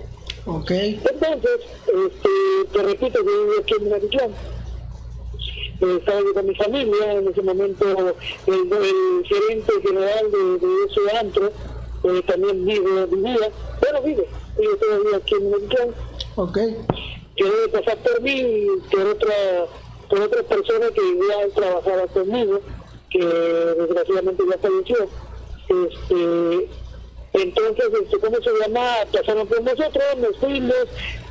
Ok. 0.47 0.71
Entonces, 0.71 1.61
este, 1.87 2.29
te 2.73 2.83
repito, 2.83 3.19
yo 3.25 3.45
vivía 3.45 3.61
aquí 3.61 3.75
en 3.79 3.91
Maritlán. 3.91 4.31
Estaba 5.81 6.21
yo 6.21 6.35
con 6.35 6.47
mi 6.47 6.55
familia, 6.57 7.13
en 7.13 7.29
ese 7.29 7.43
momento 7.43 7.85
el, 8.47 8.55
el 8.73 9.25
gerente 9.25 9.73
general 9.81 10.31
de, 10.33 10.67
de 10.67 10.75
ese 10.87 11.17
antro 11.17 11.53
eh, 12.03 12.23
también 12.27 12.65
vive, 12.65 13.07
vivía, 13.07 13.51
bueno 13.81 14.03
vive, 14.03 14.29
vive 14.59 14.77
todavía 14.77 15.17
aquí 15.19 15.35
en 15.37 15.51
Maritlán. 15.51 15.89
Ok. 16.35 16.59
De 17.39 17.69
pasar 17.69 17.97
por 17.99 18.21
mí 18.21 18.33
y 18.33 18.67
por 18.91 19.07
otra, 19.07 19.35
por 20.11 20.21
otra 20.23 20.43
persona 20.43 20.87
que 20.93 21.09
igual 21.09 21.53
trabajaba 21.55 22.07
conmigo, 22.09 22.61
que 23.11 23.25
desgraciadamente 23.25 24.43
ya 24.51 24.59
falleció. 24.59 25.09
Este, 25.69 26.69
entonces, 27.35 27.87
este, 28.03 28.19
¿cómo 28.19 28.37
se 28.39 28.51
llama? 28.61 28.87
Pasaron 29.13 29.47
por 29.47 29.63
nosotros, 29.63 30.05
nos 30.19 30.37
fuimos, 30.39 30.75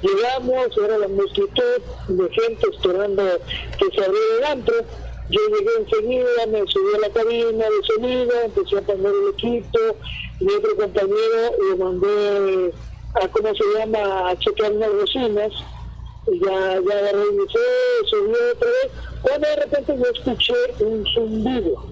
llegamos, 0.02 0.78
era 0.78 0.98
la 0.98 1.08
multitud 1.10 1.82
de 2.08 2.30
gente 2.30 2.68
esperando 2.72 3.24
que 3.78 3.86
se 3.94 4.06
abriera 4.06 4.38
el 4.38 4.44
antro. 4.46 4.76
Yo 5.30 5.42
llegué 5.50 5.72
enseguida, 5.78 6.46
me 6.48 6.66
subí 6.68 6.96
a 6.96 7.00
la 7.00 7.10
cabina 7.10 7.66
de 7.66 7.88
sonido, 7.96 8.32
empecé 8.46 8.78
a 8.78 8.82
poner 8.82 9.12
el 9.12 9.30
equipo, 9.34 9.80
mi 10.40 10.54
otro 10.54 10.78
compañero 10.78 11.52
le 11.70 11.76
mandé 11.76 12.74
a, 13.16 13.28
¿cómo 13.28 13.54
se 13.54 13.64
llama?, 13.78 14.30
a 14.30 14.40
checar 14.40 14.72
unas 14.72 14.94
bocinas, 14.94 15.52
y 16.30 16.40
ya, 16.40 16.50
ya 16.82 16.98
agarré 17.00 17.24
y 17.32 17.38
dice, 17.38 17.60
subí 18.06 18.32
otra 18.54 18.70
vez, 18.70 18.92
cuando 19.22 19.48
de 19.48 19.56
repente 19.56 19.96
yo 19.98 20.06
escuché 20.06 20.54
un 20.80 21.06
zumbido. 21.14 21.84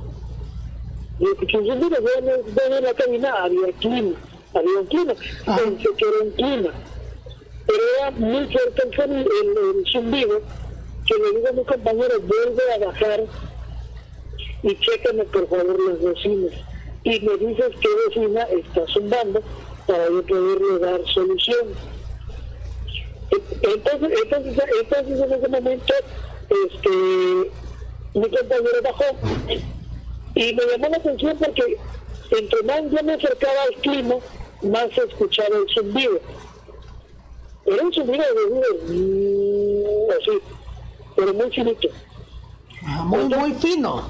Y 1.19 1.25
escuché 1.27 1.57
un 1.57 1.67
zumbido, 1.67 1.97
yo 2.01 2.75
en 2.75 2.83
la 2.83 2.93
cabina 2.93 3.33
había 3.43 3.71
clima, 3.79 4.15
había 4.53 4.79
un 4.79 4.85
clima, 4.87 5.13
pensé 5.45 5.89
que 5.97 6.05
era 6.07 6.23
un 6.23 6.31
clima, 6.31 6.69
pero 7.67 7.79
era 7.99 8.11
muy 8.11 8.45
fuerte 8.51 8.81
el, 8.87 8.95
sonido- 8.95 9.29
el, 9.41 9.77
el 9.79 9.85
zumbido, 9.91 10.41
que 11.07 11.13
le 11.15 11.31
digo 11.37 11.47
a 11.49 11.51
mi 11.53 11.63
compañero, 11.65 12.15
vuelve 12.21 12.73
a 12.73 12.85
bajar 12.87 13.23
y 14.63 14.75
chécame 14.79 15.23
por 15.25 15.47
favor 15.47 15.79
las 15.89 16.01
vecinas. 16.01 16.51
Y 17.03 17.19
me 17.19 17.37
dices 17.37 17.67
qué 17.79 17.87
vecina 18.07 18.41
está 18.43 18.83
zumbando 18.91 19.39
para 19.85 20.07
yo 20.07 20.23
poderle 20.25 20.79
dar 20.79 20.99
solución. 21.13 21.67
Entonces, 23.61 24.19
entonces, 24.23 24.63
entonces 24.81 25.19
en 25.21 25.33
ese 25.33 25.47
momento, 25.47 25.93
este, 26.49 27.51
mi 28.13 28.29
compañero 28.29 28.81
bajó 28.83 29.05
y 30.35 30.53
me 30.53 30.65
llamó 30.65 30.89
la 30.89 30.97
atención 30.97 31.37
porque 31.37 31.77
entre 32.31 32.63
más 32.63 32.81
yo 32.91 33.03
me 33.03 33.13
acercaba 33.13 33.63
al 33.63 33.81
clima, 33.81 34.15
más 34.63 34.89
se 34.93 35.01
escuchaba 35.03 35.57
el 35.57 35.65
zumbido. 35.73 36.19
Era 37.65 37.83
un 37.83 37.93
zumbido 37.93 38.23
de 38.23 38.93
mm, 38.93 40.11
así, 40.11 40.39
pero 41.15 41.33
muy 41.33 41.51
finito. 41.51 41.87
Ah, 42.83 43.03
muy, 43.03 43.23
muy 43.25 43.53
fino. 43.53 44.09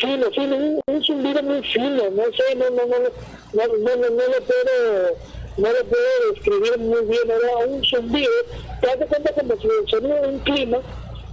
Fino, 0.00 0.30
fino, 0.32 0.56
un, 0.56 0.80
un 0.86 1.04
zumbido 1.04 1.42
muy 1.42 1.62
fino, 1.62 2.10
no 2.10 2.24
sé, 2.24 2.54
no, 2.56 2.70
no, 2.70 2.86
no, 2.86 2.98
no, 2.98 3.08
no, 3.54 3.76
no, 3.76 3.96
no, 3.96 4.10
no 4.10 4.22
lo 4.26 4.44
puedo, 4.44 5.16
no 5.56 5.72
lo 5.72 5.84
puedo 5.84 6.32
describir 6.32 6.78
muy 6.78 7.04
bien, 7.06 7.30
era 7.30 7.66
un 7.66 7.82
zumbido, 7.84 8.30
te 8.80 8.86
das 8.86 9.08
cuenta 9.08 9.32
como 9.32 9.56
si 9.56 9.66
el 9.66 9.88
sonido 9.88 10.22
de 10.22 10.28
un 10.28 10.38
clima, 10.40 10.78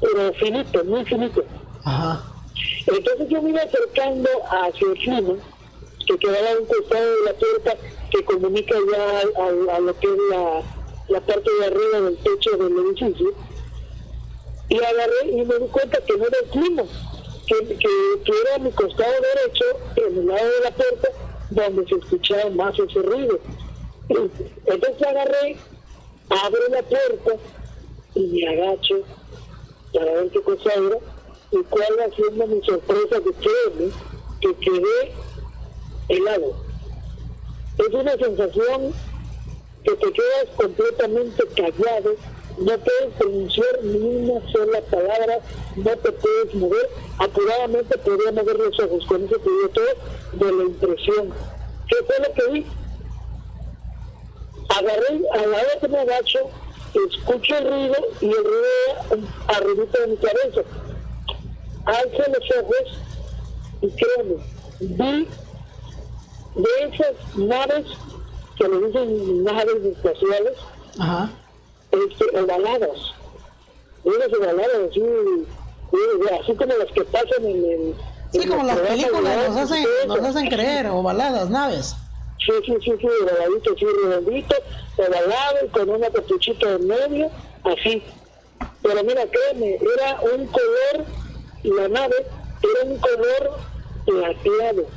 pero 0.01 0.33
finito, 0.33 0.83
muy 0.85 1.05
finito. 1.05 1.43
Ajá. 1.83 2.23
Entonces 2.87 3.27
yo 3.29 3.41
me 3.41 3.49
iba 3.49 3.61
acercando 3.61 4.29
hacia 4.49 4.87
el 4.87 4.93
clima, 4.93 5.33
que 6.07 6.17
quedaba 6.17 6.51
a 6.51 6.59
un 6.59 6.65
costado 6.65 7.15
de 7.15 7.25
la 7.25 7.33
puerta 7.33 7.77
que 8.11 8.25
comunica 8.25 8.75
ya 8.91 9.75
a, 9.75 9.79
lo 9.79 9.97
que 9.99 10.07
es 10.07 10.17
la, 10.29 10.61
la 11.09 11.21
parte 11.21 11.49
de 11.59 11.65
arriba 11.65 12.01
del 12.01 12.17
techo 12.17 12.51
del 12.51 12.77
edificio, 12.77 13.33
y 14.69 14.77
agarré 14.77 15.31
y 15.31 15.45
me 15.45 15.59
di 15.59 15.67
cuenta 15.67 15.99
que 16.05 16.17
no 16.17 16.25
era 16.25 16.37
el 16.43 16.49
clima, 16.49 16.83
que, 17.47 17.55
que, 17.67 17.75
que 18.23 18.31
era 18.45 18.55
a 18.55 18.59
mi 18.59 18.71
costado 18.71 19.11
derecho, 19.11 19.65
en 19.97 20.17
el 20.19 20.27
lado 20.27 20.47
de 20.47 20.59
la 20.63 20.71
puerta, 20.71 21.07
donde 21.49 21.85
se 21.87 21.95
escuchaba 21.95 22.49
más 22.51 22.79
ese 22.79 23.01
ruido. 23.01 23.39
Entonces 24.09 25.07
agarré, 25.07 25.57
abro 26.29 26.61
la 26.69 26.83
puerta 26.83 27.31
y 28.15 28.27
me 28.27 28.47
agacho 28.47 28.95
para 29.93 30.11
ver 30.13 30.29
qué 30.31 30.41
cosa 30.41 30.73
era, 30.73 30.97
y 31.51 31.57
cuál 31.63 31.99
va 31.99 32.15
siendo 32.15 32.47
mi 32.47 32.61
sorpresa 32.63 33.21
que 33.21 33.31
créeme, 33.33 33.93
que 34.41 34.55
quedé 34.55 35.13
helado. 36.09 36.55
Es 37.77 37.93
una 37.93 38.17
sensación 38.17 38.93
que 39.83 39.91
te 39.91 40.11
quedas 40.11 40.47
completamente 40.55 41.43
callado, 41.55 42.15
no 42.57 42.77
puedes 42.77 43.13
pronunciar 43.17 43.83
ni 43.83 43.97
una 43.97 44.51
sola 44.51 44.81
palabra, 44.81 45.39
no 45.75 45.97
te 45.97 46.11
puedes 46.11 46.55
mover, 46.55 46.89
apuradamente 47.19 47.97
podía 47.97 48.31
mover 48.31 48.59
los 48.59 48.79
ojos, 48.79 49.05
con 49.05 49.25
eso 49.25 49.35
te 49.37 49.49
digo 49.49 49.69
todo 49.69 49.85
de 50.33 50.51
la 50.51 50.63
impresión. 50.63 51.33
¿Qué 51.87 51.95
fue 52.05 52.15
lo 52.19 52.33
que 52.33 52.51
vi? 52.51 52.65
Agarré, 54.77 55.21
a 55.33 55.37
la 55.37 55.57
hora 55.57 55.79
que 55.79 55.87
me 55.87 55.99
agacho, 55.99 56.39
escucho 57.07 57.57
el 57.57 57.69
ruido 57.69 57.95
y 58.21 58.25
el 58.25 58.43
ruido 58.43 58.63
era 59.11 59.57
arribita 59.57 59.99
de 59.99 60.07
mi 60.07 60.17
cabeza. 60.17 60.61
Alzo 61.85 62.23
los 62.31 62.63
ojos 62.63 62.99
y 63.81 63.89
créeme, 63.91 64.35
vi 64.79 65.27
de 66.55 66.69
esas 66.85 67.37
naves 67.37 67.85
que 68.57 68.67
le 68.67 68.87
dicen 68.87 69.43
naves 69.43 69.85
espaciales, 69.85 70.57
este, 71.91 72.39
ovaladas. 72.39 73.13
Unas 74.03 74.33
ovaladas 74.37 74.89
así, 74.89 75.03
así 76.41 76.55
como 76.55 76.73
las 76.73 76.91
que 76.93 77.03
pasan 77.05 77.45
en 77.45 77.65
el... 77.65 77.95
Sí, 78.31 78.41
en 78.41 78.49
como 78.49 78.63
las 78.63 78.79
películas 78.79 79.49
nos 79.49 79.57
hacen, 79.57 79.85
nos 80.07 80.19
hacen 80.19 80.49
creer, 80.49 80.87
o 80.87 81.03
baladas, 81.03 81.49
naves. 81.49 81.95
Sí, 82.45 82.51
sí, 82.65 82.73
sí, 82.83 82.91
sí, 82.99 83.07
ovaladito, 83.21 83.75
sí, 83.77 83.85
redondito, 83.85 84.55
ovalado 84.97 85.67
con 85.71 85.89
una 85.89 86.09
capuchita 86.09 86.71
en 86.71 86.87
medio, 86.87 87.31
así. 87.63 88.03
Pero 88.81 89.03
mira, 89.03 89.25
créeme, 89.27 89.75
era 89.75 90.19
un 90.21 90.47
color, 90.47 91.05
la 91.63 91.87
nave 91.87 92.15
era 92.61 92.91
un 92.91 92.97
color 92.97 93.57
plateado, 94.05 94.87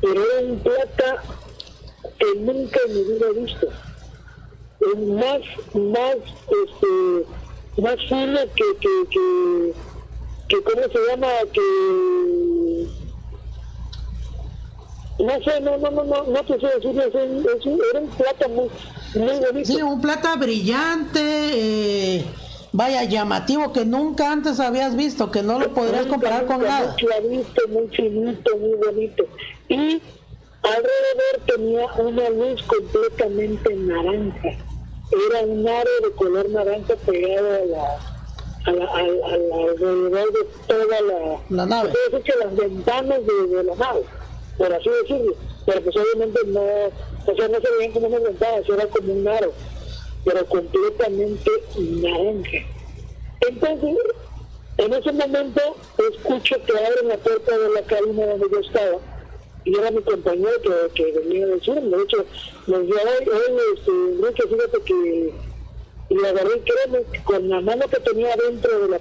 pero 0.00 0.22
era 0.22 0.46
un 0.46 0.58
plata 0.60 1.22
que 2.18 2.34
nunca 2.36 2.80
en 2.86 2.94
mi 2.94 3.02
vida 3.02 3.26
he 3.30 3.40
visto. 3.40 3.68
Es 4.80 4.98
más, 5.08 5.40
más, 5.74 6.16
este, 6.16 7.82
más 7.82 7.96
fino 8.08 8.38
que, 8.54 8.76
que, 8.80 9.08
que, 9.10 9.72
que, 10.48 10.62
¿cómo 10.62 10.82
se 10.82 10.98
llama? 11.08 11.28
Que 11.52 13.05
no 15.18 15.42
sé, 15.42 15.60
no, 15.60 15.78
no, 15.78 15.90
no, 15.90 16.04
no, 16.04 16.22
no 16.24 16.44
te 16.44 16.60
sé 16.60 16.66
decir, 16.66 17.00
era 17.00 18.00
un 18.00 18.08
plata 18.08 18.48
muy, 18.48 18.68
muy 19.14 19.38
bonito. 19.38 19.66
Sí, 19.72 19.82
un 19.82 20.00
plata 20.00 20.36
brillante, 20.36 21.20
eh, 21.22 22.24
vaya, 22.72 23.04
llamativo, 23.04 23.72
que 23.72 23.84
nunca 23.84 24.30
antes 24.30 24.60
habías 24.60 24.94
visto, 24.96 25.30
que 25.30 25.42
no 25.42 25.58
lo 25.58 25.72
podrías 25.72 26.02
Nunca, 26.06 26.10
comparar 26.10 26.46
con 26.46 26.62
nada. 26.62 26.88
Muy 26.88 26.96
clarito, 26.96 27.68
muy 27.68 27.88
finito, 27.88 28.56
muy 28.58 28.74
bonito. 28.74 29.24
Y 29.68 30.02
alrededor 30.62 31.46
tenía 31.46 31.86
una 31.98 32.28
luz 32.30 32.62
completamente 32.64 33.74
naranja. 33.74 34.48
Era 35.30 35.40
un 35.46 35.66
aro 35.68 35.90
de 36.02 36.10
color 36.16 36.48
naranja 36.50 36.94
pegado 37.06 37.48
a 37.48 37.64
la, 37.64 37.84
a 38.64 38.72
la, 38.72 38.84
a 38.84 39.02
la- 39.02 39.26
a 39.26 39.36
la- 39.38 39.70
alrededor 39.70 40.32
de 40.32 40.46
toda 40.66 41.00
la, 41.00 41.38
La 41.48 41.66
nave. 41.66 41.92
Que 42.24 42.32
las 42.44 42.56
ventanas 42.56 43.20
de, 43.24 43.56
de 43.56 43.62
la 43.62 43.74
nave, 43.76 44.00
por 44.56 44.72
así 44.72 44.88
decirlo. 45.02 45.34
Pero 45.64 45.80
pues 45.82 45.96
obviamente 45.96 46.40
no, 46.46 46.60
o 46.60 47.36
sea, 47.36 47.48
no 47.48 47.60
se 47.60 47.76
veían 47.76 47.92
como 47.92 48.06
unas 48.06 48.22
ventanas, 48.22 48.68
era 48.68 48.86
como 48.86 49.12
un 49.12 49.28
aro, 49.28 49.52
pero 50.24 50.46
completamente 50.46 51.50
naranja. 51.78 52.58
Entonces, 53.48 53.96
en 54.78 54.92
ese 54.92 55.12
momento 55.12 55.76
escucho 56.10 56.56
que 56.64 56.72
abren 56.72 57.08
la 57.08 57.16
puerta 57.16 57.58
de 57.58 57.70
la 57.70 57.82
cabina 57.82 58.26
donde 58.26 58.46
yo 58.50 58.60
estaba 58.60 58.98
y 59.64 59.76
era 59.76 59.90
mi 59.90 60.00
compañero 60.00 60.60
que, 60.94 61.12
venía 61.12 61.44
a 61.44 61.48
decirme, 61.48 61.96
de 61.96 62.02
hecho, 62.04 62.24
me 62.68 62.78
decía, 62.78 63.02
hoy, 63.04 63.60
este, 63.74 63.90
Enrique, 63.90 64.42
fíjate 64.48 64.82
que 64.84 65.34
y 66.08 66.24
agarré, 66.24 66.62
créeme, 66.62 67.04
con 67.24 67.48
la 67.48 67.60
mano 67.60 67.86
que 67.88 67.98
tenía 67.98 68.36
dentro 68.36 68.78
de 68.78 68.88
la 68.90 69.00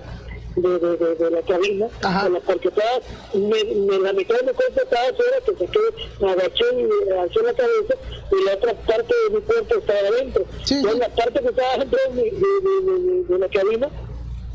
de, 0.56 0.80
de, 0.80 0.98
de, 0.98 1.15
de 1.15 1.32
la 1.32 1.41
cabina, 1.41 1.88
la, 2.02 2.40
porque 2.45 2.69
estaba, 2.69 2.99
me, 3.34 3.64
me- 3.64 3.99
la 3.99 4.14
mitad 4.14 4.36
de 4.40 4.44
mi 4.48 4.53
cuerpo 4.53 4.82
estaba 4.82 5.07
afuera, 5.10 5.38
que 5.45 5.52
saqué, 5.65 5.80
me 6.22 6.32
agaché 6.32 6.65
y 6.80 7.11
alcé 7.11 7.40
la 7.44 7.53
cabeza, 7.53 7.94
y 8.32 8.44
la 8.45 8.53
otra 8.53 8.73
parte 8.73 9.14
de 9.30 9.36
mi 9.36 9.41
cuerpo 9.41 9.76
estaba 9.76 9.99
adentro. 9.99 10.45
Sí, 10.64 10.76
Entonces 10.76 10.94
sí. 10.94 10.99
la 11.10 11.15
parte 11.15 11.40
que 11.41 11.49
estaba 11.49 11.77
dentro 11.77 11.99
de, 12.14 13.38
la 13.40 13.49
cabina, 13.49 13.90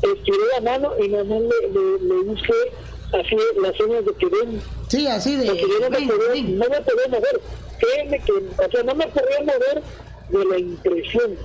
estiré 0.01 0.37
la 0.55 0.61
mano 0.61 0.93
y 0.99 1.07
nada 1.09 1.23
más 1.23 1.39
le, 1.41 1.67
le, 1.69 1.99
le 1.99 2.31
hice 2.33 2.53
así 3.13 3.35
las 3.61 3.77
señas 3.77 4.03
de 4.05 4.13
que 4.13 4.25
ven. 4.25 4.61
Sí, 4.87 5.07
así 5.07 5.35
de. 5.37 5.45
Porque 5.45 5.61
yo 5.69 5.79
no 5.81 5.89
me, 5.91 6.07
podía, 6.07 6.43
no 6.43 6.69
me 6.69 6.81
podía 6.81 7.07
mover. 7.09 7.41
Créeme 7.79 8.19
que, 8.23 8.31
o 8.33 8.71
sea, 8.71 8.83
no 8.83 8.95
me 8.95 9.07
podía 9.07 9.39
mover 9.41 9.83
de 10.29 10.45
la 10.45 10.57
impresión. 10.57 11.35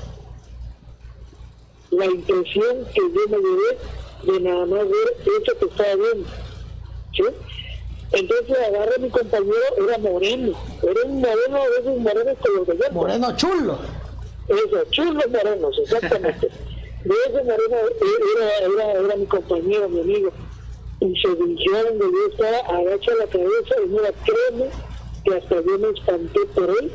La 1.91 2.07
impresión 2.07 2.85
que 2.95 3.01
yo 3.01 3.29
me 3.31 3.37
llevé 3.39 3.79
de 4.23 4.41
nada 4.41 4.67
más 4.67 4.81
ver 4.85 5.17
eso 5.25 5.59
que 5.59 5.65
estaba 5.67 5.95
viendo. 5.95 6.29
¿Sí? 7.13 7.25
Entonces 8.13 8.57
agarré 8.69 8.95
a 8.95 8.99
mi 8.99 9.11
compañero, 9.11 9.55
era 9.85 9.99
moreno, 9.99 10.53
era 10.83 11.01
un 11.07 11.21
moreno 11.21 11.59
de 11.59 11.81
esos 11.81 11.99
morenos 11.99 12.37
con 12.39 12.57
los 12.57 12.67
de 12.67 12.91
Moreno 12.91 13.37
chulo. 13.37 13.79
Eso, 14.49 14.85
chulos 14.91 15.25
morenos, 15.29 15.79
exactamente. 15.83 16.49
de 17.05 17.15
ese 17.27 17.43
moreno 17.43 17.77
era, 18.37 18.59
era, 18.59 18.93
era, 18.93 19.17
mi 19.17 19.27
compañero, 19.27 19.89
mi 19.89 20.01
amigo. 20.01 20.31
Y 21.01 21.15
se 21.21 21.35
dirigió 21.35 21.85
donde 21.85 22.05
yo 22.05 22.33
estaba, 22.33 22.79
agacha 22.79 23.13
la 23.19 23.27
cabeza 23.27 23.75
y 23.85 23.89
mira, 23.89 24.11
créeme 24.25 24.71
que 25.25 25.35
hasta 25.35 25.57
yo 25.57 25.79
me 25.79 25.89
espanté 25.91 26.41
por 26.55 26.71
él, 26.71 26.93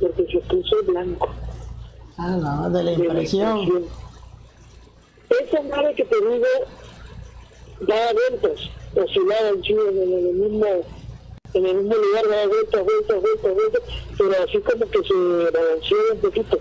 porque 0.00 0.26
se 0.32 0.38
puso 0.40 0.76
blanco. 0.86 1.28
Ah, 2.18 2.36
no, 2.36 2.70
de 2.70 2.82
la 2.82 2.92
impresión. 2.92 3.86
Esa 5.30 5.62
nave 5.62 5.94
que 5.94 6.04
te 6.04 6.16
digo 6.16 6.46
daba 7.80 8.12
vueltas 8.12 8.70
oscilaba 8.94 9.48
en 9.48 9.62
Chile 9.62 9.82
en 9.88 10.12
el 10.12 10.34
mismo 10.34 10.66
en 11.52 11.66
el 11.66 11.76
mismo 11.78 11.96
lugar, 11.96 12.28
daba 12.28 12.46
vueltas, 12.46 12.84
vueltas, 12.84 13.22
vueltas, 13.22 13.54
vueltas, 13.54 13.82
pero 14.16 14.32
así 14.44 14.58
como 14.60 14.88
que 14.88 14.98
se 15.02 15.50
balanceó 15.50 15.98
un 16.12 16.20
poquito. 16.20 16.60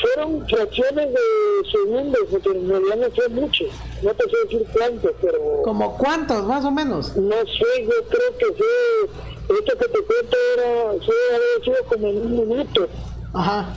Fueron 0.00 0.48
fracciones 0.48 1.10
de 1.12 1.70
segundos, 1.70 2.20
porque 2.30 2.48
en 2.48 2.68
realidad 2.68 2.96
no 2.96 3.10
fue 3.10 3.28
mucho, 3.28 3.64
no 4.02 4.14
te 4.14 4.24
sé 4.24 4.36
decir 4.44 4.66
cuántos, 4.72 5.12
pero... 5.20 5.62
¿Como 5.62 5.98
cuántos, 5.98 6.44
más 6.44 6.64
o 6.64 6.70
menos? 6.70 7.14
No 7.16 7.36
sé, 7.36 7.84
yo 7.84 8.08
creo 8.08 8.38
que 8.38 8.46
fue, 8.46 9.56
esto 9.58 9.78
que 9.78 9.88
te 9.88 10.02
cuento 10.02 10.36
era, 10.54 11.04
fue 11.04 11.14
haber 11.34 11.64
sido 11.64 11.84
como 11.86 12.08
en 12.08 12.16
un 12.16 12.48
minuto. 12.48 12.88
Ajá. 13.34 13.76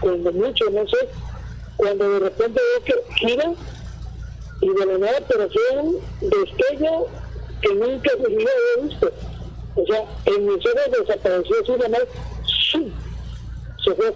Cuando 0.00 0.32
mucho, 0.32 0.70
no 0.70 0.86
sé, 0.88 1.08
cuando 1.76 2.10
de 2.10 2.20
repente 2.20 2.60
veo 2.60 2.84
que 2.84 3.14
gira 3.14 3.52
y 4.60 4.68
de 4.68 4.86
la 4.86 4.98
nada, 4.98 5.20
pero 5.28 5.48
fue 5.50 5.80
un 5.80 6.00
destello 6.20 7.06
que 7.60 7.74
nunca 7.74 8.10
se 8.10 8.24
había 8.24 8.82
visto. 8.82 9.10
O 9.76 9.86
sea, 9.86 10.04
en 10.26 10.46
mis 10.46 10.64
ojos 10.66 11.06
desapareció 11.06 11.56
así 11.62 11.72
de 11.72 11.88
mal, 11.88 12.08
se 13.84 13.94
fue. 13.94 14.14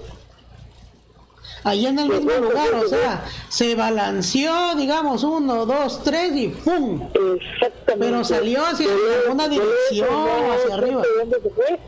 Ahí 1.64 1.86
en 1.86 1.98
el 1.98 2.08
mismo 2.08 2.30
lugar, 2.30 2.74
o 2.74 2.88
sea, 2.88 3.24
se 3.48 3.74
balanceó, 3.74 4.76
digamos, 4.76 5.24
uno, 5.24 5.66
dos, 5.66 6.02
tres 6.04 6.32
y 6.34 6.48
¡pum! 6.48 7.10
Exactamente. 7.12 7.98
Pero 7.98 8.24
salió 8.24 8.64
hacia 8.64 8.88
una 9.30 9.48
dirección, 9.48 10.08
hacia 10.52 10.74
arriba. 10.74 11.02
¿Dónde 11.18 11.40
se 11.42 11.50
fue? 11.50 11.78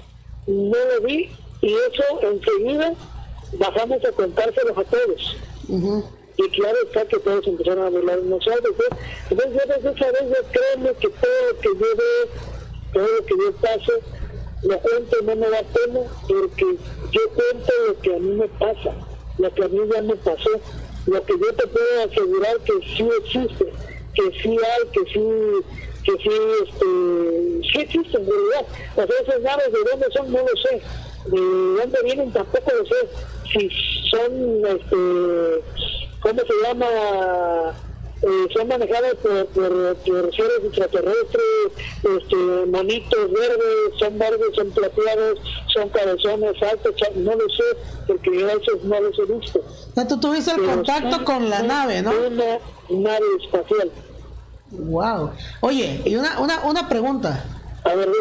No 0.46 0.76
lo 0.76 1.06
vi 1.06 1.30
y 1.62 1.72
eso 1.72 2.02
enseguida 2.22 2.92
bajamos 3.52 4.04
a 4.04 4.12
contárselos 4.12 4.76
a 4.76 4.84
todos. 4.84 5.36
Y 6.36 6.48
claro 6.50 6.76
está 6.84 7.04
que 7.04 7.18
todos 7.18 7.46
empezaron 7.46 7.84
a 7.84 7.86
hablar 7.86 8.22
nosotros. 8.22 8.74
Entonces, 9.30 9.62
yo 9.82 9.90
esa 9.90 10.12
vez 10.12 10.22
yo 10.28 10.42
créeme 10.52 10.92
que 10.94 11.08
todo 11.08 11.52
lo 11.52 11.60
que 11.60 11.68
yo 11.68 11.96
veo, 11.96 12.28
todo 12.92 13.06
lo 13.06 13.26
que 13.26 13.34
yo 13.36 13.52
paso, 13.60 13.92
lo 14.62 14.78
cuento 14.80 15.16
no 15.22 15.36
me 15.36 15.50
da 15.50 15.62
pena 15.62 16.00
porque 16.28 16.76
yo 17.12 17.20
cuento 17.34 17.72
lo 17.88 18.00
que 18.00 18.14
a 18.14 18.18
mí 18.18 18.30
me 18.36 18.48
pasa, 18.48 18.94
lo 19.38 19.54
que 19.54 19.64
a 19.64 19.68
mí 19.68 19.80
ya 19.92 20.02
me 20.02 20.16
pasó, 20.16 20.50
lo 21.06 21.24
que 21.24 21.32
yo 21.38 21.54
te 21.54 21.66
puedo 21.66 22.04
asegurar 22.04 22.58
que 22.60 22.72
sí 22.96 23.08
existe, 23.22 23.72
que 24.14 24.42
sí 24.42 24.50
hay, 24.50 24.88
que 24.92 25.12
sí 25.12 25.20
que 26.04 26.12
sí, 26.12 26.30
este, 26.62 27.72
sí 27.72 27.80
existe 27.80 28.16
en 28.16 28.26
realidad. 28.26 28.66
O 28.96 29.06
sea, 29.06 29.16
esas 29.22 29.42
naves 29.42 29.72
de 29.72 29.78
dónde 29.90 30.06
son 30.12 30.32
no 30.32 30.38
lo 30.38 30.56
sé, 30.56 30.82
de 31.26 31.80
dónde 31.80 32.02
vienen 32.04 32.32
tampoco 32.32 32.72
lo 32.78 32.86
sé, 32.86 33.08
si 33.52 33.70
son 34.10 34.66
este 34.66 35.62
¿cómo 36.20 36.40
se 36.40 36.68
llama? 36.68 36.86
Eh, 38.22 38.48
son 38.54 38.68
manejadas 38.68 39.14
por, 39.14 39.46
por, 39.46 40.34
seres 40.34 40.60
extraterrestres, 40.62 41.42
este, 42.02 42.36
monitos 42.66 43.32
verdes, 43.32 43.98
son 43.98 44.18
verdes, 44.18 44.48
son 44.54 44.70
plateados, 44.72 45.38
son 45.72 45.88
cabezones 45.88 46.62
altos, 46.62 46.94
no 47.16 47.34
lo 47.34 47.48
sé, 47.48 47.64
porque 48.06 48.38
yo 48.38 48.48
esos 48.50 48.84
no 48.84 49.00
los 49.00 49.18
he 49.18 49.24
visto. 49.24 49.64
tú 50.06 50.20
tuviste 50.20 50.50
el 50.50 50.62
contacto 50.66 51.24
con 51.24 51.48
la 51.48 51.62
nave, 51.62 52.02
¿no? 52.02 52.10
Una 52.10 52.58
nave 52.90 53.24
espacial. 53.42 53.90
Wow. 54.70 55.30
Oye, 55.62 56.02
y 56.04 56.14
una, 56.16 56.40
una, 56.40 56.60
una 56.64 56.88
pregunta. 56.90 57.59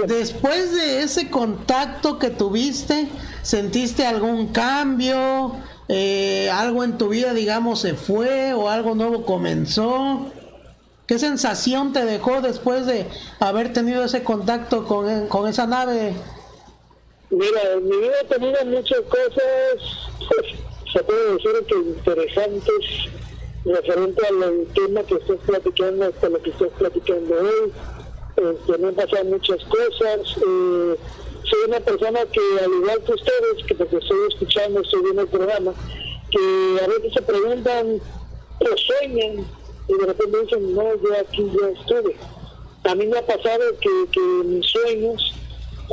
Después 0.08 0.74
de 0.74 1.04
ese 1.04 1.30
contacto 1.30 2.18
que 2.18 2.30
tuviste, 2.30 3.10
¿sentiste 3.44 4.06
algún 4.06 4.48
cambio? 4.48 5.56
eh, 5.90 6.50
algo 6.52 6.84
en 6.84 6.98
tu 6.98 7.10
vida, 7.10 7.34
digamos, 7.34 7.82
se 7.82 7.96
fue 7.96 8.54
o 8.54 8.70
algo 8.70 8.96
nuevo 8.96 9.26
comenzó? 9.26 10.32
¿Qué 11.08 11.18
sensación 11.18 11.92
te 11.92 12.06
dejó 12.06 12.42
después 12.42 12.86
de 12.86 13.08
haber 13.40 13.74
tenido 13.74 14.04
ese 14.04 14.24
contacto 14.24 14.86
con, 14.86 15.28
con 15.28 15.48
esa 15.48 15.66
nave? 15.66 16.14
Mira, 17.32 17.74
en 17.74 17.90
mi 17.90 17.98
vida 17.98 18.14
he 18.22 18.26
tenido 18.26 18.66
muchas 18.66 19.02
cosas, 19.02 20.10
pues, 20.20 20.60
se 20.94 21.04
puede 21.04 21.34
decir 21.34 21.52
que 21.68 21.76
interesantes, 21.76 23.10
referente 23.66 24.22
al 24.28 24.68
tema 24.76 25.02
que 25.04 25.16
estás 25.16 25.38
platicando, 25.48 26.06
hasta 26.06 26.30
lo 26.30 26.42
que 26.42 26.50
estás 26.52 26.70
platicando 26.78 27.36
hoy. 27.36 27.74
Este, 28.40 28.78
me 28.78 28.88
han 28.88 29.30
muchas 29.30 29.64
cosas. 29.66 30.38
Eh, 30.38 30.96
soy 31.44 31.60
una 31.68 31.80
persona 31.80 32.20
que, 32.26 32.42
al 32.64 32.72
igual 32.72 33.04
que 33.04 33.14
ustedes, 33.14 33.66
que 33.68 33.76
porque 33.76 33.98
estoy 33.98 34.18
escuchando, 34.30 34.82
estoy 34.82 35.02
viendo 35.04 35.22
el 35.24 35.28
programa, 35.28 35.74
que 36.32 36.80
a 36.84 36.88
veces 36.88 37.14
se 37.14 37.22
preguntan 37.22 38.00
o 38.60 38.78
sueñan 38.78 39.46
y 39.88 39.94
de 39.94 40.06
repente 40.06 40.42
dicen, 40.44 40.76
no, 40.76 40.84
yo 40.96 41.10
aquí 41.20 41.52
ya 41.60 41.68
estuve. 41.70 42.16
Mí 42.96 43.06
me 43.06 43.18
ha 43.18 43.26
pasado 43.26 43.64
que, 43.82 43.90
que 44.12 44.20
mis 44.46 44.66
sueños, 44.66 45.34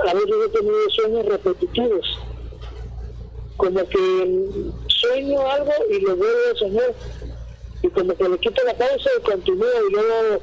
a 0.09 0.15
veces 0.15 0.35
he 0.47 0.49
tenido 0.51 0.91
sueños 0.91 1.27
repetitivos, 1.27 2.19
como 3.57 3.89
que 3.89 4.49
sueño 4.89 5.41
algo 5.51 5.73
y 5.91 6.01
lo 6.01 6.17
vuelvo 6.17 6.39
a 6.53 6.59
soñar, 6.59 6.95
y 7.83 7.89
como 7.89 8.15
que 8.15 8.29
le 8.29 8.39
quito 8.39 8.65
la 8.65 8.75
pausa 8.75 9.11
y 9.19 9.23
continúo 9.23 9.67
y 9.89 9.93
luego 9.93 10.41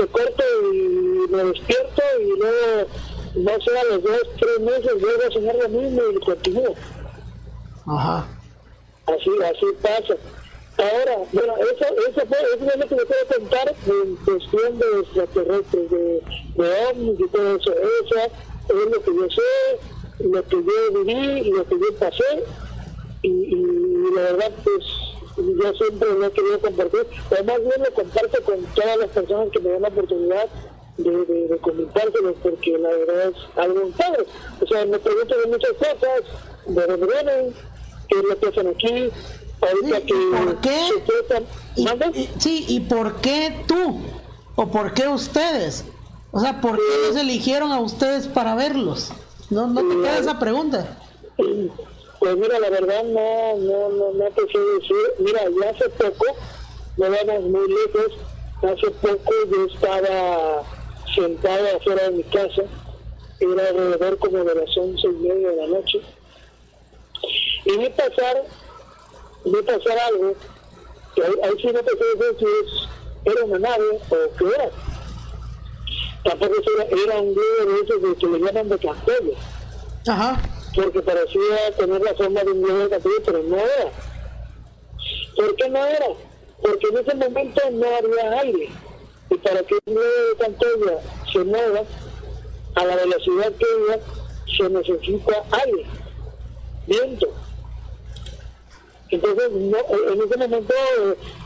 se 0.00 0.06
corta 0.08 0.44
y 0.72 1.28
me 1.30 1.44
despierto 1.44 2.02
y 2.22 2.38
luego 2.38 2.86
no 3.34 3.52
sé, 3.60 3.78
a 3.78 3.84
los 3.84 4.02
dos, 4.02 4.22
tres 4.40 4.60
meses 4.60 5.00
vuelvo 5.00 5.22
a 5.28 5.30
soñar 5.30 5.54
lo 5.56 5.68
mismo 5.68 6.02
y 6.12 6.20
continúo. 6.20 6.74
Ajá. 7.86 8.26
Así, 9.06 9.30
así 9.44 9.66
pasa. 9.82 10.16
Ahora, 10.78 11.18
bueno, 11.32 11.54
eso, 11.58 11.84
eso, 12.08 12.26
fue, 12.26 12.38
eso 12.54 12.70
es 12.72 12.76
lo 12.76 12.88
que 12.88 12.94
me 12.94 13.04
puedo 13.04 13.26
contar 13.36 13.74
en 13.86 14.16
cuestión 14.16 14.78
de 14.78 15.00
extraterrestres, 15.00 15.90
de, 15.90 16.22
de 16.56 16.86
ovnis 16.86 17.20
y 17.20 17.28
todo 17.28 17.56
eso. 17.56 17.72
Eso 17.72 18.18
es 18.68 18.90
lo 18.90 19.02
que 19.02 19.14
yo 19.14 19.28
sé, 19.30 20.24
lo 20.24 20.42
que 20.44 20.56
yo 20.56 21.04
viví, 21.04 21.50
lo 21.50 21.64
que 21.66 21.78
yo 21.78 21.94
pasé, 21.98 22.44
y, 23.22 23.28
y 23.28 24.14
la 24.14 24.22
verdad, 24.22 24.52
pues 24.64 24.84
yo 25.40 25.72
siempre 25.74 26.14
lo 26.14 26.26
he 26.26 26.32
querido 26.32 26.60
compartir, 26.60 27.06
o 27.30 27.44
más 27.44 27.58
bien 27.60 27.82
lo 27.84 27.94
comparto 27.94 28.42
con 28.44 28.64
todas 28.74 28.96
las 28.98 29.08
personas 29.10 29.48
que 29.52 29.60
me 29.60 29.70
dan 29.70 29.82
la 29.82 29.88
oportunidad 29.88 30.46
de, 30.98 31.10
de, 31.10 31.48
de 31.48 32.34
porque 32.42 32.78
la 32.78 32.88
verdad 32.90 33.28
es 33.28 33.58
algo 33.58 33.90
padre. 33.96 34.26
O 34.60 34.66
sea, 34.66 34.84
me 34.86 34.98
pregunto 34.98 35.38
de 35.38 35.46
muchas 35.46 35.72
cosas, 35.72 36.22
de 36.66 36.86
dónde 36.86 37.06
vienen, 37.06 37.54
qué 38.08 38.18
es 38.18 38.24
lo 38.24 38.38
que 38.38 38.48
hacen 38.48 38.68
aquí, 38.68 39.10
ahorita 39.60 40.00
que 40.02 40.14
¿Por 40.14 40.60
qué? 40.60 42.28
sí, 42.38 42.64
¿y 42.68 42.80
por 42.80 43.20
qué 43.20 43.64
tú? 43.66 44.00
¿O 44.56 44.70
por 44.70 44.92
qué 44.92 45.08
ustedes? 45.08 45.84
O 46.32 46.40
sea, 46.40 46.60
¿por 46.60 46.76
qué 46.76 47.08
los 47.08 47.16
eligieron 47.16 47.72
a 47.72 47.80
ustedes 47.80 48.28
para 48.28 48.54
verlos? 48.54 49.10
¿No, 49.48 49.66
no 49.66 49.80
te 49.80 49.96
queda 49.96 50.18
esa 50.18 50.38
pregunta? 50.38 50.98
Pues 52.20 52.36
mira, 52.36 52.58
la 52.60 52.68
verdad 52.68 53.02
no, 53.02 53.56
no, 53.56 53.88
no, 53.88 54.12
no 54.12 54.24
te 54.32 54.42
sé 54.42 54.58
decir. 54.58 55.14
Mira, 55.20 55.40
ya 55.60 55.70
hace 55.70 55.88
poco, 55.88 56.26
no 56.98 57.06
vamos 57.10 57.44
muy 57.44 57.66
lejos, 57.66 58.12
hace 58.62 58.90
poco 58.90 59.32
yo 59.50 59.64
estaba 59.64 60.62
sentado 61.14 61.76
afuera 61.76 62.02
de 62.04 62.10
mi 62.10 62.22
casa, 62.24 62.62
era 63.40 63.68
alrededor 63.68 64.18
como 64.18 64.44
de 64.44 64.54
las 64.54 64.76
once 64.76 65.06
y 65.06 65.12
media 65.12 65.48
de 65.48 65.56
la 65.56 65.66
noche, 65.68 66.02
y 67.64 67.78
vi 67.78 67.88
pasar, 67.88 68.44
vi 69.46 69.62
pasar 69.62 69.98
algo, 69.98 70.34
que 71.14 71.22
ahí, 71.22 71.58
sí 71.62 71.68
no 71.72 71.82
te 71.82 71.90
sé 71.90 72.04
decir 72.18 72.48
si 73.24 73.30
era 73.30 73.44
una 73.46 73.58
nave 73.60 73.98
o 74.10 74.36
qué 74.36 74.44
era. 74.44 74.70
Tampoco 76.22 76.54
era, 76.76 76.84
era 76.84 77.18
un 77.18 77.34
globo 77.34 77.72
de 77.72 77.80
esos 77.80 78.02
de 78.02 78.14
que 78.14 78.26
le 78.26 78.38
llaman 78.40 78.68
de 78.68 78.78
castillo. 78.78 79.32
Ajá. 80.06 80.38
Porque 80.74 81.02
parecía 81.02 81.72
tener 81.76 82.00
la 82.00 82.14
forma 82.14 82.44
de 82.44 82.52
un 82.52 82.62
de 82.62 82.88
castillo, 82.90 83.22
pero 83.24 83.42
no 83.42 83.56
era. 83.56 83.92
¿Por 85.36 85.56
qué 85.56 85.68
no 85.68 85.84
era? 85.84 86.06
Porque 86.62 86.86
en 86.88 86.98
ese 86.98 87.14
momento 87.14 87.60
no 87.72 87.86
había 87.86 88.40
aire 88.40 88.68
Y 89.30 89.34
para 89.36 89.62
que 89.62 89.74
el 89.74 89.94
globo 89.94 90.06
de 90.06 90.36
Cantoya 90.38 90.98
se 91.32 91.38
mueva 91.44 91.82
a 92.74 92.84
la 92.84 92.96
velocidad 92.96 93.52
que 93.52 93.66
iba, 93.84 93.98
se 94.56 94.68
necesita 94.68 95.44
aire, 95.64 95.86
viento. 96.86 97.28
Entonces, 99.10 99.50
no, 99.50 99.78
en 100.12 100.22
ese 100.22 100.36
momento, 100.36 100.74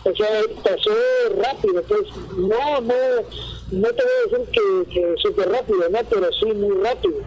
o 0.04 0.14
sea, 0.14 0.42
pasó 0.62 0.90
rápido, 1.36 1.82
pues 1.84 2.02
no, 2.36 2.80
no, 2.82 2.94
no 3.70 3.88
te 3.88 4.02
voy 4.02 4.12
a 4.12 4.38
decir 4.38 4.50
que, 4.52 4.92
que 4.92 5.14
súper 5.22 5.48
rápido, 5.50 5.88
no, 5.88 5.98
pero 6.10 6.30
sí 6.32 6.46
muy 6.46 6.84
rápido. 6.84 7.22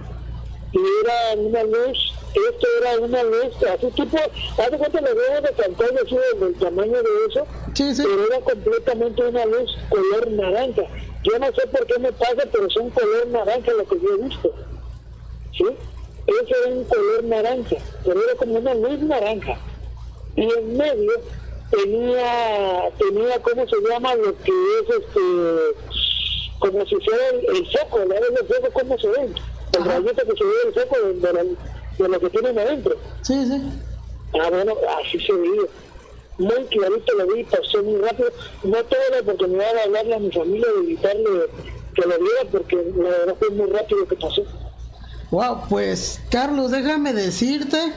Y 0.78 0.80
era 1.04 1.42
una 1.42 1.64
luz, 1.64 1.98
esto 2.36 2.68
era 2.82 3.00
una 3.00 3.24
luz, 3.24 3.56
así 3.64 3.88
tipo, 3.96 4.18
hace 4.18 4.78
cuenta 4.78 5.02
los 5.02 5.16
dedos 5.16 5.44
de 5.44 5.52
pantalla 5.64 6.00
así 6.06 6.18
del 6.40 6.54
tamaño 6.56 6.92
de 7.02 7.10
eso, 7.30 7.48
Sí, 7.74 7.96
sí. 7.96 8.04
pero 8.06 8.28
era 8.28 8.40
completamente 8.42 9.24
una 9.26 9.46
luz 9.46 9.76
color 9.90 10.30
naranja. 10.32 10.84
Yo 11.24 11.40
no 11.40 11.48
sé 11.48 11.66
por 11.68 11.86
qué 11.88 11.98
me 12.00 12.12
pasa, 12.12 12.44
pero 12.52 12.70
son 12.70 12.90
color 12.92 13.28
naranja 13.28 13.72
lo 13.74 13.88
que 13.88 14.00
yo 14.00 14.10
he 14.16 14.24
visto. 14.28 14.54
¿Sí? 15.58 15.66
Ese 16.28 16.54
era 16.64 16.76
un 16.76 16.84
color 16.84 17.24
naranja, 17.24 17.76
pero 18.06 18.24
era 18.24 18.36
como 18.36 18.60
una 18.60 18.74
luz 18.76 19.00
naranja. 19.00 19.58
Y 20.36 20.44
en 20.44 20.78
medio 20.78 21.12
tenía, 21.72 22.90
tenía 23.00 23.40
¿cómo 23.42 23.68
se 23.68 23.76
llama? 23.90 24.14
Lo 24.16 24.36
que 24.44 24.52
es 24.52 24.90
este, 24.90 25.90
como 26.60 26.86
si 26.86 26.96
fuera 26.98 27.30
el, 27.30 27.58
el 27.58 27.68
foco, 27.72 28.00
la 28.00 28.14
vez 28.20 28.30
el 28.42 28.48
foco, 28.48 28.70
¿cómo 28.74 28.98
se 29.00 29.08
ve? 29.08 29.30
El 29.74 29.84
rayito 29.86 30.16
que 30.16 30.38
se 30.38 30.44
ve 30.44 30.54
el 30.66 30.74
foco 30.74 31.00
de, 31.00 31.14
de, 31.14 31.34
la- 31.34 31.44
de 31.98 32.10
lo 32.10 32.20
que 32.20 32.30
tienen 32.30 32.60
adentro. 32.60 32.96
Sí, 33.22 33.46
sí. 33.46 33.62
Ah, 34.42 34.50
bueno, 34.50 34.74
así 35.02 35.20
se 35.20 35.34
veía. 35.34 35.62
Muy 36.40 36.66
clarito 36.66 37.14
lo 37.18 37.28
vi, 37.34 37.44
pasó 37.46 37.82
muy 37.84 38.00
rápido. 38.02 38.30
No 38.64 38.78
tuve 38.84 39.00
la 39.12 39.20
oportunidad 39.22 39.74
de 39.74 39.82
hablarle 39.82 40.16
a 40.16 40.20
mi 40.20 40.32
familia, 40.32 40.68
de 40.80 40.86
gritarle 40.86 41.24
que 41.96 42.02
lo 42.02 42.08
viera, 42.20 42.44
porque 42.52 42.76
la 42.96 43.10
verdad 43.10 43.36
fue 43.40 43.50
muy 43.50 43.70
rápido 43.72 44.08
que 44.08 44.16
pasó. 44.16 44.44
Wow, 45.32 45.62
pues 45.68 46.22
Carlos, 46.30 46.72
déjame 46.72 47.14
decirte 47.14 47.92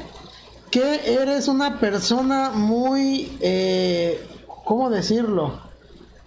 que 0.70 1.00
eres 1.20 1.48
una 1.48 1.78
persona 1.80 2.50
muy, 2.50 3.36
eh, 3.40 4.24
¿cómo 4.64 4.88
decirlo? 4.88 5.60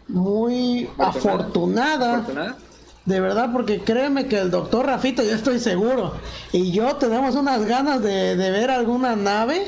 Muy 0.07 0.89
afortunada. 0.99 2.17
¿Afortunada? 2.19 2.57
De 3.05 3.19
verdad, 3.19 3.49
porque 3.51 3.81
créeme 3.81 4.27
que 4.27 4.39
el 4.39 4.49
doctor 4.49 4.85
Rafito, 4.85 5.23
yo 5.23 5.31
estoy 5.35 5.59
seguro, 5.59 6.13
y 6.53 6.71
yo 6.71 6.95
tenemos 6.95 7.35
unas 7.35 7.65
ganas 7.65 8.01
de, 8.01 8.35
de 8.37 8.51
ver 8.51 8.71
alguna 8.71 9.15
nave. 9.15 9.65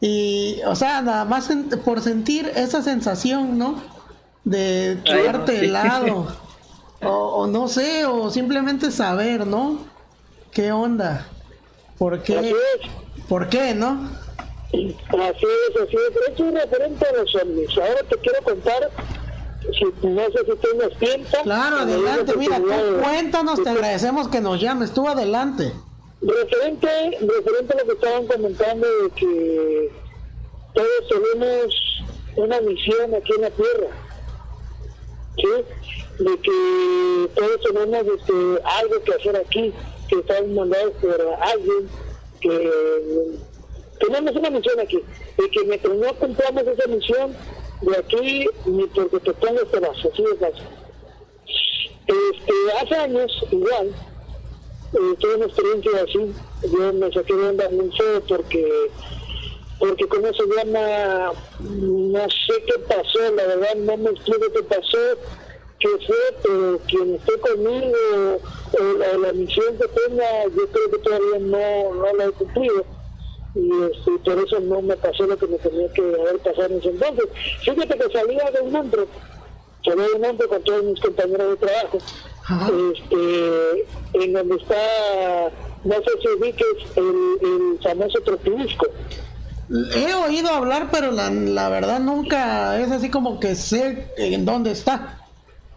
Y, 0.00 0.60
o 0.66 0.74
sea, 0.74 1.02
nada 1.02 1.24
más 1.24 1.50
en- 1.50 1.68
por 1.68 2.00
sentir 2.00 2.50
esa 2.56 2.82
sensación, 2.82 3.58
¿no? 3.58 3.82
De 4.44 4.98
quedarte 5.04 5.58
sí. 5.60 5.66
helado. 5.66 6.28
O, 7.02 7.08
o 7.08 7.46
no 7.46 7.66
sé, 7.66 8.04
o 8.04 8.30
simplemente 8.30 8.90
saber, 8.90 9.46
¿no? 9.46 9.78
¿Qué 10.52 10.70
onda? 10.70 11.26
¿Por 11.96 12.22
qué? 12.22 12.52
¿Por 13.26 13.48
qué, 13.48 13.72
no? 13.74 14.06
Así 14.68 14.96
es, 15.08 15.82
así 15.82 15.96
es. 15.96 16.28
Esto 16.28 16.44
es 16.44 16.54
referente 16.62 17.06
a 17.08 17.12
los 17.12 17.34
ovnis. 17.36 17.70
Ahora 17.78 18.02
te 18.06 18.16
quiero 18.18 18.42
contar, 18.44 18.90
si 19.60 20.06
no 20.06 20.22
sé 20.30 20.38
si 20.46 20.56
tengas 20.68 20.98
tiempo. 20.98 21.36
Claro, 21.42 21.76
adelante, 21.80 22.34
mira, 22.36 22.56
tú 22.58 22.66
de- 22.66 23.02
cuéntanos, 23.02 23.62
te 23.62 23.68
agradecemos 23.70 24.28
que 24.28 24.40
nos 24.40 24.60
llames, 24.60 24.92
tú 24.92 25.06
adelante. 25.08 25.72
Referente, 26.22 26.88
referente 27.20 27.74
a 27.74 27.76
lo 27.78 27.84
que 27.86 27.92
estaban 27.92 28.26
comentando 28.26 28.86
de 28.86 29.10
que 29.10 29.90
todos 30.74 31.08
tenemos 31.08 31.74
una 32.36 32.60
misión 32.60 33.14
aquí 33.14 33.32
en 33.36 33.40
la 33.42 33.50
Tierra, 33.50 33.86
¿sí? 35.36 36.24
De 36.24 36.38
que 36.40 37.30
todos 37.34 37.60
tenemos 37.62 38.06
este, 38.18 38.32
algo 38.64 39.02
que 39.04 39.14
hacer 39.14 39.36
aquí, 39.36 39.72
que 40.08 40.16
están 40.18 40.54
mandados 40.54 40.92
por 41.00 41.20
alguien, 41.40 41.88
que 42.40 42.70
tenemos 44.00 44.36
una 44.36 44.50
misión 44.50 44.80
aquí, 44.80 45.02
y 45.38 45.50
que 45.50 45.64
mientras 45.64 45.94
no 45.96 46.14
cumplamos 46.14 46.62
esa 46.66 46.86
misión, 46.88 47.34
de 47.82 47.96
aquí 47.96 48.46
ni 48.66 48.86
porque 48.86 49.20
te 49.20 49.32
pongas 49.34 49.70
te 49.70 49.80
vas, 49.80 49.98
así 49.98 50.22
de 50.22 50.36
fácil. 50.36 50.68
Este, 52.06 52.52
hace 52.80 52.94
años, 52.96 53.44
igual, 53.50 53.88
eh, 53.88 55.14
tuve 55.18 55.34
una 55.36 55.46
experiencia 55.46 56.02
así, 56.02 56.32
yo 56.72 56.92
me 56.92 57.12
saqué 57.12 57.34
de 57.34 57.48
onda 57.48 57.68
muy 57.70 57.90
feo 57.96 58.20
porque, 58.28 58.90
porque 59.78 60.08
cómo 60.08 60.32
se 60.32 60.46
llama, 60.56 61.32
no 61.60 62.28
sé 62.28 62.62
qué 62.66 62.78
pasó, 62.80 63.34
la 63.34 63.46
verdad 63.46 63.74
no 63.76 63.96
me 63.96 64.10
explico 64.10 64.52
qué 64.52 64.62
pasó, 64.64 64.98
qué 65.78 65.88
fue, 66.06 66.16
pero 66.42 66.80
quien 66.88 67.14
esté 67.14 67.38
conmigo 67.38 68.40
o 68.72 68.98
la, 68.98 69.18
la 69.18 69.32
misión 69.32 69.78
que 69.78 69.88
tenga, 69.88 70.44
yo 70.44 70.66
creo 70.68 70.90
que 70.90 70.98
todavía 70.98 71.38
no, 71.38 71.94
no 71.94 72.12
la 72.14 72.24
he 72.24 72.30
cumplido 72.32 72.84
y 73.54 73.70
este, 73.84 74.10
por 74.24 74.38
eso 74.44 74.60
no 74.60 74.80
me 74.82 74.96
pasó 74.96 75.26
lo 75.26 75.36
que 75.36 75.46
me 75.46 75.58
tenía 75.58 75.92
que 75.92 76.02
haber 76.02 76.38
pasado 76.38 76.66
en 76.66 76.78
ese 76.78 76.88
entonces. 76.90 77.24
Fíjate 77.62 77.98
que 77.98 78.12
salía 78.12 78.50
de 78.50 78.60
un 78.60 78.76
antro, 78.76 79.06
salía 79.84 80.06
de 80.06 80.12
un 80.12 80.24
antro 80.24 80.48
con 80.48 80.62
todos 80.62 80.84
mis 80.84 81.00
compañeros 81.00 81.50
de 81.50 81.66
trabajo, 81.66 81.98
Ajá. 82.44 82.70
este, 82.92 83.86
en 84.24 84.32
donde 84.32 84.56
está, 84.56 85.50
no 85.84 85.94
sé 85.94 86.10
si 86.22 86.28
ubiques 86.28 86.66
el, 86.96 87.38
el 87.42 87.78
famoso 87.82 88.20
Tropidisco. 88.20 88.86
He 89.94 90.14
oído 90.14 90.48
hablar, 90.50 90.88
pero 90.90 91.12
la, 91.12 91.30
la 91.30 91.68
verdad 91.68 92.00
nunca 92.00 92.80
es 92.80 92.90
así 92.90 93.08
como 93.08 93.38
que 93.38 93.54
sé 93.54 94.08
en 94.16 94.44
dónde 94.44 94.72
está. 94.72 95.16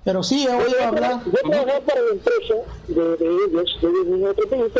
Pero 0.03 0.21
sí 0.21 0.45
he 0.45 0.49
oído 0.49 0.83
hablar. 0.83 1.21
Yo 1.25 1.31
trabajaba 1.49 1.79
para 1.79 2.01
la 2.01 2.11
empresa 2.11 2.55
de, 2.87 3.01
de 3.17 3.25
ellos, 3.25 3.77
de 3.81 3.87
ellos 3.87 4.05
mismos 4.05 4.35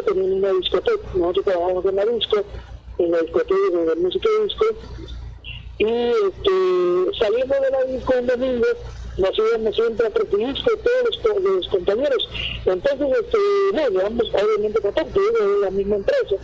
tenían 0.05 0.33
una 0.33 0.51
discoteca, 0.51 1.07
nosotros 1.15 1.45
trabajamos 1.45 1.85
en 1.85 1.95
la 1.95 2.05
disco, 2.05 2.37
en 2.97 3.11
la 3.11 3.19
discoteca 3.19 3.55
de 3.85 3.95
música 3.95 4.29
disco, 4.43 4.65
y 5.79 5.85
este, 5.85 7.17
salimos 7.19 7.57
de 7.61 7.69
la 7.71 7.83
disco 7.85 8.13
un 8.19 8.27
domingo, 8.27 8.65
nos 9.17 9.37
íbamos 9.37 9.75
siempre 9.75 10.07
a 10.07 10.09
Tropidisco, 10.11 10.71
todos 10.77 11.05
los, 11.05 11.17
co- 11.17 11.39
los 11.39 11.67
compañeros. 11.67 12.29
Entonces, 12.65 13.07
este, 13.19 13.37
no, 13.73 13.89
llevamos 13.89 14.25
obviamente 14.33 14.81
contacto 14.81 15.19
de 15.19 15.59
la 15.61 15.71
misma 15.71 15.95
empresa. 15.97 16.35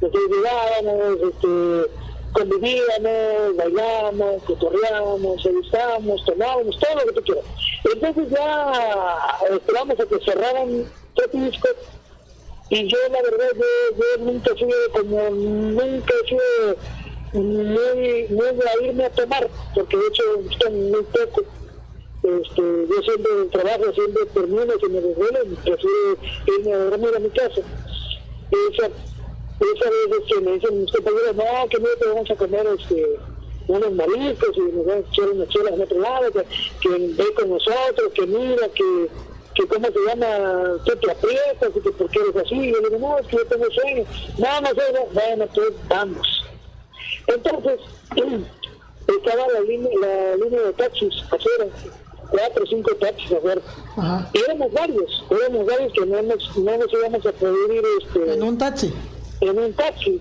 Entonces 0.00 0.20
llegábamos, 0.30 1.18
este, 1.32 1.90
convivíamos, 2.32 3.56
bailamos, 3.56 4.42
cotorreábamos, 4.44 5.42
revistábamos, 5.42 6.24
tomábamos, 6.26 6.78
todo 6.78 6.94
lo 6.96 7.06
que 7.06 7.12
tú 7.12 7.22
quieras. 7.22 7.44
Entonces 7.94 8.28
ya 8.30 9.38
esperamos 9.50 10.00
a 10.00 10.06
que 10.06 10.24
cerraran 10.24 10.84
Tropidisco 11.14 11.68
y 12.68 12.88
yo 12.88 12.98
la 13.10 13.22
verdad 13.22 13.48
yo, 13.54 13.96
yo 13.96 14.24
nunca 14.24 14.50
fui 14.56 14.68
como 14.92 15.30
nunca 15.30 16.14
he 16.22 16.28
sido 16.28 16.76
muy 17.32 18.26
muy 18.30 18.46
a 18.46 18.84
irme 18.84 19.04
a 19.04 19.10
tomar 19.10 19.48
porque 19.74 19.96
de 19.96 20.06
hecho 20.08 20.22
me 20.36 20.42
gustan 20.44 20.90
muy 20.90 21.02
poco. 21.02 21.42
Este, 22.22 22.62
yo 22.62 23.02
siempre 23.02 23.32
trabajo 23.52 23.92
siempre 23.92 24.26
termino 24.34 24.78
que 24.78 24.88
me 24.88 25.00
desvelo 25.00 25.44
y 25.44 25.54
prefiero 25.54 26.18
irme 26.58 26.72
a 26.72 26.78
dormir 26.78 27.10
a 27.14 27.18
mi 27.20 27.30
casa. 27.30 27.60
Esa 28.50 28.86
esa 29.58 29.90
vez 29.90 30.22
que 30.28 30.40
me 30.40 30.52
dicen 30.52 30.80
mis 30.82 30.92
compañeros 30.92 31.36
no 31.36 31.68
que 31.68 31.78
mira 31.78 31.96
te 31.98 32.08
vamos 32.08 32.30
a 32.30 32.36
comer 32.36 32.66
este 32.78 33.18
unos 33.68 33.92
mariscos 33.92 34.56
y 34.56 34.60
nos 34.60 34.86
vamos 34.86 35.04
a 35.04 35.12
echar 35.12 35.28
unas 35.30 35.48
chelas 35.48 35.72
en 35.72 35.82
otro 35.82 36.00
lado 36.00 36.32
que, 36.32 36.44
que 36.80 36.88
ve 36.88 37.34
con 37.34 37.50
nosotros 37.50 38.12
que 38.14 38.26
mira 38.26 38.68
que 38.68 39.08
que 39.56 39.66
cómo 39.66 39.86
se 39.88 39.98
llama, 40.06 40.26
tú 40.84 40.96
te 40.96 41.10
aprietas 41.10 41.70
y 41.74 41.80
que 41.80 41.90
por 41.90 42.10
qué 42.10 42.18
eres 42.20 42.36
así. 42.44 42.54
Y 42.54 42.72
yo 42.72 42.80
le 42.80 42.90
digo, 42.90 42.98
no, 43.08 43.18
es 43.18 43.26
que 43.26 43.36
yo 43.36 43.46
tengo 43.46 43.64
sueño. 43.70 44.04
No, 44.38 44.60
no 44.60 44.68
sé, 44.68 44.92
no. 44.92 45.06
bueno, 45.12 45.46
pues 45.54 45.68
vamos. 45.88 46.44
Entonces, 47.26 47.80
estaba 49.08 49.48
la 49.52 49.60
línea, 49.60 49.90
la 50.00 50.36
línea 50.36 50.60
de 50.62 50.72
taxis 50.74 51.14
afuera, 51.24 51.66
cuatro 52.30 52.64
o 52.64 52.66
cinco 52.66 52.94
taxis 52.96 53.32
afuera. 53.32 53.60
Ajá. 53.96 54.30
Y 54.34 54.38
éramos 54.40 54.72
varios, 54.72 55.24
éramos 55.30 55.66
varios 55.66 55.92
que 55.92 56.06
no 56.06 56.22
nos, 56.22 56.58
no 56.58 56.76
nos 56.76 56.92
íbamos 56.92 57.26
a 57.26 57.32
poder 57.32 57.70
ir 57.72 57.84
este, 58.02 58.34
En 58.34 58.42
un 58.42 58.58
taxi. 58.58 58.92
en 59.40 59.58
un 59.58 59.72
taxi. 59.72 60.20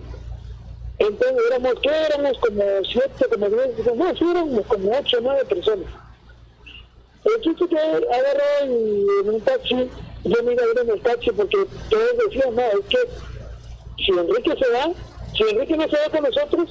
Entonces 0.97 1.37
éramos, 1.49 1.73
¿qué 1.81 1.89
éramos? 1.89 2.37
Como 2.39 2.63
siete, 2.89 3.25
como 3.29 3.49
diez, 3.49 3.95
no, 3.95 4.15
sí 4.15 4.25
éramos 4.31 4.65
como 4.65 4.97
ocho 4.97 5.17
o 5.17 5.21
nueve 5.21 5.43
personas. 5.45 6.04
El 7.25 7.41
chiste 7.41 7.67
que 7.67 7.79
agarró 7.79 8.71
y 8.71 9.07
en 9.21 9.29
un 9.29 9.41
taxi, 9.41 9.89
yo 10.23 10.43
me 10.43 10.53
iba 10.53 10.63
a 10.63 10.67
ir 10.67 10.79
en 10.79 10.89
el 10.91 11.01
taxi 11.01 11.31
porque 11.31 11.57
todos 11.89 12.17
decían, 12.27 12.55
no, 12.55 12.61
es 12.61 12.85
que 12.87 12.97
si 14.03 14.11
Enrique 14.11 14.53
se 14.63 14.71
va, 14.71 14.91
si 15.35 15.43
Enrique 15.43 15.75
no 15.77 15.87
se 15.89 15.97
va 15.97 16.09
con 16.11 16.23
nosotros, 16.23 16.69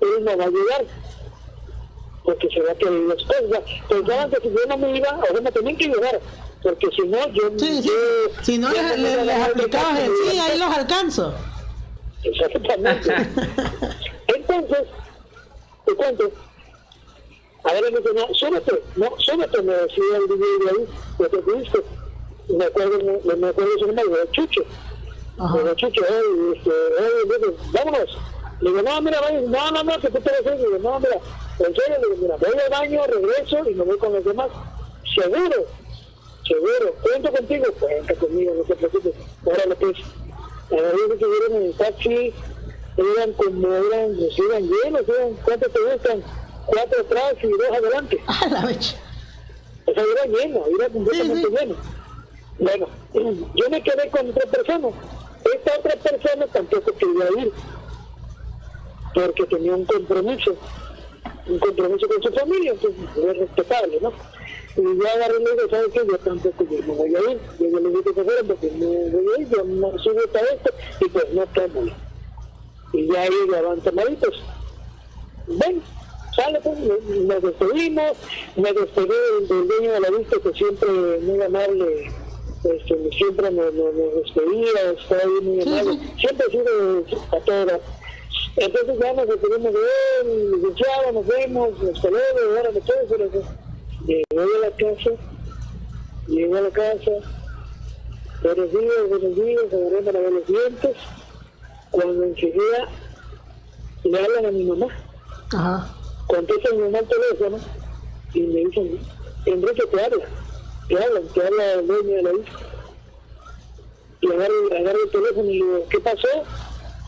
él 0.00 0.24
no 0.24 0.36
va 0.36 0.44
a 0.44 0.48
llegar. 0.48 0.84
Porque 2.24 2.48
se 2.50 2.60
va 2.60 2.72
a 2.72 2.74
querer. 2.74 2.92
O 3.10 3.18
sea, 3.18 3.62
pensaban 3.88 4.30
que 4.30 4.36
si 4.40 4.48
yo 4.48 4.66
no 4.68 4.76
me 4.76 4.96
iba, 4.98 5.08
sea, 5.08 5.40
me 5.40 5.52
tenían 5.52 5.76
que 5.76 5.86
llevar. 5.88 6.20
Porque 6.62 6.88
si 6.94 7.02
no, 7.08 7.28
yo... 7.28 7.42
Sí, 7.56 7.82
sí. 7.82 7.88
yo- 7.88 8.42
Si 8.42 8.58
no, 8.58 8.68
yo 8.74 8.82
les, 8.82 8.98
les- 8.98 9.26
les 9.26 9.36
aplicabas 9.48 10.00
el 10.00 10.10
sí, 10.30 10.38
ahí 10.38 10.58
los 10.58 10.76
alcanzo. 10.76 11.32
Exactamente. 12.24 13.14
Entonces, 14.26 14.82
te 15.86 15.94
cuento, 15.94 16.30
A 17.68 17.72
ver, 17.74 17.92
me 17.92 17.98
dice, 17.98 18.14
no, 18.14 18.34
súbete, 18.34 18.82
no, 18.96 19.10
súbete, 19.18 19.60
me 19.60 19.74
decía 19.74 20.16
el 20.16 20.26
DJ 20.26 20.44
de 20.64 20.70
ahí, 20.70 20.88
lo 21.18 21.28
que 21.28 21.36
tuviste. 21.36 21.82
Me 22.48 22.64
acuerdo, 22.64 22.98
me, 22.98 23.36
me 23.36 23.48
acuerdo 23.48 23.72
de 23.72 23.78
su 23.78 23.86
nombre, 23.92 24.04
de 24.04 24.30
Chucho. 24.30 24.62
De 25.64 25.76
Chucho, 25.76 26.02
eh, 26.02 26.54
este, 26.56 26.70
eh, 26.70 27.54
vámonos. 27.72 28.18
Le 28.62 28.70
digo, 28.70 28.82
no, 28.82 29.02
mira, 29.02 29.20
vaya, 29.20 29.40
no, 29.42 29.70
no, 29.70 29.84
no, 29.84 30.00
que 30.00 30.08
tú 30.08 30.18
te 30.18 30.30
vas 30.30 30.46
a 30.46 30.50
Le 30.50 30.56
digo, 30.56 30.78
no, 30.78 30.98
mira, 30.98 31.16
en 31.58 31.74
serio, 31.76 31.96
le 32.00 32.08
digo, 32.08 32.22
mira, 32.22 32.36
voy 32.36 32.58
al 32.58 32.70
baño, 32.70 33.02
regreso 33.06 33.68
y 33.68 33.74
me 33.74 33.84
voy 33.84 33.98
con 33.98 34.14
los 34.14 34.24
demás. 34.24 34.48
Seguro, 35.14 35.66
seguro, 36.46 36.94
cuento 37.02 37.32
contigo, 37.32 37.66
cuenta 37.78 38.14
conmigo, 38.14 38.54
no 38.54 38.62
te 38.62 38.76
preocupes. 38.76 39.12
Ahora 39.44 39.66
lo 39.66 39.78
que 39.78 39.90
es, 39.90 39.98
a 39.98 41.18
que 41.18 41.54
en 41.54 41.62
el 41.64 41.74
taxi, 41.74 42.32
eran 42.96 43.32
como, 43.34 43.74
eran, 43.74 44.16
pues, 44.16 44.38
eran 44.38 44.62
llenos, 44.62 45.02
eran, 45.06 45.34
¿cuántos 45.44 45.70
te 45.70 45.80
gustan? 45.80 46.47
Cuatro 46.68 47.00
atrás 47.00 47.34
y 47.42 47.48
dos 47.48 47.70
adelante. 47.72 48.20
Ah, 48.28 48.46
la 48.50 48.66
becha. 48.66 48.96
O 49.86 49.92
sea, 49.94 50.02
era 50.02 50.24
lleno, 50.26 50.64
era 50.78 50.88
completamente 50.90 51.48
Sí, 51.48 51.48
sí. 51.50 51.56
lleno. 51.58 51.76
Bueno, 52.58 52.88
yo 53.54 53.70
me 53.70 53.82
quedé 53.82 54.10
con 54.10 54.28
otra 54.30 54.50
persona. 54.50 54.88
Esta 55.54 55.78
otra 55.78 55.96
persona 55.96 56.46
tampoco 56.48 56.92
quería 56.92 57.42
ir, 57.44 57.52
porque 59.14 59.46
tenía 59.46 59.74
un 59.74 59.84
compromiso, 59.86 60.56
un 61.46 61.58
compromiso 61.58 62.06
con 62.08 62.22
su 62.22 62.32
familia, 62.38 62.72
entonces 62.72 63.00
es 63.16 63.38
respetable, 63.38 63.98
¿no? 64.02 64.12
Y 64.76 64.82
yo 64.82 65.08
agarré 65.08 65.34
y 65.40 65.44
le 65.44 65.52
dije, 65.52 65.70
¿sabes 65.70 65.88
qué? 65.92 66.00
Yo 66.06 66.18
tampoco 66.18 66.64
yo 66.70 66.80
no 66.86 66.92
voy 66.94 67.14
a 67.14 67.18
ir. 67.30 67.40
Yo 67.58 67.66
ya 67.70 67.80
le 67.80 67.88
dije 67.88 68.02
que 68.04 68.14
se 68.14 68.24
fueran 68.24 68.46
porque 68.46 68.70
no 68.72 68.86
voy 68.86 69.34
a 69.36 69.40
ir, 69.40 69.48
yo 69.48 69.64
no 69.64 69.98
subo 69.98 70.18
hasta 70.26 70.40
esto, 70.40 70.70
y 71.00 71.08
pues 71.08 71.32
no 71.32 71.46
tomo. 71.46 71.90
Y 72.92 73.06
ya 73.12 73.22
ahí 73.22 73.30
llegaban 73.46 73.80
tomaditos. 73.80 74.42
Ven, 75.46 75.82
sale 76.38 76.60
pues, 76.60 76.78
nos 76.78 77.42
despedimos, 77.42 78.12
me 78.56 78.72
despedí 78.72 79.08
del, 79.48 79.68
dueño 79.68 79.92
de 79.92 80.00
la 80.00 80.10
vista 80.10 80.36
que 80.40 80.52
siempre 80.52 80.88
muy 81.20 81.42
amable, 81.42 82.10
este, 82.64 83.10
siempre 83.16 83.50
me 83.50 83.62
despedía, 83.64 84.92
estaba 84.96 85.22
muy 85.42 85.62
amable, 85.62 85.92
sí. 85.92 86.12
siempre 86.20 86.46
ha 86.46 86.50
sido 86.50 87.04
a 87.32 87.40
toda 87.44 87.62
hora. 87.62 87.80
Entonces 88.56 88.98
ya 89.00 89.12
nos 89.14 89.28
despedimos 89.28 89.72
de 89.72 89.80
él, 90.20 90.52
licenciado, 90.52 91.12
nos 91.12 91.26
vemos, 91.26 91.70
hasta 91.94 92.10
luego, 92.10 92.56
ahora 92.56 92.70
me 92.70 92.80
quedo, 92.80 92.96
pero 93.08 93.30
llegué 94.06 94.24
a 94.30 94.60
la 94.60 94.70
casa, 94.70 95.10
llegué 96.28 96.58
a 96.58 96.62
la 96.62 96.70
casa, 96.70 97.10
buenos 98.42 98.70
días, 98.70 99.08
buenos 99.08 99.34
días, 99.34 99.64
agarré 99.72 100.02
para 100.02 100.20
ver 100.20 100.32
los 100.32 100.46
dientes, 100.46 100.96
cuando 101.90 102.24
enseguida 102.24 102.88
le 104.04 104.24
hablan 104.24 104.46
a 104.46 104.50
mi 104.52 104.64
mamá 104.64 104.86
Ajá. 105.52 105.97
Contesta 106.28 106.70
mi 106.74 106.82
el 106.96 107.06
teléfono 107.06 107.58
y 108.34 108.40
me 108.40 108.60
dicen, 108.66 109.00
Enrique 109.46 109.86
te 109.86 110.04
habla, 110.04 110.24
te 110.88 111.04
hablan, 111.04 111.28
te 111.28 111.46
habla 111.46 111.72
el 111.74 111.86
dueño 111.86 112.16
de 112.16 112.22
la 112.22 112.32
isla. 112.32 112.60
Y 114.20 114.32
agarro, 114.32 114.76
agarro 114.78 115.04
el 115.04 115.10
teléfono 115.10 115.50
y 115.50 115.58
le 115.58 115.64
digo, 115.64 115.86
¿qué 115.90 116.00
pasó? 116.00 116.28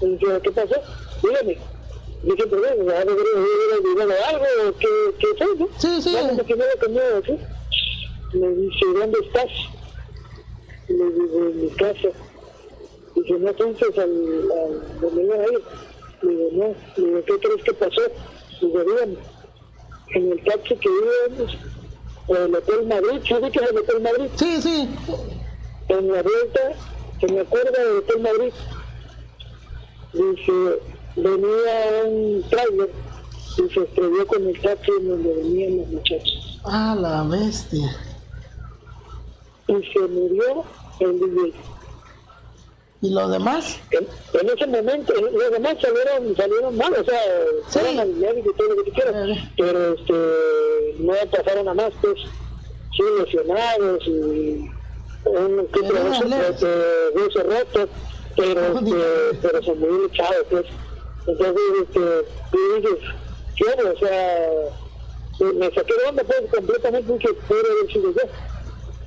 Y 0.00 0.06
dice, 0.06 0.40
¿qué 0.42 0.50
pasó? 0.50 0.76
Dígame. 1.22 1.58
Bueno, 2.22 3.12
¿me 3.82 3.92
hubiera 3.92 4.28
algo? 4.28 4.44
¿Qué, 4.78 4.88
qué 5.18 5.26
fue, 5.38 5.56
no? 5.56 5.68
Sí, 5.78 6.02
sí. 6.02 6.12
Bueno, 6.12 6.44
que 6.44 6.54
me 6.54 6.64
lo 6.64 6.80
conmigo, 6.80 7.22
¿sí? 7.26 8.36
Me 8.38 8.48
dice, 8.50 8.86
¿dónde 8.94 9.18
estás? 9.26 9.50
Le 10.88 11.04
digo, 11.04 11.38
en 11.38 11.62
mi 11.62 11.70
casa. 11.70 12.08
Dice, 13.14 13.32
¿no 13.38 13.48
entonces 13.48 13.98
al, 13.98 14.52
al 14.52 15.00
donde 15.00 15.22
iban 15.24 15.40
a 15.40 15.44
ir? 15.44 15.62
Le 16.22 16.30
digo, 16.30 16.48
no. 16.52 16.74
Le 16.96 17.06
digo, 17.06 17.24
¿qué 17.24 17.38
crees 17.38 17.64
que 17.64 17.72
pasó? 17.74 18.02
Digo, 18.60 18.80
dígame. 18.84 19.16
En 20.14 20.32
el 20.32 20.44
taxi 20.44 20.74
que 20.76 20.88
íbamos, 20.88 21.56
en 22.28 22.36
el 22.36 22.54
Hotel 22.56 22.86
Madrid, 22.86 23.20
¿sabes 23.28 23.52
qué 23.52 23.60
es 23.60 23.70
el 23.70 23.78
Hotel 23.78 24.00
Madrid? 24.00 24.26
Sí, 24.36 24.62
sí. 24.62 24.88
En 25.88 26.12
la 26.12 26.22
vuelta, 26.22 26.72
se 27.20 27.32
me 27.32 27.40
acuerda 27.40 27.84
del 27.84 27.98
Hotel 27.98 28.20
Madrid, 28.20 28.52
dice, 30.12 30.80
venía 31.16 32.04
un 32.06 32.44
trailer 32.50 32.90
y 33.56 33.74
se 33.74 33.80
estrelló 33.80 34.26
con 34.26 34.46
el 34.48 34.60
taxi 34.60 34.90
donde 35.02 35.34
venían 35.34 35.78
los 35.78 35.88
muchachos. 35.88 36.60
Ah, 36.64 36.96
la 36.98 37.22
bestia. 37.24 37.96
Y 39.68 39.74
se 39.92 40.00
murió 40.08 40.64
el 41.00 41.20
DJ. 41.20 41.52
¿Y 43.02 43.10
los 43.10 43.30
demás? 43.32 43.78
En, 43.92 44.06
en 44.40 44.48
ese 44.54 44.66
momento, 44.66 45.14
los 45.14 45.50
demás 45.50 45.76
salieron, 45.80 46.36
salieron 46.36 46.76
mal, 46.76 46.92
o 46.92 47.04
sea, 47.04 47.20
Sí. 47.68 47.78
fueron 47.78 47.98
al 48.00 48.10
médico 48.10 48.50
y 48.50 48.56
todo 48.58 48.74
lo 48.74 48.84
que 48.84 48.90
quieras, 48.90 49.38
pero 49.56 49.94
este, 49.94 50.94
no 50.98 51.12
pasaron 51.30 51.68
a 51.68 51.74
más, 51.74 51.92
pues, 52.02 52.18
sí, 52.94 53.02
lesionados 53.18 54.06
y 54.06 54.70
un 55.24 55.60
otro 55.60 55.82
Pero 55.88 56.04
hueso, 57.14 57.42
roto, 57.42 57.88
pero, 58.36 58.78
este, 58.78 59.38
pero 59.40 59.62
son 59.62 59.78
muy 59.80 59.88
luchados, 60.02 60.46
pues. 60.50 60.66
Entonces, 61.26 61.62
este, 61.82 62.00
tú 62.52 62.58
dices, 62.76 62.98
¿qué? 63.56 63.88
O 63.88 63.98
sea, 63.98 64.50
me 65.54 65.66
saqué 65.74 65.94
de 66.02 66.08
onda, 66.08 66.22
pues, 66.24 66.42
completamente, 66.54 67.14
yo. 67.18 67.30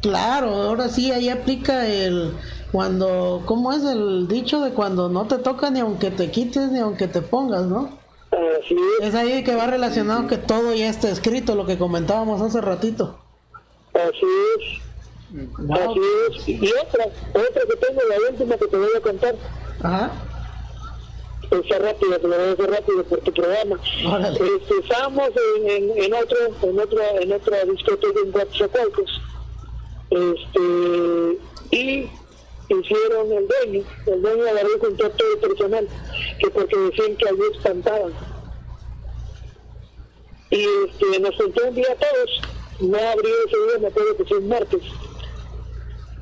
Claro, 0.01 0.47
ahora 0.49 0.89
sí, 0.89 1.11
ahí 1.11 1.29
aplica 1.29 1.87
el 1.87 2.31
cuando, 2.73 3.43
¿cómo 3.45 3.71
es 3.71 3.83
el 3.83 4.27
dicho 4.27 4.59
de 4.61 4.71
cuando 4.71 5.07
no 5.07 5.27
te 5.27 5.37
toca 5.37 5.69
ni 5.69 5.79
aunque 5.79 6.09
te 6.09 6.31
quites 6.31 6.71
ni 6.71 6.79
aunque 6.79 7.07
te 7.07 7.21
pongas, 7.21 7.65
¿no? 7.67 7.99
Así 8.31 8.75
es. 8.99 9.09
Es 9.09 9.13
ahí 9.13 9.43
que 9.43 9.55
va 9.55 9.67
relacionado 9.67 10.25
que 10.25 10.39
todo 10.39 10.73
ya 10.73 10.89
está 10.89 11.07
escrito, 11.07 11.53
lo 11.53 11.67
que 11.67 11.77
comentábamos 11.77 12.41
hace 12.41 12.59
ratito. 12.61 13.15
Así 13.93 14.25
es, 14.57 14.83
Wow. 15.59 15.77
así 15.91 15.99
es. 16.29 16.49
Y 16.49 16.67
otra, 16.73 17.05
otra 17.29 17.61
que 17.69 17.75
tengo, 17.75 18.01
la 18.09 18.31
última 18.31 18.57
que 18.57 18.65
te 18.65 18.77
voy 18.77 18.89
a 18.97 19.01
contar, 19.01 19.35
Ajá. 19.83 20.11
está 21.51 21.77
rápido, 21.77 22.17
te 22.19 22.27
lo 22.27 22.35
voy 22.35 22.47
a 22.47 22.51
hacer 22.53 22.71
rápido 22.71 23.03
por 23.03 23.19
tu 23.19 23.33
programa. 23.33 23.79
Órale. 24.07 24.39
Este, 24.39 24.73
en, 25.67 25.69
en, 25.91 26.03
en 26.03 26.13
otro, 26.15 26.37
en 26.63 26.79
otra, 26.79 27.09
en 27.21 27.31
otra 27.33 27.65
discoteca 27.65 28.19
en 28.19 28.31
este, 30.09 31.39
y 31.71 32.09
hicieron 32.69 33.31
el 33.31 33.47
dueño, 33.47 33.83
el 34.07 34.21
dueño 34.21 34.43
agarró 34.47 34.69
a 34.75 35.09
todo 35.09 35.33
el 35.33 35.39
personal, 35.39 35.87
que 36.39 36.49
porque 36.49 36.77
decían 36.77 37.15
que 37.17 37.29
allí 37.29 37.41
espantaban. 37.55 38.13
Y 40.49 40.65
este, 40.87 41.19
nos 41.19 41.35
juntó 41.35 41.67
un 41.67 41.75
día 41.75 41.87
a 41.91 41.95
todos, 41.95 42.41
no 42.79 42.97
abrió 42.97 43.31
ese 43.47 43.57
día, 43.57 43.79
me 43.81 43.87
acuerdo 43.87 44.17
que 44.17 44.25
fue 44.25 44.37
un 44.37 44.47
martes, 44.47 44.81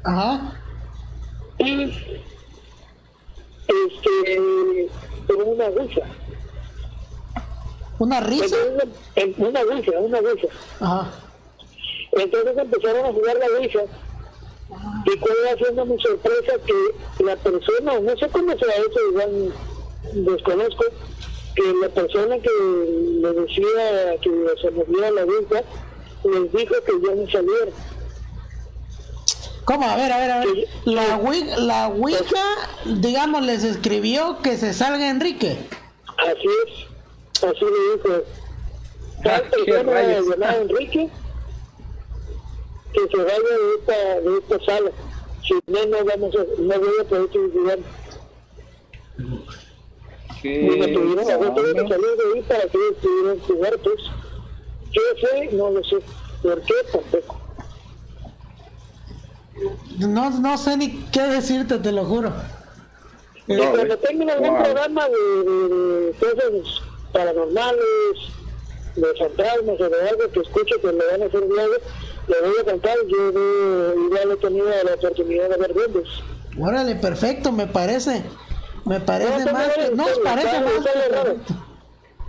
Ajá. 0.04 0.60
y 1.60 1.84
este 3.68 4.90
con 5.28 5.48
una 5.48 5.66
ouija 5.66 6.02
Una 8.00 8.20
risa. 8.22 8.44
entonces 8.46 8.90
em- 9.16 9.34
una 9.38 9.62
ouija 9.62 9.92
una 10.00 10.20
ouija 10.20 10.48
Ajá. 10.80 11.12
entonces 12.14 12.58
empezaron 12.58 13.06
a 13.06 13.14
jugar 13.14 13.38
la 13.38 13.46
ouija 13.60 13.80
y 15.06 15.18
cuál 15.18 15.36
iba 15.44 15.58
siendo 15.58 15.86
mi 15.86 16.02
sorpresa 16.02 16.54
que 16.66 17.24
la 17.24 17.36
persona 17.36 18.00
no 18.00 18.18
sé 18.18 18.28
cómo 18.30 18.58
será 18.58 18.74
eso 18.76 19.10
igual 19.10 19.54
desconozco 20.14 20.84
que 21.56 21.74
la 21.82 21.90
persona 21.90 22.38
que 22.40 22.50
le 23.22 23.34
decía 23.34 24.20
que 24.22 24.32
se 24.62 24.72
movía 24.72 25.12
la 25.12 25.24
ouija 25.26 25.64
les 26.24 26.52
dijo 26.54 26.76
que 26.86 27.08
ya 27.08 27.16
no 27.16 27.30
saliera 27.30 27.72
¿Cómo? 29.66 29.88
A 29.88 29.96
ver, 29.96 30.12
a 30.12 30.18
ver, 30.18 30.32
a 30.32 30.40
ver. 30.40 30.68
La, 30.86 31.18
Ouija, 31.18 31.58
la 31.60 31.88
Ouija, 31.90 32.44
digamos, 32.86 33.44
les 33.44 33.64
escribió 33.64 34.40
que 34.42 34.58
se 34.58 34.74
salga 34.74 35.10
Enrique. 35.10 35.56
Así 36.18 36.48
es, 36.66 37.44
así 37.44 37.66
le 37.66 37.96
dijo. 37.96 38.24
Tal 39.24 39.34
Ah, 39.34 39.42
qué 39.52 39.72
persona 39.72 40.02
llamada 40.02 40.58
Enrique 40.58 41.10
que 42.94 43.08
se 43.08 43.18
vaya 43.24 43.40
de 43.40 43.76
esta, 43.80 44.20
de 44.22 44.38
esta 44.38 44.66
sala. 44.66 44.92
Si 45.48 45.54
no, 45.68 45.86
no 45.86 46.06
vamos 46.06 46.36
a, 46.36 46.40
no 46.62 46.80
voy 46.80 47.00
a 47.00 47.04
poder 47.06 47.24
utilizar. 47.24 47.80
Y 50.44 50.48
me 50.50 50.88
tuvieron 50.88 51.20
a 51.20 51.54
tuve 51.56 51.74
que 51.74 51.82
salir 51.88 52.08
de 52.18 52.34
ahí 52.36 52.42
para 52.48 52.62
que 52.62 52.78
ellos 52.78 52.98
pudieran 53.02 53.40
jugar, 53.42 53.78
pues. 53.84 54.02
¿Qué 54.92 55.00
fue? 55.22 55.50
No 55.54 55.70
lo 55.72 55.84
sé. 55.84 55.98
¿Por 56.42 56.62
qué? 56.64 56.74
Tampoco. 56.92 57.42
No, 60.00 60.30
no 60.40 60.58
sé 60.58 60.78
ni 60.78 61.04
qué 61.12 61.22
decirte, 61.22 61.78
te 61.78 61.92
lo 61.92 62.06
juro. 62.06 62.32
Y 63.48 63.54
No, 63.54 63.72
cuando 63.72 63.94
eh. 63.94 63.98
tengan 63.98 64.30
algún 64.32 64.50
Wow. 64.50 64.64
programa 64.64 65.08
de, 65.10 65.44
de, 65.44 66.06
de 66.06 66.14
cosas 66.14 66.82
paranormales, 67.14 68.18
de 68.96 69.14
fantasmas 69.20 69.80
o 69.80 69.90
de 69.90 70.10
algo 70.10 70.32
que 70.32 70.40
escucho 70.40 70.82
que 70.82 70.88
le 70.88 71.06
van 71.12 71.22
a 71.22 71.26
hacer 71.26 71.44
luego, 71.48 71.74
le 72.42 72.48
voy 72.50 72.58
a 72.62 72.64
contar. 72.72 72.96
Yo 73.08 73.30
eh, 73.30 73.96
igual 74.06 74.32
he 74.32 74.36
tenido 74.38 74.66
la 74.84 74.94
oportunidad 74.94 75.50
de 75.50 75.58
ver 75.58 75.74
duendes. 75.74 76.08
Órale, 76.60 76.96
perfecto, 76.96 77.52
me 77.52 77.68
parece. 77.68 78.24
Me 78.86 79.00
parece 79.00 79.46
No, 79.46 79.52
más 79.54 79.68
que. 79.70 79.96
No, 79.96 80.06
bien, 80.06 80.18
parece 80.24 80.60
más 80.62 80.74
que 80.74 81.10
perfecto. 81.10 81.54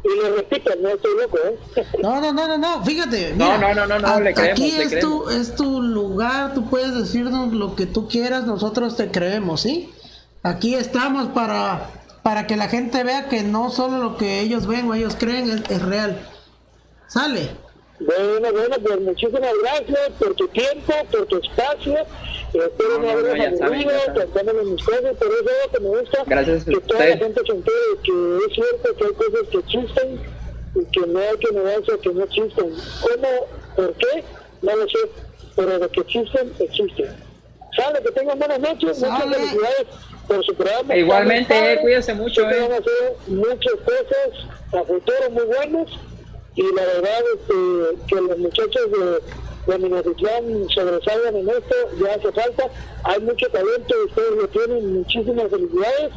Y 0.05 0.21
le 0.21 0.31
repito, 0.37 0.71
no 0.81 0.89
estoy 0.89 1.13
loco, 1.17 1.39
¿eh? 1.39 1.87
No, 2.03 2.21
no, 2.21 2.33
no, 2.33 2.49
no, 2.49 2.59
no, 2.59 2.85
fíjate. 2.85 3.35
No, 3.35 3.57
no, 3.57 3.73
no, 3.73 3.87
no, 3.87 3.99
no, 4.01 4.21
le 4.21 4.35
creemos, 4.35 4.61
Aquí 4.61 4.73
le 4.73 4.83
es, 4.85 4.99
tu, 4.99 5.25
creemos. 5.25 5.35
es 5.49 5.55
tu 5.55 5.81
lugar, 5.81 6.55
tú 6.55 6.69
puedes 6.69 6.93
decirnos 6.95 7.53
lo 7.53 7.77
que 7.77 7.87
tú 7.87 8.09
quieras, 8.09 8.45
nosotros 8.45 8.97
te 8.97 9.13
creemos, 9.13 9.61
¿sí? 9.61 9.93
Aquí 10.43 10.75
estamos 10.75 11.29
para, 11.29 11.89
para 12.25 12.49
que 12.49 12.57
la 12.57 12.67
gente 12.69 13.05
vea 13.05 13.29
que 13.29 13.45
no 13.45 13.71
solo 13.71 13.99
lo 13.99 14.17
que 14.17 14.41
ellos 14.41 14.67
ven 14.67 14.91
o 14.91 14.95
ellos 14.95 15.15
creen 15.17 15.49
es, 15.49 15.71
es 15.71 15.83
real. 15.83 16.29
Sale. 17.07 17.51
Bueno, 18.05 18.53
bueno, 18.53 18.77
pues 18.83 19.01
muchísimas 19.01 19.53
gracias 19.63 20.11
por 20.19 20.35
tu 20.35 20.49
tiempo, 20.49 20.93
por 21.11 21.27
tu 21.27 21.39
espacio. 21.39 21.97
Espero 22.53 22.89
No, 22.89 22.99
no, 22.99 23.03
no, 23.03 23.11
haberlos 23.11 23.37
no, 23.37 23.59
saben, 23.59 23.63
aburrido, 23.63 24.15
contándome 24.15 24.65
mis 24.65 24.85
cosas, 24.85 25.15
pero 25.19 25.33
eso 25.33 25.51
es 25.51 25.67
lo 25.67 25.73
que 25.73 25.81
me 25.81 26.01
gusta. 26.01 26.25
Gracias 26.27 26.63
a 26.63 26.71
que 26.71 26.81
toda 26.81 27.07
la 27.07 27.17
gente 27.17 27.41
se 27.47 27.53
entere 27.53 27.77
que 28.03 28.39
es 28.47 28.55
cierto 28.55 28.97
que 28.97 29.05
hay 29.05 29.13
cosas 29.13 29.49
que 29.51 29.59
existen 29.59 30.21
y 30.75 30.85
que 30.87 31.07
no 31.07 31.19
hay 31.19 31.37
que 31.39 31.53
negarse 31.53 31.93
a 31.93 31.99
que 31.99 32.09
no 32.11 32.25
existen. 32.25 32.75
¿Cómo? 33.03 33.29
¿Por 33.77 33.95
qué? 33.95 34.25
No 34.63 34.77
lo 34.77 34.89
sé, 34.89 34.99
pero 35.57 35.79
de 35.79 35.89
que 35.89 36.01
existen, 36.01 36.53
existen. 36.59 37.33
Sale, 37.77 38.03
que 38.03 38.11
tengan 38.11 38.39
buenas 38.39 38.59
noches, 38.59 38.99
muchas 38.99 39.19
Sale. 39.19 39.35
felicidades 39.35 39.87
por 40.29 40.45
su 40.45 40.55
programa. 40.55 40.97
Igualmente, 40.97 41.73
eh, 41.73 41.79
cuídese 41.81 42.15
mucho, 42.15 42.43
que 42.49 42.57
eh. 42.57 42.61
van 42.61 42.73
a 42.73 42.77
hacer 42.77 43.17
muchas 43.29 43.75
cosas 43.85 44.47
a 44.75 44.85
futuro 44.85 45.31
muy 45.31 45.45
buenas 45.45 45.89
y 46.55 46.63
la 46.75 46.83
verdad 46.83 47.21
este, 47.35 48.05
que 48.07 48.15
los 48.21 48.39
muchachos 48.39 48.83
de, 48.91 49.73
de 49.73 49.79
Minatitlán 49.79 50.69
sobresalgan 50.75 51.37
en 51.37 51.49
esto, 51.49 51.75
ya 52.03 52.15
hace 52.15 52.33
falta, 52.33 52.65
hay 53.05 53.21
mucho 53.21 53.47
talento, 53.51 53.95
ustedes 54.09 54.31
lo 54.37 54.49
tienen, 54.49 54.95
muchísimas 54.99 55.49
felicidades 55.51 56.13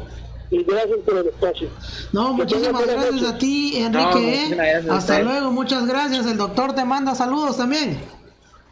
y 0.50 0.62
gracias 0.62 0.98
por 1.04 1.16
el 1.18 1.26
espacio. 1.28 1.68
No, 2.12 2.26
Que 2.36 2.42
muchísimas 2.44 2.84
buenas 2.84 3.04
gracias 3.06 3.30
a 3.32 3.38
ti, 3.38 3.76
Enrique. 3.78 4.34
¿eh? 4.34 4.48
gracias 4.50 4.88
Hasta 4.90 5.12
usted. 5.14 5.24
luego, 5.24 5.50
muchas 5.52 5.86
gracias. 5.86 6.26
El 6.26 6.36
doctor 6.36 6.72
te 6.74 6.84
manda 6.84 7.14
saludos 7.14 7.56
también. 7.56 7.98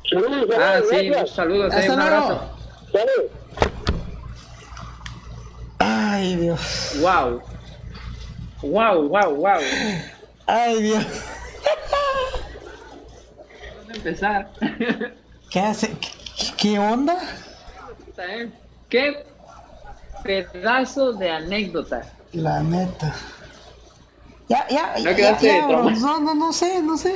Saludos, 0.09 0.47
Ah, 0.57 0.81
saludos, 0.85 0.87
sí, 0.91 0.97
eh, 0.97 1.17
Hasta 1.17 1.93
un 1.95 1.99
luego. 1.99 2.03
abrazo. 2.03 2.41
Sale. 2.93 3.31
Ay, 5.79 6.37
Dios. 6.37 6.61
Wow. 7.01 7.43
Wow, 8.63 9.09
wow, 9.09 9.35
wow. 9.35 9.59
Ay, 10.47 10.83
Dios. 10.83 11.05
¿Dónde 13.79 13.95
empezar? 13.95 14.51
¿Qué 15.51 15.61
hace? 15.61 15.97
¿Qué, 15.99 16.47
qué 16.57 16.79
onda? 16.79 17.17
¿Qué 18.89 19.25
pedazo 20.23 21.13
de 21.13 21.31
anécdota? 21.31 22.03
La 22.33 22.63
neta. 22.63 23.15
Ya, 24.49 24.67
ya, 24.69 24.95
No 24.99 25.11
ya, 25.11 25.67
bro. 25.67 25.91
no, 25.91 26.21
no, 26.21 26.35
no 26.35 26.53
sé, 26.53 26.83
no 26.83 26.97
sé. 26.97 27.15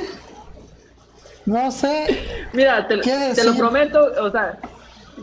No 1.45 1.71
sé. 1.71 2.47
Mira, 2.53 2.87
te, 2.87 2.99
¿Qué 3.01 3.31
te 3.35 3.43
lo 3.43 3.55
prometo, 3.55 3.99
o 4.21 4.31
sea, 4.31 4.57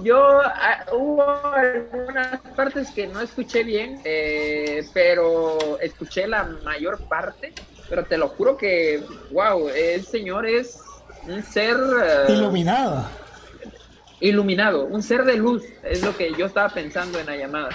yo 0.03 0.40
ah, 0.40 0.85
hubo 0.93 1.23
algunas 1.23 2.40
partes 2.55 2.90
que 2.90 3.07
no 3.07 3.20
escuché 3.20 3.65
bien, 3.65 4.01
eh, 4.05 4.86
pero 4.93 5.78
escuché 5.81 6.27
la 6.27 6.44
mayor 6.65 7.01
parte, 7.09 7.53
pero 7.89 8.05
te 8.05 8.19
lo 8.19 8.29
juro 8.29 8.57
que, 8.57 9.03
wow, 9.31 9.69
el 9.69 10.05
señor 10.05 10.47
es 10.47 10.81
un 11.27 11.43
ser 11.43 11.77
eh, 12.29 12.33
Iluminado. 12.33 13.09
iluminado, 14.21 14.85
un 14.87 15.03
ser 15.03 15.25
de 15.25 15.37
luz, 15.37 15.63
es 15.83 16.03
lo 16.03 16.17
que 16.17 16.33
yo 16.39 16.47
estaba 16.47 16.69
pensando 16.69 17.19
en 17.19 17.27
la 17.27 17.37
llamada. 17.37 17.69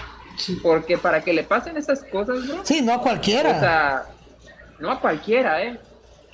Porque 0.63 0.97
para 0.97 1.21
que 1.21 1.33
le 1.33 1.43
pasen 1.43 1.77
esas 1.77 2.03
cosas, 2.05 2.47
bro, 2.47 2.61
Sí, 2.65 2.81
no 2.81 2.93
a 2.93 3.01
cualquiera. 3.01 3.49
o 3.51 3.59
sea, 3.59 4.03
no 4.79 4.91
a 4.91 4.99
cualquiera, 4.99 5.61
¿eh? 5.63 5.79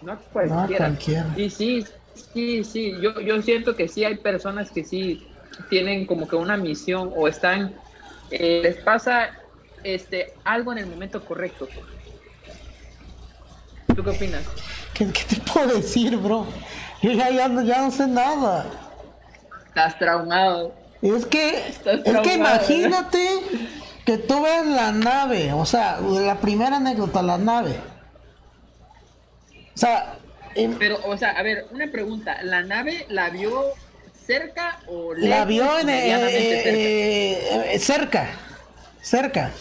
No 0.01 0.13
a 0.13 0.17
cualquiera. 0.17 0.85
cualquiera. 0.85 1.27
Y 1.35 1.49
sí, 1.49 1.85
sí, 2.33 2.63
sí, 2.63 2.95
yo, 3.01 3.19
yo 3.19 3.41
siento 3.41 3.75
que 3.75 3.87
sí 3.87 4.05
hay 4.05 4.15
personas 4.15 4.71
que 4.71 4.83
sí 4.83 5.27
tienen 5.69 6.05
como 6.05 6.27
que 6.27 6.35
una 6.35 6.55
misión 6.55 7.11
o 7.15 7.27
están, 7.27 7.73
eh, 8.31 8.61
les 8.63 8.77
pasa 8.77 9.31
este 9.83 10.33
algo 10.43 10.71
en 10.71 10.77
el 10.77 10.85
momento 10.87 11.23
correcto. 11.25 11.67
¿Tú 13.95 14.03
qué 14.03 14.09
opinas? 14.09 14.43
¿Qué, 14.93 15.07
qué 15.11 15.23
te 15.35 15.41
puedo 15.51 15.75
decir, 15.75 16.15
bro? 16.17 16.45
Yo 17.01 17.11
ya, 17.11 17.29
ya, 17.29 17.47
no- 17.47 17.61
ya 17.63 17.81
no 17.81 17.91
sé 17.91 18.07
nada. 18.07 18.65
Estás 19.67 19.97
traumado. 19.99 20.73
Es 21.01 21.25
que, 21.25 21.67
Estás 21.67 21.95
es 21.99 22.03
que 22.03 22.11
traumado, 22.11 22.35
imagínate 22.35 23.27
que 24.05 24.17
tú 24.17 24.41
ves 24.41 24.65
la 24.65 24.91
nave, 24.91 25.53
o 25.53 25.65
sea, 25.65 25.99
la 26.01 26.39
primera 26.39 26.77
anécdota, 26.77 27.21
la 27.21 27.37
nave. 27.37 27.75
O 29.75 29.77
sea, 29.79 30.17
em, 30.55 30.75
Pero, 30.79 30.99
o 31.05 31.15
sea, 31.17 31.31
a 31.31 31.43
ver, 31.43 31.67
una 31.71 31.87
pregunta. 31.91 32.37
¿La 32.41 32.63
nave 32.63 33.05
la 33.09 33.29
vio 33.29 33.65
cerca 34.25 34.79
o 34.87 35.13
lejos? 35.13 35.29
la 35.29 35.45
vio 35.45 35.79
en, 35.79 35.89
eh, 35.89 36.09
cerca? 36.09 36.69
eh, 36.71 37.73
eh, 37.75 37.79
cerca, 37.79 38.27
cerca. 39.01 39.51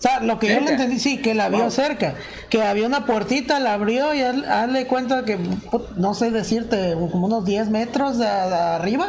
O 0.00 0.02
sea, 0.02 0.20
lo 0.20 0.38
que 0.38 0.48
yo 0.48 0.60
le 0.60 0.70
entendí, 0.70 0.98
sí, 0.98 1.18
que 1.18 1.34
la 1.34 1.50
vio 1.50 1.60
Wow. 1.60 1.70
cerca. 1.70 2.14
Que 2.48 2.62
había 2.62 2.86
una 2.86 3.04
puertita, 3.04 3.60
la 3.60 3.74
abrió 3.74 4.14
y 4.14 4.20
haz- 4.22 4.46
hazle 4.48 4.86
cuenta 4.86 5.26
que, 5.26 5.38
no 5.96 6.14
sé 6.14 6.30
decirte, 6.30 6.94
como 7.12 7.26
unos 7.26 7.44
10 7.44 7.68
metros 7.68 8.16
de, 8.18 8.24
de 8.24 8.30
arriba, 8.56 9.08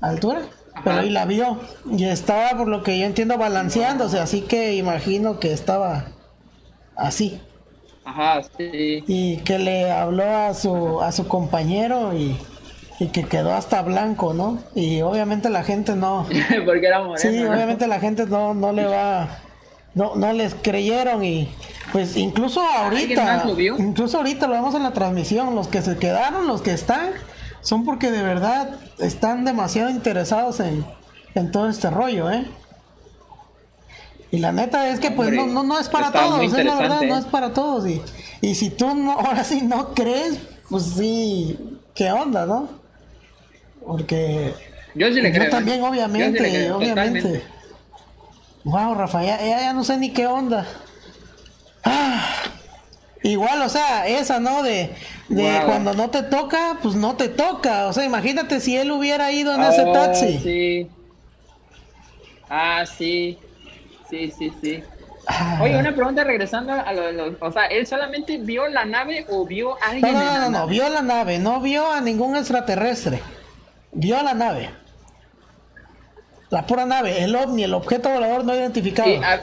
altura. 0.00 0.42
Pero 0.84 0.98
ahí 0.98 1.10
la 1.10 1.24
vio. 1.24 1.58
Y 1.90 2.04
estaba, 2.04 2.50
por 2.56 2.68
lo 2.68 2.82
que 2.84 2.98
yo 3.00 3.06
entiendo, 3.06 3.36
balanceándose. 3.36 4.20
Así 4.20 4.42
que 4.42 4.74
imagino 4.76 5.40
que 5.40 5.52
estaba 5.52 6.04
así. 6.94 7.40
Ajá, 8.04 8.42
sí. 8.56 9.02
Y 9.08 9.38
que 9.38 9.58
le 9.58 9.90
habló 9.90 10.22
a 10.24 10.54
su, 10.54 11.00
a 11.00 11.10
su 11.10 11.26
compañero 11.26 12.14
y, 12.14 12.38
y 13.00 13.08
que 13.08 13.24
quedó 13.24 13.52
hasta 13.54 13.82
blanco, 13.82 14.34
¿no? 14.34 14.60
Y 14.76 15.00
obviamente 15.02 15.48
la 15.50 15.64
gente 15.64 15.96
no... 15.96 16.26
Porque 16.64 16.86
era 16.86 17.00
moreno. 17.02 17.16
Sí, 17.16 17.40
¿no? 17.42 17.50
obviamente 17.50 17.88
la 17.88 17.98
gente 17.98 18.26
no, 18.26 18.54
no 18.54 18.70
le 18.70 18.84
va, 18.86 19.28
no, 19.96 20.14
no 20.14 20.30
les 20.34 20.54
creyeron 20.54 21.24
y 21.24 21.48
pues 21.90 22.18
incluso 22.18 22.60
¿Alguien 22.60 23.18
ahorita, 23.18 23.78
incluso 23.78 24.18
ahorita 24.18 24.46
lo 24.46 24.52
vemos 24.52 24.74
en 24.74 24.82
la 24.82 24.92
transmisión, 24.92 25.54
los 25.54 25.68
que 25.68 25.80
se 25.80 25.96
quedaron, 25.96 26.46
los 26.46 26.60
que 26.60 26.72
están, 26.72 27.12
son 27.62 27.86
porque 27.86 28.10
de 28.10 28.22
verdad 28.22 28.76
están 28.98 29.46
demasiado 29.46 29.88
interesados 29.88 30.60
en, 30.60 30.84
en 31.34 31.50
todo 31.50 31.70
este 31.70 31.88
rollo, 31.88 32.30
¿eh? 32.30 32.46
Y 34.30 34.38
la 34.38 34.52
neta 34.52 34.90
es 34.90 35.00
que 35.00 35.10
pues 35.10 35.30
no, 35.32 35.42
Hombre, 35.44 35.54
no, 35.54 35.62
no 35.64 35.78
es 35.80 35.88
para 35.88 36.12
todos, 36.12 36.42
es 36.42 36.64
la 36.64 36.74
verdad, 36.74 37.00
no 37.00 37.16
¿eh? 37.16 37.20
es 37.20 37.24
para 37.24 37.54
todos. 37.54 37.86
Y, 37.88 38.02
y 38.42 38.54
si 38.54 38.68
tú 38.68 38.94
no, 38.94 39.12
ahora 39.18 39.44
sí 39.44 39.62
no 39.62 39.94
crees, 39.94 40.38
pues 40.68 40.82
sí, 40.84 41.58
¿qué 41.94 42.12
onda, 42.12 42.44
no? 42.44 42.68
Porque 43.86 44.52
Yo 44.94 45.06
sí 45.08 45.22
le 45.22 45.32
yo 45.32 45.38
creo. 45.38 45.50
también, 45.50 45.78
¿eh? 45.78 45.80
Yo 45.80 45.88
obviamente, 45.88 46.38
sí 46.38 46.42
le 46.44 46.50
creo, 46.50 46.76
obviamente. 46.76 47.20
totalmente. 47.22 47.55
Wow, 48.66 48.94
Rafa, 48.94 49.22
ya, 49.22 49.38
ya, 49.40 49.60
ya 49.60 49.72
no 49.72 49.84
sé 49.84 49.96
ni 49.96 50.12
qué 50.12 50.26
onda. 50.26 50.66
Ah, 51.84 52.24
igual, 53.22 53.62
o 53.62 53.68
sea, 53.68 54.06
esa, 54.08 54.40
¿no? 54.40 54.62
De, 54.64 54.90
de 55.28 55.60
Wow. 55.60 55.66
cuando 55.66 55.94
no 55.94 56.10
te 56.10 56.22
toca, 56.24 56.78
pues 56.82 56.96
no 56.96 57.16
te 57.16 57.28
toca. 57.28 57.86
O 57.86 57.92
sea, 57.92 58.04
imagínate 58.04 58.60
si 58.60 58.76
él 58.76 58.90
hubiera 58.90 59.30
ido 59.30 59.54
en 59.54 59.62
ese 59.62 59.86
Oh, 59.86 59.92
taxi. 59.92 60.40
Sí. 60.42 60.90
Ah, 62.48 62.84
sí. 62.86 63.38
Sí, 64.10 64.32
sí, 64.36 64.52
sí. 64.60 64.82
Ah. 65.28 65.58
Oye, 65.62 65.76
una 65.78 65.94
pregunta 65.94 66.24
regresando 66.24 66.72
a 66.72 66.92
lo 66.92 67.02
de 67.02 67.12
los... 67.12 67.34
O 67.40 67.50
sea, 67.52 67.66
¿él 67.66 67.86
solamente 67.86 68.38
vio 68.38 68.68
la 68.68 68.84
nave 68.84 69.26
o 69.28 69.44
vio 69.46 69.74
a 69.82 69.90
alguien 69.90 70.12
No, 70.12 70.12
no, 70.12 70.20
en 70.20 70.26
no, 70.26 70.32
la 70.32 70.48
no, 70.50 70.58
no, 70.60 70.66
vio 70.66 70.88
la 70.88 71.02
nave, 71.02 71.38
no 71.38 71.60
vio 71.60 71.90
a 71.92 72.00
ningún 72.00 72.36
extraterrestre. 72.36 73.22
Vio 73.92 74.22
la 74.22 74.34
nave. 74.34 74.70
La 76.50 76.66
pura 76.66 76.86
nave, 76.86 77.22
el 77.24 77.34
ovni, 77.34 77.64
el 77.64 77.74
objeto 77.74 78.08
volador 78.10 78.44
no 78.44 78.54
identificado. 78.54 79.08
Sí, 79.08 79.16
a- 79.22 79.40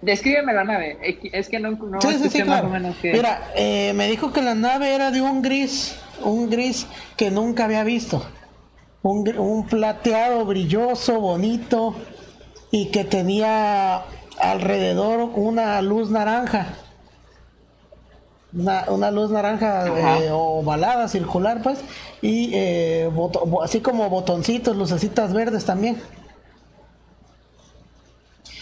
Descríbeme 0.00 0.52
la 0.52 0.64
nave. 0.64 0.98
Es 1.32 1.48
que- 1.48 1.60
no, 1.60 1.70
no 1.70 2.00
Sí, 2.00 2.42
más 2.44 2.64
o 2.64 2.68
menos 2.68 2.96
que... 2.96 3.12
Mira, 3.12 3.50
eh, 3.54 3.92
me 3.94 4.08
dijo 4.08 4.32
que 4.32 4.42
la 4.42 4.54
nave 4.56 4.94
era 4.94 5.12
de 5.12 5.20
un 5.22 5.42
gris, 5.42 5.96
un 6.24 6.50
gris 6.50 6.86
que 7.16 7.30
nunca 7.30 7.66
había 7.66 7.84
visto. 7.84 8.24
Un, 9.02 9.36
un 9.38 9.66
plateado 9.68 10.44
brilloso, 10.44 11.20
bonito, 11.20 11.94
y 12.72 12.86
que 12.90 13.04
tenía 13.04 14.02
alrededor 14.40 15.30
una 15.36 15.80
luz 15.82 16.10
naranja. 16.10 16.66
Una, 18.54 18.84
una 18.88 19.10
luz 19.10 19.30
naranja 19.30 19.86
eh, 19.86 20.30
ovalada, 20.30 21.08
circular, 21.08 21.62
pues, 21.62 21.78
y 22.20 22.50
eh, 22.52 23.08
boto- 23.10 23.62
así 23.64 23.80
como 23.80 24.10
botoncitos, 24.10 24.76
lucecitas 24.76 25.32
verdes 25.32 25.64
también. 25.64 26.00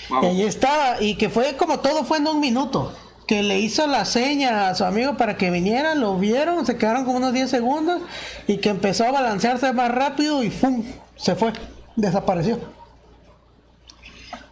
Wow. 0.09 0.23
Y 0.23 0.27
ahí 0.27 0.43
estaba, 0.43 1.01
y 1.01 1.15
que 1.17 1.29
fue 1.29 1.57
como 1.57 1.81
todo 1.81 2.05
fue 2.05 2.19
en 2.19 2.27
un 2.29 2.41
minuto. 2.41 2.93
Que 3.27 3.45
le 3.45 3.61
hizo 3.61 3.87
la 3.87 4.05
seña 4.07 4.69
a 4.69 4.75
su 4.75 4.85
amigo 4.85 5.17
para 5.17 5.37
que 5.37 5.51
viniera, 5.53 5.95
lo 5.95 6.17
vieron, 6.19 6.67
se 6.67 6.77
quedaron 6.77 7.05
como 7.05 7.19
unos 7.19 7.33
10 7.33 7.49
segundos 7.49 8.03
y 8.49 8.57
que 8.59 8.71
empezó 8.71 9.05
a 9.07 9.13
balancearse 9.13 9.73
más 9.73 9.89
rápido 9.93 10.43
y 10.43 10.51
¡fum! 10.51 10.85
Se 11.17 11.37
fue, 11.37 11.53
desapareció. 11.95 12.59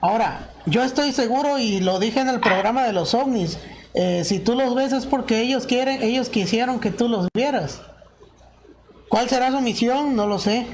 Ahora, 0.01 0.51
yo 0.67 0.85
estoy 0.85 1.13
seguro 1.13 1.59
y 1.59 1.81
lo 1.81 1.99
dije 1.99 2.21
en 2.21 2.29
el 2.29 2.39
programa 2.39 2.85
de 2.85 2.93
los 2.93 3.15
ovnis, 3.15 3.59
eh, 3.95 4.23
si 4.25 4.39
tú 4.39 4.55
los 4.55 4.75
ves 4.75 4.93
es 4.93 5.07
porque 5.07 5.41
ellos 5.41 5.67
quieren, 5.67 6.03
ellos 6.03 6.29
quisieron 6.29 6.81
que 6.81 6.91
tú 6.91 7.09
los 7.09 7.29
vieras. 7.35 7.81
¿Cuál 9.09 9.29
será 9.29 9.51
su 9.51 9.61
misión? 9.61 10.15
No 10.15 10.27
lo 10.27 10.39
sé. 10.39 10.67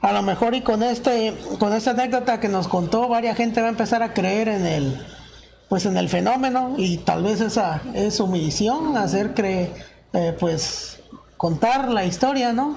A 0.00 0.12
lo 0.12 0.22
mejor 0.22 0.54
y 0.54 0.62
con 0.62 0.82
este, 0.82 1.32
con 1.60 1.72
esta 1.72 1.92
anécdota 1.92 2.40
que 2.40 2.48
nos 2.48 2.66
contó, 2.66 3.08
varias 3.08 3.36
gente 3.36 3.60
va 3.60 3.68
a 3.68 3.70
empezar 3.70 4.02
a 4.02 4.12
creer 4.12 4.48
en 4.48 4.66
el, 4.66 5.06
pues 5.68 5.86
en 5.86 5.96
el 5.96 6.08
fenómeno 6.08 6.74
y 6.76 6.98
tal 6.98 7.22
vez 7.22 7.40
esa 7.40 7.80
es 7.94 8.16
su 8.16 8.26
misión, 8.26 8.96
hacer 8.96 9.32
creer, 9.32 9.72
eh, 10.12 10.36
pues 10.38 11.00
contar 11.36 11.88
la 11.88 12.04
historia, 12.04 12.52
¿no? 12.52 12.76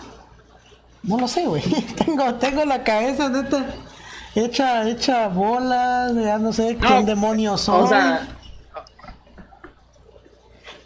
No 1.01 1.17
lo 1.17 1.27
sé, 1.27 1.47
güey. 1.47 1.63
tengo, 2.05 2.35
tengo 2.35 2.63
la 2.63 2.83
cabeza 2.83 3.29
neta 3.29 3.65
hecha, 4.35 4.87
hecha 4.87 5.27
bolas, 5.27 6.13
ya 6.13 6.37
no 6.37 6.53
sé 6.53 6.77
quién 6.79 7.05
demonios 7.05 7.61
son. 7.61 7.83
O 7.83 7.87
sea, 7.87 8.27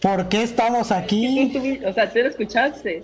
¿Por 0.02 0.30
qué 0.30 0.44
estamos 0.44 0.92
aquí? 0.92 1.82
o 1.86 1.94
sea, 1.94 2.12
tú 2.12 2.20
lo 2.20 2.30
escuchaste. 2.30 3.04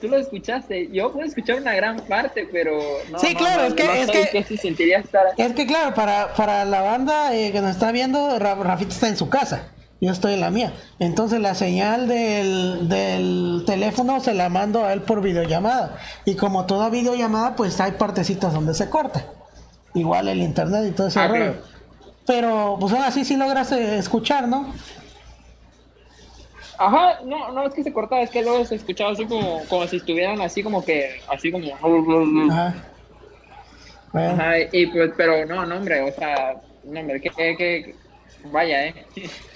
Tú 0.00 0.08
lo 0.08 0.16
escuchaste. 0.18 0.88
Yo 0.92 1.12
puedo 1.12 1.26
escuchar 1.26 1.60
una 1.60 1.74
gran 1.74 2.00
parte, 2.00 2.48
pero 2.50 2.78
no. 3.10 3.18
Sí, 3.18 3.34
claro, 3.34 3.64
es 3.64 3.74
que. 3.74 4.02
es, 4.02 4.10
que 4.30 4.44
se 4.44 4.56
sentiría 4.56 4.98
estar 4.98 5.22
es 5.36 5.52
que, 5.52 5.66
claro, 5.66 5.94
para, 5.94 6.34
para 6.34 6.64
la 6.64 6.82
banda 6.82 7.34
eh, 7.34 7.52
que 7.52 7.60
nos 7.60 7.70
está 7.70 7.92
viendo, 7.92 8.38
Rafita 8.38 8.92
está 8.92 9.08
en 9.08 9.16
su 9.16 9.28
casa. 9.28 9.68
Yo 10.00 10.10
estoy 10.10 10.34
en 10.34 10.40
la 10.40 10.50
mía. 10.50 10.74
Entonces 10.98 11.40
la 11.40 11.54
señal 11.54 12.08
del, 12.08 12.88
del 12.88 13.62
teléfono 13.66 14.20
se 14.20 14.34
la 14.34 14.48
mando 14.48 14.84
a 14.84 14.92
él 14.92 15.02
por 15.02 15.22
videollamada. 15.22 15.96
Y 16.26 16.34
como 16.34 16.66
toda 16.66 16.90
videollamada, 16.90 17.56
pues 17.56 17.80
hay 17.80 17.92
partecitas 17.92 18.52
donde 18.52 18.74
se 18.74 18.90
corta. 18.90 19.24
Igual 19.94 20.28
el 20.28 20.40
internet 20.40 20.84
y 20.88 20.90
todo 20.90 21.06
ese 21.06 21.20
ah, 21.20 21.54
Pero 22.26 22.76
pues 22.80 22.92
aún 22.92 23.02
así 23.04 23.24
sí 23.24 23.36
logras 23.36 23.70
escuchar, 23.72 24.48
¿no? 24.48 24.74
Ajá, 26.78 27.20
no, 27.24 27.52
no 27.52 27.66
es 27.66 27.74
que 27.74 27.82
se 27.82 27.92
cortaba, 27.92 28.22
es 28.22 28.30
que 28.30 28.42
luego 28.42 28.64
se 28.64 28.76
escuchaba 28.76 29.12
así 29.12 29.24
como, 29.26 29.62
como 29.68 29.86
si 29.86 29.96
estuvieran 29.96 30.40
así 30.40 30.62
como 30.62 30.84
que, 30.84 31.20
así 31.28 31.52
como... 31.52 31.66
Ajá. 32.50 32.74
Ajá, 34.12 34.58
y 34.70 34.86
pues, 34.86 35.12
pero 35.16 35.44
no, 35.44 35.66
no, 35.66 35.76
hombre, 35.76 36.02
o 36.02 36.12
sea, 36.12 36.56
no, 36.84 37.00
hombre, 37.00 37.20
que, 37.20 37.30
que, 37.30 37.94
vaya, 38.44 38.86
eh. 38.86 39.06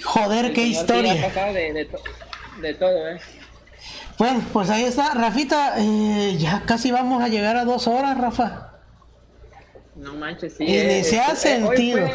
Joder, 0.02 0.52
qué 0.52 0.62
historia. 0.62 1.14
De, 1.14 1.88
de, 2.60 2.74
todo, 2.74 3.08
eh. 3.08 3.20
Bueno, 4.18 4.42
pues 4.52 4.68
ahí 4.70 4.82
está, 4.82 5.14
Rafita, 5.14 5.74
eh, 5.78 6.36
ya 6.38 6.64
casi 6.66 6.90
vamos 6.90 7.22
a 7.22 7.28
llegar 7.28 7.56
a 7.56 7.64
dos 7.64 7.86
horas, 7.86 8.18
Rafa. 8.18 8.72
No 9.94 10.14
manches, 10.14 10.56
sí. 10.56 10.64
Y 10.64 10.76
eh, 10.76 11.04
se 11.04 11.20
ha 11.20 11.36
sentido. 11.36 12.08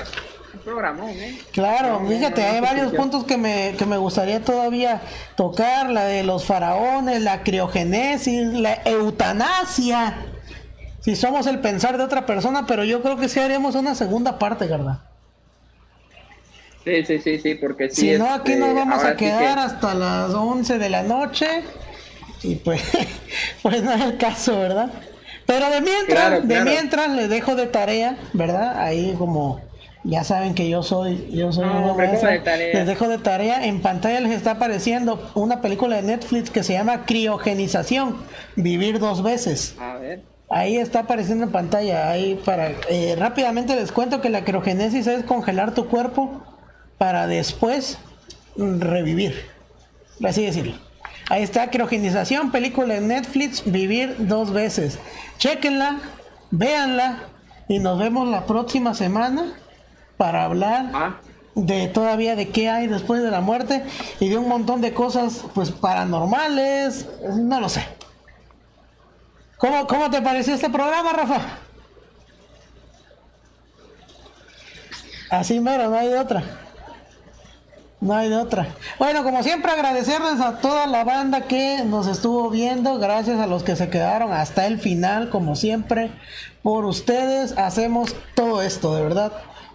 ¿Eh? 0.66 1.40
Claro, 1.52 2.06
fíjate, 2.08 2.44
hay 2.44 2.62
varios 2.62 2.94
puntos 2.94 3.24
que 3.26 3.38
me, 3.38 3.76
que 3.78 3.86
me 3.86 3.98
gustaría 3.98 4.44
todavía 4.44 5.02
tocar, 5.36 5.90
la 5.90 6.06
de 6.06 6.24
los 6.24 6.46
faraones, 6.46 7.22
la 7.22 7.44
criogenesis, 7.44 8.48
la 8.48 8.82
eutanasia. 8.86 10.26
Si 11.02 11.16
somos 11.16 11.48
el 11.48 11.60
pensar 11.60 11.98
de 11.98 12.04
otra 12.04 12.26
persona, 12.26 12.66
pero 12.66 12.84
yo 12.84 13.02
creo 13.02 13.18
que 13.18 13.28
sí 13.28 13.40
haríamos 13.40 13.76
una 13.76 13.94
segunda 13.94 14.40
parte, 14.40 14.68
¿verdad? 14.68 15.00
Sí, 16.84 17.06
sí, 17.06 17.20
sí, 17.20 17.40
sí, 17.40 17.56
porque 17.56 17.90
Si 17.90 18.18
no, 18.18 18.34
aquí 18.34 18.56
nos 18.56 18.70
este, 18.70 18.80
vamos 18.80 19.04
a 19.04 19.16
quedar 19.16 19.60
hasta 19.60 19.94
las 19.94 20.34
11 20.34 20.78
de 20.80 20.90
la 20.90 21.04
noche 21.04 21.64
y 22.42 22.56
pues, 22.56 22.82
pues 23.62 23.82
no 23.84 23.94
es 23.94 24.02
el 24.02 24.18
caso, 24.18 24.60
¿verdad? 24.60 24.92
Pero 25.46 25.70
de 25.70 25.82
mientras, 25.82 26.48
de 26.48 26.64
mientras 26.64 27.10
les 27.10 27.30
dejo 27.30 27.56
de 27.56 27.68
tarea, 27.68 28.18
¿verdad? 28.34 28.80
Ahí 28.80 29.16
como 29.18 29.62
ya 30.04 30.24
saben 30.24 30.54
que 30.54 30.70
yo 30.70 30.84
soy, 30.84 31.30
yo 31.32 31.52
soy 31.54 31.66
no, 31.66 31.96
Les 31.98 32.86
dejo 32.86 33.08
de 33.08 33.18
tarea. 33.20 33.66
En 33.66 33.82
pantalla 33.82 34.20
les 34.20 34.34
está 34.34 34.52
apareciendo 34.52 35.32
una 35.34 35.62
película 35.62 35.96
de 35.96 36.02
Netflix 36.02 36.50
que 36.50 36.64
se 36.64 36.74
llama 36.74 37.06
Criogenización, 37.06 38.18
vivir 38.56 39.00
dos 39.00 39.24
veces. 39.24 39.76
A 39.80 39.96
ver. 39.96 40.22
Ahí 40.50 40.78
está 40.78 41.00
apareciendo 41.00 41.46
en 41.46 41.52
pantalla. 41.52 42.10
Ahí 42.10 42.40
para 42.44 42.72
eh, 42.90 43.16
rápidamente 43.18 43.76
les 43.76 43.92
cuento 43.92 44.20
que 44.20 44.30
la 44.30 44.44
criogénesis 44.44 45.08
es 45.08 45.24
congelar 45.24 45.74
tu 45.74 45.88
cuerpo 45.88 46.42
para 46.98 47.26
después 47.28 47.98
revivir. 48.58 49.34
Así 50.24 50.46
decirlo. 50.46 50.76
Ahí 51.30 51.44
está 51.44 51.70
criogenización, 51.70 52.52
película 52.52 52.96
de 52.96 53.02
Netflix, 53.02 53.64
vivir 53.66 54.16
dos 54.20 54.52
veces. 54.52 55.00
Chequenla, 55.38 56.02
véanla 56.52 57.24
y 57.70 57.80
nos 57.80 57.98
vemos 57.98 58.28
la 58.28 58.46
próxima 58.46 58.94
semana 58.94 59.54
para 60.24 60.46
hablar 60.46 60.90
ah. 60.94 61.16
de 61.54 61.90
todavía 61.90 62.38
de 62.38 62.48
qué 62.48 62.70
hay 62.70 62.88
después 62.88 63.22
de 63.22 63.30
la 63.30 63.42
muerte 63.42 63.84
y 64.22 64.30
de 64.30 64.38
un 64.38 64.48
montón 64.48 64.80
de 64.80 64.94
cosas 64.94 65.44
pues 65.54 65.70
paranormales, 65.70 67.10
no 67.36 67.60
lo 67.60 67.68
sé. 67.68 67.86
¿Cómo, 69.58 69.86
cómo 69.86 70.10
te 70.10 70.22
pareció 70.22 70.54
este 70.54 70.70
programa, 70.70 71.12
Rafa? 71.12 71.42
Así 75.30 75.60
mero, 75.60 75.90
no 75.90 75.98
hay 75.98 76.08
de 76.08 76.20
otra. 76.20 76.42
No 78.00 78.16
hay 78.16 78.30
de 78.30 78.38
otra. 78.38 78.68
Bueno, 78.98 79.26
como 79.26 79.44
siempre 79.44 79.74
agradecerles 79.74 80.40
a 80.40 80.60
toda 80.60 80.88
la 80.88 81.04
banda 81.04 81.42
que 81.42 81.84
nos 81.84 82.08
estuvo 82.08 82.50
viendo, 82.50 82.98
gracias 82.98 83.42
a 83.42 83.48
los 83.48 83.64
que 83.64 83.76
se 83.76 83.90
quedaron 83.90 84.32
hasta 84.32 84.68
el 84.68 84.80
final, 84.80 85.30
como 85.30 85.58
siempre. 85.58 86.12
Por 86.62 86.86
ustedes 86.86 87.58
hacemos 87.58 88.16
todo 88.36 88.62
esto, 88.62 88.96
de 88.96 89.04
verdad. 89.04 89.34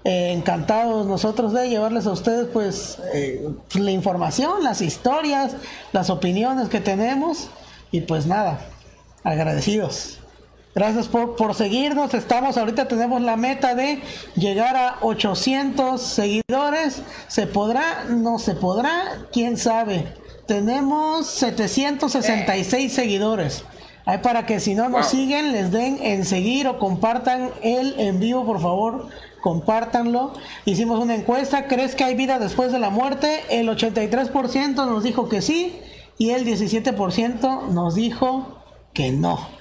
Eh, 0.09 0.33
encantados 0.33 1.07
nosotros 1.07 1.53
de 1.53 1.69
llevarles 1.69 2.07
a 2.07 2.13
ustedes 2.13 2.47
pues 2.51 2.97
eh, 3.13 3.47
la 3.75 3.91
información, 3.91 4.65
las 4.65 4.81
historias, 4.81 5.53
las 5.93 6.09
opiniones 6.09 6.71
que 6.71 6.81
tenemos 6.81 7.51
y 7.91 8.01
pues 8.01 8.25
nada, 8.25 8.59
agradecidos. 9.23 10.19
Gracias 10.75 11.09
por, 11.09 11.37
por 11.37 11.55
seguirnos. 11.55 12.15
Estamos 12.15 12.57
ahorita 12.57 12.89
tenemos 12.89 13.21
la 13.21 13.37
meta 13.37 13.75
de 13.75 14.01
llegar 14.35 14.79
a 14.79 14.97
800 15.03 16.01
seguidores. 16.01 17.03
¿Se 17.27 17.47
podrá? 17.47 18.05
No 18.09 18.39
se 18.39 18.55
podrá. 18.55 19.27
¿Quién 19.31 19.59
sabe? 19.59 20.07
Tenemos 20.47 21.27
766 21.27 22.95
seguidores. 22.95 23.63
Hay 24.07 24.19
para 24.19 24.47
que 24.47 24.59
si 24.59 24.75
no 24.75 24.89
nos 24.89 25.09
siguen 25.09 25.53
les 25.53 25.71
den 25.71 25.99
en 26.01 26.25
seguir 26.25 26.67
o 26.67 26.79
compartan 26.79 27.51
el 27.61 28.01
en 28.01 28.21
vivo, 28.21 28.47
por 28.47 28.59
favor 28.59 29.11
compártanlo. 29.41 30.33
Hicimos 30.65 31.01
una 31.01 31.15
encuesta, 31.15 31.67
¿crees 31.67 31.95
que 31.95 32.05
hay 32.05 32.15
vida 32.15 32.39
después 32.39 32.73
de 32.73 32.79
la 32.79 32.91
muerte? 32.91 33.43
El 33.51 33.69
83% 33.69 34.75
nos 34.75 35.03
dijo 35.03 35.29
que 35.29 35.43
sí 35.43 35.81
y 36.19 36.31
el 36.31 36.45
17% 36.45 37.69
nos 37.69 37.95
dijo 37.95 38.59
que 38.93 39.13
no. 39.13 39.59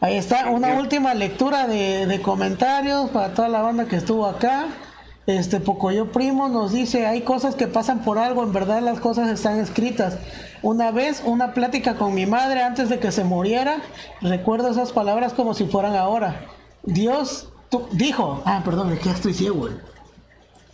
Ahí 0.00 0.16
está, 0.16 0.50
una 0.50 0.74
última 0.74 1.14
lectura 1.14 1.66
de, 1.66 2.20
comentarios 2.22 3.10
para 3.10 3.32
toda 3.32 3.48
la 3.48 3.62
banda 3.62 3.86
que 3.86 3.96
estuvo 3.96 4.26
acá. 4.26 4.66
Este 5.26 5.60
Pocoyo 5.60 6.12
Primo 6.12 6.48
nos 6.48 6.72
dice, 6.72 7.06
hay 7.06 7.22
cosas 7.22 7.54
que 7.54 7.66
pasan 7.66 8.00
por 8.04 8.18
algo, 8.18 8.42
en 8.42 8.52
verdad 8.52 8.82
las 8.82 9.00
cosas 9.00 9.30
están 9.30 9.58
escritas. 9.58 10.18
Una 10.60 10.90
vez, 10.90 11.22
una 11.24 11.54
plática 11.54 11.94
con 11.94 12.12
mi 12.12 12.26
madre 12.26 12.62
antes 12.62 12.90
de 12.90 12.98
que 12.98 13.12
se 13.12 13.24
muriera, 13.24 13.78
recuerdo 14.20 14.68
esas 14.70 14.92
palabras 14.92 15.32
como 15.32 15.54
si 15.54 15.64
fueran 15.64 15.96
ahora. 15.96 16.48
Dios 16.82 17.53
dijo, 17.92 18.42
ah, 18.44 18.62
perdón, 18.64 18.92
es 18.92 18.98
que 19.00 19.06
ya 19.06 19.12
estoy 19.12 19.34
ciego, 19.34 19.68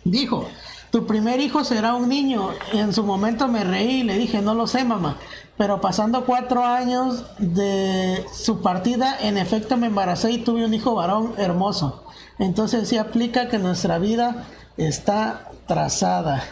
Dijo, 0.03 0.47
tu 0.91 1.05
primer 1.05 1.39
hijo 1.39 1.63
será 1.63 1.93
un 1.93 2.09
niño. 2.09 2.49
En 2.73 2.93
su 2.93 3.03
momento 3.03 3.47
me 3.47 3.63
reí 3.63 4.01
y 4.01 4.03
le 4.03 4.17
dije, 4.17 4.41
no 4.41 4.53
lo 4.53 4.67
sé, 4.67 4.83
mamá. 4.83 5.17
Pero 5.57 5.79
pasando 5.79 6.25
cuatro 6.25 6.63
años 6.65 7.25
de 7.37 8.25
su 8.33 8.61
partida, 8.61 9.15
en 9.21 9.37
efecto 9.37 9.77
me 9.77 9.87
embaracé 9.87 10.31
y 10.31 10.39
tuve 10.39 10.65
un 10.65 10.73
hijo 10.73 10.95
varón 10.95 11.33
hermoso. 11.37 12.03
Entonces 12.39 12.89
sí 12.89 12.97
aplica 12.97 13.47
que 13.47 13.59
nuestra 13.59 13.99
vida 13.99 14.47
está 14.75 15.51
trazada. 15.67 16.43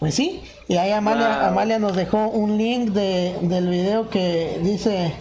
Pues 0.00 0.14
sí, 0.14 0.42
y 0.66 0.76
ahí 0.76 0.92
Amalia, 0.92 1.46
Amalia 1.46 1.78
nos 1.78 1.94
dejó 1.94 2.28
un 2.28 2.56
link 2.56 2.90
de, 2.90 3.38
del 3.42 3.68
video 3.68 4.08
que 4.08 4.58
dice 4.62 5.14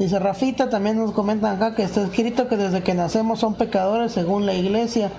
Dice 0.00 0.18
Rafita, 0.18 0.70
también 0.70 0.96
nos 0.96 1.12
comentan 1.12 1.56
acá 1.56 1.74
que 1.74 1.82
está 1.82 2.02
escrito 2.02 2.48
que 2.48 2.56
desde 2.56 2.82
que 2.82 2.94
nacemos 2.94 3.38
son 3.38 3.56
pecadores 3.56 4.12
según 4.12 4.46
la 4.46 4.54
iglesia. 4.54 5.10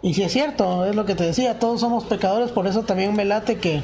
Y 0.00 0.14
si 0.14 0.22
es 0.22 0.30
cierto, 0.30 0.84
es 0.84 0.94
lo 0.94 1.04
que 1.04 1.16
te 1.16 1.24
decía, 1.24 1.58
todos 1.58 1.80
somos 1.80 2.04
pecadores, 2.04 2.52
por 2.52 2.68
eso 2.68 2.84
también 2.84 3.16
me 3.16 3.24
late 3.24 3.58
que, 3.58 3.82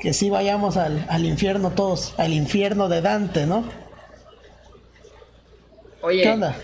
que 0.00 0.12
sí 0.12 0.28
vayamos 0.28 0.76
al, 0.76 1.24
infierno 1.24 1.70
todos, 1.70 2.14
al 2.18 2.32
infierno 2.32 2.88
de 2.88 3.00
Dante, 3.00 3.46
¿no? 3.46 3.62
Oye, 6.00 6.22
¿qué 6.22 6.30
onda? 6.30 6.56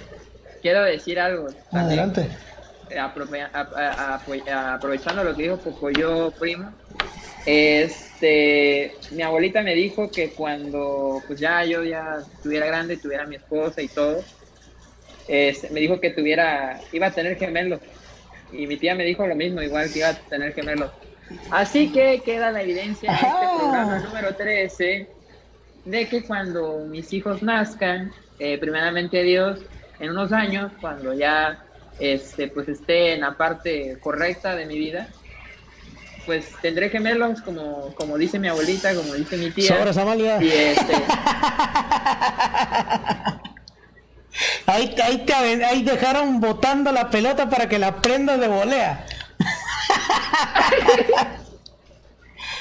Quiero 0.61 0.83
decir 0.83 1.21
algo. 1.21 1.47
Adelante. 1.71 2.29
aprovechando 4.53 5.23
lo 5.23 5.37
que 5.37 5.43
dijo 5.45 5.91
yo 5.97 6.33
Primo, 6.33 6.73
este, 7.47 8.93
mi 9.13 9.23
abuelita 9.23 9.63
me 9.63 9.75
dijo 9.75 10.11
que 10.13 10.31
cuando 10.35 11.23
pues 11.27 11.41
ya 11.41 11.65
yo 11.65 11.83
ya 11.83 12.25
estuviera 12.35 12.67
grande, 12.67 12.97
tuviera 12.99 13.27
mi 13.27 13.37
esposa 13.37 13.81
y 13.83 13.89
todo, 13.89 14.23
este, 15.29 15.71
me 15.71 15.81
dijo 15.81 16.01
que 16.01 16.11
tuviera, 16.11 16.81
iba 16.93 17.07
a 17.07 17.13
tener 17.13 17.37
gemelos. 17.37 17.81
Y 18.53 18.67
mi 18.67 18.77
tía 18.77 18.95
me 18.95 19.05
dijo 19.05 19.27
lo 19.27 19.37
mismo, 19.37 19.63
igual 19.63 19.93
que 19.93 20.01
iba 20.01 20.09
a 20.09 20.15
tener 20.15 20.53
gemelos. 20.55 20.91
Así 21.51 21.93
que 21.93 22.21
queda 22.25 22.51
la 22.51 22.63
evidencia 22.63 23.11
en 23.11 23.17
este 23.17 23.59
programa 23.59 23.99
número 24.01 24.35
13 24.35 25.09
de 25.85 26.09
que 26.09 26.23
cuando 26.25 26.85
mis 26.87 27.13
hijos 27.13 27.43
nazcan, 27.43 28.13
eh, 28.39 28.59
primeramente 28.59 29.23
Dios, 29.23 29.61
en 29.99 30.11
unos 30.11 30.33
años, 30.33 30.73
cuando 30.81 31.15
ya 31.15 31.65
este, 31.99 32.49
pues 32.49 32.69
esté 32.69 33.15
en 33.15 33.21
la 33.21 33.37
parte 33.37 33.99
correcta 34.01 34.57
de 34.57 34.67
mi 34.67 34.79
vida, 34.79 35.09
pues 36.31 36.47
tendré 36.63 36.91
gemelos 36.91 37.43
como, 37.43 37.93
como 37.97 38.17
dice 38.17 38.39
mi 38.39 38.47
abuelita, 38.47 38.95
como 38.95 39.15
dice 39.15 39.37
mi 39.37 39.51
tía. 39.51 39.67
Sobras, 39.67 39.97
Amalia. 39.97 40.41
Y 40.41 40.49
este, 40.49 40.95
Ahí, 44.67 44.95
ahí, 45.03 45.19
te 45.27 45.35
ahí 45.35 45.83
dejaron 45.83 46.39
botando 46.39 46.93
la 46.93 47.11
pelota 47.11 47.51
para 47.51 47.69
que 47.69 47.81
la 47.81 47.97
prendas 47.97 48.39
de 48.39 48.47
volea. 48.47 49.05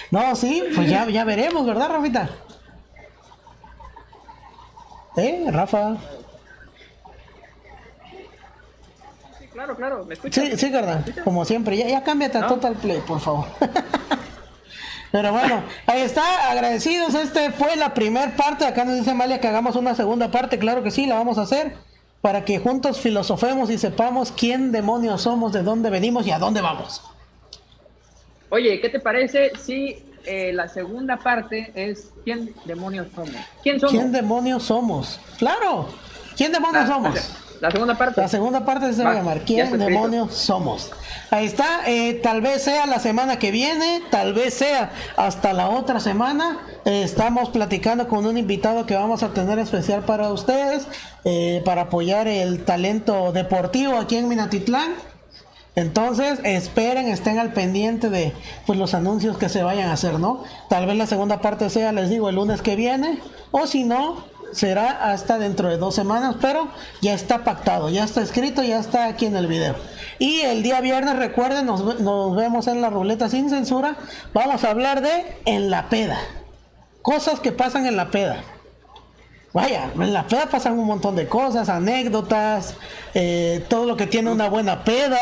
No, 0.09 0.35
sí, 0.35 0.63
pues 0.73 0.89
ya, 0.89 1.07
ya 1.07 1.23
veremos, 1.23 1.67
¿verdad, 1.67 1.89
Rafita? 1.89 2.27
¿Eh, 5.17 5.45
Rafa? 5.51 5.97
sí, 9.37 9.48
claro, 9.59 9.75
claro, 9.75 10.05
¿me 10.05 10.13
escuchas? 10.13 10.45
Sí, 10.45 10.57
sí, 10.57 10.69
¿verdad? 10.69 11.05
Como 11.23 11.43
siempre, 11.43 11.75
ya, 11.75 11.87
ya 11.87 12.01
cámbiate 12.03 12.37
a 12.37 12.41
¿No? 12.41 12.47
Total 12.47 12.75
Play, 12.75 13.01
por 13.05 13.19
favor. 13.19 13.45
Pero 15.11 15.31
bueno, 15.33 15.63
ahí 15.87 16.01
está, 16.01 16.49
agradecidos. 16.51 17.13
Este 17.15 17.51
fue 17.51 17.75
la 17.75 17.93
primera 17.93 18.35
parte. 18.35 18.65
Acá 18.65 18.85
nos 18.85 18.95
dice 18.95 19.09
Amalia 19.11 19.41
que 19.41 19.47
hagamos 19.47 19.75
una 19.75 19.95
segunda 19.95 20.29
parte. 20.31 20.59
Claro 20.59 20.83
que 20.83 20.91
sí, 20.91 21.07
la 21.07 21.15
vamos 21.15 21.37
a 21.39 21.41
hacer. 21.41 21.75
Para 22.21 22.45
que 22.45 22.59
juntos 22.59 22.99
filosofemos 22.99 23.69
y 23.71 23.77
sepamos 23.77 24.31
quién 24.31 24.71
demonios 24.71 25.23
somos, 25.23 25.51
de 25.51 25.63
dónde 25.63 25.89
venimos 25.89 26.27
y 26.27 26.31
a 26.31 26.37
dónde 26.39 26.61
vamos. 26.61 27.01
Oye, 28.49 28.79
¿qué 28.81 28.89
te 28.89 28.99
parece 28.99 29.51
si 29.59 30.03
eh, 30.25 30.51
la 30.53 30.67
segunda 30.67 31.17
parte 31.17 31.71
es 31.75 32.11
¿quién 32.23 32.53
demonios 32.65 33.07
somos? 33.15 33.35
¿Quién 33.63 33.79
somos? 33.79 33.93
¿Quién 33.93 34.11
demonios 34.11 34.63
somos? 34.63 35.19
Claro, 35.37 35.89
¿quién 36.37 36.51
demonios 36.51 36.87
La- 36.87 36.93
somos? 36.93 37.31
La 37.61 37.71
segunda 37.71 37.97
parte. 37.97 38.21
La 38.21 38.27
segunda 38.27 38.65
parte 38.65 38.93
se 38.93 39.03
va 39.03 39.11
a 39.11 39.15
llamar 39.15 39.41
¿Quién 39.41 39.77
demonios 39.77 40.33
somos? 40.33 40.91
Ahí 41.29 41.45
está, 41.45 41.81
eh, 41.87 42.13
tal 42.23 42.41
vez 42.41 42.63
sea 42.63 42.85
la 42.85 42.99
semana 42.99 43.37
que 43.37 43.51
viene, 43.51 44.01
tal 44.09 44.33
vez 44.33 44.53
sea 44.53 44.91
hasta 45.17 45.53
la 45.53 45.69
otra 45.69 45.99
semana. 45.99 46.59
Eh, 46.85 47.03
estamos 47.03 47.49
platicando 47.49 48.07
con 48.07 48.25
un 48.25 48.37
invitado 48.37 48.85
que 48.85 48.95
vamos 48.95 49.23
a 49.23 49.29
tener 49.29 49.59
especial 49.59 50.03
para 50.03 50.31
ustedes, 50.31 50.87
eh, 51.25 51.61
para 51.65 51.83
apoyar 51.83 52.27
el 52.27 52.63
talento 52.63 53.31
deportivo 53.33 53.97
aquí 53.97 54.15
en 54.15 54.29
Minatitlán. 54.29 54.93
Entonces, 55.75 56.39
esperen, 56.43 57.07
estén 57.07 57.39
al 57.39 57.53
pendiente 57.53 58.09
de 58.09 58.33
pues, 58.65 58.79
los 58.79 58.93
anuncios 58.93 59.37
que 59.37 59.49
se 59.49 59.63
vayan 59.63 59.89
a 59.89 59.93
hacer, 59.93 60.19
¿no? 60.19 60.43
Tal 60.69 60.85
vez 60.85 60.97
la 60.97 61.07
segunda 61.07 61.41
parte 61.41 61.69
sea, 61.69 61.91
les 61.91 62.09
digo, 62.09 62.29
el 62.29 62.35
lunes 62.35 62.61
que 62.61 62.75
viene, 62.75 63.19
o 63.51 63.67
si 63.67 63.83
no, 63.83 64.25
será 64.51 65.11
hasta 65.11 65.37
dentro 65.37 65.69
de 65.69 65.77
dos 65.77 65.95
semanas, 65.95 66.35
pero 66.41 66.69
ya 67.01 67.13
está 67.13 67.43
pactado, 67.43 67.89
ya 67.89 68.03
está 68.03 68.21
escrito, 68.21 68.63
ya 68.63 68.79
está 68.79 69.05
aquí 69.05 69.25
en 69.25 69.35
el 69.35 69.47
video. 69.47 69.75
Y 70.19 70.41
el 70.41 70.63
día 70.63 70.81
viernes, 70.81 71.15
recuerden, 71.15 71.65
nos, 71.65 71.99
nos 71.99 72.35
vemos 72.35 72.67
en 72.67 72.81
la 72.81 72.89
ruleta 72.89 73.29
sin 73.29 73.49
censura. 73.49 73.95
Vamos 74.33 74.63
a 74.63 74.71
hablar 74.71 75.01
de 75.01 75.37
en 75.45 75.69
la 75.69 75.89
peda. 75.89 76.19
Cosas 77.01 77.39
que 77.39 77.51
pasan 77.51 77.85
en 77.85 77.95
la 77.95 78.11
peda. 78.11 78.43
Vaya, 79.53 79.89
en 79.95 80.13
la 80.13 80.27
peda 80.27 80.47
pasan 80.47 80.77
un 80.77 80.85
montón 80.85 81.15
de 81.15 81.27
cosas, 81.27 81.69
anécdotas, 81.69 82.75
eh, 83.15 83.65
todo 83.67 83.85
lo 83.85 83.97
que 83.97 84.05
tiene 84.05 84.31
una 84.31 84.47
buena 84.47 84.83
peda, 84.83 85.17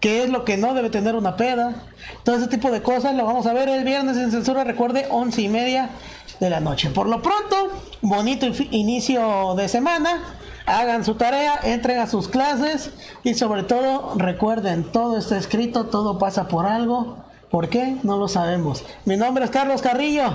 qué 0.00 0.22
es 0.22 0.28
lo 0.28 0.44
que 0.44 0.58
no 0.58 0.74
debe 0.74 0.90
tener 0.90 1.14
una 1.14 1.36
peda, 1.36 1.76
todo 2.24 2.36
ese 2.36 2.48
tipo 2.48 2.70
de 2.70 2.82
cosas 2.82 3.14
lo 3.14 3.24
vamos 3.24 3.46
a 3.46 3.54
ver 3.54 3.70
el 3.70 3.84
viernes 3.84 4.18
en 4.18 4.32
censura, 4.32 4.64
recuerde, 4.64 5.06
once 5.08 5.40
y 5.40 5.48
media 5.48 5.88
de 6.42 6.50
la 6.50 6.60
noche. 6.60 6.90
Por 6.90 7.08
lo 7.08 7.22
pronto, 7.22 7.70
bonito 8.00 8.46
inicio 8.72 9.54
de 9.56 9.68
semana, 9.68 10.22
hagan 10.66 11.04
su 11.04 11.14
tarea, 11.14 11.58
entren 11.62 12.00
a 12.00 12.08
sus 12.08 12.28
clases 12.28 12.90
y 13.22 13.34
sobre 13.34 13.62
todo 13.62 14.14
recuerden, 14.16 14.82
todo 14.82 15.16
está 15.18 15.38
escrito, 15.38 15.86
todo 15.86 16.18
pasa 16.18 16.48
por 16.48 16.66
algo. 16.66 17.18
¿Por 17.50 17.68
qué? 17.68 17.96
No 18.02 18.18
lo 18.18 18.26
sabemos. 18.28 18.84
Mi 19.04 19.16
nombre 19.16 19.44
es 19.44 19.50
Carlos 19.50 19.82
Carrillo. 19.82 20.34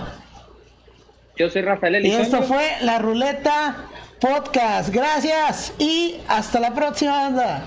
Yo 1.36 1.50
soy 1.50 1.62
Rafael 1.62 1.96
Y 1.96 1.98
Elizondo. 1.98 2.24
esto 2.24 2.44
fue 2.44 2.66
la 2.82 3.00
ruleta 3.00 3.76
podcast. 4.22 4.90
Gracias 4.90 5.74
y 5.78 6.16
hasta 6.30 6.60
la 6.60 6.74
próxima 6.74 7.12
banda. 7.24 7.66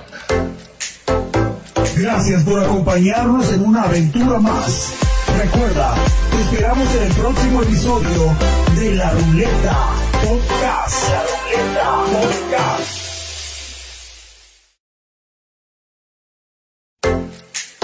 Gracias 1.96 2.42
por 2.44 2.64
acompañarnos 2.64 3.52
en 3.52 3.66
una 3.66 3.82
aventura 3.82 4.38
más. 4.38 4.94
Recuerda, 5.38 5.94
te 6.30 6.40
esperamos 6.42 6.94
en 6.94 7.02
el 7.02 7.12
próximo 7.14 7.62
episodio 7.62 8.36
de 8.74 8.94
La 8.94 9.10
Ruleta 9.10 9.88
Podcast. 10.22 11.08
La 11.08 11.22
Ruleta 11.22 12.20
Podcast. 12.20 12.99